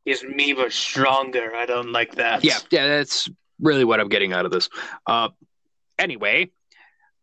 He's 0.05 0.25
me, 0.25 0.53
but 0.53 0.73
stronger. 0.73 1.55
I 1.55 1.65
don't 1.65 1.93
like 1.93 2.17
that. 2.17 2.43
Yeah, 2.43 2.59
yeah, 2.71 2.89
that's 2.89 3.29
really 3.61 3.85
what 3.85 4.01
I'm 4.01 4.09
getting 4.09 4.33
out 4.33 4.45
of 4.45 4.51
this. 4.51 4.69
Uh, 5.07 5.29
anyway, 5.97 6.51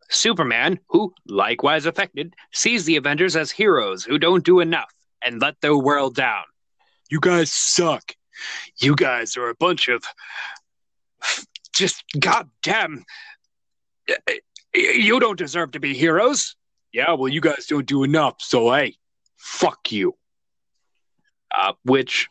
Superman, 0.10 0.80
who 0.88 1.14
likewise 1.28 1.86
affected, 1.86 2.36
sees 2.54 2.86
the 2.86 2.96
Avengers 2.96 3.36
as 3.36 3.52
heroes 3.52 4.06
who 4.06 4.18
don't 4.18 4.46
do 4.46 4.62
enough 4.62 4.94
and 5.22 5.42
let 5.42 5.60
their 5.60 5.76
world 5.76 6.16
down. 6.16 6.44
You 7.10 7.20
guys 7.20 7.52
suck. 7.52 8.14
You 8.80 8.96
guys 8.96 9.36
are 9.38 9.50
a 9.50 9.56
bunch 9.56 9.88
of 9.88 10.04
just 11.76 12.04
goddamn. 12.20 13.04
You 14.74 15.20
don't 15.20 15.38
deserve 15.38 15.72
to 15.72 15.80
be 15.80 15.94
heroes. 15.94 16.56
Yeah, 16.92 17.14
well, 17.14 17.28
you 17.28 17.42
guys 17.42 17.68
don't 17.68 17.86
do 17.86 18.04
enough, 18.04 18.36
so 18.40 18.72
hey, 18.74 18.96
fuck 19.38 19.92
you. 19.92 20.16
Uh, 21.56 21.74
which 21.84 22.30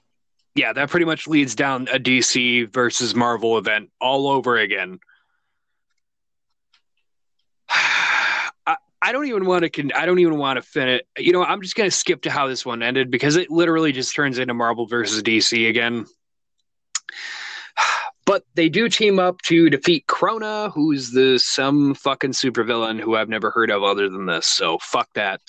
yeah, 0.55 0.73
that 0.73 0.91
pretty 0.91 1.07
much 1.07 1.29
leads 1.29 1.55
down 1.55 1.89
a 1.93 1.99
DC 1.99 2.73
versus 2.73 3.15
Marvel 3.15 3.59
event 3.59 3.91
all 4.01 4.29
over 4.29 4.57
again. 4.57 4.99
I, 9.03 9.12
don't 9.12 9.27
even 9.27 9.47
want 9.47 9.62
to. 9.62 9.70
Con- 9.70 9.93
I 9.95 10.07
don't 10.07 10.19
even 10.19 10.39
want 10.39 10.57
to 10.57 10.62
finish. 10.62 11.03
You 11.16 11.33
know, 11.33 11.45
I'm 11.45 11.62
just 11.62 11.75
gonna 11.75 11.91
skip 11.91 12.23
to 12.23 12.31
how 12.31 12.49
this 12.49 12.65
one 12.65 12.83
ended 12.83 13.11
because 13.11 13.37
it 13.37 13.51
literally 13.51 13.93
just 13.93 14.15
turns 14.15 14.39
into 14.39 14.55
Marvel 14.55 14.87
versus 14.87 15.23
DC 15.23 15.69
again. 15.69 16.07
But 18.27 18.45
they 18.55 18.69
do 18.69 18.91
team 18.91 19.19
up 19.19 19.41
to 19.47 19.70
defeat 19.70 20.07
Krona, 20.07 20.70
who's 20.75 21.12
the 21.12 21.39
some 21.39 21.95
fucking 21.95 22.33
supervillain 22.33 23.01
who 23.01 23.16
I've 23.16 23.31
never 23.31 23.51
heard 23.51 23.70
of 23.70 23.83
other 23.83 24.11
than 24.11 24.27
this. 24.27 24.47
So 24.47 24.77
fuck 24.83 25.09
that. 25.15 25.41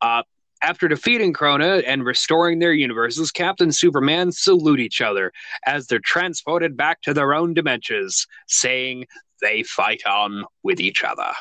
Uh, 0.00 0.22
after 0.62 0.88
defeating 0.88 1.32
Krona 1.32 1.82
and 1.86 2.04
restoring 2.04 2.58
their 2.58 2.72
universes, 2.72 3.30
Captain 3.30 3.72
Superman 3.72 4.30
salute 4.30 4.78
each 4.78 5.00
other 5.00 5.32
as 5.66 5.86
they're 5.86 5.98
transported 5.98 6.76
back 6.76 7.02
to 7.02 7.14
their 7.14 7.34
own 7.34 7.54
dimensions, 7.54 8.26
saying 8.46 9.06
they 9.40 9.62
fight 9.62 10.04
on 10.06 10.44
with 10.62 10.80
each 10.80 11.02
other. 11.02 11.32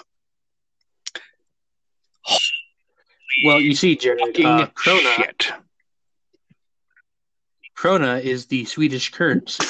Well, 3.43 3.60
you 3.60 3.76
see, 3.76 3.95
Jared, 3.95 4.22
uh, 4.22 4.68
Krona, 4.76 5.15
shit. 5.15 5.51
Krona 7.77 8.22
is 8.22 8.47
the 8.47 8.65
Swedish 8.65 9.11
Kurds. 9.11 9.60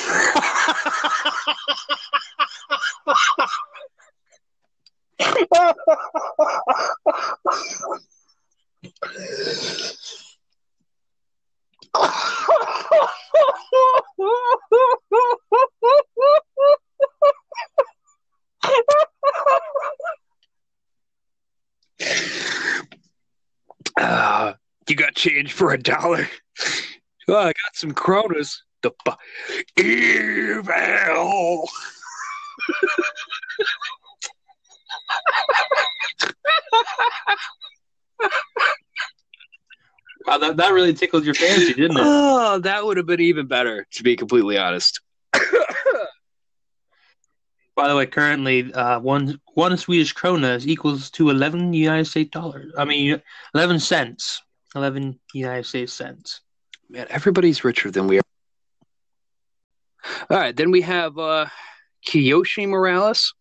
Uh, 23.98 24.54
you 24.88 24.96
got 24.96 25.16
change 25.16 25.54
for 25.54 25.72
a 25.72 25.78
dollar? 25.78 26.28
Oh, 27.28 27.36
I 27.36 27.48
got 27.48 27.76
some 27.76 27.94
kronas. 27.94 28.58
The 28.82 28.92
fu- 29.06 29.82
evil. 29.84 31.70
Wow, 40.28 40.38
that, 40.38 40.58
that 40.58 40.74
really 40.74 40.94
tickled 40.94 41.26
your 41.26 41.34
fancy, 41.34 41.74
didn't 41.74 41.98
it? 41.98 42.04
Oh, 42.06 42.60
that 42.60 42.86
would 42.86 42.98
have 42.98 43.06
been 43.06 43.22
even 43.22 43.48
better, 43.48 43.88
to 43.94 44.04
be 44.04 44.16
completely 44.16 44.58
honest. 44.58 45.00
By 47.80 47.88
the 47.88 47.96
way, 47.96 48.08
currently, 48.08 48.74
uh, 48.74 49.00
one 49.00 49.40
one 49.54 49.78
Swedish 49.78 50.14
krona 50.14 50.58
is 50.58 50.68
equals 50.68 51.10
to 51.12 51.30
eleven 51.30 51.72
United 51.72 52.08
States 52.08 52.30
dollars. 52.30 52.74
I 52.78 52.84
mean, 52.84 53.22
eleven 53.56 53.80
cents. 53.80 54.42
Eleven 54.76 55.18
United 55.34 55.66
States 55.66 55.94
cents. 55.94 56.42
Man, 56.90 57.08
everybody's 57.10 57.64
richer 57.64 57.90
than 57.90 58.08
we 58.08 58.18
are. 58.18 58.24
All 60.30 60.38
right, 60.38 60.54
then 60.54 60.72
we 60.72 60.82
have 60.82 61.18
uh, 61.18 61.46
Kiyoshi 62.06 62.68
Morales, 62.68 63.34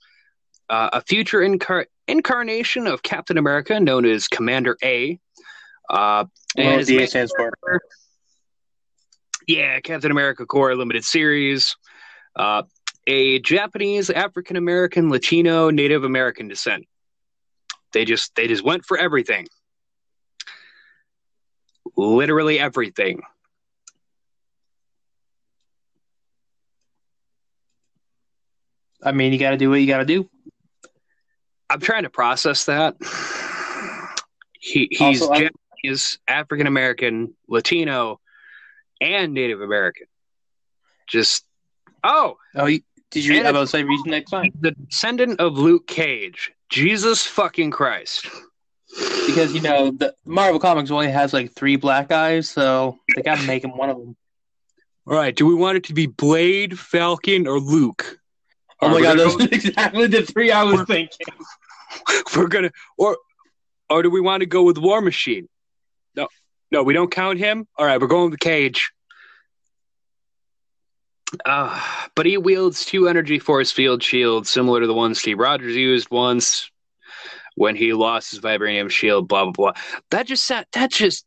uh, 0.71 0.91
a 0.93 1.01
future 1.01 1.41
incar- 1.41 1.87
incarnation 2.07 2.87
of 2.87 3.03
Captain 3.03 3.39
America 3.39 3.81
known 3.81 4.07
as 4.07 4.29
Commander 4.29 4.77
A. 4.85 5.19
Uh, 5.91 6.27
and 6.57 6.79
his 6.79 6.89
main- 6.89 7.09
stands 7.09 7.33
for. 7.37 7.53
yeah, 9.49 9.81
Captain 9.81 10.13
America 10.13 10.47
Corps 10.47 10.77
Limited 10.77 11.03
Series. 11.03 11.75
Uh, 12.37 12.63
a 13.09 13.39
Japanese, 13.39 14.11
African 14.11 14.57
American, 14.57 15.09
Latino, 15.09 15.71
Native 15.71 16.05
American 16.05 16.47
descent. 16.47 16.87
They 17.95 18.05
just 18.05 18.35
they 18.37 18.47
just 18.47 18.63
went 18.63 18.85
for 18.85 18.99
everything. 18.99 19.49
Literally 21.97 22.61
everything. 22.61 23.23
I 29.03 29.13
mean, 29.13 29.33
you 29.33 29.39
got 29.39 29.51
to 29.51 29.57
do 29.57 29.71
what 29.71 29.81
you 29.81 29.87
got 29.87 29.99
to 29.99 30.05
do. 30.05 30.29
I'm 31.71 31.81
trying 31.81 32.03
to 32.03 32.11
process 32.11 32.67
that. 32.67 32.97
He 34.61 34.89
he's 34.91 35.23
Also, 35.23 35.35
Japanese, 35.35 36.19
African 36.29 36.67
American, 36.67 37.35
Latino, 37.49 38.21
and 39.01 39.33
Native 39.33 39.63
American. 39.63 40.09
Just 41.07 41.47
oh, 42.05 42.37
Oh, 42.55 42.67
you, 42.67 42.81
did 43.11 43.25
you? 43.25 43.37
And- 43.39 43.47
about 43.49 43.69
say, 43.69 43.83
read 43.85 44.01
the 44.05 44.11
next 44.11 44.35
he's 44.43 44.53
the 44.61 44.73
descendant 44.73 45.41
of 45.41 45.57
Luke 45.59 45.87
Cage. 45.87 46.53
Jesus 46.69 47.25
fucking 47.25 47.71
Christ. 47.71 48.27
because 49.27 49.55
you 49.55 49.61
know 49.61 49.91
the 49.91 50.15
Marvel 50.25 50.59
Comics 50.61 50.91
only 50.91 51.11
has 51.11 51.33
like 51.33 51.53
three 51.53 51.77
black 51.77 52.09
guys, 52.09 52.49
so 52.49 52.99
they 53.15 53.23
got 53.23 53.39
to 53.39 53.47
make 53.47 53.63
him 53.65 53.77
one 53.77 53.91
of 53.91 53.97
them. 53.99 54.17
All 55.07 55.15
right, 55.15 55.35
do 55.35 55.47
we 55.47 55.55
want 55.55 55.77
it 55.79 55.85
to 55.85 55.95
be 55.95 56.07
Blade, 56.07 56.79
Falcon, 56.79 57.47
or 57.47 57.59
Luke? 57.61 58.19
Oh 58.83 58.89
Or 58.89 58.91
my 58.91 59.01
god, 59.03 59.19
those 59.19 59.37
go- 59.37 59.45
are 59.45 59.49
exactly 59.51 60.07
the 60.07 60.23
three 60.23 60.51
I 60.53 60.63
was 60.65 60.83
thinking. 60.87 61.27
we're 62.37 62.49
gonna 62.49 62.71
or 62.99 63.17
or 63.91 64.03
do 64.03 64.11
we 64.11 64.21
want 64.21 64.41
to 64.41 64.47
go 64.47 64.63
with 64.63 64.77
War 64.79 65.01
Machine? 65.01 65.49
No, 66.15 66.29
no, 66.71 66.83
we 66.83 66.93
don't 66.93 67.11
count 67.11 67.39
him. 67.39 67.67
All 67.79 67.87
right, 67.87 68.01
we're 68.01 68.07
going 68.07 68.31
with 68.31 68.41
Cage. 68.41 68.91
Uh, 71.45 71.81
but 72.15 72.27
he 72.27 72.39
wields 72.39 72.85
two 72.85 73.09
energy 73.09 73.39
force 73.39 73.71
field 73.71 74.03
shields 74.03 74.49
similar 74.49 74.81
to 74.81 74.87
the 74.87 74.95
ones 74.95 75.21
Steve 75.21 75.39
Rogers 75.39 75.77
used 75.77 76.11
once 76.11 76.71
when 77.55 77.77
he 77.77 77.93
lost 77.93 78.31
his 78.31 78.41
vibranium 78.41 78.91
shield. 78.91 79.29
Blah 79.29 79.45
blah 79.45 79.53
blah. 79.53 79.73
That 80.11 80.27
just 80.27 80.45
sat. 80.45 80.69
That 80.73 80.91
just 80.91 81.27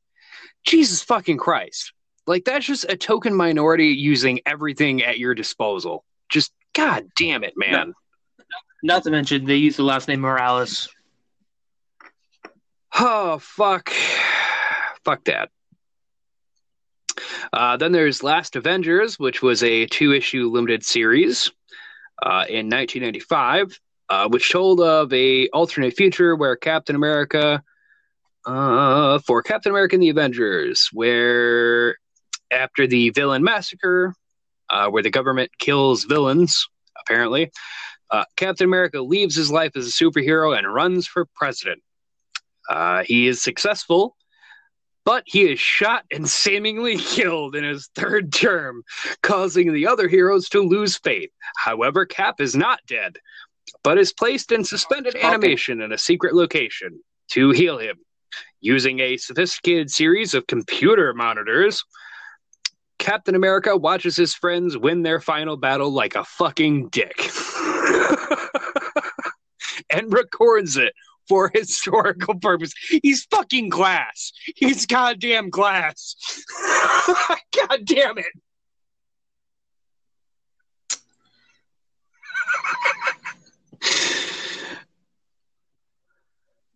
Jesus 0.65 1.03
fucking 1.03 1.37
Christ. 1.37 1.93
Like 2.27 2.45
that's 2.45 2.65
just 2.65 2.85
a 2.89 2.95
token 2.95 3.33
minority 3.33 3.87
using 3.87 4.39
everything 4.45 5.03
at 5.03 5.19
your 5.19 5.35
disposal. 5.35 6.03
Just 6.29 6.51
god 6.73 7.05
damn 7.15 7.43
it, 7.43 7.53
man. 7.55 7.93
Not 8.83 9.03
to 9.03 9.11
mention 9.11 9.45
they 9.45 9.57
use 9.57 9.77
the 9.77 9.83
last 9.83 10.07
name 10.07 10.21
Morales. 10.21 10.89
Oh 12.97 13.39
fuck, 13.39 13.91
fuck 15.05 15.23
that. 15.25 15.49
Uh, 17.53 17.77
then 17.77 17.91
there's 17.91 18.23
Last 18.23 18.55
Avengers, 18.55 19.19
which 19.19 19.41
was 19.41 19.63
a 19.63 19.85
two-issue 19.87 20.49
limited 20.49 20.83
series 20.83 21.51
uh, 22.21 22.45
in 22.47 22.69
1995, 22.69 23.79
uh, 24.09 24.29
which 24.29 24.51
told 24.51 24.81
of 24.81 25.11
a 25.13 25.47
alternate 25.49 25.95
future 25.95 26.35
where 26.35 26.55
Captain 26.55 26.95
America, 26.95 27.63
uh, 28.45 29.19
for 29.19 29.41
Captain 29.41 29.71
America 29.71 29.95
and 29.95 30.03
the 30.03 30.09
Avengers, 30.09 30.89
where 30.93 31.97
after 32.51 32.87
the 32.87 33.09
villain 33.11 33.43
massacre, 33.43 34.13
uh, 34.69 34.87
where 34.87 35.03
the 35.03 35.09
government 35.09 35.51
kills 35.59 36.05
villains, 36.05 36.67
apparently, 36.99 37.51
uh, 38.09 38.25
Captain 38.35 38.65
America 38.65 39.01
leaves 39.01 39.35
his 39.35 39.51
life 39.51 39.71
as 39.75 39.87
a 39.87 39.91
superhero 39.91 40.57
and 40.57 40.71
runs 40.71 41.07
for 41.07 41.25
president. 41.35 41.81
He 43.05 43.27
is 43.27 43.41
successful, 43.41 44.15
but 45.05 45.23
he 45.25 45.51
is 45.51 45.59
shot 45.59 46.03
and 46.11 46.29
seemingly 46.29 46.97
killed 46.97 47.55
in 47.55 47.63
his 47.63 47.89
third 47.95 48.31
term, 48.31 48.83
causing 49.23 49.73
the 49.73 49.87
other 49.87 50.07
heroes 50.07 50.49
to 50.49 50.61
lose 50.61 50.97
faith. 50.97 51.31
However, 51.57 52.05
Cap 52.05 52.39
is 52.39 52.55
not 52.55 52.79
dead, 52.87 53.17
but 53.83 53.97
is 53.97 54.13
placed 54.13 54.51
in 54.51 54.63
suspended 54.63 55.15
animation 55.15 55.81
in 55.81 55.91
a 55.91 55.97
secret 55.97 56.35
location 56.35 57.01
to 57.31 57.51
heal 57.51 57.77
him. 57.77 57.97
Using 58.59 58.99
a 58.99 59.17
sophisticated 59.17 59.89
series 59.89 60.33
of 60.33 60.47
computer 60.47 61.13
monitors, 61.13 61.83
Captain 62.99 63.33
America 63.33 63.75
watches 63.75 64.15
his 64.15 64.35
friends 64.35 64.77
win 64.77 65.01
their 65.01 65.19
final 65.19 65.57
battle 65.57 65.91
like 65.91 66.15
a 66.15 66.23
fucking 66.23 66.89
dick. 66.89 67.17
and 69.89 70.13
records 70.13 70.77
it 70.77 70.93
for 71.31 71.49
historical 71.53 72.35
purpose. 72.35 72.73
He's 73.01 73.23
fucking 73.31 73.69
glass. 73.69 74.33
He's 74.57 74.85
goddamn 74.85 75.49
glass. 75.49 76.15
God 77.69 77.85
damn 77.85 78.17
it. 78.17 78.25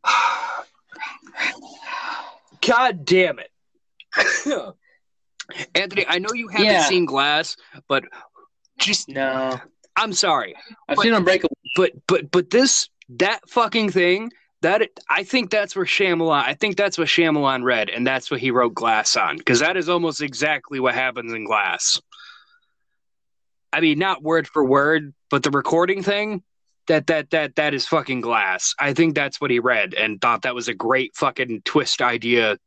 God 2.66 3.06
damn 3.06 3.40
it. 3.40 3.52
Anthony, 5.76 6.06
I 6.08 6.20
know 6.20 6.34
you 6.34 6.48
haven't 6.48 6.66
Yeah. 6.66 6.86
seen 6.86 7.06
Glass, 7.06 7.56
but 7.88 8.04
just 8.80 9.10
No, 9.10 9.60
I'm 9.96 10.14
sorry. 10.14 10.56
I've 10.90 10.98
seen 10.98 11.14
Unbreakable. 11.14 11.56
but 11.76 11.92
but 12.08 12.32
but 12.32 12.50
this 12.50 12.90
that 13.10 13.48
fucking 13.50 13.92
thing 13.92 14.32
that 14.66 14.90
I 15.08 15.24
think 15.24 15.52
that's 15.52 15.76
where 15.76 15.86
Shyamalan 15.86 16.44
I 16.44 16.56
think 16.56 16.76
that's 16.76 16.98
what 16.98 17.08
Shyamalan 17.08 17.64
read 17.64 17.92
and 17.92 18.06
that's 18.06 18.32
what 18.32 18.40
he 18.40 18.50
wrote 18.50 18.74
Glass 18.74 19.16
on 19.16 19.38
because 19.38 19.60
that 19.60 19.78
is 19.78 19.90
almost 19.90 20.24
exactly 20.24 20.80
what 20.80 20.96
happens 20.96 21.34
in 21.34 21.46
Glass. 21.46 22.02
I 23.72 23.80
mean, 23.80 24.00
not 24.00 24.24
word 24.24 24.48
for 24.48 24.66
word, 24.66 25.14
but 25.30 25.44
the 25.44 25.52
recording 25.52 26.02
thing 26.02 26.42
that 26.88 27.06
that 27.08 27.30
that 27.30 27.56
that 27.58 27.76
is 27.76 27.86
fucking 27.86 28.22
Glass. 28.22 28.74
I 28.80 28.94
think 28.94 29.14
that's 29.14 29.40
what 29.40 29.52
he 29.52 29.60
read 29.60 29.94
and 29.94 30.20
thought 30.20 30.42
that 30.42 30.56
was 30.56 30.68
a 30.68 30.74
great 30.74 31.16
fucking 31.16 31.62
twist 31.64 32.02
idea. 32.02 32.58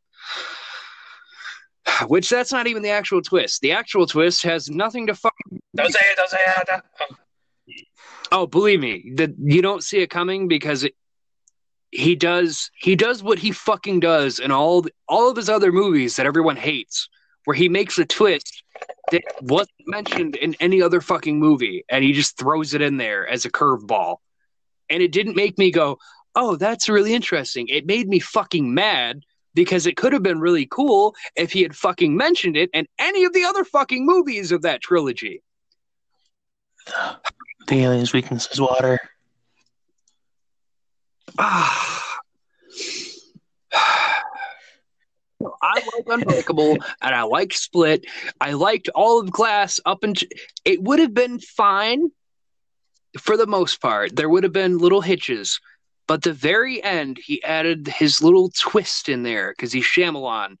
Which 2.07 2.29
that's 2.29 2.53
not 2.53 2.67
even 2.67 2.81
the 2.81 2.91
actual 2.91 3.21
twist. 3.21 3.59
The 3.59 3.73
actual 3.73 4.05
twist 4.05 4.43
has 4.43 4.69
nothing 4.69 5.07
to 5.07 5.15
fuck 5.15 5.33
Don't 5.75 5.91
say 5.91 5.99
it. 5.99 6.15
Don't 6.15 6.29
say 6.29 6.37
it. 6.45 6.83
Oh, 8.31 8.47
believe 8.47 8.79
me, 8.79 9.11
that 9.15 9.31
you 9.37 9.61
don't 9.61 9.83
see 9.83 9.97
it 9.97 10.09
coming 10.09 10.47
because 10.47 10.85
it, 10.85 10.93
he 11.91 12.15
does 12.15 12.69
he 12.75 12.95
does 12.95 13.23
what 13.23 13.39
he 13.39 13.51
fucking 13.51 13.99
does 13.99 14.39
in 14.39 14.51
all 14.51 14.85
all 15.07 15.29
of 15.29 15.37
his 15.37 15.49
other 15.49 15.71
movies 15.71 16.15
that 16.15 16.25
everyone 16.25 16.55
hates, 16.55 17.09
where 17.45 17.55
he 17.55 17.69
makes 17.69 17.97
a 17.97 18.05
twist 18.05 18.63
that 19.11 19.23
wasn't 19.41 19.87
mentioned 19.87 20.35
in 20.35 20.55
any 20.59 20.81
other 20.81 21.01
fucking 21.01 21.39
movie, 21.39 21.83
and 21.89 22.03
he 22.03 22.13
just 22.13 22.37
throws 22.37 22.73
it 22.73 22.81
in 22.81 22.97
there 22.97 23.27
as 23.27 23.45
a 23.45 23.51
curveball, 23.51 24.17
and 24.89 25.01
it 25.01 25.11
didn't 25.11 25.35
make 25.35 25.57
me 25.57 25.71
go, 25.71 25.97
"Oh, 26.35 26.55
that's 26.55 26.89
really 26.89 27.13
interesting." 27.13 27.67
It 27.67 27.85
made 27.85 28.07
me 28.07 28.19
fucking 28.19 28.73
mad 28.73 29.23
because 29.55 29.87
it 29.87 29.97
could 29.97 30.13
have 30.13 30.23
been 30.23 30.39
really 30.39 30.67
cool 30.67 31.15
if 31.35 31.51
he 31.51 31.63
had 31.63 31.75
fucking 31.75 32.15
mentioned 32.15 32.55
it 32.55 32.69
in 32.73 32.87
any 32.99 33.23
of 33.23 33.33
the 33.33 33.45
other 33.45 33.65
fucking 33.65 34.05
movies 34.05 34.51
of 34.51 34.61
that 34.61 34.81
trilogy. 34.81 35.41
The 37.67 37.83
alien's 37.83 38.13
weakness 38.13 38.47
is 38.51 38.61
water. 38.61 38.99
Ah. 41.37 42.17
I 45.61 45.81
like 45.95 46.05
Unbreakable 46.07 46.77
and 47.01 47.15
I 47.15 47.21
like 47.23 47.53
Split. 47.53 48.05
I 48.41 48.53
liked 48.53 48.89
all 48.89 49.21
of 49.21 49.31
Glass 49.31 49.79
up 49.85 50.03
until 50.03 50.27
it 50.65 50.81
would 50.81 50.99
have 50.99 51.13
been 51.13 51.39
fine 51.39 52.11
for 53.17 53.37
the 53.37 53.47
most 53.47 53.81
part. 53.81 54.15
There 54.15 54.29
would 54.29 54.43
have 54.43 54.53
been 54.53 54.77
little 54.77 55.01
hitches, 55.01 55.59
but 56.07 56.23
the 56.23 56.33
very 56.33 56.83
end 56.83 57.19
he 57.23 57.41
added 57.43 57.87
his 57.87 58.21
little 58.21 58.51
twist 58.59 59.09
in 59.09 59.23
there 59.23 59.51
because 59.51 59.71
he's 59.71 59.85
Shyamalan, 59.85 60.57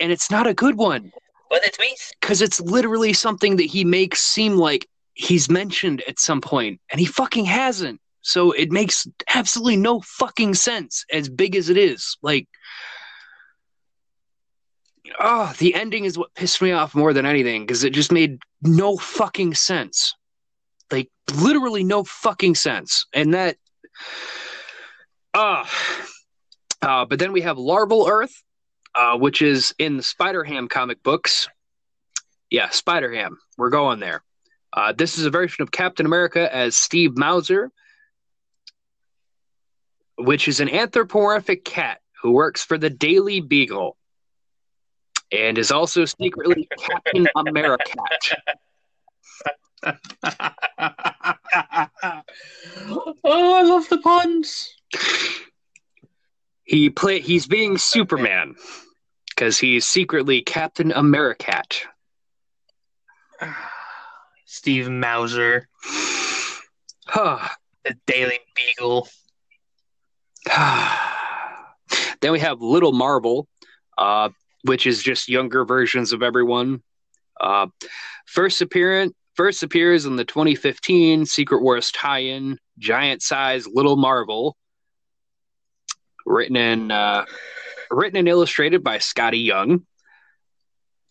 and 0.00 0.12
it's 0.12 0.30
not 0.30 0.46
a 0.46 0.54
good 0.54 0.76
one. 0.76 1.10
What 1.48 1.62
the 1.62 1.70
twist? 1.70 2.16
Because 2.20 2.42
it's 2.42 2.60
literally 2.60 3.12
something 3.12 3.56
that 3.56 3.64
he 3.64 3.84
makes 3.84 4.22
seem 4.22 4.56
like 4.56 4.86
he's 5.14 5.48
mentioned 5.48 6.02
at 6.06 6.18
some 6.18 6.40
point, 6.40 6.80
and 6.90 7.00
he 7.00 7.06
fucking 7.06 7.46
hasn't. 7.46 8.00
So 8.24 8.52
it 8.52 8.72
makes 8.72 9.06
absolutely 9.34 9.76
no 9.76 10.00
fucking 10.00 10.54
sense, 10.54 11.04
as 11.12 11.28
big 11.28 11.54
as 11.54 11.68
it 11.68 11.76
is. 11.76 12.16
Like, 12.22 12.48
oh, 15.20 15.52
the 15.58 15.74
ending 15.74 16.06
is 16.06 16.16
what 16.16 16.34
pissed 16.34 16.62
me 16.62 16.72
off 16.72 16.94
more 16.94 17.12
than 17.12 17.26
anything 17.26 17.66
because 17.66 17.84
it 17.84 17.90
just 17.90 18.10
made 18.10 18.38
no 18.62 18.96
fucking 18.96 19.54
sense. 19.54 20.14
Like, 20.90 21.10
literally 21.36 21.84
no 21.84 22.02
fucking 22.02 22.54
sense. 22.54 23.04
And 23.12 23.34
that, 23.34 23.58
ah, 25.34 25.70
uh, 26.80 27.04
but 27.04 27.18
then 27.18 27.32
we 27.32 27.42
have 27.42 27.58
Larval 27.58 28.08
Earth, 28.08 28.42
uh, 28.94 29.18
which 29.18 29.42
is 29.42 29.74
in 29.78 29.98
the 29.98 30.02
Spider 30.02 30.44
Ham 30.44 30.68
comic 30.68 31.02
books. 31.02 31.46
Yeah, 32.48 32.70
Spider 32.70 33.12
Ham. 33.12 33.36
We're 33.58 33.68
going 33.68 34.00
there. 34.00 34.24
Uh, 34.72 34.94
this 34.96 35.18
is 35.18 35.26
a 35.26 35.30
version 35.30 35.62
of 35.62 35.70
Captain 35.70 36.06
America 36.06 36.52
as 36.54 36.74
Steve 36.74 37.18
Mauser, 37.18 37.70
which 40.18 40.48
is 40.48 40.60
an 40.60 40.68
anthropomorphic 40.68 41.64
cat 41.64 42.00
who 42.22 42.32
works 42.32 42.64
for 42.64 42.78
the 42.78 42.90
Daily 42.90 43.40
Beagle 43.40 43.96
and 45.32 45.58
is 45.58 45.70
also 45.70 46.04
secretly 46.04 46.68
Captain 46.78 47.28
America. 47.36 47.98
oh, 49.84 49.92
I 53.24 53.62
love 53.62 53.88
the 53.88 53.98
puns. 53.98 54.74
He 56.64 56.88
play 56.88 57.20
he's 57.20 57.46
being 57.46 57.76
Superman 57.76 58.54
because 59.28 59.58
he's 59.58 59.86
secretly 59.86 60.40
Captain 60.42 60.90
Americat. 60.92 61.82
Steve 64.46 64.88
Mauser, 64.88 65.68
Huh. 67.06 67.48
the 67.84 67.94
Daily 68.06 68.38
Beagle. 68.54 69.08
then 72.20 72.32
we 72.32 72.40
have 72.40 72.60
Little 72.60 72.92
Marvel, 72.92 73.48
uh, 73.98 74.28
which 74.62 74.86
is 74.86 75.02
just 75.02 75.28
younger 75.28 75.64
versions 75.64 76.12
of 76.12 76.22
everyone. 76.22 76.82
Uh, 77.40 77.66
first 78.26 78.62
appearance 78.62 79.14
first 79.34 79.62
appears 79.62 80.06
in 80.06 80.16
the 80.16 80.24
2015 80.24 81.26
Secret 81.26 81.62
Wars 81.62 81.90
tie-in, 81.92 82.58
giant 82.78 83.22
size 83.22 83.66
Little 83.66 83.96
Marvel, 83.96 84.56
written 86.24 86.56
in 86.56 86.90
uh, 86.90 87.24
written 87.90 88.18
and 88.18 88.28
illustrated 88.28 88.82
by 88.82 88.98
Skottie 88.98 89.44
Young. 89.44 89.86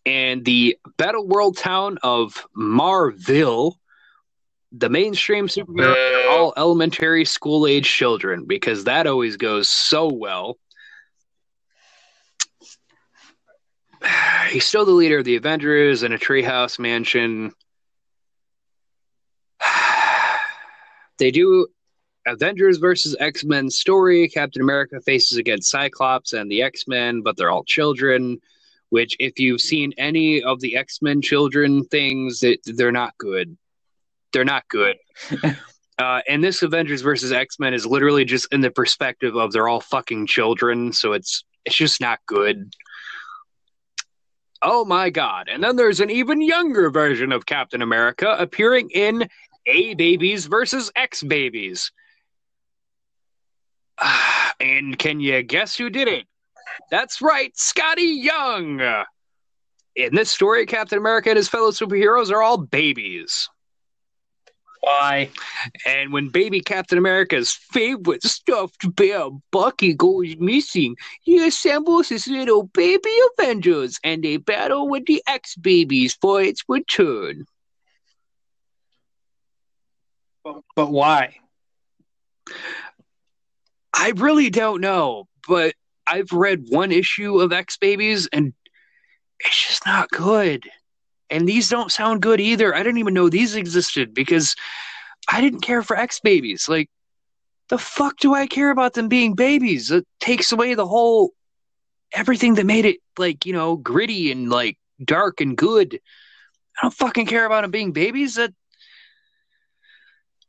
And 0.05 0.43
the 0.43 0.77
Battle 0.97 1.25
World 1.25 1.57
town 1.57 1.97
of 2.03 2.45
Marville, 2.53 3.77
the 4.73 4.89
mainstream 4.89 5.47
superhero 5.47 5.93
for 6.23 6.29
all 6.29 6.53
elementary 6.57 7.25
school 7.25 7.67
age 7.67 7.87
children, 7.87 8.45
because 8.45 8.85
that 8.85 9.05
always 9.05 9.37
goes 9.37 9.69
so 9.69 10.11
well. 10.11 10.57
He's 14.49 14.65
still 14.65 14.85
the 14.85 14.91
leader 14.91 15.19
of 15.19 15.25
the 15.25 15.35
Avengers 15.35 16.03
in 16.03 16.11
a 16.11 16.17
treehouse 16.17 16.79
mansion. 16.79 17.51
They 21.19 21.29
do 21.29 21.67
Avengers 22.25 22.79
versus 22.79 23.15
X 23.19 23.43
Men 23.43 23.69
story. 23.69 24.27
Captain 24.27 24.63
America 24.63 24.99
faces 25.05 25.37
against 25.37 25.69
Cyclops 25.69 26.33
and 26.33 26.51
the 26.51 26.63
X 26.63 26.87
Men, 26.87 27.21
but 27.21 27.37
they're 27.37 27.51
all 27.51 27.63
children. 27.63 28.39
Which, 28.89 29.15
if 29.19 29.39
you've 29.39 29.61
seen 29.61 29.93
any 29.97 30.41
of 30.41 30.59
the 30.59 30.75
X 30.75 31.03
Men 31.03 31.21
children 31.21 31.85
things, 31.85 32.43
they're 32.65 32.91
not 32.91 33.15
good. 33.19 33.55
They're 34.33 34.43
not 34.43 34.67
good. 34.67 34.97
uh, 35.99 36.21
and 36.27 36.43
this 36.43 36.61
Avengers 36.63 37.01
versus 37.01 37.31
X 37.31 37.59
Men 37.59 37.73
is 37.73 37.85
literally 37.85 38.25
just 38.25 38.51
in 38.51 38.61
the 38.61 38.71
perspective 38.71 39.35
of 39.35 39.51
they're 39.51 39.67
all 39.67 39.79
fucking 39.79 40.27
children, 40.27 40.91
so 40.91 41.13
it's 41.13 41.43
it's 41.65 41.75
just 41.75 42.01
not 42.01 42.19
good. 42.25 42.73
Oh 44.61 44.83
my 44.85 45.09
god! 45.09 45.47
And 45.49 45.63
then 45.63 45.75
there's 45.75 45.99
an 45.99 46.09
even 46.09 46.41
younger 46.41 46.89
version 46.89 47.31
of 47.31 47.45
Captain 47.45 47.81
America 47.81 48.35
appearing 48.37 48.89
in 48.89 49.27
A 49.67 49.93
Babies 49.93 50.47
versus 50.47 50.91
X 50.95 51.23
Babies. 51.23 51.91
And 54.59 54.97
can 54.97 55.19
you 55.19 55.43
guess 55.43 55.75
who 55.75 55.89
did 55.89 56.07
it? 56.07 56.25
That's 56.89 57.21
right, 57.21 57.53
Skottie 57.55 58.23
Young. 58.23 58.79
In 59.95 60.15
this 60.15 60.31
story, 60.31 60.65
Captain 60.65 60.97
America 60.97 61.29
and 61.29 61.37
his 61.37 61.49
fellow 61.49 61.71
superheroes 61.71 62.31
are 62.31 62.41
all 62.41 62.57
babies. 62.57 63.49
Why? 64.83 65.29
And 65.85 66.11
when 66.11 66.27
baby 66.27 66.59
Captain 66.59 66.97
America's 66.97 67.53
favorite 67.53 68.21
stuffed 68.21 68.93
bear, 68.97 69.29
Bucky, 69.49 69.93
goes 69.93 70.35
missing, 70.39 70.97
he 71.21 71.47
assembles 71.47 72.09
his 72.09 72.27
little 72.27 72.63
baby 72.63 73.09
Avengers 73.39 73.97
and 74.03 74.21
they 74.21 74.35
battle 74.35 74.89
with 74.89 75.05
the 75.05 75.23
X 75.25 75.55
babies 75.55 76.17
for 76.19 76.41
its 76.41 76.63
return. 76.67 77.45
But 80.43 80.91
why? 80.91 81.37
I 83.97 84.11
really 84.17 84.49
don't 84.49 84.81
know, 84.81 85.29
but 85.47 85.75
I've 86.05 86.33
read 86.33 86.65
one 86.67 86.91
issue 86.91 87.39
of 87.39 87.53
X 87.53 87.77
Babies 87.77 88.27
and 88.33 88.53
it's 89.39 89.65
just 89.65 89.85
not 89.85 90.09
good. 90.09 90.69
And 91.33 91.49
these 91.49 91.67
don't 91.67 91.91
sound 91.91 92.21
good 92.21 92.39
either. 92.39 92.75
I 92.75 92.83
didn't 92.83 92.99
even 92.99 93.15
know 93.15 93.27
these 93.27 93.55
existed 93.55 94.13
because 94.13 94.55
I 95.27 95.41
didn't 95.41 95.61
care 95.61 95.81
for 95.81 95.97
X 95.97 96.19
Babies. 96.19 96.69
Like, 96.69 96.91
the 97.69 97.79
fuck 97.79 98.17
do 98.17 98.35
I 98.35 98.45
care 98.45 98.69
about 98.69 98.93
them 98.93 99.07
being 99.07 99.33
babies? 99.33 99.89
It 99.89 100.05
takes 100.19 100.51
away 100.51 100.75
the 100.75 100.85
whole 100.85 101.31
everything 102.13 102.53
that 102.55 102.67
made 102.67 102.85
it 102.85 102.97
like, 103.17 103.47
you 103.47 103.53
know, 103.53 103.75
gritty 103.77 104.31
and 104.31 104.49
like 104.49 104.77
dark 105.03 105.41
and 105.41 105.57
good. 105.57 105.99
I 106.77 106.81
don't 106.83 106.93
fucking 106.93 107.25
care 107.25 107.45
about 107.45 107.63
them 107.63 107.71
being 107.71 107.93
babies. 107.93 108.35
That 108.35 108.53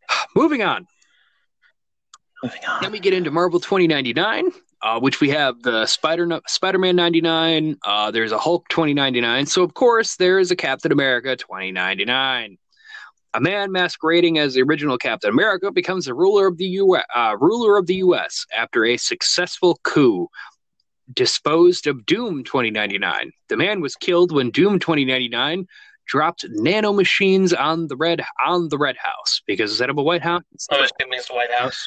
moving 0.37 0.63
on. 0.63 0.87
Moving 2.43 2.61
on. 2.69 2.83
Then 2.83 2.93
we 2.93 3.01
get 3.01 3.15
into 3.15 3.31
Marvel 3.31 3.59
2099, 3.59 4.51
uh, 4.85 5.01
which 5.01 5.21
we 5.21 5.31
have 5.31 5.63
the 5.63 5.87
Spider 5.87 6.41
Spider-Man 6.47 6.95
99. 6.95 7.79
Uh, 7.85 8.11
there's 8.11 8.33
a 8.33 8.39
Hulk 8.39 8.69
2099. 8.69 9.47
So 9.47 9.63
of 9.63 9.73
course 9.73 10.17
there 10.17 10.39
is 10.39 10.51
a 10.51 10.57
Captain 10.57 10.93
America 10.93 11.35
2099. 11.35 12.59
A 13.33 13.41
man 13.41 13.73
masquerading 13.73 14.39
as 14.39 14.55
the 14.55 14.63
original 14.63 14.99
Captain 14.99 15.31
America 15.31 15.73
becomes 15.73 16.05
the 16.05 16.15
ruler 16.15 16.47
of 16.47 16.59
the 16.59 16.67
U. 16.67 16.97
Uh, 17.15 17.37
ruler 17.41 17.79
of 17.79 17.87
the 17.87 17.97
U.S. 17.97 18.47
after 18.57 18.85
a 18.85 18.97
successful 18.99 19.81
coup. 19.83 20.29
Disposed 21.13 21.87
of 21.87 22.07
Doom 22.07 22.45
2099. 22.45 23.31
The 23.49 23.57
man 23.57 23.81
was 23.81 23.97
killed 23.97 24.33
when 24.33 24.51
Doom 24.51 24.79
2099 24.79 25.67
dropped 26.07 26.45
nano 26.51 26.93
machines 26.93 27.53
on 27.53 27.89
the 27.89 27.97
red 27.97 28.23
on 28.47 28.69
the 28.69 28.79
Red 28.79 28.97
House 28.97 29.43
because 29.47 29.71
instead 29.71 29.91
of 29.91 29.99
a 29.99 30.03
White 30.03 30.23
House, 30.23 30.43
assuming 30.71 31.19
it's 31.19 31.29
the 31.29 31.35
White 31.35 31.53
House. 31.53 31.87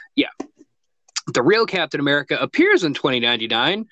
The 1.27 1.43
real 1.43 1.65
Captain 1.65 1.99
America 1.99 2.37
appears 2.39 2.83
in 2.83 2.93
2099, 2.93 3.85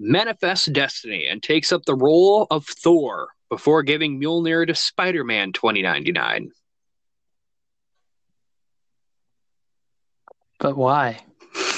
manifests 0.00 0.66
destiny, 0.66 1.26
and 1.28 1.42
takes 1.42 1.72
up 1.72 1.84
the 1.84 1.94
role 1.94 2.46
of 2.50 2.66
Thor 2.66 3.28
before 3.48 3.82
giving 3.82 4.20
Mjolnir 4.20 4.66
to 4.66 4.74
Spider 4.74 5.24
Man 5.24 5.52
2099. 5.52 6.50
But 10.58 10.76
why? 10.76 11.20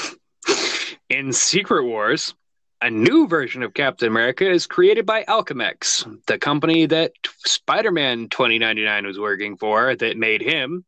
In 1.09 1.31
Secret 1.31 1.85
Wars, 1.85 2.33
a 2.81 2.89
new 2.89 3.27
version 3.27 3.63
of 3.63 3.73
Captain 3.73 4.09
America 4.09 4.49
is 4.49 4.67
created 4.67 5.05
by 5.05 5.23
Alchemax, 5.23 6.05
the 6.27 6.37
company 6.37 6.85
that 6.87 7.13
Spider 7.45 7.91
Man 7.91 8.27
2099 8.29 9.05
was 9.05 9.17
working 9.17 9.57
for 9.57 9.95
that 9.95 10.17
made 10.17 10.41
him. 10.41 10.83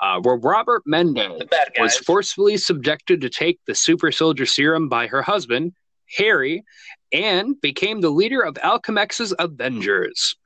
Uh, 0.00 0.18
where 0.22 0.36
Robert 0.36 0.82
Mendez 0.86 1.38
The 1.38 1.44
bad 1.44 1.68
guys. 1.76 1.82
was 1.82 1.96
forcefully 1.98 2.56
subjected 2.56 3.20
to 3.20 3.28
take 3.28 3.60
the 3.66 3.74
super 3.74 4.10
soldier 4.10 4.46
serum 4.46 4.88
by 4.88 5.06
her 5.06 5.20
husband, 5.22 5.72
Harry, 6.16 6.64
and 7.12 7.60
became 7.60 8.00
the 8.00 8.08
leader 8.10 8.40
of 8.40 8.54
Alchemax's 8.54 9.34
Avengers. 9.38 10.36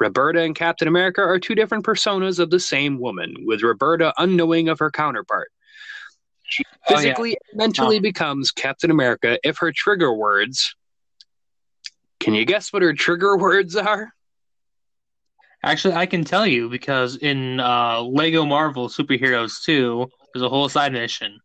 Roberta 0.00 0.40
and 0.42 0.56
Captain 0.56 0.88
America 0.88 1.20
are 1.20 1.38
two 1.38 1.54
different 1.54 1.84
personas 1.84 2.40
of 2.40 2.50
the 2.50 2.58
same 2.58 2.98
woman, 2.98 3.32
with 3.46 3.62
Roberta 3.62 4.12
unknowing 4.18 4.68
of 4.68 4.80
her 4.80 4.90
counterpart. 4.90 5.50
She 6.42 6.64
Oh, 6.66 6.94
yeah. 6.94 6.96
physically 6.96 7.36
and 7.52 7.58
mentally 7.58 8.00
becomes 8.00 8.50
Captain 8.50 8.90
America 8.90 9.38
if 9.44 9.58
her 9.58 9.72
trigger 9.72 10.12
words 10.12 10.74
Can 12.20 12.34
you 12.34 12.44
guess 12.44 12.72
what 12.72 12.82
her 12.82 12.92
trigger 12.94 13.36
words 13.38 13.76
are? 13.76 14.12
Actually, 15.64 15.94
I 15.94 16.04
can 16.04 16.24
tell 16.24 16.46
you 16.46 16.68
because 16.68 17.16
in 17.16 17.58
uh, 17.58 18.02
Lego 18.02 18.44
Marvel 18.44 18.88
Superheroes 18.88 19.62
2, 19.62 20.06
there's 20.32 20.42
a 20.42 20.48
whole 20.48 20.68
side 20.68 20.92
mission. 20.92 21.40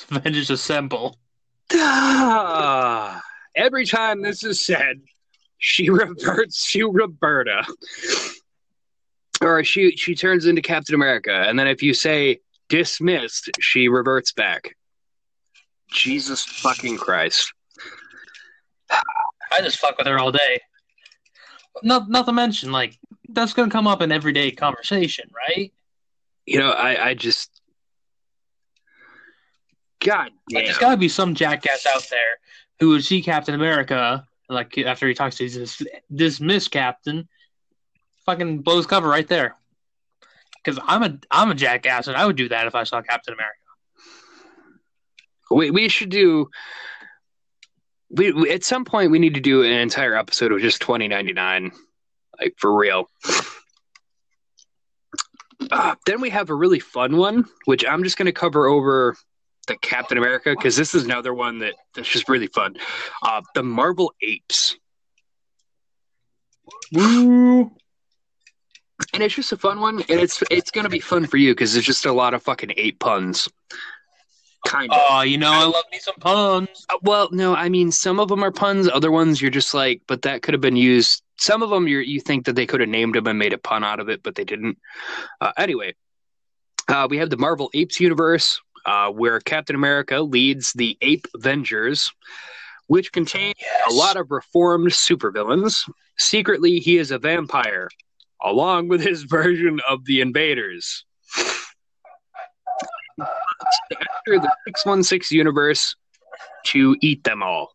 Avengers 0.10 0.48
Assemble. 0.48 1.18
Ah, 1.72 3.20
Every 3.56 3.84
time 3.84 4.22
this 4.22 4.44
is 4.44 4.64
said, 4.64 5.00
she 5.58 5.90
reverts 5.90 6.72
to 6.72 6.90
Roberta. 6.90 7.66
Or 9.40 9.64
she 9.64 9.96
she 9.96 10.14
turns 10.14 10.46
into 10.46 10.62
Captain 10.62 10.94
America, 10.94 11.32
and 11.32 11.58
then 11.58 11.66
if 11.66 11.82
you 11.82 11.94
say 11.94 12.38
dismissed, 12.68 13.50
she 13.58 13.88
reverts 13.88 14.32
back. 14.32 14.76
Jesus 15.90 16.44
fucking 16.44 16.96
Christ. 16.98 17.52
I 18.90 19.60
just 19.62 19.78
fuck 19.78 19.98
with 19.98 20.06
her 20.06 20.18
all 20.18 20.30
day. 20.30 20.60
Not, 21.82 22.08
not 22.08 22.26
to 22.26 22.32
mention, 22.32 22.72
like, 22.72 22.98
that's 23.28 23.52
going 23.52 23.68
to 23.68 23.72
come 23.72 23.86
up 23.86 24.02
in 24.02 24.12
everyday 24.12 24.50
conversation, 24.50 25.30
right? 25.34 25.72
You 26.46 26.58
know, 26.58 26.70
I, 26.70 27.10
I 27.10 27.14
just 27.14 27.60
God 30.00 30.30
Like, 30.50 30.64
there's 30.64 30.78
got 30.78 30.92
to 30.92 30.96
be 30.96 31.08
some 31.08 31.34
jackass 31.34 31.86
out 31.86 32.06
there 32.10 32.38
who 32.80 32.88
would 32.88 33.04
see 33.04 33.22
Captain 33.22 33.54
America, 33.54 34.26
like, 34.48 34.76
after 34.78 35.06
he 35.06 35.14
talks 35.14 35.36
to 35.36 35.48
this, 35.48 35.82
this 36.08 36.40
Miss 36.40 36.68
Captain, 36.68 37.28
fucking 38.26 38.60
blows 38.60 38.86
cover 38.86 39.08
right 39.08 39.28
there. 39.28 39.56
Because 40.62 40.82
I'm 40.86 41.02
a 41.02 41.18
I'm 41.30 41.50
a 41.50 41.54
jackass, 41.54 42.06
and 42.06 42.16
I 42.16 42.26
would 42.26 42.36
do 42.36 42.48
that 42.50 42.66
if 42.66 42.74
I 42.74 42.84
saw 42.84 43.00
Captain 43.00 43.32
America. 43.32 43.56
We 45.50 45.70
we 45.70 45.88
should 45.88 46.10
do. 46.10 46.50
We, 48.10 48.32
we 48.32 48.50
at 48.50 48.64
some 48.64 48.84
point 48.84 49.10
we 49.10 49.18
need 49.18 49.34
to 49.34 49.40
do 49.40 49.62
an 49.62 49.70
entire 49.70 50.16
episode 50.16 50.52
of 50.52 50.60
just 50.60 50.80
twenty 50.80 51.08
ninety 51.08 51.32
nine, 51.32 51.70
like 52.40 52.54
for 52.58 52.74
real. 52.76 53.08
Uh, 55.70 55.94
then 56.06 56.20
we 56.20 56.30
have 56.30 56.50
a 56.50 56.54
really 56.54 56.80
fun 56.80 57.16
one, 57.16 57.44
which 57.66 57.84
I'm 57.86 58.02
just 58.02 58.16
going 58.16 58.26
to 58.26 58.32
cover 58.32 58.66
over 58.66 59.16
the 59.68 59.76
Captain 59.76 60.18
America 60.18 60.50
because 60.50 60.74
this 60.76 60.94
is 60.94 61.04
another 61.04 61.32
one 61.32 61.60
that 61.60 61.74
that's 61.94 62.08
just 62.08 62.28
really 62.28 62.48
fun. 62.48 62.76
Uh, 63.22 63.42
the 63.54 63.62
Marvel 63.62 64.12
Apes, 64.22 64.76
Woo! 66.92 67.70
and 69.12 69.22
it's 69.22 69.34
just 69.34 69.52
a 69.52 69.56
fun 69.56 69.80
one, 69.80 70.02
and 70.08 70.20
it's 70.20 70.42
it's 70.50 70.70
going 70.70 70.84
to 70.84 70.90
be 70.90 71.00
fun 71.00 71.26
for 71.26 71.36
you 71.36 71.52
because 71.52 71.72
there's 71.74 71.86
just 71.86 72.06
a 72.06 72.12
lot 72.12 72.34
of 72.34 72.42
fucking 72.42 72.72
ape 72.76 72.98
puns. 72.98 73.48
Kind 74.66 74.92
of. 74.92 74.98
Oh, 75.08 75.22
you 75.22 75.38
know 75.38 75.52
I 75.52 75.64
love 75.64 75.84
me 75.90 75.98
some 75.98 76.16
puns. 76.16 76.86
Uh, 76.90 76.98
well, 77.02 77.28
no, 77.32 77.54
I 77.54 77.68
mean 77.68 77.90
some 77.90 78.20
of 78.20 78.28
them 78.28 78.44
are 78.44 78.52
puns. 78.52 78.88
Other 78.88 79.10
ones 79.10 79.40
you're 79.40 79.50
just 79.50 79.72
like, 79.72 80.02
but 80.06 80.22
that 80.22 80.42
could 80.42 80.54
have 80.54 80.60
been 80.60 80.76
used. 80.76 81.22
Some 81.38 81.62
of 81.62 81.70
them 81.70 81.88
you 81.88 81.98
you 81.98 82.20
think 82.20 82.44
that 82.44 82.56
they 82.56 82.66
could 82.66 82.80
have 82.80 82.88
named 82.88 83.14
them 83.14 83.26
and 83.26 83.38
made 83.38 83.52
a 83.54 83.58
pun 83.58 83.84
out 83.84 84.00
of 84.00 84.08
it, 84.08 84.22
but 84.22 84.34
they 84.34 84.44
didn't. 84.44 84.78
Uh, 85.40 85.52
anyway, 85.56 85.94
uh, 86.88 87.06
we 87.08 87.16
have 87.18 87.30
the 87.30 87.38
Marvel 87.38 87.70
Apes 87.72 88.00
universe, 88.00 88.60
uh, 88.84 89.10
where 89.10 89.40
Captain 89.40 89.76
America 89.76 90.20
leads 90.20 90.72
the 90.74 90.98
Ape 91.00 91.26
Avengers, 91.34 92.12
which 92.86 93.12
contains 93.12 93.54
a 93.88 93.92
lot 93.92 94.16
of 94.16 94.30
reformed 94.30 94.90
supervillains. 94.90 95.88
Secretly, 96.18 96.80
he 96.80 96.98
is 96.98 97.10
a 97.10 97.18
vampire, 97.18 97.88
along 98.42 98.88
with 98.88 99.00
his 99.00 99.22
version 99.30 99.80
of 99.88 100.04
the 100.04 100.20
Invaders. 100.20 101.04
Enter 103.92 104.40
the 104.40 104.54
616 104.66 105.36
universe 105.36 105.96
to 106.66 106.96
eat 107.00 107.24
them 107.24 107.42
all. 107.42 107.72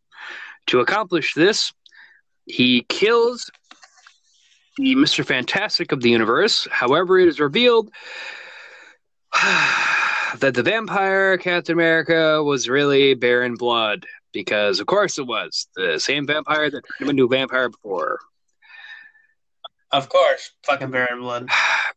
To 0.67 0.79
accomplish 0.79 1.33
this, 1.33 1.71
he 2.45 2.85
kills 2.89 3.49
the 4.77 4.95
Mr. 4.95 5.25
Fantastic 5.25 5.91
of 5.91 6.01
the 6.01 6.09
universe. 6.09 6.67
However, 6.71 7.19
it 7.19 7.27
is 7.27 7.39
revealed 7.39 7.89
that 9.33 10.53
the 10.53 10.63
vampire 10.63 11.37
Captain 11.37 11.73
America 11.73 12.43
was 12.43 12.67
really 12.69 13.13
Baron 13.13 13.55
Blood. 13.55 14.05
Because, 14.33 14.81
of 14.81 14.87
course, 14.87 15.17
it 15.17 15.25
was 15.25 15.69
the 15.77 15.97
same 15.97 16.27
vampire 16.27 16.69
that 16.69 16.81
turned 16.81 16.99
him 16.99 17.09
into 17.09 17.23
a 17.23 17.29
vampire 17.29 17.69
before. 17.69 18.19
Of 19.91 20.09
course, 20.09 20.51
fucking 20.63 20.91
Baron 20.91 21.21
Blood. 21.21 21.47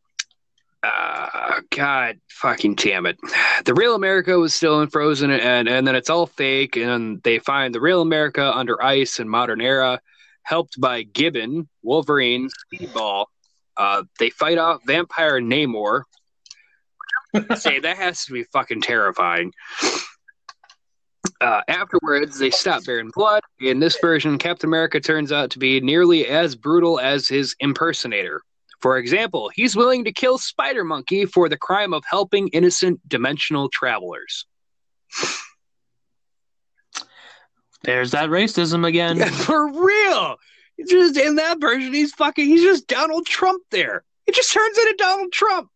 Uh, 0.89 1.61
God 1.71 2.19
fucking 2.31 2.77
damn 2.77 3.07
it. 3.07 3.19
The 3.65 3.75
real 3.75 3.95
America 3.95 4.39
was 4.39 4.55
still 4.55 4.81
in 4.81 4.89
Frozen, 4.89 5.31
and, 5.31 5.69
and 5.69 5.87
then 5.87 5.95
it's 5.95 6.11
all 6.11 6.27
fake, 6.27 6.77
and 6.77 7.23
they 7.23 7.39
find 7.39 7.75
the 7.75 7.81
real 7.81 8.01
America 8.01 8.57
under 8.57 8.83
ice 8.83 9.19
in 9.19 9.29
modern 9.29 9.61
era, 9.61 10.01
helped 10.43 10.81
by 10.81 11.03
Gibbon, 11.03 11.69
Wolverine, 11.83 12.49
Speedball. 12.73 13.27
Uh, 13.77 14.05
they 14.19 14.31
fight 14.31 14.59
off 14.59 14.81
vampire 14.87 15.41
Namor. 15.41 16.03
Say 17.57 17.81
that 17.81 17.97
has 17.97 18.25
to 18.25 18.33
be 18.33 18.45
fucking 18.45 18.81
terrifying. 18.81 19.53
Uh, 21.41 21.61
afterwards, 21.69 22.39
they 22.39 22.51
stop 22.51 22.85
Baron 22.85 23.11
Blood. 23.15 23.43
In 23.61 23.79
this 23.79 23.99
version, 24.01 24.39
Captain 24.39 24.69
America 24.69 24.99
turns 25.01 25.31
out 25.31 25.51
to 25.51 25.59
be 25.59 25.81
nearly 25.81 26.27
as 26.27 26.57
brutal 26.57 26.99
as 26.99 27.29
his 27.29 27.55
impersonator. 27.61 28.43
For 28.81 28.97
example, 28.97 29.51
he's 29.53 29.75
willing 29.75 30.05
to 30.05 30.13
kill 30.13 30.39
Spider 30.39 30.85
Monkey 30.85 31.25
for 31.25 31.49
the 31.49 31.57
crime 31.57 31.93
of 31.93 32.05
helping 32.09 32.49
innocent 32.49 33.01
dimensional 33.09 33.69
travelers. 33.69 34.47
There's 37.83 38.13
that 38.13 38.29
racism 38.29 38.87
again. 38.87 39.19
For 39.31 39.71
real! 39.71 40.37
Just 40.89 41.17
in 41.17 41.37
that 41.37 41.61
version, 41.61 41.93
he's 41.93 42.13
fucking, 42.13 42.47
he's 42.47 42.63
just 42.63 42.87
Donald 42.87 43.27
Trump 43.27 43.63
there. 43.71 44.05
It 44.27 44.35
just 44.35 44.53
turns 44.53 44.79
into 44.79 44.95
Donald 44.99 45.33
Trump. 45.33 45.71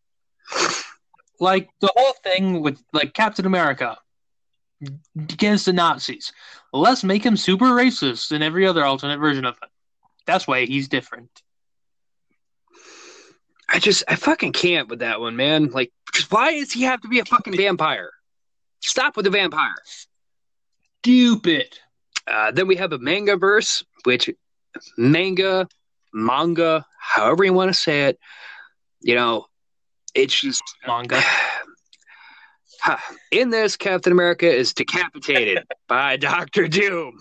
like 1.41 1.71
the 1.81 1.91
whole 1.97 2.15
thing 2.23 2.63
with 2.63 2.81
like 2.93 3.15
Captain 3.15 3.47
America 3.47 3.99
against 5.17 5.67
the 5.67 5.73
Nazis. 5.73 6.33
Let's 6.73 7.03
make 7.03 7.25
him 7.25 7.37
super 7.37 7.67
racist 7.67 8.33
in 8.33 8.43
every 8.43 8.67
other 8.67 8.85
alternate 8.85 9.19
version 9.19 9.45
of 9.45 9.57
it. 9.63 9.69
That's 10.27 10.47
why 10.47 10.67
he's 10.67 10.89
different. 10.89 11.31
I 13.73 13.79
just, 13.79 14.05
I 14.07 14.17
fucking 14.17 14.53
can't 14.53 14.89
with 14.89 14.99
that 15.01 15.21
one, 15.21 15.35
man. 15.37 15.69
Like, 15.71 15.93
why 16.29 16.53
does 16.53 16.73
he 16.73 16.83
have 16.83 17.01
to 17.01 17.09
be 17.09 17.21
a 17.21 17.25
fucking 17.25 17.57
vampire? 17.57 18.11
Stop 18.81 19.17
with 19.17 19.25
the 19.25 19.31
vampire. 19.31 19.75
Stupid. 21.03 21.79
Uh, 22.27 22.51
then 22.53 22.67
we 22.67 22.77
have 22.77 22.93
a 22.93 22.99
manga 22.99 23.37
verse, 23.37 23.83
which 24.05 24.29
manga, 24.99 25.67
manga, 26.13 26.85
however 27.01 27.45
you 27.45 27.53
want 27.53 27.71
to 27.71 27.75
say 27.75 28.05
it, 28.05 28.19
you 29.01 29.15
know, 29.15 29.47
it's 30.15 30.39
just 30.41 30.63
Manga. 30.87 31.21
In 33.31 33.51
this, 33.51 33.77
Captain 33.77 34.13
America 34.13 34.53
is 34.53 34.75
decapitated 34.75 35.65
by 35.89 36.17
Doctor 36.17 36.69
Doom, 36.69 37.19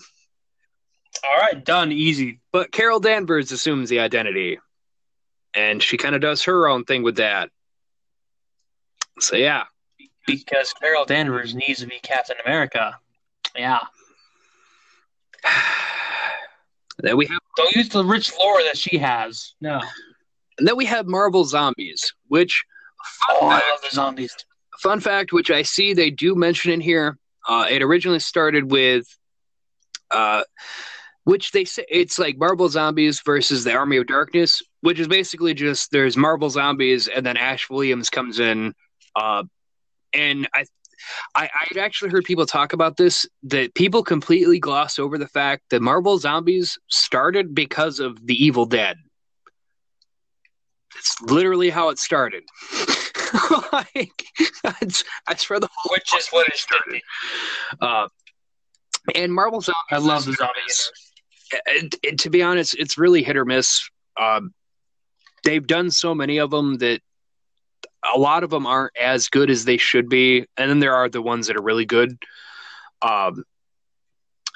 All 1.23 1.37
right, 1.39 1.63
done. 1.63 1.91
Easy. 1.91 2.39
but 2.51 2.71
Carol 2.71 2.99
Danvers 2.99 3.51
assumes 3.51 3.89
the 3.89 3.99
identity, 3.99 4.59
and 5.53 5.81
she 5.83 5.97
kind 5.97 6.15
of 6.15 6.21
does 6.21 6.43
her 6.43 6.67
own 6.67 6.83
thing 6.85 7.03
with 7.03 7.17
that. 7.17 7.49
So 9.19 9.35
yeah, 9.35 9.63
Because 10.25 10.73
Carol 10.73 11.05
Danvers 11.05 11.53
needs 11.55 11.79
to 11.79 11.87
be 11.87 11.99
Captain 12.01 12.37
America. 12.45 12.97
Yeah. 13.55 13.79
then 16.99 17.17
we 17.17 17.25
have 17.27 17.39
Don't 17.57 17.75
use 17.75 17.89
the 17.89 18.03
rich 18.03 18.31
lore 18.39 18.61
that 18.63 18.77
she 18.77 18.97
has. 18.97 19.53
No. 19.61 19.81
and 20.59 20.67
then 20.67 20.77
we 20.77 20.85
have 20.85 21.07
Marvel 21.07 21.43
Zombies, 21.45 22.13
which 22.27 22.63
Oh, 23.29 23.47
I 23.47 23.53
love 23.55 23.81
the 23.83 23.89
zombies. 23.95 24.35
fun 24.79 24.99
fact, 24.99 25.33
which 25.33 25.49
I 25.49 25.63
see 25.63 25.93
they 25.93 26.11
do 26.11 26.35
mention 26.35 26.71
in 26.71 26.79
here, 26.81 27.17
uh, 27.49 27.65
it 27.67 27.81
originally 27.81 28.19
started 28.19 28.69
with, 28.71 29.05
uh, 30.11 30.43
which 31.23 31.51
they 31.51 31.65
say 31.65 31.85
it's 31.89 32.17
like 32.17 32.37
Marvel 32.37 32.69
Zombies 32.69 33.21
versus 33.21 33.63
the 33.63 33.73
Army 33.73 33.97
of 33.97 34.07
Darkness, 34.07 34.61
which 34.81 34.99
is 34.99 35.07
basically 35.07 35.53
just 35.53 35.91
there's 35.91 36.17
Marvel 36.17 36.49
Zombies 36.49 37.07
and 37.07 37.25
then 37.25 37.37
Ash 37.37 37.69
Williams 37.69 38.09
comes 38.09 38.39
in, 38.39 38.73
uh, 39.15 39.43
and 40.13 40.47
I. 40.53 40.65
I, 41.33 41.49
I'd 41.61 41.77
actually 41.79 42.11
heard 42.11 42.25
people 42.25 42.45
talk 42.45 42.73
about 42.73 42.95
this 42.95 43.25
that 43.41 43.73
people 43.73 44.03
completely 44.03 44.59
gloss 44.59 44.99
over 44.99 45.17
the 45.17 45.27
fact 45.27 45.63
that 45.71 45.81
Marvel 45.81 46.19
Zombies 46.19 46.77
started 46.89 47.55
because 47.55 47.99
of 47.99 48.23
the 48.27 48.35
Evil 48.35 48.67
Dead. 48.67 48.97
It's 50.95 51.19
literally 51.23 51.71
how 51.71 51.89
it 51.89 51.97
started. 51.97 52.43
like, 53.73 54.25
that's, 54.63 55.03
that's 55.27 55.49
where 55.49 55.59
the 55.59 55.69
whole 55.75 55.91
Which 55.91 56.15
is 56.15 56.27
what 56.27 56.47
it 56.47 56.63
be. 56.91 57.01
uh, 57.81 58.07
and 59.15 59.33
Marvel 59.33 59.61
Zombies. 59.61 59.75
I 59.89 59.97
love 59.97 60.25
the 60.25 60.37
is 60.69 60.91
zombie 61.51 61.69
hit 61.69 61.77
or 61.77 61.83
universe. 61.83 61.83
miss. 61.83 61.83
It- 61.83 61.95
it- 62.03 62.19
to 62.19 62.29
be 62.29 62.41
honest, 62.43 62.75
it's 62.75 62.97
really 62.97 63.23
hit 63.23 63.37
or 63.37 63.45
miss. 63.45 63.89
Um, 64.19 64.53
they've 65.43 65.65
done 65.65 65.91
so 65.91 66.13
many 66.15 66.37
of 66.37 66.51
them 66.51 66.75
that 66.75 67.01
a 68.13 68.17
lot 68.19 68.43
of 68.43 68.49
them 68.49 68.65
aren't 68.65 68.97
as 68.97 69.29
good 69.29 69.49
as 69.49 69.65
they 69.65 69.77
should 69.77 70.09
be, 70.09 70.45
and 70.57 70.69
then 70.69 70.79
there 70.79 70.95
are 70.95 71.09
the 71.09 71.21
ones 71.21 71.47
that 71.47 71.57
are 71.57 71.61
really 71.61 71.85
good. 71.85 72.17
Um, 73.01 73.43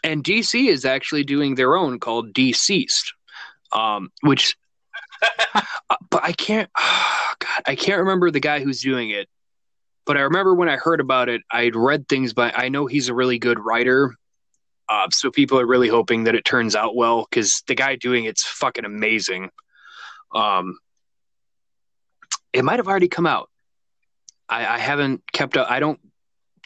and 0.03 0.23
DC 0.23 0.67
is 0.67 0.85
actually 0.85 1.23
doing 1.23 1.55
their 1.55 1.75
own 1.75 1.99
called 1.99 2.33
DCeased, 2.33 3.13
um, 3.71 4.11
which, 4.21 4.55
uh, 5.55 5.61
but 6.09 6.23
I 6.23 6.31
can't. 6.31 6.69
God, 7.39 7.63
I 7.67 7.75
can't 7.75 7.99
remember 7.99 8.31
the 8.31 8.39
guy 8.39 8.61
who's 8.61 8.81
doing 8.81 9.09
it. 9.09 9.27
But 10.05 10.17
I 10.17 10.21
remember 10.21 10.53
when 10.53 10.69
I 10.69 10.77
heard 10.77 10.99
about 10.99 11.29
it, 11.29 11.41
I'd 11.51 11.75
read 11.75 12.07
things 12.07 12.33
but 12.33 12.57
I 12.57 12.69
know 12.69 12.85
he's 12.85 13.09
a 13.09 13.13
really 13.13 13.39
good 13.39 13.59
writer, 13.59 14.15
uh, 14.87 15.07
so 15.11 15.31
people 15.31 15.59
are 15.59 15.65
really 15.65 15.87
hoping 15.87 16.25
that 16.25 16.35
it 16.35 16.45
turns 16.45 16.75
out 16.75 16.95
well 16.95 17.27
because 17.29 17.63
the 17.67 17.75
guy 17.75 17.95
doing 17.95 18.25
it's 18.25 18.45
fucking 18.45 18.85
amazing. 18.85 19.49
Um, 20.33 20.77
it 22.53 22.63
might 22.63 22.79
have 22.79 22.87
already 22.87 23.07
come 23.07 23.25
out. 23.25 23.49
I, 24.47 24.65
I 24.65 24.77
haven't 24.77 25.23
kept 25.31 25.57
up. 25.57 25.69
I 25.69 25.79
don't 25.79 25.99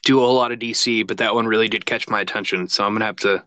do 0.03 0.19
a 0.19 0.25
whole 0.25 0.35
lot 0.35 0.51
of 0.51 0.59
DC, 0.59 1.07
but 1.07 1.17
that 1.17 1.33
one 1.33 1.47
really 1.47 1.67
did 1.67 1.85
catch 1.85 2.07
my 2.07 2.21
attention. 2.21 2.67
So 2.67 2.83
I'm 2.83 2.93
gonna 2.93 3.05
have 3.05 3.17
to. 3.17 3.43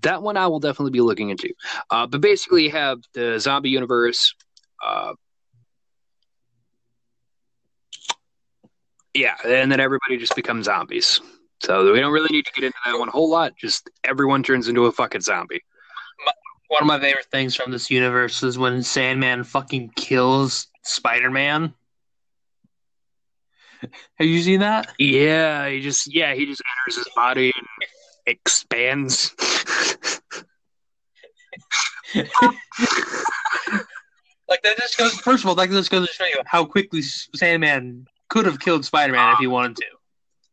That 0.00 0.22
one 0.22 0.36
I 0.36 0.46
will 0.48 0.60
definitely 0.60 0.90
be 0.90 1.00
looking 1.00 1.30
into. 1.30 1.52
Uh, 1.90 2.06
but 2.06 2.20
basically, 2.20 2.64
you 2.64 2.70
have 2.70 2.98
the 3.14 3.38
zombie 3.38 3.70
universe. 3.70 4.34
Uh, 4.84 5.14
yeah, 9.14 9.36
and 9.44 9.70
then 9.70 9.78
everybody 9.80 10.16
just 10.16 10.34
becomes 10.34 10.64
zombies. 10.64 11.20
So 11.62 11.92
we 11.92 12.00
don't 12.00 12.12
really 12.12 12.28
need 12.30 12.46
to 12.46 12.52
get 12.52 12.64
into 12.64 12.78
that 12.84 12.98
one 12.98 13.08
a 13.08 13.12
whole 13.12 13.30
lot. 13.30 13.56
Just 13.56 13.88
everyone 14.04 14.42
turns 14.42 14.68
into 14.68 14.86
a 14.86 14.92
fucking 14.92 15.20
zombie. 15.20 15.62
One 16.68 16.82
of 16.82 16.86
my 16.86 16.98
favorite 16.98 17.26
things 17.26 17.54
from 17.54 17.70
this 17.70 17.90
universe 17.90 18.42
is 18.42 18.58
when 18.58 18.82
Sandman 18.82 19.44
fucking 19.44 19.92
kills 19.94 20.68
Spider 20.82 21.30
Man. 21.30 21.74
Have 23.82 24.26
you 24.26 24.40
seen 24.40 24.60
that? 24.60 24.92
Yeah, 24.98 25.68
he 25.68 25.80
just 25.80 26.12
yeah 26.12 26.34
he 26.34 26.46
just 26.46 26.62
enters 26.86 26.96
his 27.04 27.08
body 27.14 27.52
and 27.54 27.66
expands. 28.26 29.34
Like 34.52 34.60
that 34.64 34.76
just 34.76 34.98
goes. 34.98 35.14
First 35.14 35.44
of 35.44 35.48
all, 35.48 35.54
that 35.54 35.70
just 35.70 35.90
goes 35.90 36.06
to 36.06 36.12
show 36.12 36.26
you 36.26 36.42
how 36.44 36.66
quickly 36.66 37.00
Sandman 37.00 38.06
could 38.28 38.44
have 38.44 38.60
killed 38.60 38.84
Spider 38.84 39.14
Man 39.14 39.32
if 39.32 39.38
he 39.38 39.46
wanted 39.46 39.76
to. 39.76 39.84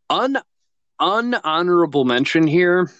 Un 0.10 0.38
unhonorable 1.00 2.06
mention 2.06 2.46
here. 2.48 2.92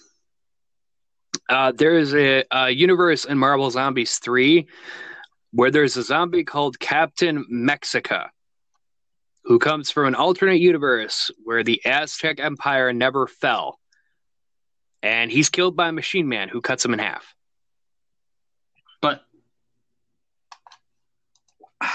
Uh, 1.48 1.72
there 1.72 1.98
is 1.98 2.14
a, 2.14 2.44
a 2.52 2.70
universe 2.70 3.26
in 3.26 3.38
Marvel 3.38 3.70
Zombies 3.72 4.18
3 4.20 4.68
where 5.52 5.72
there's 5.72 5.98
a 5.98 6.04
zombie 6.04 6.44
called 6.44 6.80
Captain 6.80 7.44
Mexica 7.52 8.30
who 9.46 9.58
comes 9.58 9.90
from 9.90 10.06
an 10.08 10.14
alternate 10.16 10.60
universe 10.60 11.32
where 11.44 11.64
the 11.64 11.82
Aztec 11.86 12.40
Empire 12.40 12.94
never 12.94 13.26
fell. 13.26 13.80
And 15.02 15.32
he's 15.32 15.50
killed 15.50 15.76
by 15.76 15.90
a 15.90 15.92
machine 15.92 16.28
man 16.28 16.50
who 16.50 16.62
cuts 16.62 16.86
him 16.86 16.94
in 16.94 17.00
half. 17.00 17.34
But 19.02 19.22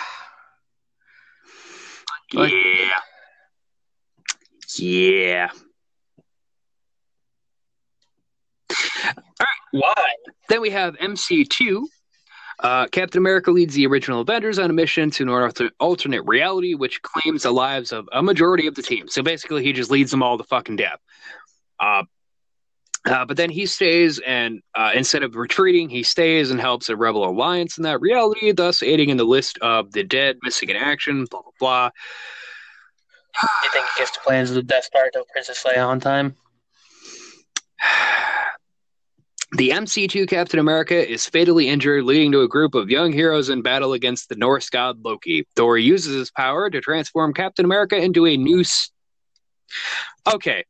Like- 2.32 2.52
yeah. 2.52 2.90
Yeah. 4.78 5.50
Why? 9.74 10.14
Then 10.48 10.60
we 10.60 10.70
have 10.70 10.94
MC2. 10.98 11.82
Uh, 12.60 12.86
Captain 12.86 13.18
America 13.18 13.50
leads 13.50 13.74
the 13.74 13.84
original 13.88 14.20
Avengers 14.20 14.60
on 14.60 14.70
a 14.70 14.72
mission 14.72 15.10
to 15.10 15.24
an 15.24 15.28
alter- 15.28 15.70
alternate 15.80 16.22
reality, 16.26 16.74
which 16.74 17.02
claims 17.02 17.42
the 17.42 17.50
lives 17.50 17.90
of 17.90 18.08
a 18.12 18.22
majority 18.22 18.68
of 18.68 18.76
the 18.76 18.82
team. 18.82 19.08
So 19.08 19.20
basically, 19.20 19.64
he 19.64 19.72
just 19.72 19.90
leads 19.90 20.12
them 20.12 20.22
all 20.22 20.38
to 20.38 20.44
fucking 20.44 20.76
death. 20.76 21.00
Uh, 21.80 22.04
uh, 23.04 23.24
but 23.24 23.36
then 23.36 23.50
he 23.50 23.66
stays, 23.66 24.20
and 24.20 24.62
uh, 24.76 24.92
instead 24.94 25.24
of 25.24 25.34
retreating, 25.34 25.88
he 25.88 26.04
stays 26.04 26.52
and 26.52 26.60
helps 26.60 26.88
a 26.88 26.94
rebel 26.94 27.28
alliance 27.28 27.76
in 27.76 27.82
that 27.82 28.00
reality, 28.00 28.52
thus 28.52 28.80
aiding 28.80 29.10
in 29.10 29.16
the 29.16 29.24
list 29.24 29.58
of 29.58 29.90
the 29.90 30.04
dead 30.04 30.36
missing 30.44 30.70
in 30.70 30.76
action. 30.76 31.26
Blah 31.28 31.42
blah 31.42 31.50
blah. 31.58 31.90
You 33.64 33.70
think 33.72 33.86
he 33.96 34.00
gets 34.00 34.12
to 34.12 34.20
plans 34.20 34.50
of 34.50 34.54
the 34.54 34.62
Death 34.62 34.84
Star 34.84 35.10
till 35.12 35.24
Princess 35.32 35.64
Leia 35.64 35.84
on 35.84 35.98
time? 35.98 36.36
The 39.54 39.70
MC2 39.70 40.28
Captain 40.28 40.58
America 40.58 41.08
is 41.08 41.26
fatally 41.26 41.68
injured, 41.68 42.04
leading 42.04 42.32
to 42.32 42.40
a 42.40 42.48
group 42.48 42.74
of 42.74 42.90
young 42.90 43.12
heroes 43.12 43.50
in 43.50 43.62
battle 43.62 43.92
against 43.92 44.28
the 44.28 44.34
Norse 44.34 44.68
god 44.68 45.04
Loki. 45.04 45.46
Thor 45.54 45.78
uses 45.78 46.16
his 46.16 46.30
power 46.32 46.68
to 46.70 46.80
transform 46.80 47.32
Captain 47.32 47.64
America 47.64 47.96
into 47.96 48.26
a 48.26 48.36
new. 48.36 48.60
S- 48.62 48.90
okay, 50.26 50.64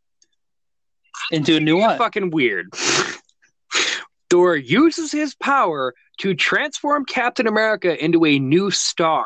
Into 1.31 1.57
a 1.57 1.61
new 1.61 1.79
what? 1.79 1.97
fucking 1.97 2.31
weird. 2.31 2.67
Thor 4.31 4.55
uses 4.55 5.11
his 5.11 5.35
power 5.35 5.95
to 6.19 6.35
transform 6.35 7.07
Captain 7.07 7.47
America 7.47 8.03
into 8.05 8.27
a 8.27 8.39
new 8.39 8.71
star. 8.71 9.25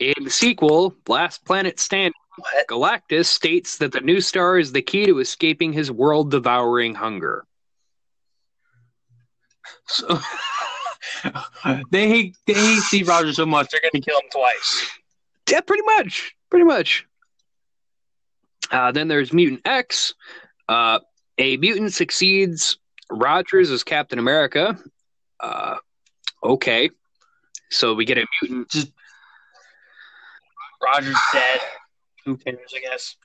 In 0.00 0.24
the 0.24 0.30
sequel, 0.30 0.96
Last 1.06 1.44
Planet 1.44 1.78
Stand, 1.78 2.14
What? 2.38 2.68
Galactus 2.68 3.26
states 3.26 3.78
that 3.78 3.92
the 3.92 4.00
new 4.00 4.20
star 4.20 4.58
is 4.58 4.72
the 4.72 4.82
key 4.82 5.06
to 5.06 5.18
escaping 5.18 5.72
his 5.72 5.90
world 5.90 6.30
devouring 6.30 6.94
hunger. 6.94 7.44
So, 9.86 10.20
they 11.90 12.08
hate 12.08 12.36
they 12.46 12.54
hate 12.54 12.80
Steve 12.80 13.08
Rogers 13.08 13.36
so 13.36 13.46
much 13.46 13.70
they're 13.70 13.80
gonna 13.80 14.02
kill 14.02 14.18
him 14.18 14.30
twice. 14.30 14.90
Yeah, 15.50 15.60
pretty 15.62 15.82
much. 15.84 16.34
Pretty 16.50 16.64
much. 16.64 17.06
Uh, 18.70 18.92
then 18.92 19.08
there's 19.08 19.32
Mutant 19.32 19.62
X. 19.64 20.14
Uh, 20.68 21.00
a 21.38 21.56
mutant 21.56 21.92
succeeds 21.94 22.78
Rogers 23.10 23.70
as 23.70 23.82
Captain 23.82 24.18
America. 24.18 24.78
Uh, 25.40 25.76
okay. 26.42 26.90
So 27.70 27.94
we 27.94 28.04
get 28.04 28.18
a 28.18 28.26
mutant. 28.42 28.68
Just 28.68 28.92
Rogers 30.82 31.16
dead. 31.32 31.60
Who 32.28 32.36
cares? 32.36 32.74
I 32.76 32.80
guess. 32.80 33.16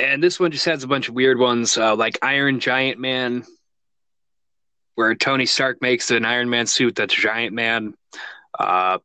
And 0.00 0.22
this 0.22 0.40
one 0.40 0.50
just 0.50 0.64
has 0.64 0.82
a 0.82 0.88
bunch 0.88 1.08
of 1.08 1.14
weird 1.14 1.38
ones, 1.38 1.78
uh, 1.78 1.94
like 1.94 2.18
Iron 2.20 2.58
Giant 2.60 2.98
Man, 2.98 3.44
where 4.96 5.14
Tony 5.14 5.46
Stark 5.46 5.80
makes 5.80 6.10
an 6.10 6.24
Iron 6.24 6.50
Man 6.50 6.66
suit 6.66 6.96
that's 6.96 7.14
Giant 7.14 7.54
Man. 7.54 7.94
Uh, 8.58 8.98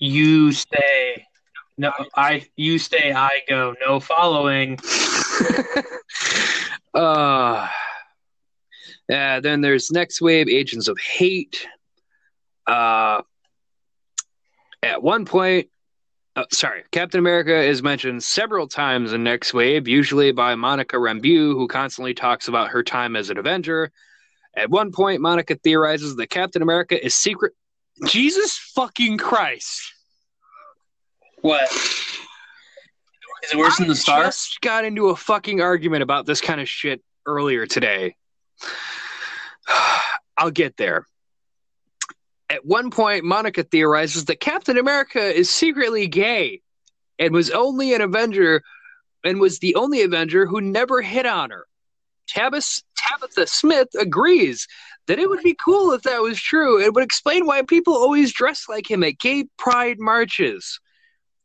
You 0.00 0.52
stay. 0.52 1.26
No, 1.78 1.92
I. 2.14 2.46
You 2.56 2.78
stay. 2.78 3.12
I 3.12 3.40
go. 3.48 3.74
No 3.80 3.98
following. 4.00 4.78
uh, 6.94 7.66
yeah, 9.08 9.40
then 9.40 9.62
there's 9.62 9.90
Next 9.90 10.20
Wave, 10.20 10.48
Agents 10.48 10.88
of 10.88 10.98
Hate. 10.98 11.66
Uh, 12.66 13.07
at 14.98 15.04
one 15.04 15.24
point, 15.24 15.68
uh, 16.34 16.42
sorry, 16.50 16.82
Captain 16.90 17.20
America 17.20 17.56
is 17.56 17.84
mentioned 17.84 18.20
several 18.24 18.66
times 18.66 19.12
in 19.12 19.22
Next 19.22 19.54
Wave, 19.54 19.86
usually 19.86 20.32
by 20.32 20.56
Monica 20.56 20.96
Rambeau, 20.96 21.52
who 21.52 21.68
constantly 21.68 22.14
talks 22.14 22.48
about 22.48 22.70
her 22.70 22.82
time 22.82 23.14
as 23.14 23.30
an 23.30 23.38
Avenger. 23.38 23.92
At 24.56 24.70
one 24.70 24.90
point, 24.90 25.20
Monica 25.20 25.54
theorizes 25.54 26.16
that 26.16 26.30
Captain 26.30 26.62
America 26.62 27.04
is 27.04 27.14
secret. 27.14 27.52
Jesus 28.08 28.58
fucking 28.74 29.18
Christ! 29.18 29.80
What? 31.42 31.70
Is 31.70 33.52
it 33.52 33.56
worse 33.56 33.78
than 33.78 33.86
the 33.86 33.92
I 33.92 33.98
star? 33.98 34.24
just 34.24 34.60
got 34.60 34.84
into 34.84 35.10
a 35.10 35.16
fucking 35.16 35.60
argument 35.60 36.02
about 36.02 36.26
this 36.26 36.40
kind 36.40 36.60
of 36.60 36.68
shit 36.68 37.00
earlier 37.24 37.66
today. 37.66 38.16
I'll 40.36 40.50
get 40.50 40.76
there. 40.76 41.06
At 42.50 42.64
one 42.64 42.90
point, 42.90 43.24
Monica 43.24 43.62
theorizes 43.62 44.24
that 44.26 44.40
Captain 44.40 44.78
America 44.78 45.20
is 45.20 45.50
secretly 45.50 46.06
gay 46.06 46.62
and 47.18 47.34
was 47.34 47.50
only 47.50 47.92
an 47.94 48.00
Avenger 48.00 48.62
and 49.24 49.40
was 49.40 49.58
the 49.58 49.74
only 49.74 50.02
Avenger 50.02 50.46
who 50.46 50.60
never 50.60 51.02
hit 51.02 51.26
on 51.26 51.50
her. 51.50 51.66
Tabitha, 52.26 52.82
Tabitha 52.96 53.46
Smith 53.46 53.88
agrees 53.98 54.66
that 55.06 55.18
it 55.18 55.28
would 55.28 55.42
be 55.42 55.56
cool 55.62 55.92
if 55.92 56.02
that 56.02 56.22
was 56.22 56.40
true. 56.40 56.80
It 56.80 56.94
would 56.94 57.04
explain 57.04 57.46
why 57.46 57.62
people 57.62 57.94
always 57.94 58.32
dress 58.32 58.66
like 58.68 58.90
him 58.90 59.02
at 59.02 59.18
gay 59.18 59.46
pride 59.56 59.98
marches. 59.98 60.80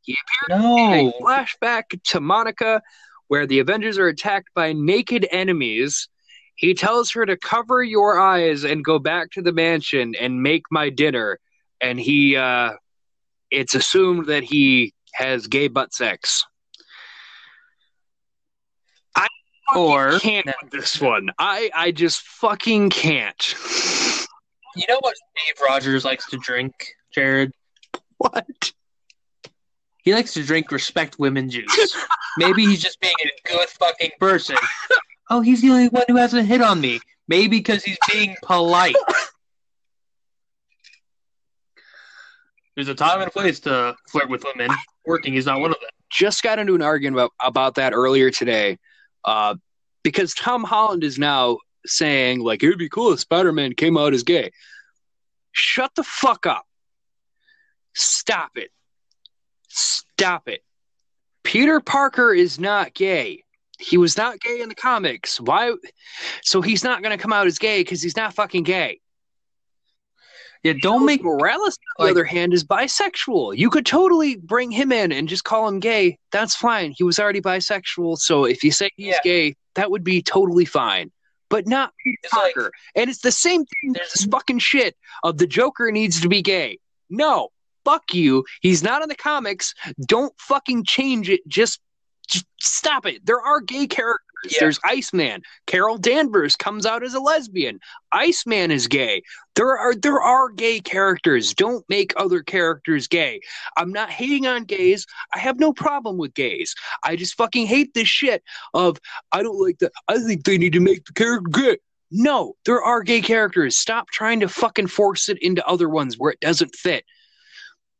He 0.01 0.15
appeared 0.47 0.61
in 0.61 1.07
a 1.07 1.13
flashback 1.21 2.01
to 2.03 2.19
Monica, 2.19 2.81
where 3.29 3.47
the 3.47 3.59
Avengers 3.59 3.97
are 3.97 4.07
attacked 4.07 4.49
by 4.53 4.73
naked 4.73 5.27
enemies. 5.31 6.09
He 6.55 6.73
tells 6.73 7.11
her 7.13 7.25
to 7.25 7.35
cover 7.37 7.81
your 7.83 8.19
eyes 8.19 8.63
and 8.63 8.83
go 8.83 8.99
back 8.99 9.31
to 9.31 9.41
the 9.41 9.51
mansion 9.51 10.13
and 10.15 10.41
make 10.43 10.63
my 10.71 10.89
dinner. 10.89 11.39
And 11.81 11.99
he, 11.99 12.35
uh, 12.35 12.73
it's 13.51 13.75
assumed 13.75 14.27
that 14.27 14.43
he 14.43 14.93
has 15.13 15.47
gay 15.47 15.67
butt 15.67 15.93
sex. 15.93 16.45
I 19.15 19.27
Or 19.75 20.19
can't 20.19 20.45
with 20.61 20.71
this 20.71 21.01
one. 21.01 21.29
I, 21.39 21.69
I 21.75 21.91
just 21.91 22.21
fucking 22.21 22.89
can't. 22.91 23.55
you 24.75 24.85
know 24.87 24.97
what 25.01 25.15
Dave 25.35 25.55
Rogers 25.67 26.05
likes 26.05 26.29
to 26.29 26.37
drink, 26.37 26.73
Jared? 27.13 27.51
what? 28.17 28.71
He 30.03 30.13
likes 30.13 30.33
to 30.33 30.43
drink 30.43 30.71
respect 30.71 31.17
women 31.19 31.49
juice. 31.49 31.97
Maybe 32.37 32.65
he's 32.65 32.81
just 32.81 32.99
being 32.99 33.13
a 33.23 33.47
good 33.49 33.69
fucking 33.69 34.11
person. 34.19 34.55
Oh, 35.29 35.41
he's 35.41 35.61
the 35.61 35.69
only 35.69 35.87
one 35.89 36.03
who 36.07 36.17
hasn't 36.17 36.47
hit 36.47 36.61
on 36.61 36.81
me. 36.81 36.99
Maybe 37.27 37.57
because 37.57 37.83
he's 37.83 37.97
being 38.11 38.35
polite. 38.43 38.95
There's 42.75 42.89
a 42.89 42.95
time 42.95 43.19
and 43.19 43.27
a 43.27 43.31
place 43.31 43.59
to 43.61 43.95
flirt 44.09 44.29
with 44.29 44.43
women. 44.43 44.75
Working 45.05 45.35
is 45.35 45.45
not 45.45 45.59
one 45.59 45.71
of 45.71 45.79
them. 45.79 45.89
just 46.09 46.43
got 46.43 46.59
into 46.59 46.75
an 46.75 46.81
argument 46.81 47.15
about, 47.15 47.31
about 47.39 47.75
that 47.75 47.93
earlier 47.93 48.31
today 48.31 48.77
uh, 49.25 49.55
because 50.03 50.33
Tom 50.33 50.63
Holland 50.63 51.03
is 51.03 51.17
now 51.19 51.59
saying, 51.85 52.39
like, 52.39 52.63
it 52.63 52.69
would 52.69 52.79
be 52.79 52.89
cool 52.89 53.13
if 53.13 53.19
Spider 53.19 53.51
Man 53.51 53.73
came 53.73 53.97
out 53.97 54.13
as 54.13 54.23
gay. 54.23 54.51
Shut 55.51 55.91
the 55.95 56.03
fuck 56.03 56.45
up. 56.45 56.65
Stop 57.93 58.51
it. 58.55 58.71
Stop 59.69 60.47
it. 60.49 60.63
Peter 61.43 61.79
Parker 61.79 62.33
is 62.33 62.59
not 62.59 62.93
gay. 62.93 63.43
He 63.79 63.97
was 63.97 64.15
not 64.17 64.39
gay 64.39 64.61
in 64.61 64.69
the 64.69 64.75
comics. 64.75 65.39
Why? 65.41 65.73
So 66.43 66.61
he's 66.61 66.83
not 66.83 67.01
going 67.01 67.17
to 67.17 67.21
come 67.21 67.33
out 67.33 67.47
as 67.47 67.57
gay 67.59 67.81
because 67.81 68.01
he's 68.01 68.15
not 68.15 68.33
fucking 68.33 68.63
gay. 68.63 68.99
Yeah, 70.63 70.73
don't 70.81 71.05
make 71.05 71.21
Morales, 71.23 71.77
on 71.99 72.05
the 72.05 72.05
like- 72.05 72.11
other 72.11 72.23
hand, 72.23 72.53
is 72.53 72.63
bisexual. 72.63 73.57
You 73.57 73.69
could 73.69 73.85
totally 73.85 74.37
bring 74.37 74.71
him 74.71 74.93
in 74.93 75.11
and 75.11 75.27
just 75.27 75.43
call 75.43 75.67
him 75.67 75.79
gay. 75.81 76.17
That's 76.31 76.55
fine. 76.55 76.93
He 76.95 77.03
was 77.03 77.19
already 77.19 77.41
bisexual. 77.41 78.17
So 78.19 78.45
if 78.45 78.63
you 78.63 78.71
say 78.71 78.89
he's 78.95 79.07
Yeah. 79.07 79.19
gay, 79.25 79.55
that 79.75 79.91
would 79.91 80.05
be 80.05 80.21
totally 80.21 80.63
fine. 80.65 81.11
But 81.49 81.67
not 81.67 81.93
Peter 82.01 82.17
It's 82.23 82.33
like- 82.33 82.55
and 82.95 83.09
it's 83.09 83.19
the 83.19 83.31
same 83.31 83.65
thing. 83.65 83.91
There's 83.93 84.13
this 84.13 84.25
fucking 84.25 84.59
shit 84.59 84.95
of 85.23 85.37
the 85.37 85.47
Joker 85.47 85.91
needs 85.91 86.21
to 86.21 86.29
be 86.29 86.41
gay. 86.41 86.79
No, 87.09 87.49
fuck 87.83 88.13
you. 88.13 88.45
He's 88.61 88.81
not 88.81 89.01
in 89.01 89.09
the 89.09 89.15
comics. 89.15 89.73
Don't 90.07 90.33
fucking 90.39 90.85
change 90.85 91.29
it. 91.29 91.41
Just 91.47 91.81
stop 92.59 93.05
it. 93.05 93.25
There 93.25 93.41
are 93.41 93.61
gay 93.61 93.87
characters. 93.87 94.27
Yeah. 94.45 94.57
There's 94.59 94.79
Iceman. 94.83 95.41
Carol 95.67 95.97
Danvers 95.97 96.55
comes 96.57 96.85
out 96.85 97.01
as 97.03 97.13
a 97.13 97.19
lesbian. 97.19 97.79
Iceman 98.11 98.71
is 98.71 98.87
gay. 98.87 99.23
There 99.55 99.77
are 99.77 99.95
there 99.95 100.19
are 100.19 100.49
gay 100.49 100.81
characters. 100.81 101.53
Don't 101.53 101.85
make 101.87 102.13
other 102.17 102.43
characters 102.43 103.07
gay. 103.07 103.39
I'm 103.77 103.93
not 103.93 104.09
hating 104.09 104.45
on 104.45 104.65
gays. 104.65 105.05
I 105.33 105.39
have 105.39 105.59
no 105.59 105.71
problem 105.71 106.17
with 106.17 106.33
gays. 106.33 106.75
I 107.03 107.15
just 107.15 107.35
fucking 107.35 107.67
hate 107.67 107.93
this 107.93 108.09
shit 108.09 108.43
of 108.73 108.99
I 109.31 109.43
don't 109.43 109.61
like 109.61 109.79
that. 109.79 109.93
I 110.09 110.19
think 110.19 110.43
they 110.43 110.57
need 110.57 110.73
to 110.73 110.81
make 110.81 111.05
the 111.05 111.13
character 111.13 111.49
gay. 111.49 111.77
No, 112.15 112.53
there 112.65 112.81
are 112.83 113.01
gay 113.01 113.21
characters. 113.21 113.77
Stop 113.77 114.09
trying 114.09 114.39
to 114.41 114.47
fucking 114.47 114.87
force 114.87 115.29
it 115.29 115.41
into 115.41 115.65
other 115.65 115.89
ones 115.89 116.17
where 116.17 116.31
it 116.31 116.39
doesn't 116.41 116.75
fit. 116.75 117.05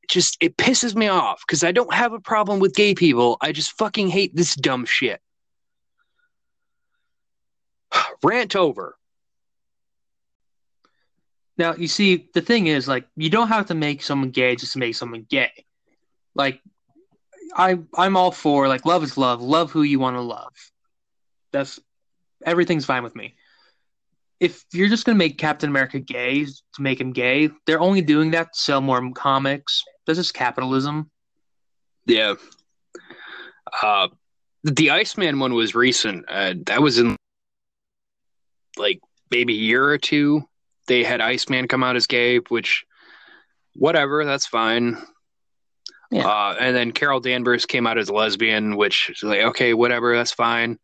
Just 0.10 0.38
it 0.42 0.58
pisses 0.58 0.96
me 0.96 1.08
off 1.08 1.42
because 1.48 1.64
I 1.64 1.72
don't 1.72 1.94
have 1.94 2.14
a 2.14 2.20
problem 2.20 2.60
with 2.60 2.76
gay 2.76 2.94
people. 2.94 3.38
I 3.42 3.52
just 3.52 3.78
fucking 3.78 4.10
hate 4.10 4.36
this 4.36 4.56
dumb 4.56 4.86
shit. 4.86 5.22
Rant 8.24 8.56
over. 8.56 8.96
Now, 11.58 11.76
you 11.76 11.88
see, 11.88 12.30
the 12.34 12.42
thing 12.42 12.68
is, 12.68 12.88
like, 12.88 13.06
you 13.16 13.30
don't 13.30 13.50
have 13.50 13.68
to 13.68 13.76
make 13.76 14.02
someone 14.02 14.32
gay 14.32 14.56
just 14.56 14.74
to 14.74 14.80
make 14.80 14.96
someone 14.96 15.26
gay. 15.30 15.52
Like, 16.34 16.60
I, 17.56 17.80
I'm 17.96 18.18
all 18.18 18.32
for 18.32 18.68
like 18.68 18.86
love 18.86 19.04
is 19.04 19.18
love. 19.18 19.42
Love 19.42 19.72
who 19.72 19.84
you 19.84 20.00
want 20.00 20.16
to 20.16 20.22
love. 20.22 20.54
That's 21.52 21.80
everything's 22.46 22.86
fine 22.86 23.04
with 23.04 23.16
me. 23.16 23.36
If 24.40 24.66
you're 24.74 24.90
just 24.90 25.06
gonna 25.06 25.18
make 25.18 25.38
Captain 25.38 25.70
America 25.70 26.00
gay 26.00 26.46
to 26.46 26.82
make 26.82 27.00
him 27.00 27.14
gay, 27.14 27.50
they're 27.66 27.80
only 27.80 28.02
doing 28.02 28.32
that 28.32 28.54
to 28.54 28.60
sell 28.60 28.82
more 28.82 29.12
comics. 29.12 29.84
This 30.06 30.18
is 30.18 30.32
capitalism. 30.32 31.10
Yeah. 32.06 32.36
Uh, 33.82 34.10
the 34.64 34.92
Iceman 34.92 35.40
one 35.40 35.54
was 35.54 35.76
recent. 35.76 36.26
Uh, 36.30 36.54
that 36.66 36.82
was 36.82 37.00
in 37.00 37.16
like 38.78 39.00
maybe 39.32 39.54
a 39.54 39.58
year 39.58 39.86
or 39.86 39.98
two. 39.98 40.44
They 40.88 41.04
had 41.04 41.22
Iceman 41.22 41.68
come 41.68 41.84
out 41.84 41.96
as 41.96 42.08
gay, 42.08 42.38
which 42.38 42.86
whatever, 43.76 44.26
that's 44.26 44.48
fine. 44.48 44.98
Yeah. 46.12 46.28
Uh, 46.28 46.56
and 46.60 46.76
then 46.76 46.92
Carol 46.92 47.20
Danvers 47.20 47.66
came 47.66 47.88
out 47.88 47.98
as 47.98 48.10
a 48.10 48.14
lesbian, 48.14 48.76
which 48.76 49.10
is 49.10 49.24
like 49.24 49.42
okay, 49.42 49.74
whatever, 49.74 50.16
that's 50.16 50.34
fine. 50.34 50.78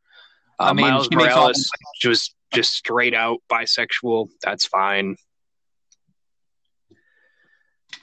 Uh, 0.60 0.64
I 0.64 0.74
mean, 0.74 0.88
Miles 0.88 1.08
all- 1.12 1.18
Morales 1.18 1.70
was 2.06 2.34
just 2.54 2.74
straight 2.74 3.14
out 3.14 3.40
bisexual. 3.52 4.30
That's 4.41 4.66
fine. 4.66 5.16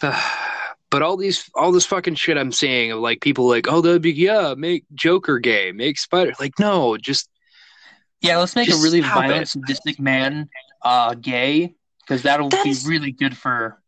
but 0.91 1.03
all 1.03 1.17
these 1.17 1.51
all 1.55 1.73
this 1.73 1.87
fucking 1.87 2.15
shit 2.15 2.37
I'm 2.39 2.53
seeing 2.53 2.93
of 2.93 3.01
like 3.01 3.21
people 3.21 3.49
like, 3.49 3.67
oh, 3.69 3.81
that'd 3.81 4.03
be 4.03 4.13
yeah, 4.13 4.55
make 4.57 4.85
Joker 4.95 5.39
gay, 5.39 5.73
make 5.73 5.99
Spider 5.99 6.33
like 6.41 6.59
no, 6.59 6.97
just 6.97 7.29
Yeah, 8.21 8.39
let's 8.39 8.57
make 8.57 8.69
a 8.71 8.77
really 8.77 9.01
violent, 9.01 9.43
it. 9.43 9.49
sadistic 9.49 9.99
man 10.01 10.49
uh, 10.83 11.15
gay 11.15 11.75
because 12.01 12.23
that'll 12.23 12.49
That 12.51 12.65
be 12.65 12.71
is- 12.71 12.87
really 12.87 13.13
good 13.13 13.37
for. 13.37 13.81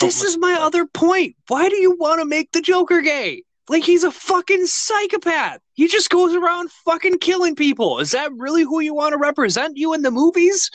this 0.00 0.22
is 0.24 0.38
my 0.38 0.54
other 0.54 0.86
point. 0.86 1.36
Why 1.48 1.68
do 1.68 1.76
you 1.76 1.96
want 1.96 2.20
to 2.20 2.24
make 2.24 2.52
the 2.52 2.60
Joker 2.62 3.00
gay? 3.02 3.42
Like 3.68 3.84
he's 3.84 4.02
a 4.04 4.10
fucking 4.10 4.64
psychopath. 4.66 5.60
He 5.74 5.88
just 5.88 6.08
goes 6.08 6.34
around 6.34 6.70
fucking 6.86 7.18
killing 7.18 7.54
people. 7.54 7.98
Is 7.98 8.12
that 8.12 8.32
really 8.32 8.62
who 8.62 8.80
you 8.80 8.94
want 8.94 9.12
to 9.12 9.18
represent 9.18 9.76
you 9.76 9.92
in 9.92 10.00
the 10.00 10.10
movies? 10.10 10.70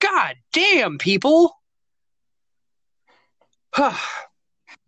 God 0.00 0.34
damn, 0.52 0.98
people. 0.98 1.54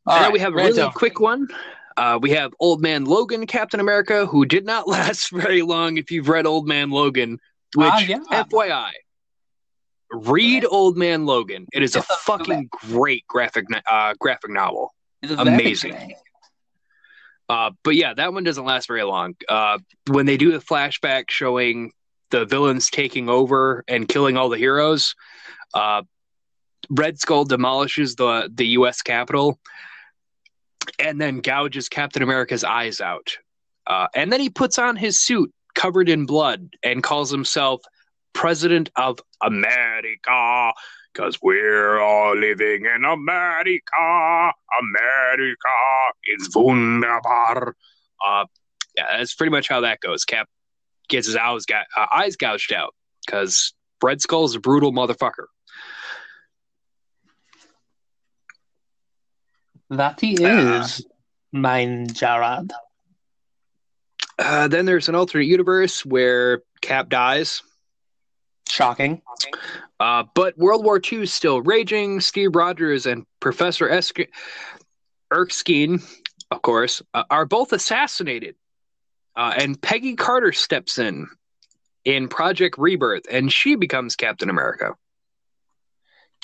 All 0.08 0.16
and 0.16 0.24
right, 0.24 0.32
we 0.32 0.38
have 0.40 0.52
a 0.52 0.56
really 0.56 0.80
over. 0.80 0.92
quick 0.92 1.20
one. 1.20 1.48
Uh, 1.96 2.18
we 2.20 2.30
have 2.30 2.52
Old 2.60 2.80
Man 2.80 3.04
Logan, 3.04 3.46
Captain 3.46 3.80
America, 3.80 4.24
who 4.26 4.44
did 4.46 4.64
not 4.64 4.86
last 4.96 5.30
very 5.30 5.62
long. 5.62 5.98
If 5.98 6.10
you've 6.10 6.28
read 6.28 6.46
Old 6.46 6.66
Man 6.66 6.90
Logan, 6.90 7.38
which 7.74 7.88
Ah, 7.90 7.98
yeah. 7.98 8.18
FYI, 8.30 8.90
read 10.10 10.64
Old 10.68 10.96
Man 10.96 11.26
Logan. 11.26 11.66
It 11.72 11.82
is 11.82 11.94
a 11.96 11.98
It's 12.00 12.10
a- 12.10 12.14
fucking 12.14 12.68
great 12.70 13.26
graphic 13.26 13.66
uh, 13.90 14.14
graphic 14.18 14.50
novel. 14.50 14.94
Amazing. 15.28 16.14
Uh, 17.48 17.70
but 17.82 17.94
yeah, 17.96 18.12
that 18.14 18.32
one 18.32 18.44
doesn't 18.44 18.64
last 18.64 18.86
very 18.86 19.02
long. 19.04 19.34
Uh, 19.48 19.78
when 20.08 20.26
they 20.26 20.36
do 20.36 20.52
the 20.52 20.58
flashback 20.58 21.30
showing 21.30 21.92
the 22.30 22.44
villains 22.44 22.90
taking 22.90 23.28
over 23.28 23.84
and 23.88 24.06
killing 24.06 24.36
all 24.36 24.50
the 24.50 24.58
heroes, 24.58 25.14
uh, 25.74 26.02
Red 26.90 27.18
Skull 27.18 27.44
demolishes 27.44 28.14
the 28.16 28.50
the 28.54 28.66
U.S. 28.68 29.00
Capitol 29.02 29.58
and 30.98 31.20
then 31.20 31.40
gouges 31.40 31.88
Captain 31.88 32.22
America's 32.22 32.64
eyes 32.64 33.00
out. 33.00 33.36
Uh, 33.86 34.06
and 34.14 34.32
then 34.32 34.40
he 34.40 34.50
puts 34.50 34.78
on 34.78 34.96
his 34.96 35.20
suit 35.20 35.52
covered 35.74 36.08
in 36.08 36.26
blood 36.26 36.74
and 36.82 37.02
calls 37.02 37.30
himself 37.30 37.80
President 38.32 38.90
of 38.96 39.18
America 39.42 40.72
because 41.12 41.38
we're 41.42 41.98
all 41.98 42.36
living 42.36 42.84
in 42.84 43.04
America. 43.04 44.52
America 44.80 45.68
is 46.26 46.48
wunderbar. 46.54 47.74
Uh, 48.24 48.44
yeah, 48.96 49.16
that's 49.16 49.34
pretty 49.34 49.50
much 49.50 49.68
how 49.68 49.80
that 49.80 50.00
goes. 50.00 50.24
Cap 50.24 50.48
gets 51.08 51.26
his 51.26 51.36
eyes, 51.36 51.64
got, 51.64 51.86
uh, 51.96 52.06
eyes 52.12 52.36
gouged 52.36 52.72
out 52.72 52.94
because 53.24 53.72
Red 54.02 54.20
Skull's 54.20 54.54
a 54.54 54.60
brutal 54.60 54.92
motherfucker. 54.92 55.46
That 59.90 60.20
he 60.20 60.34
is, 60.42 61.04
mein 61.52 62.08
Jared. 62.08 62.72
Uh, 64.38 64.68
then 64.68 64.86
there's 64.86 65.08
an 65.08 65.14
alternate 65.14 65.46
universe 65.46 66.04
where 66.04 66.62
Cap 66.80 67.08
dies. 67.08 67.62
Shocking. 68.68 69.22
Uh, 69.98 70.24
but 70.34 70.56
World 70.58 70.84
War 70.84 71.00
II 71.00 71.22
is 71.22 71.32
still 71.32 71.60
raging. 71.62 72.20
Steve 72.20 72.54
Rogers 72.54 73.06
and 73.06 73.24
Professor 73.40 73.88
Esk- 73.88 74.28
Erskine, 75.32 76.00
of 76.50 76.62
course, 76.62 77.02
uh, 77.14 77.24
are 77.30 77.46
both 77.46 77.72
assassinated. 77.72 78.54
Uh, 79.34 79.54
and 79.56 79.80
Peggy 79.80 80.14
Carter 80.14 80.52
steps 80.52 80.98
in 80.98 81.28
in 82.04 82.28
Project 82.28 82.76
Rebirth, 82.78 83.24
and 83.30 83.52
she 83.52 83.74
becomes 83.74 84.16
Captain 84.16 84.50
America. 84.50 84.94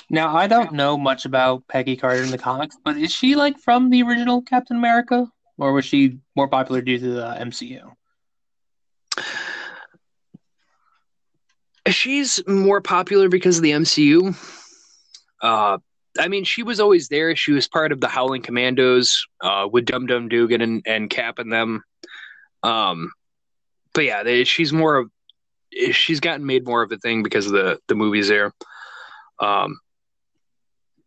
Now 0.09 0.35
I 0.35 0.47
don't 0.47 0.73
know 0.73 0.97
much 0.97 1.25
about 1.25 1.67
Peggy 1.67 1.95
Carter 1.95 2.23
in 2.23 2.31
the 2.31 2.37
comics, 2.37 2.77
but 2.83 2.97
is 2.97 3.11
she 3.11 3.35
like 3.35 3.57
from 3.59 3.89
the 3.89 4.03
original 4.03 4.41
Captain 4.41 4.77
America, 4.77 5.27
or 5.57 5.73
was 5.73 5.85
she 5.85 6.19
more 6.35 6.47
popular 6.47 6.81
due 6.81 6.99
to 6.99 7.09
the 7.11 7.35
MCU? 7.39 7.91
She's 11.87 12.41
more 12.47 12.81
popular 12.81 13.29
because 13.29 13.57
of 13.57 13.63
the 13.63 13.71
MCU. 13.71 14.35
Uh, 15.41 15.77
I 16.19 16.27
mean, 16.27 16.43
she 16.43 16.63
was 16.63 16.79
always 16.79 17.07
there. 17.09 17.35
She 17.35 17.51
was 17.51 17.67
part 17.67 17.91
of 17.91 17.99
the 17.99 18.07
Howling 18.07 18.41
Commandos 18.41 19.25
uh, 19.41 19.67
with 19.71 19.85
Dum 19.85 20.05
Dum 20.05 20.29
Dugan 20.29 20.61
and, 20.61 20.81
and 20.85 21.09
Cap 21.09 21.39
and 21.39 21.51
them. 21.51 21.83
Um, 22.63 23.11
but 23.93 24.05
yeah, 24.05 24.23
they, 24.23 24.43
she's 24.43 24.73
more 24.73 24.97
of 24.97 25.09
she's 25.91 26.19
gotten 26.19 26.45
made 26.45 26.65
more 26.65 26.83
of 26.83 26.91
a 26.91 26.97
thing 26.97 27.23
because 27.23 27.45
of 27.47 27.51
the 27.51 27.79
the 27.87 27.95
movies 27.95 28.27
there. 28.27 28.53
Um, 29.39 29.79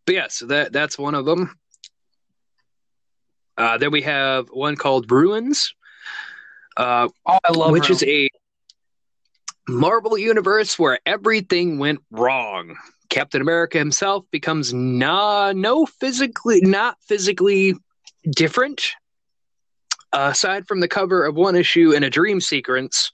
but 0.09 0.15
yeah, 0.15 0.27
so 0.27 0.47
that 0.47 0.73
that's 0.73 0.97
one 0.97 1.13
of 1.13 1.25
them. 1.25 1.55
Uh, 3.55 3.77
then 3.77 3.91
we 3.91 4.01
have 4.01 4.47
one 4.47 4.75
called 4.75 5.11
Ruins, 5.11 5.75
uh, 6.77 7.09
Oh, 7.27 7.37
I 7.47 7.51
love 7.51 7.69
which 7.69 7.91
is 7.91 8.01
a 8.01 8.27
Marvel 9.67 10.17
universe 10.17 10.79
where 10.79 10.97
everything 11.05 11.77
went 11.77 11.99
wrong. 12.09 12.75
Captain 13.09 13.39
America 13.39 13.77
himself 13.77 14.25
becomes 14.31 14.73
nah, 14.73 15.53
no 15.55 15.85
physically, 15.85 16.61
not 16.61 16.97
physically 17.07 17.75
different. 18.31 18.93
Uh, 20.11 20.29
aside 20.31 20.67
from 20.67 20.79
the 20.79 20.87
cover 20.87 21.23
of 21.23 21.35
one 21.35 21.55
issue 21.55 21.91
in 21.91 22.01
a 22.01 22.09
dream 22.09 22.41
sequence, 22.41 23.11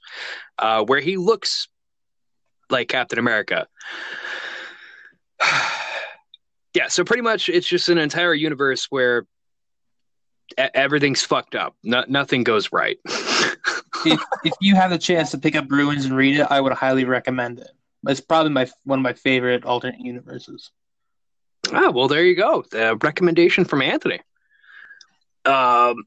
uh, 0.58 0.82
where 0.82 1.00
he 1.00 1.18
looks 1.18 1.68
like 2.70 2.88
Captain 2.88 3.18
America. 3.18 3.66
yeah, 6.76 6.88
so 6.88 7.04
pretty 7.04 7.22
much 7.22 7.48
it's 7.48 7.66
just 7.66 7.88
an 7.88 7.96
entire 7.96 8.34
universe 8.34 8.86
where 8.90 9.26
everything's 10.58 11.22
fucked 11.22 11.54
up. 11.54 11.74
No- 11.82 12.04
nothing 12.06 12.44
goes 12.44 12.70
right. 12.70 12.98
if, 13.06 14.20
if 14.44 14.52
you 14.60 14.74
have 14.74 14.90
the 14.90 14.98
chance 14.98 15.30
to 15.30 15.38
pick 15.38 15.56
up 15.56 15.70
Ruins 15.70 16.04
and 16.04 16.14
read 16.14 16.38
it, 16.38 16.46
I 16.50 16.60
would 16.60 16.74
highly 16.74 17.04
recommend 17.04 17.60
it. 17.60 17.70
It's 18.06 18.20
probably 18.20 18.52
my 18.52 18.68
one 18.84 18.98
of 18.98 19.02
my 19.02 19.14
favorite 19.14 19.64
alternate 19.64 20.00
universes. 20.00 20.70
Ah, 21.72 21.90
well, 21.90 22.08
there 22.08 22.24
you 22.24 22.36
go. 22.36 22.62
The 22.70 22.98
recommendation 23.02 23.64
from 23.64 23.80
Anthony. 23.80 24.20
Um, 25.46 26.04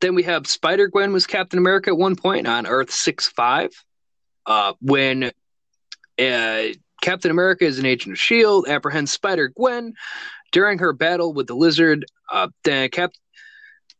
then 0.00 0.14
we 0.14 0.24
have 0.24 0.46
Spider 0.46 0.86
Gwen 0.86 1.14
was 1.14 1.26
Captain 1.26 1.58
America 1.58 1.88
at 1.90 1.96
one 1.96 2.14
point 2.14 2.46
on 2.46 2.66
Earth 2.66 2.92
six 2.92 3.26
five. 3.26 3.70
Uh, 4.44 4.74
when 4.82 5.32
uh, 6.20 6.62
Captain 7.04 7.30
America 7.30 7.66
is 7.66 7.78
an 7.78 7.84
agent 7.84 8.14
of 8.14 8.18
Shield, 8.18 8.66
apprehends 8.66 9.12
Spider 9.12 9.48
Gwen 9.48 9.92
during 10.52 10.78
her 10.78 10.94
battle 10.94 11.34
with 11.34 11.46
the 11.46 11.54
Lizard. 11.54 12.06
Uh, 12.32 12.48
then 12.64 12.88
Cap. 12.88 13.12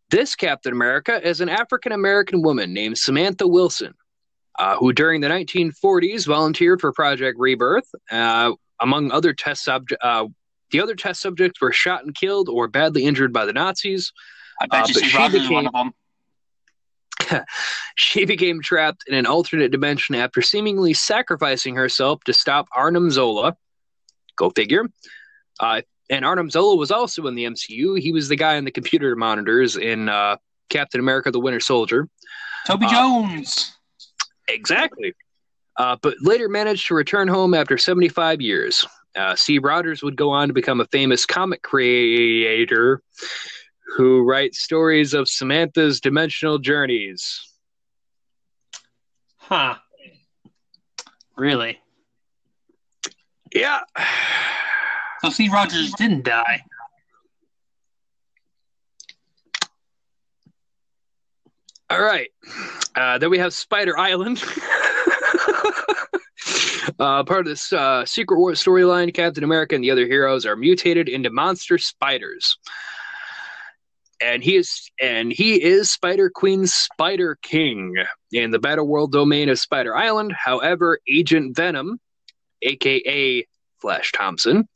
This 0.09 0.35
Captain 0.35 0.73
America 0.73 1.21
is 1.27 1.43
an 1.43 1.51
African 1.51 1.93
American 1.93 2.41
woman 2.41 2.73
named 2.73 2.97
Samantha 2.97 3.47
Wilson, 3.47 3.93
uh, 4.59 4.77
who 4.77 4.95
during 4.95 5.21
the 5.21 5.29
1940s 5.29 6.27
volunteered 6.27 6.81
for 6.81 6.93
Project 6.95 7.39
Rebirth. 7.39 7.95
Uh, 8.11 8.53
among 8.81 9.11
other 9.11 9.35
test 9.35 9.65
subjects, 9.65 10.03
uh, 10.03 10.25
the 10.71 10.81
other 10.81 10.95
test 10.95 11.21
subjects 11.21 11.61
were 11.61 11.73
shot 11.73 12.05
and 12.05 12.15
killed 12.15 12.49
or 12.49 12.69
badly 12.69 13.05
injured 13.05 13.35
by 13.35 13.45
the 13.45 13.53
Nazis. 13.53 14.13
I 14.63 14.67
bet 14.67 14.85
Uh, 14.85 14.87
you 14.89 14.95
she 14.95 15.37
is 15.37 15.51
one 15.51 15.67
of 15.67 15.73
them. 15.75 15.93
She 17.97 18.25
became 18.25 18.61
trapped 18.61 19.05
in 19.07 19.15
an 19.15 19.25
alternate 19.25 19.71
dimension 19.71 20.17
after 20.17 20.43
seemingly 20.43 20.95
sacrificing 20.95 21.77
herself 21.77 22.25
to 22.25 22.33
stop 22.33 22.67
Arnim 22.73 23.11
Zola. 23.11 23.57
Go 24.37 24.51
figure. 24.51 24.87
Uh, 25.61 25.83
and 26.11 26.25
Arnim 26.25 26.51
Zola 26.51 26.77
was 26.77 26.91
also 26.91 27.27
in 27.29 27.35
the 27.35 27.45
MCU. 27.45 27.99
He 28.01 28.13
was 28.13 28.29
the 28.29 28.37
guy 28.37 28.57
in 28.57 28.65
the 28.65 28.73
computer 28.73 29.15
monitors 29.15 29.77
in 29.77 30.09
uh, 30.09 30.37
Captain 30.71 31.01
America: 31.01 31.31
The 31.31 31.39
Winter 31.39 31.61
Soldier. 31.61 32.09
Toby 32.67 32.87
uh, 32.87 32.91
Jones. 32.91 33.77
Exactly. 34.49 35.15
Uh, 35.77 35.97
but 36.03 36.15
later 36.21 36.49
managed 36.49 36.89
to 36.89 36.95
return 36.95 37.29
home 37.29 37.55
after 37.55 37.79
75 37.79 38.41
years. 38.41 38.87
Uh, 39.17 39.35
Steve 39.35 39.65
Rogers 39.65 40.03
would 40.03 40.17
go 40.17 40.31
on 40.31 40.49
to 40.49 40.55
become 40.55 40.81
a 40.81 40.87
famous 40.87 41.25
comic 41.25 41.63
creator 41.63 43.01
who 43.97 44.23
writes 44.23 44.63
stories 44.63 45.15
of 45.15 45.29
Samantha's 45.29 46.01
dimensional 46.01 46.59
journeys. 46.59 47.41
Huh. 49.37 49.77
Really? 51.37 51.81
Yeah. 53.55 53.81
So 55.21 55.31
Steve 55.31 55.53
Rogers 55.53 55.93
didn't 55.93 56.25
die. 56.25 56.63
All 61.91 62.03
right. 62.03 62.29
Uh, 62.97 63.19
then 63.19 63.31
we 63.31 63.39
have 63.39 63.55
Spider 63.55 63.97
Island. 63.99 64.43
uh, 66.99 67.23
part 67.25 67.41
of 67.41 67.47
this 67.47 67.73
uh, 67.73 68.05
Secret 68.05 68.39
War 68.39 68.53
storyline, 68.53 69.15
Captain 69.15 69.45
America 69.45 69.75
and 69.75 69.85
the 69.85 69.91
other 69.91 70.07
heroes 70.07 70.47
are 70.47 70.57
mutated 70.57 71.09
into 71.09 71.31
monster 71.31 71.79
spiders. 71.79 72.59
And 74.21 74.43
he 74.43 74.57
is 74.57 74.91
and 75.01 75.33
he 75.33 75.63
is 75.63 75.91
Spider 75.93 76.31
Queen's 76.31 76.73
Spider 76.73 77.37
King 77.43 77.95
in 78.33 78.51
the 78.51 78.59
Battle 78.59 78.87
World 78.87 79.13
domain 79.13 79.49
of 79.49 79.59
Spider 79.59 79.97
Island. 79.97 80.33
However, 80.33 80.99
Agent 81.09 81.57
Venom, 81.57 81.99
aka 82.63 83.47
Flash 83.81 84.13
Thompson, 84.13 84.69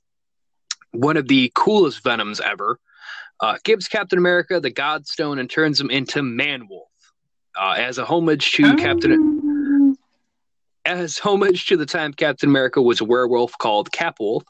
one 0.92 1.16
of 1.16 1.28
the 1.28 1.52
coolest 1.54 2.02
Venoms 2.02 2.40
ever, 2.40 2.78
uh, 3.40 3.56
gives 3.64 3.88
Captain 3.88 4.18
America 4.18 4.60
the 4.60 4.70
Godstone 4.70 5.38
and 5.38 5.48
turns 5.48 5.80
him 5.80 5.90
into 5.90 6.20
Manwolf 6.20 6.88
uh, 7.58 7.74
as 7.78 7.98
a 7.98 8.04
homage 8.04 8.52
to 8.52 8.76
Captain 8.76 9.96
as 10.88 11.18
homage 11.18 11.66
to 11.66 11.76
the 11.76 11.84
time 11.84 12.14
Captain 12.14 12.48
America 12.48 12.80
was 12.80 13.00
a 13.00 13.04
werewolf 13.04 13.52
called 13.58 13.90
Capwolf. 13.90 14.42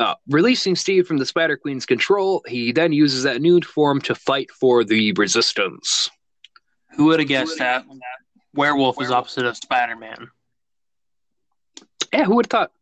Uh, 0.00 0.14
releasing 0.28 0.74
Steve 0.74 1.06
from 1.06 1.18
the 1.18 1.26
Spider 1.26 1.58
Queen's 1.58 1.84
control, 1.84 2.42
he 2.46 2.72
then 2.72 2.90
uses 2.90 3.24
that 3.24 3.42
new 3.42 3.60
form 3.60 4.00
to 4.00 4.14
fight 4.14 4.50
for 4.50 4.82
the 4.82 5.12
Resistance. 5.12 6.08
Who 6.96 7.04
would 7.04 7.20
have 7.20 7.28
guessed 7.28 7.58
that 7.58 7.84
werewolf 8.54 9.00
is 9.02 9.10
opposite 9.10 9.44
of 9.44 9.58
Spider 9.58 9.96
Man? 9.96 10.30
Yeah, 12.14 12.24
who 12.24 12.36
would 12.36 12.46
have 12.46 12.50
thought? 12.50 12.72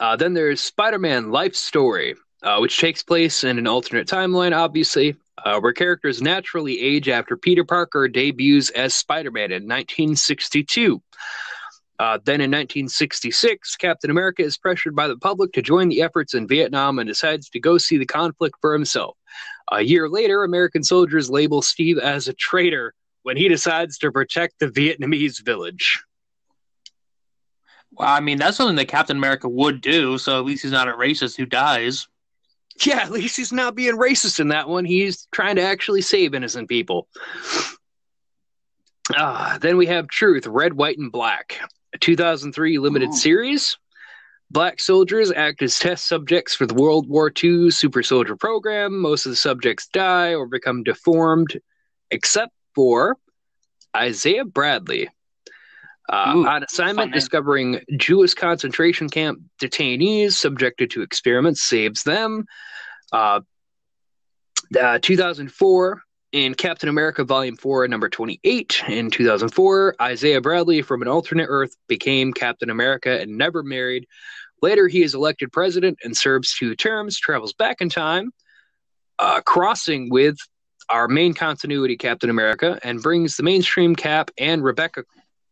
Uh, 0.00 0.16
then 0.16 0.34
there's 0.34 0.60
Spider 0.60 0.98
Man 0.98 1.30
Life 1.30 1.54
Story, 1.54 2.16
uh, 2.42 2.58
which 2.58 2.80
takes 2.80 3.04
place 3.04 3.44
in 3.44 3.56
an 3.56 3.68
alternate 3.68 4.08
timeline, 4.08 4.52
obviously, 4.52 5.14
uh, 5.44 5.60
where 5.60 5.72
characters 5.72 6.20
naturally 6.20 6.80
age 6.80 7.08
after 7.08 7.36
Peter 7.36 7.64
Parker 7.64 8.08
debuts 8.08 8.70
as 8.70 8.96
Spider 8.96 9.30
Man 9.30 9.52
in 9.52 9.68
1962. 9.68 11.00
Uh, 12.00 12.16
then 12.24 12.40
in 12.40 12.50
1966, 12.50 13.76
Captain 13.76 14.10
America 14.10 14.42
is 14.42 14.56
pressured 14.56 14.96
by 14.96 15.06
the 15.06 15.18
public 15.18 15.52
to 15.52 15.60
join 15.60 15.90
the 15.90 16.00
efforts 16.00 16.32
in 16.32 16.48
Vietnam 16.48 16.98
and 16.98 17.06
decides 17.06 17.50
to 17.50 17.60
go 17.60 17.76
see 17.76 17.98
the 17.98 18.06
conflict 18.06 18.56
for 18.62 18.72
himself. 18.72 19.18
A 19.70 19.82
year 19.82 20.08
later, 20.08 20.42
American 20.42 20.82
soldiers 20.82 21.28
label 21.28 21.60
Steve 21.60 21.98
as 21.98 22.26
a 22.26 22.32
traitor 22.32 22.94
when 23.22 23.36
he 23.36 23.50
decides 23.50 23.98
to 23.98 24.10
protect 24.10 24.58
the 24.58 24.68
Vietnamese 24.68 25.44
village. 25.44 26.02
Well, 27.92 28.08
I 28.08 28.20
mean, 28.20 28.38
that's 28.38 28.56
something 28.56 28.76
that 28.76 28.88
Captain 28.88 29.18
America 29.18 29.50
would 29.50 29.82
do, 29.82 30.16
so 30.16 30.38
at 30.38 30.46
least 30.46 30.62
he's 30.62 30.72
not 30.72 30.88
a 30.88 30.92
racist 30.92 31.36
who 31.36 31.44
dies. 31.44 32.08
Yeah, 32.82 33.00
at 33.00 33.12
least 33.12 33.36
he's 33.36 33.52
not 33.52 33.74
being 33.74 33.98
racist 33.98 34.40
in 34.40 34.48
that 34.48 34.70
one. 34.70 34.86
He's 34.86 35.28
trying 35.32 35.56
to 35.56 35.62
actually 35.62 36.00
save 36.00 36.32
innocent 36.32 36.66
people. 36.66 37.08
Uh, 39.14 39.58
then 39.58 39.76
we 39.76 39.84
have 39.84 40.08
Truth, 40.08 40.46
Red, 40.46 40.72
White, 40.72 40.96
and 40.96 41.12
Black, 41.12 41.60
2003 41.98 42.78
limited 42.78 43.10
Ooh. 43.10 43.16
series. 43.16 43.78
Black 44.50 44.80
soldiers 44.80 45.30
act 45.30 45.62
as 45.62 45.78
test 45.78 46.08
subjects 46.08 46.54
for 46.54 46.66
the 46.66 46.74
World 46.74 47.08
War 47.08 47.32
II 47.42 47.70
Super 47.70 48.02
Soldier 48.02 48.36
program. 48.36 49.00
Most 49.00 49.26
of 49.26 49.30
the 49.30 49.36
subjects 49.36 49.86
die 49.86 50.34
or 50.34 50.46
become 50.46 50.82
deformed, 50.82 51.60
except 52.10 52.52
for 52.74 53.16
Isaiah 53.96 54.44
Bradley. 54.44 55.08
Uh, 56.08 56.32
Ooh, 56.34 56.46
on 56.46 56.64
assignment, 56.64 57.10
fun 57.10 57.10
discovering 57.12 57.80
Jewish 57.96 58.34
concentration 58.34 59.08
camp 59.08 59.40
detainees 59.62 60.32
subjected 60.32 60.90
to 60.90 61.02
experiments 61.02 61.62
saves 61.62 62.02
them. 62.02 62.44
Uh, 63.12 63.40
uh, 64.80 64.98
2004 65.00 66.02
in 66.32 66.54
Captain 66.54 66.88
America 66.88 67.24
Volume 67.24 67.56
4, 67.56 67.88
number 67.88 68.08
28. 68.08 68.84
In 68.88 69.10
2004, 69.10 69.96
Isaiah 70.00 70.40
Bradley 70.40 70.82
from 70.82 71.02
an 71.02 71.08
alternate 71.08 71.46
Earth 71.48 71.74
became 71.88 72.32
Captain 72.32 72.70
America 72.70 73.20
and 73.20 73.36
never 73.36 73.62
married. 73.62 74.06
Later, 74.62 74.88
he 74.88 75.02
is 75.02 75.14
elected 75.14 75.52
president 75.52 75.98
and 76.04 76.16
serves 76.16 76.54
two 76.56 76.76
terms, 76.76 77.18
travels 77.18 77.52
back 77.52 77.80
in 77.80 77.88
time, 77.88 78.30
uh, 79.18 79.40
crossing 79.40 80.10
with 80.10 80.36
our 80.88 81.08
main 81.08 81.34
continuity 81.34 81.96
Captain 81.96 82.30
America, 82.30 82.78
and 82.82 83.02
brings 83.02 83.36
the 83.36 83.42
mainstream 83.42 83.96
Cap 83.96 84.30
and 84.38 84.62
Rebecca 84.62 85.04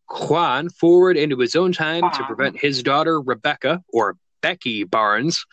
Kwan 0.09 0.69
forward 0.69 1.17
into 1.17 1.39
his 1.39 1.55
own 1.55 1.73
time 1.73 2.11
to 2.13 2.25
prevent 2.25 2.61
his 2.61 2.83
daughter 2.83 3.21
Rebecca, 3.21 3.83
or 3.93 4.17
Becky 4.43 4.85
Barnes, 4.85 5.45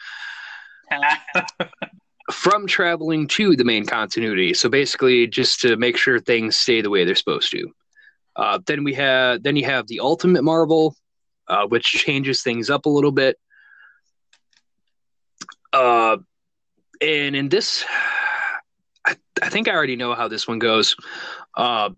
from 2.32 2.68
traveling 2.68 3.28
to 3.28 3.56
the 3.56 3.64
main 3.64 3.86
continuity. 3.86 4.54
So 4.54 4.70
basically, 4.70 5.28
just 5.28 5.62
to 5.62 5.78
make 5.78 5.98
sure 5.98 6.20
things 6.20 6.58
stay 6.58 6.82
the 6.82 6.90
way 6.90 7.06
they're 7.06 7.16
supposed 7.16 7.52
to. 7.52 7.72
Uh, 8.36 8.60
then 8.66 8.84
we 8.84 8.94
have 8.96 9.44
then 9.44 9.56
you 9.56 9.66
have 9.66 9.88
the 9.88 10.02
Ultimate 10.02 10.44
Marvel, 10.44 10.96
uh, 11.48 11.68
which 11.68 11.86
changes 11.86 12.42
things 12.42 12.70
up 12.70 12.86
a 12.86 12.90
little 12.90 13.12
bit. 13.12 13.38
Uh, 15.72 16.18
and 17.02 17.36
in 17.36 17.50
this, 17.50 17.86
I, 19.06 19.16
I 19.42 19.50
think 19.50 19.68
I 19.68 19.74
already 19.74 19.96
know 19.96 20.16
how 20.16 20.28
this 20.28 20.48
one 20.48 20.60
goes. 20.60 20.96
Uh, 21.56 21.92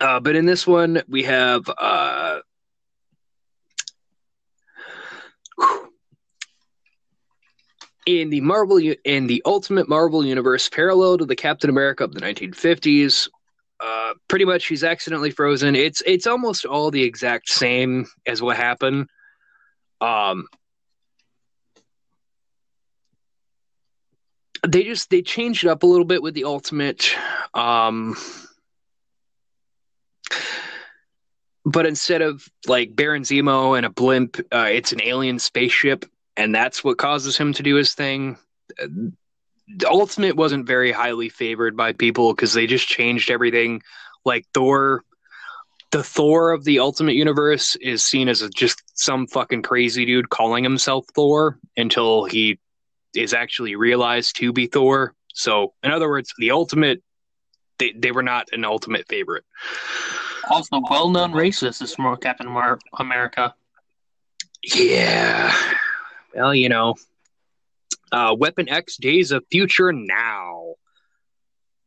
uh, 0.00 0.20
but 0.20 0.36
in 0.36 0.44
this 0.44 0.66
one, 0.66 1.02
we 1.08 1.22
have 1.22 1.68
in 8.08 8.30
the 8.30 8.40
Marvel 8.40 8.78
in 8.78 9.26
the 9.26 9.42
Ultimate 9.44 9.86
Marvel 9.86 10.24
universe, 10.24 10.66
parallel 10.70 11.18
to 11.18 11.26
the 11.26 11.36
Captain 11.36 11.68
America 11.68 12.04
of 12.04 12.14
the 12.14 12.20
1950s. 12.20 13.28
Uh, 13.78 14.14
pretty 14.28 14.46
much, 14.46 14.66
he's 14.66 14.82
accidentally 14.82 15.30
frozen. 15.30 15.76
It's 15.76 16.02
it's 16.06 16.26
almost 16.26 16.64
all 16.64 16.90
the 16.90 17.02
exact 17.02 17.50
same 17.50 18.06
as 18.26 18.40
what 18.40 18.56
happened. 18.56 19.08
Um, 20.00 20.46
they 24.66 24.84
just 24.84 25.10
they 25.10 25.20
changed 25.20 25.64
it 25.64 25.68
up 25.68 25.82
a 25.82 25.86
little 25.86 26.06
bit 26.06 26.22
with 26.22 26.32
the 26.32 26.44
Ultimate. 26.44 27.14
Um, 27.52 28.16
but 31.66 31.84
instead 31.84 32.22
of 32.22 32.48
like 32.66 32.96
Baron 32.96 33.22
Zemo 33.22 33.76
and 33.76 33.84
a 33.84 33.90
blimp, 33.90 34.38
uh, 34.50 34.68
it's 34.70 34.92
an 34.92 35.02
alien 35.02 35.38
spaceship, 35.38 36.06
and 36.38 36.54
that's 36.54 36.84
what 36.84 36.98
causes 36.98 37.36
him 37.36 37.52
to 37.52 37.62
do 37.64 37.74
his 37.74 37.92
thing. 37.92 38.38
The 38.78 39.90
Ultimate 39.90 40.36
wasn't 40.36 40.66
very 40.66 40.92
highly 40.92 41.28
favored 41.28 41.76
by 41.76 41.92
people 41.92 42.32
because 42.32 42.52
they 42.54 42.66
just 42.66 42.86
changed 42.86 43.30
everything. 43.30 43.82
Like 44.24 44.46
Thor, 44.54 45.02
the 45.90 46.04
Thor 46.04 46.52
of 46.52 46.64
the 46.64 46.78
Ultimate 46.78 47.16
Universe 47.16 47.76
is 47.76 48.04
seen 48.04 48.28
as 48.28 48.40
a, 48.40 48.48
just 48.50 48.80
some 48.94 49.26
fucking 49.26 49.62
crazy 49.62 50.06
dude 50.06 50.30
calling 50.30 50.62
himself 50.62 51.06
Thor 51.12 51.58
until 51.76 52.24
he 52.24 52.60
is 53.16 53.34
actually 53.34 53.74
realized 53.74 54.36
to 54.36 54.52
be 54.52 54.66
Thor. 54.66 55.14
So, 55.34 55.74
in 55.82 55.90
other 55.90 56.08
words, 56.08 56.32
the 56.38 56.52
Ultimate, 56.52 57.02
they, 57.78 57.92
they 57.92 58.12
were 58.12 58.22
not 58.22 58.48
an 58.52 58.64
Ultimate 58.64 59.08
favorite. 59.08 59.44
Also, 60.48 60.80
well-known 60.88 61.32
racist 61.32 61.82
is 61.82 61.94
from 61.94 62.16
Captain 62.18 62.46
America. 62.98 63.54
Yeah. 64.62 65.52
Well, 66.38 66.54
you 66.54 66.68
know, 66.68 66.94
uh, 68.12 68.36
Weapon 68.38 68.68
X 68.68 68.96
Days 68.96 69.32
of 69.32 69.44
Future 69.50 69.92
Now. 69.92 70.74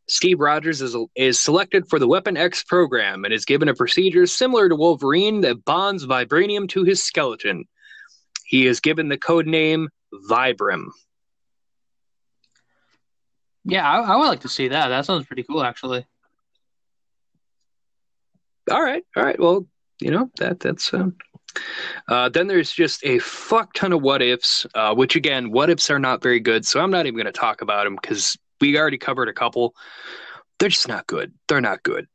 Steve 0.10 0.42
Rogers 0.42 0.82
is, 0.82 0.94
is 1.16 1.40
selected 1.40 1.88
for 1.90 1.98
the 1.98 2.08
Weapon 2.08 2.36
X 2.36 2.62
program 2.66 3.24
and 3.24 3.34
is 3.34 3.46
given 3.46 3.70
a 3.70 3.74
procedure 3.74 4.26
similar 4.28 4.68
to 4.68 4.76
Wolverine 4.76 5.40
that 5.42 5.64
bonds 5.64 6.06
vibranium 6.06 6.68
to 6.70 6.84
his 6.84 7.02
skeleton. 7.02 7.64
He 8.46 8.68
is 8.68 8.82
given 8.82 9.08
the 9.08 9.18
code 9.18 9.48
name 9.48 9.88
Vibram. 10.30 10.88
Yeah, 13.64 13.90
I, 13.90 14.02
I 14.02 14.16
would 14.18 14.28
like 14.28 14.42
to 14.42 14.50
see 14.50 14.68
that. 14.68 14.90
That 14.90 15.06
sounds 15.06 15.28
pretty 15.28 15.44
cool, 15.44 15.64
actually. 15.64 16.06
All 18.70 18.84
right, 18.84 19.04
all 19.16 19.24
right. 19.24 19.40
Well, 19.40 19.66
you 20.02 20.12
know 20.12 20.30
that 20.40 20.60
that's. 20.60 20.94
Um, 20.94 21.16
uh, 22.08 22.30
then 22.30 22.48
there's 22.48 22.72
just 22.72 23.06
a 23.06 23.20
fuck 23.20 23.74
ton 23.74 23.94
of 23.94 24.02
what 24.02 24.22
ifs, 24.22 24.66
uh, 24.76 24.94
which 24.94 25.16
again, 25.16 25.52
what 25.52 25.70
ifs 25.70 25.90
are 25.90 26.00
not 26.00 26.22
very 26.22 26.40
good. 26.40 26.66
So 26.66 26.80
I'm 26.80 26.92
not 26.92 27.06
even 27.06 27.16
going 27.16 27.26
to 27.26 27.32
talk 27.32 27.62
about 27.62 27.86
them 27.86 27.98
because 28.02 28.38
we 28.60 28.78
already 28.78 28.98
covered 28.98 29.30
a 29.30 29.34
couple. 29.34 29.76
They're 30.60 30.70
just 30.70 30.88
not 30.88 31.08
good. 31.08 31.34
They're 31.48 31.62
not 31.62 31.84
good. 31.84 32.08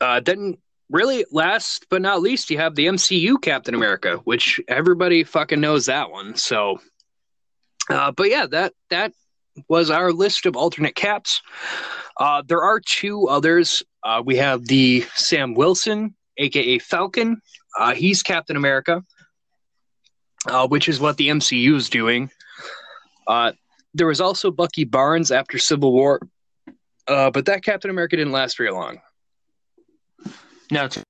Uh, 0.00 0.20
then, 0.20 0.56
really, 0.88 1.26
last 1.30 1.86
but 1.90 2.02
not 2.02 2.22
least, 2.22 2.50
you 2.50 2.58
have 2.58 2.74
the 2.74 2.86
MCU 2.86 3.40
Captain 3.40 3.74
America, 3.74 4.16
which 4.24 4.60
everybody 4.66 5.24
fucking 5.24 5.60
knows 5.60 5.86
that 5.86 6.10
one. 6.10 6.36
So, 6.36 6.80
uh, 7.90 8.12
but 8.12 8.30
yeah, 8.30 8.46
that 8.46 8.72
that 8.88 9.12
was 9.68 9.90
our 9.90 10.12
list 10.12 10.46
of 10.46 10.56
alternate 10.56 10.94
caps. 10.94 11.42
Uh, 12.16 12.42
there 12.46 12.62
are 12.62 12.80
two 12.80 13.28
others. 13.28 13.82
Uh, 14.02 14.22
we 14.24 14.36
have 14.36 14.66
the 14.66 15.04
Sam 15.14 15.54
Wilson, 15.54 16.14
aka 16.38 16.78
Falcon. 16.78 17.40
Uh, 17.78 17.94
he's 17.94 18.22
Captain 18.22 18.56
America, 18.56 19.04
uh, 20.46 20.66
which 20.68 20.88
is 20.88 21.00
what 21.00 21.16
the 21.16 21.28
MCU 21.28 21.74
is 21.74 21.88
doing. 21.88 22.30
Uh, 23.26 23.52
there 23.94 24.06
was 24.06 24.20
also 24.20 24.50
Bucky 24.50 24.84
Barnes 24.84 25.30
after 25.30 25.58
Civil 25.58 25.92
War, 25.92 26.20
uh, 27.06 27.30
but 27.30 27.46
that 27.46 27.64
Captain 27.64 27.90
America 27.90 28.16
didn't 28.16 28.32
last 28.32 28.56
very 28.56 28.70
long. 28.70 29.00
No, 30.70 30.84
it's 30.84 30.96
a 30.96 31.02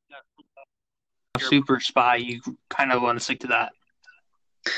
super 1.38 1.80
spy. 1.80 2.16
You 2.16 2.40
kind 2.68 2.92
of 2.92 3.02
want 3.02 3.18
to 3.18 3.24
stick 3.24 3.40
to 3.40 3.48
that. 3.48 3.72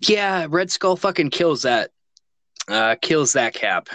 Yeah, 0.00 0.46
Red 0.50 0.70
Skull 0.70 0.94
fucking 0.96 1.30
kills 1.30 1.62
that. 1.62 1.90
Uh, 2.68 2.96
kills 3.00 3.32
that 3.32 3.54
Cap. 3.54 3.88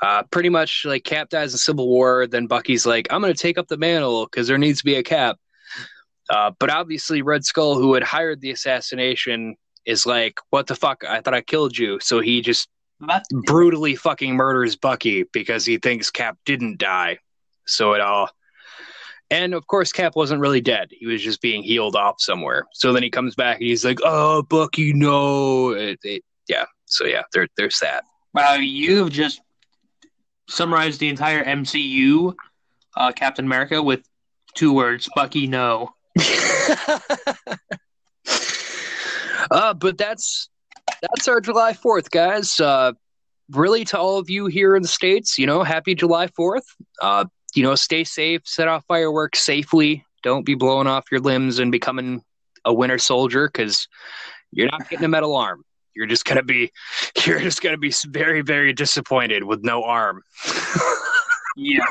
Uh, 0.00 0.22
pretty 0.30 0.48
much 0.48 0.84
like 0.84 1.04
Cap 1.04 1.28
dies 1.28 1.52
in 1.52 1.58
Civil 1.58 1.88
War, 1.88 2.26
then 2.26 2.46
Bucky's 2.46 2.86
like, 2.86 3.08
I'm 3.10 3.20
going 3.20 3.32
to 3.32 3.38
take 3.38 3.58
up 3.58 3.66
the 3.66 3.76
mantle 3.76 4.26
because 4.26 4.46
there 4.46 4.58
needs 4.58 4.78
to 4.78 4.84
be 4.84 4.94
a 4.94 5.02
Cap. 5.02 5.38
Uh, 6.30 6.52
but 6.58 6.70
obviously, 6.70 7.22
Red 7.22 7.44
Skull, 7.44 7.74
who 7.76 7.94
had 7.94 8.02
hired 8.02 8.40
the 8.40 8.50
assassination, 8.50 9.56
is 9.86 10.06
like, 10.06 10.38
What 10.50 10.66
the 10.66 10.76
fuck? 10.76 11.04
I 11.04 11.20
thought 11.20 11.34
I 11.34 11.40
killed 11.40 11.76
you. 11.76 11.98
So 12.00 12.20
he 12.20 12.42
just 12.42 12.68
brutally 13.46 13.96
fucking 13.96 14.34
murders 14.34 14.76
Bucky 14.76 15.24
because 15.32 15.64
he 15.64 15.78
thinks 15.78 16.10
Cap 16.10 16.36
didn't 16.44 16.78
die. 16.78 17.18
So 17.66 17.94
it 17.94 18.00
all. 18.00 18.30
And 19.30 19.52
of 19.54 19.66
course, 19.66 19.92
Cap 19.92 20.16
wasn't 20.16 20.40
really 20.40 20.60
dead. 20.60 20.88
He 20.90 21.06
was 21.06 21.22
just 21.22 21.42
being 21.42 21.62
healed 21.62 21.96
off 21.96 22.16
somewhere. 22.18 22.64
So 22.72 22.92
then 22.92 23.02
he 23.02 23.10
comes 23.10 23.34
back 23.34 23.58
and 23.58 23.66
he's 23.66 23.84
like, 23.84 23.98
"Oh, 24.02 24.42
Bucky, 24.42 24.94
no!" 24.94 25.70
It, 25.70 25.98
it, 26.02 26.22
yeah. 26.48 26.64
So 26.86 27.04
yeah, 27.04 27.22
there, 27.34 27.46
there's 27.56 27.78
that. 27.80 28.04
Wow, 28.32 28.54
you've 28.54 29.10
just 29.10 29.42
summarized 30.48 31.00
the 31.00 31.08
entire 31.08 31.44
MCU, 31.44 32.34
uh, 32.96 33.12
Captain 33.12 33.44
America, 33.44 33.82
with 33.82 34.02
two 34.54 34.72
words: 34.72 35.08
Bucky, 35.14 35.46
no. 35.46 35.94
uh, 39.50 39.74
but 39.74 39.96
that's 39.96 40.48
that's 41.02 41.28
our 41.28 41.40
July 41.40 41.72
Fourth, 41.72 42.10
guys. 42.10 42.60
Uh, 42.60 42.92
really, 43.50 43.84
to 43.86 43.98
all 43.98 44.18
of 44.18 44.28
you 44.28 44.46
here 44.46 44.76
in 44.76 44.82
the 44.82 44.88
states, 44.88 45.38
you 45.38 45.46
know, 45.46 45.62
happy 45.62 45.94
July 45.94 46.26
Fourth. 46.28 46.64
Uh, 47.00 47.26
you 47.54 47.62
know, 47.62 47.74
stay 47.74 48.04
safe, 48.04 48.42
set 48.44 48.68
off 48.68 48.84
fireworks 48.86 49.40
safely. 49.40 50.04
Don't 50.22 50.44
be 50.44 50.54
blowing 50.54 50.86
off 50.86 51.04
your 51.10 51.20
limbs 51.20 51.58
and 51.58 51.72
becoming 51.72 52.22
a 52.64 52.74
winter 52.74 52.98
soldier 52.98 53.48
because 53.48 53.88
you're 54.50 54.68
not 54.70 54.88
getting 54.88 55.04
a 55.04 55.08
metal 55.08 55.36
arm. 55.36 55.64
You're 55.98 56.06
just 56.06 56.24
gonna 56.24 56.44
be, 56.44 56.70
you're 57.26 57.40
just 57.40 57.60
gonna 57.60 57.76
be 57.76 57.92
very, 58.06 58.42
very 58.42 58.72
disappointed 58.72 59.42
with 59.42 59.64
no 59.64 59.82
arm. 59.82 60.22
Yeah. 61.56 61.84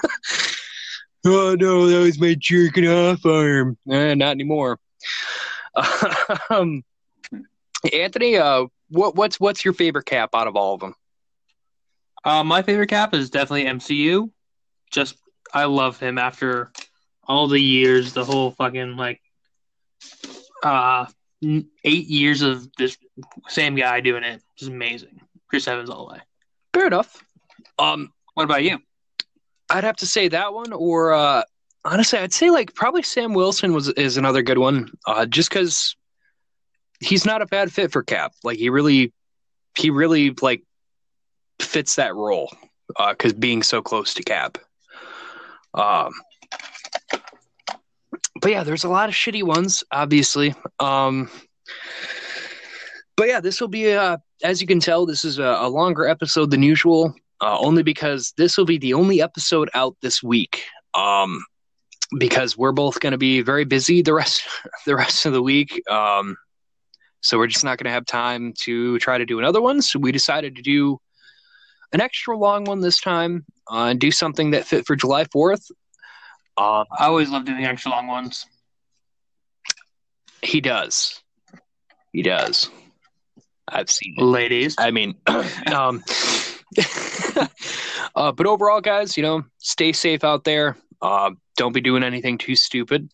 oh 1.25 1.57
no, 1.59 1.87
that 1.87 1.99
was 1.99 2.17
my 2.17 2.33
jerking 2.39 2.87
off 2.87 3.25
arm. 3.25 3.77
Eh, 3.91 4.13
not 4.15 4.31
anymore. 4.31 4.79
um, 6.49 6.83
Anthony, 7.91 8.37
uh, 8.37 8.67
what 8.89 9.15
what's 9.15 9.41
what's 9.41 9.65
your 9.65 9.73
favorite 9.73 10.05
cap 10.05 10.29
out 10.33 10.47
of 10.47 10.55
all 10.55 10.75
of 10.75 10.79
them? 10.79 10.95
Uh, 12.23 12.45
my 12.45 12.61
favorite 12.61 12.87
Cap 12.89 13.13
is 13.13 13.29
definitely 13.29 13.65
MCU. 13.65 14.31
Just 14.89 15.17
I 15.53 15.65
love 15.65 15.99
him 15.99 16.17
after 16.17 16.71
all 17.27 17.47
the 17.47 17.59
years, 17.59 18.13
the 18.13 18.23
whole 18.23 18.51
fucking 18.51 18.95
like 18.95 19.21
uh 20.63 21.07
eight 21.41 22.07
years 22.07 22.41
of 22.41 22.67
this 22.77 22.97
same 23.47 23.75
guy 23.75 24.01
doing 24.01 24.23
it. 24.23 24.41
Just 24.55 24.71
amazing. 24.71 25.21
Chris 25.47 25.67
Evans 25.67 25.89
all 25.89 26.07
the 26.07 26.13
way. 26.13 26.19
Fair 26.73 26.87
enough. 26.87 27.23
Um, 27.79 28.11
What 28.33 28.43
about 28.43 28.63
you? 28.63 28.79
I'd 29.69 29.83
have 29.83 29.97
to 29.97 30.05
say 30.05 30.27
that 30.29 30.53
one, 30.53 30.71
or 30.73 31.13
uh, 31.13 31.43
honestly, 31.83 32.19
I'd 32.19 32.33
say 32.33 32.49
like 32.49 32.73
probably 32.73 33.03
Sam 33.03 33.33
Wilson 33.33 33.73
was 33.73 33.89
is 33.89 34.17
another 34.17 34.41
good 34.41 34.57
one. 34.57 34.91
Uh, 35.05 35.25
just 35.25 35.49
because 35.49 35.95
he's 36.99 37.25
not 37.25 37.41
a 37.41 37.45
bad 37.45 37.71
fit 37.71 37.91
for 37.91 38.03
Cap. 38.03 38.33
Like 38.43 38.57
he 38.57 38.69
really, 38.69 39.13
he 39.77 39.89
really 39.89 40.31
like 40.41 40.63
fits 41.59 41.95
that 41.95 42.15
role. 42.15 42.51
Because 43.09 43.33
being 43.33 43.63
so 43.63 43.81
close 43.81 44.13
to 44.13 44.23
Cap. 44.23 44.57
Um, 45.73 46.13
but 48.47 48.53
yeah, 48.53 48.63
there's 48.63 48.85
a 48.85 48.89
lot 48.89 49.09
of 49.09 49.15
shitty 49.15 49.43
ones, 49.43 49.83
obviously. 49.91 50.55
Um, 50.79 51.29
but 53.17 53.27
yeah, 53.27 53.41
this 53.41 53.59
will 53.59 53.67
be 53.67 53.91
uh, 53.91 54.19
as 54.41 54.61
you 54.61 54.67
can 54.67 54.79
tell, 54.79 55.05
this 55.05 55.25
is 55.25 55.37
a, 55.37 55.57
a 55.59 55.67
longer 55.67 56.07
episode 56.07 56.51
than 56.51 56.63
usual 56.63 57.13
uh, 57.41 57.59
only 57.59 57.83
because 57.83 58.33
this 58.37 58.57
will 58.57 58.63
be 58.63 58.77
the 58.77 58.93
only 58.93 59.21
episode 59.21 59.69
out 59.73 59.97
this 60.01 60.23
week. 60.23 60.63
Um, 60.93 61.43
because 62.17 62.57
we're 62.57 62.71
both 62.71 63.01
going 63.01 63.11
to 63.11 63.17
be 63.17 63.41
very 63.41 63.65
busy 63.65 64.01
the 64.01 64.13
rest 64.13 64.43
the 64.85 64.95
rest 64.95 65.25
of 65.25 65.33
the 65.33 65.43
week. 65.43 65.81
Um, 65.91 66.37
so 67.19 67.37
we're 67.37 67.47
just 67.47 67.65
not 67.65 67.77
going 67.77 67.89
to 67.89 67.91
have 67.91 68.05
time 68.05 68.53
to 68.61 68.97
try 68.99 69.17
to 69.17 69.25
do 69.25 69.39
another 69.39 69.61
one. 69.61 69.81
So 69.81 69.99
we 69.99 70.13
decided 70.13 70.55
to 70.55 70.61
do 70.61 70.99
an 71.91 71.99
extra 71.99 72.37
long 72.37 72.63
one 72.63 72.79
this 72.79 73.01
time 73.01 73.45
uh, 73.69 73.87
and 73.87 73.99
do 73.99 74.09
something 74.09 74.51
that 74.51 74.65
fit 74.65 74.87
for 74.87 74.95
July 74.95 75.25
Fourth. 75.33 75.69
Um, 76.57 76.85
I 76.97 77.05
always 77.05 77.29
love 77.29 77.45
doing 77.45 77.65
extra 77.65 77.91
long 77.91 78.07
ones. 78.07 78.45
he 80.41 80.59
does. 80.61 81.21
He 82.11 82.23
does. 82.23 82.69
I've 83.67 83.89
seen 83.89 84.15
it. 84.17 84.23
Ladies. 84.23 84.75
I 84.77 84.91
mean, 84.91 85.15
um, 85.71 86.03
uh, 88.15 88.31
but 88.31 88.47
overall, 88.47 88.81
guys, 88.81 89.17
you 89.17 89.23
know, 89.23 89.43
stay 89.59 89.91
safe 89.91 90.23
out 90.23 90.43
there. 90.45 90.77
Uh, 91.01 91.31
don't 91.57 91.73
be 91.73 91.81
doing 91.81 92.03
anything 92.03 92.37
too 92.37 92.55
stupid. 92.55 93.09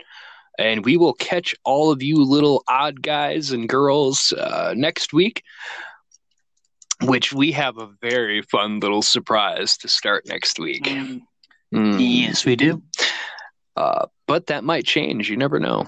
And 0.60 0.86
we 0.86 0.98
will 0.98 1.14
catch 1.14 1.56
all 1.66 1.92
of 1.92 2.04
you 2.04 2.24
little 2.24 2.64
odd 2.68 3.02
guys 3.02 3.52
and 3.52 3.68
girls 3.68 4.32
uh, 4.38 4.74
next 4.78 5.12
week, 5.12 5.44
which 7.02 7.34
we 7.34 7.52
have 7.54 7.78
a 7.78 7.90
very 8.02 8.44
fun 8.44 8.80
little 8.80 9.02
surprise 9.02 9.76
to 9.78 9.88
start 9.88 10.28
next 10.28 10.60
week. 10.60 10.84
Mm. 11.74 11.98
Yes, 12.00 12.46
we 12.46 12.56
do. 12.56 12.84
Uh, 13.76 14.08
but 14.28 14.48
that 14.48 14.64
might 14.64 14.86
change. 14.86 15.30
You 15.30 15.38
never 15.38 15.60
know. 15.60 15.88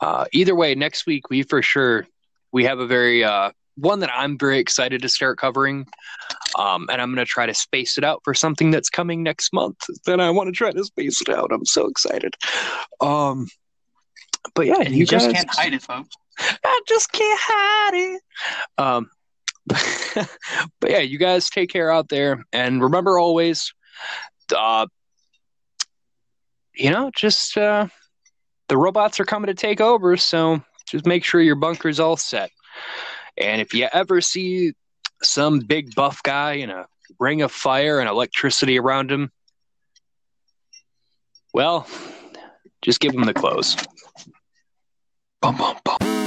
Uh, 0.00 0.24
either 0.32 0.54
way, 0.54 0.74
next 0.74 1.06
week 1.06 1.30
we 1.30 1.42
for 1.42 1.62
sure 1.62 2.06
we 2.52 2.64
have 2.64 2.78
a 2.78 2.86
very 2.86 3.24
uh, 3.24 3.50
one 3.76 4.00
that 4.00 4.10
I'm 4.12 4.38
very 4.38 4.58
excited 4.58 5.02
to 5.02 5.08
start 5.08 5.38
covering. 5.38 5.86
Um, 6.58 6.88
and 6.90 7.00
I'm 7.00 7.14
going 7.14 7.24
to 7.24 7.30
try 7.30 7.46
to 7.46 7.54
space 7.54 7.96
it 7.96 8.04
out 8.04 8.20
for 8.24 8.34
something 8.34 8.70
that's 8.70 8.90
coming 8.90 9.22
next 9.22 9.52
month. 9.52 9.78
Then 10.04 10.20
I 10.20 10.30
want 10.30 10.48
to 10.48 10.52
try 10.52 10.72
to 10.72 10.84
space 10.84 11.20
it 11.20 11.28
out. 11.28 11.50
I'm 11.52 11.64
so 11.64 11.86
excited. 11.86 12.34
Um, 13.00 13.46
but 14.54 14.66
yeah, 14.66 14.82
you, 14.82 14.98
you 14.98 15.06
just 15.06 15.26
guys, 15.26 15.34
can't 15.34 15.50
hide 15.50 15.74
it, 15.74 15.82
folks. 15.82 16.14
I 16.38 16.80
just 16.86 17.12
can't 17.12 17.40
hide 17.42 17.94
it. 17.94 18.22
Um, 18.78 19.10
but 20.80 20.90
yeah, 20.90 20.98
you 20.98 21.18
guys 21.18 21.50
take 21.50 21.70
care 21.70 21.90
out 21.90 22.08
there, 22.08 22.44
and 22.52 22.82
remember 22.82 23.18
always, 23.18 23.72
uh, 24.56 24.86
you 26.80 26.90
know, 26.90 27.10
just 27.14 27.56
uh, 27.58 27.86
the 28.68 28.76
robots 28.76 29.20
are 29.20 29.24
coming 29.24 29.48
to 29.48 29.54
take 29.54 29.80
over, 29.80 30.16
so 30.16 30.62
just 30.88 31.06
make 31.06 31.24
sure 31.24 31.40
your 31.40 31.54
bunker's 31.54 32.00
all 32.00 32.16
set. 32.16 32.50
And 33.36 33.60
if 33.60 33.74
you 33.74 33.86
ever 33.92 34.20
see 34.20 34.72
some 35.22 35.60
big 35.60 35.94
buff 35.94 36.22
guy 36.22 36.54
in 36.54 36.70
a 36.70 36.86
ring 37.18 37.42
of 37.42 37.52
fire 37.52 38.00
and 38.00 38.08
electricity 38.08 38.78
around 38.78 39.10
him, 39.10 39.30
well, 41.52 41.86
just 42.80 43.00
give 43.00 43.14
him 43.14 43.24
the 43.24 43.34
clothes. 43.34 43.76
Bum, 45.42 45.56
bum, 45.56 45.76
bum. 45.84 46.19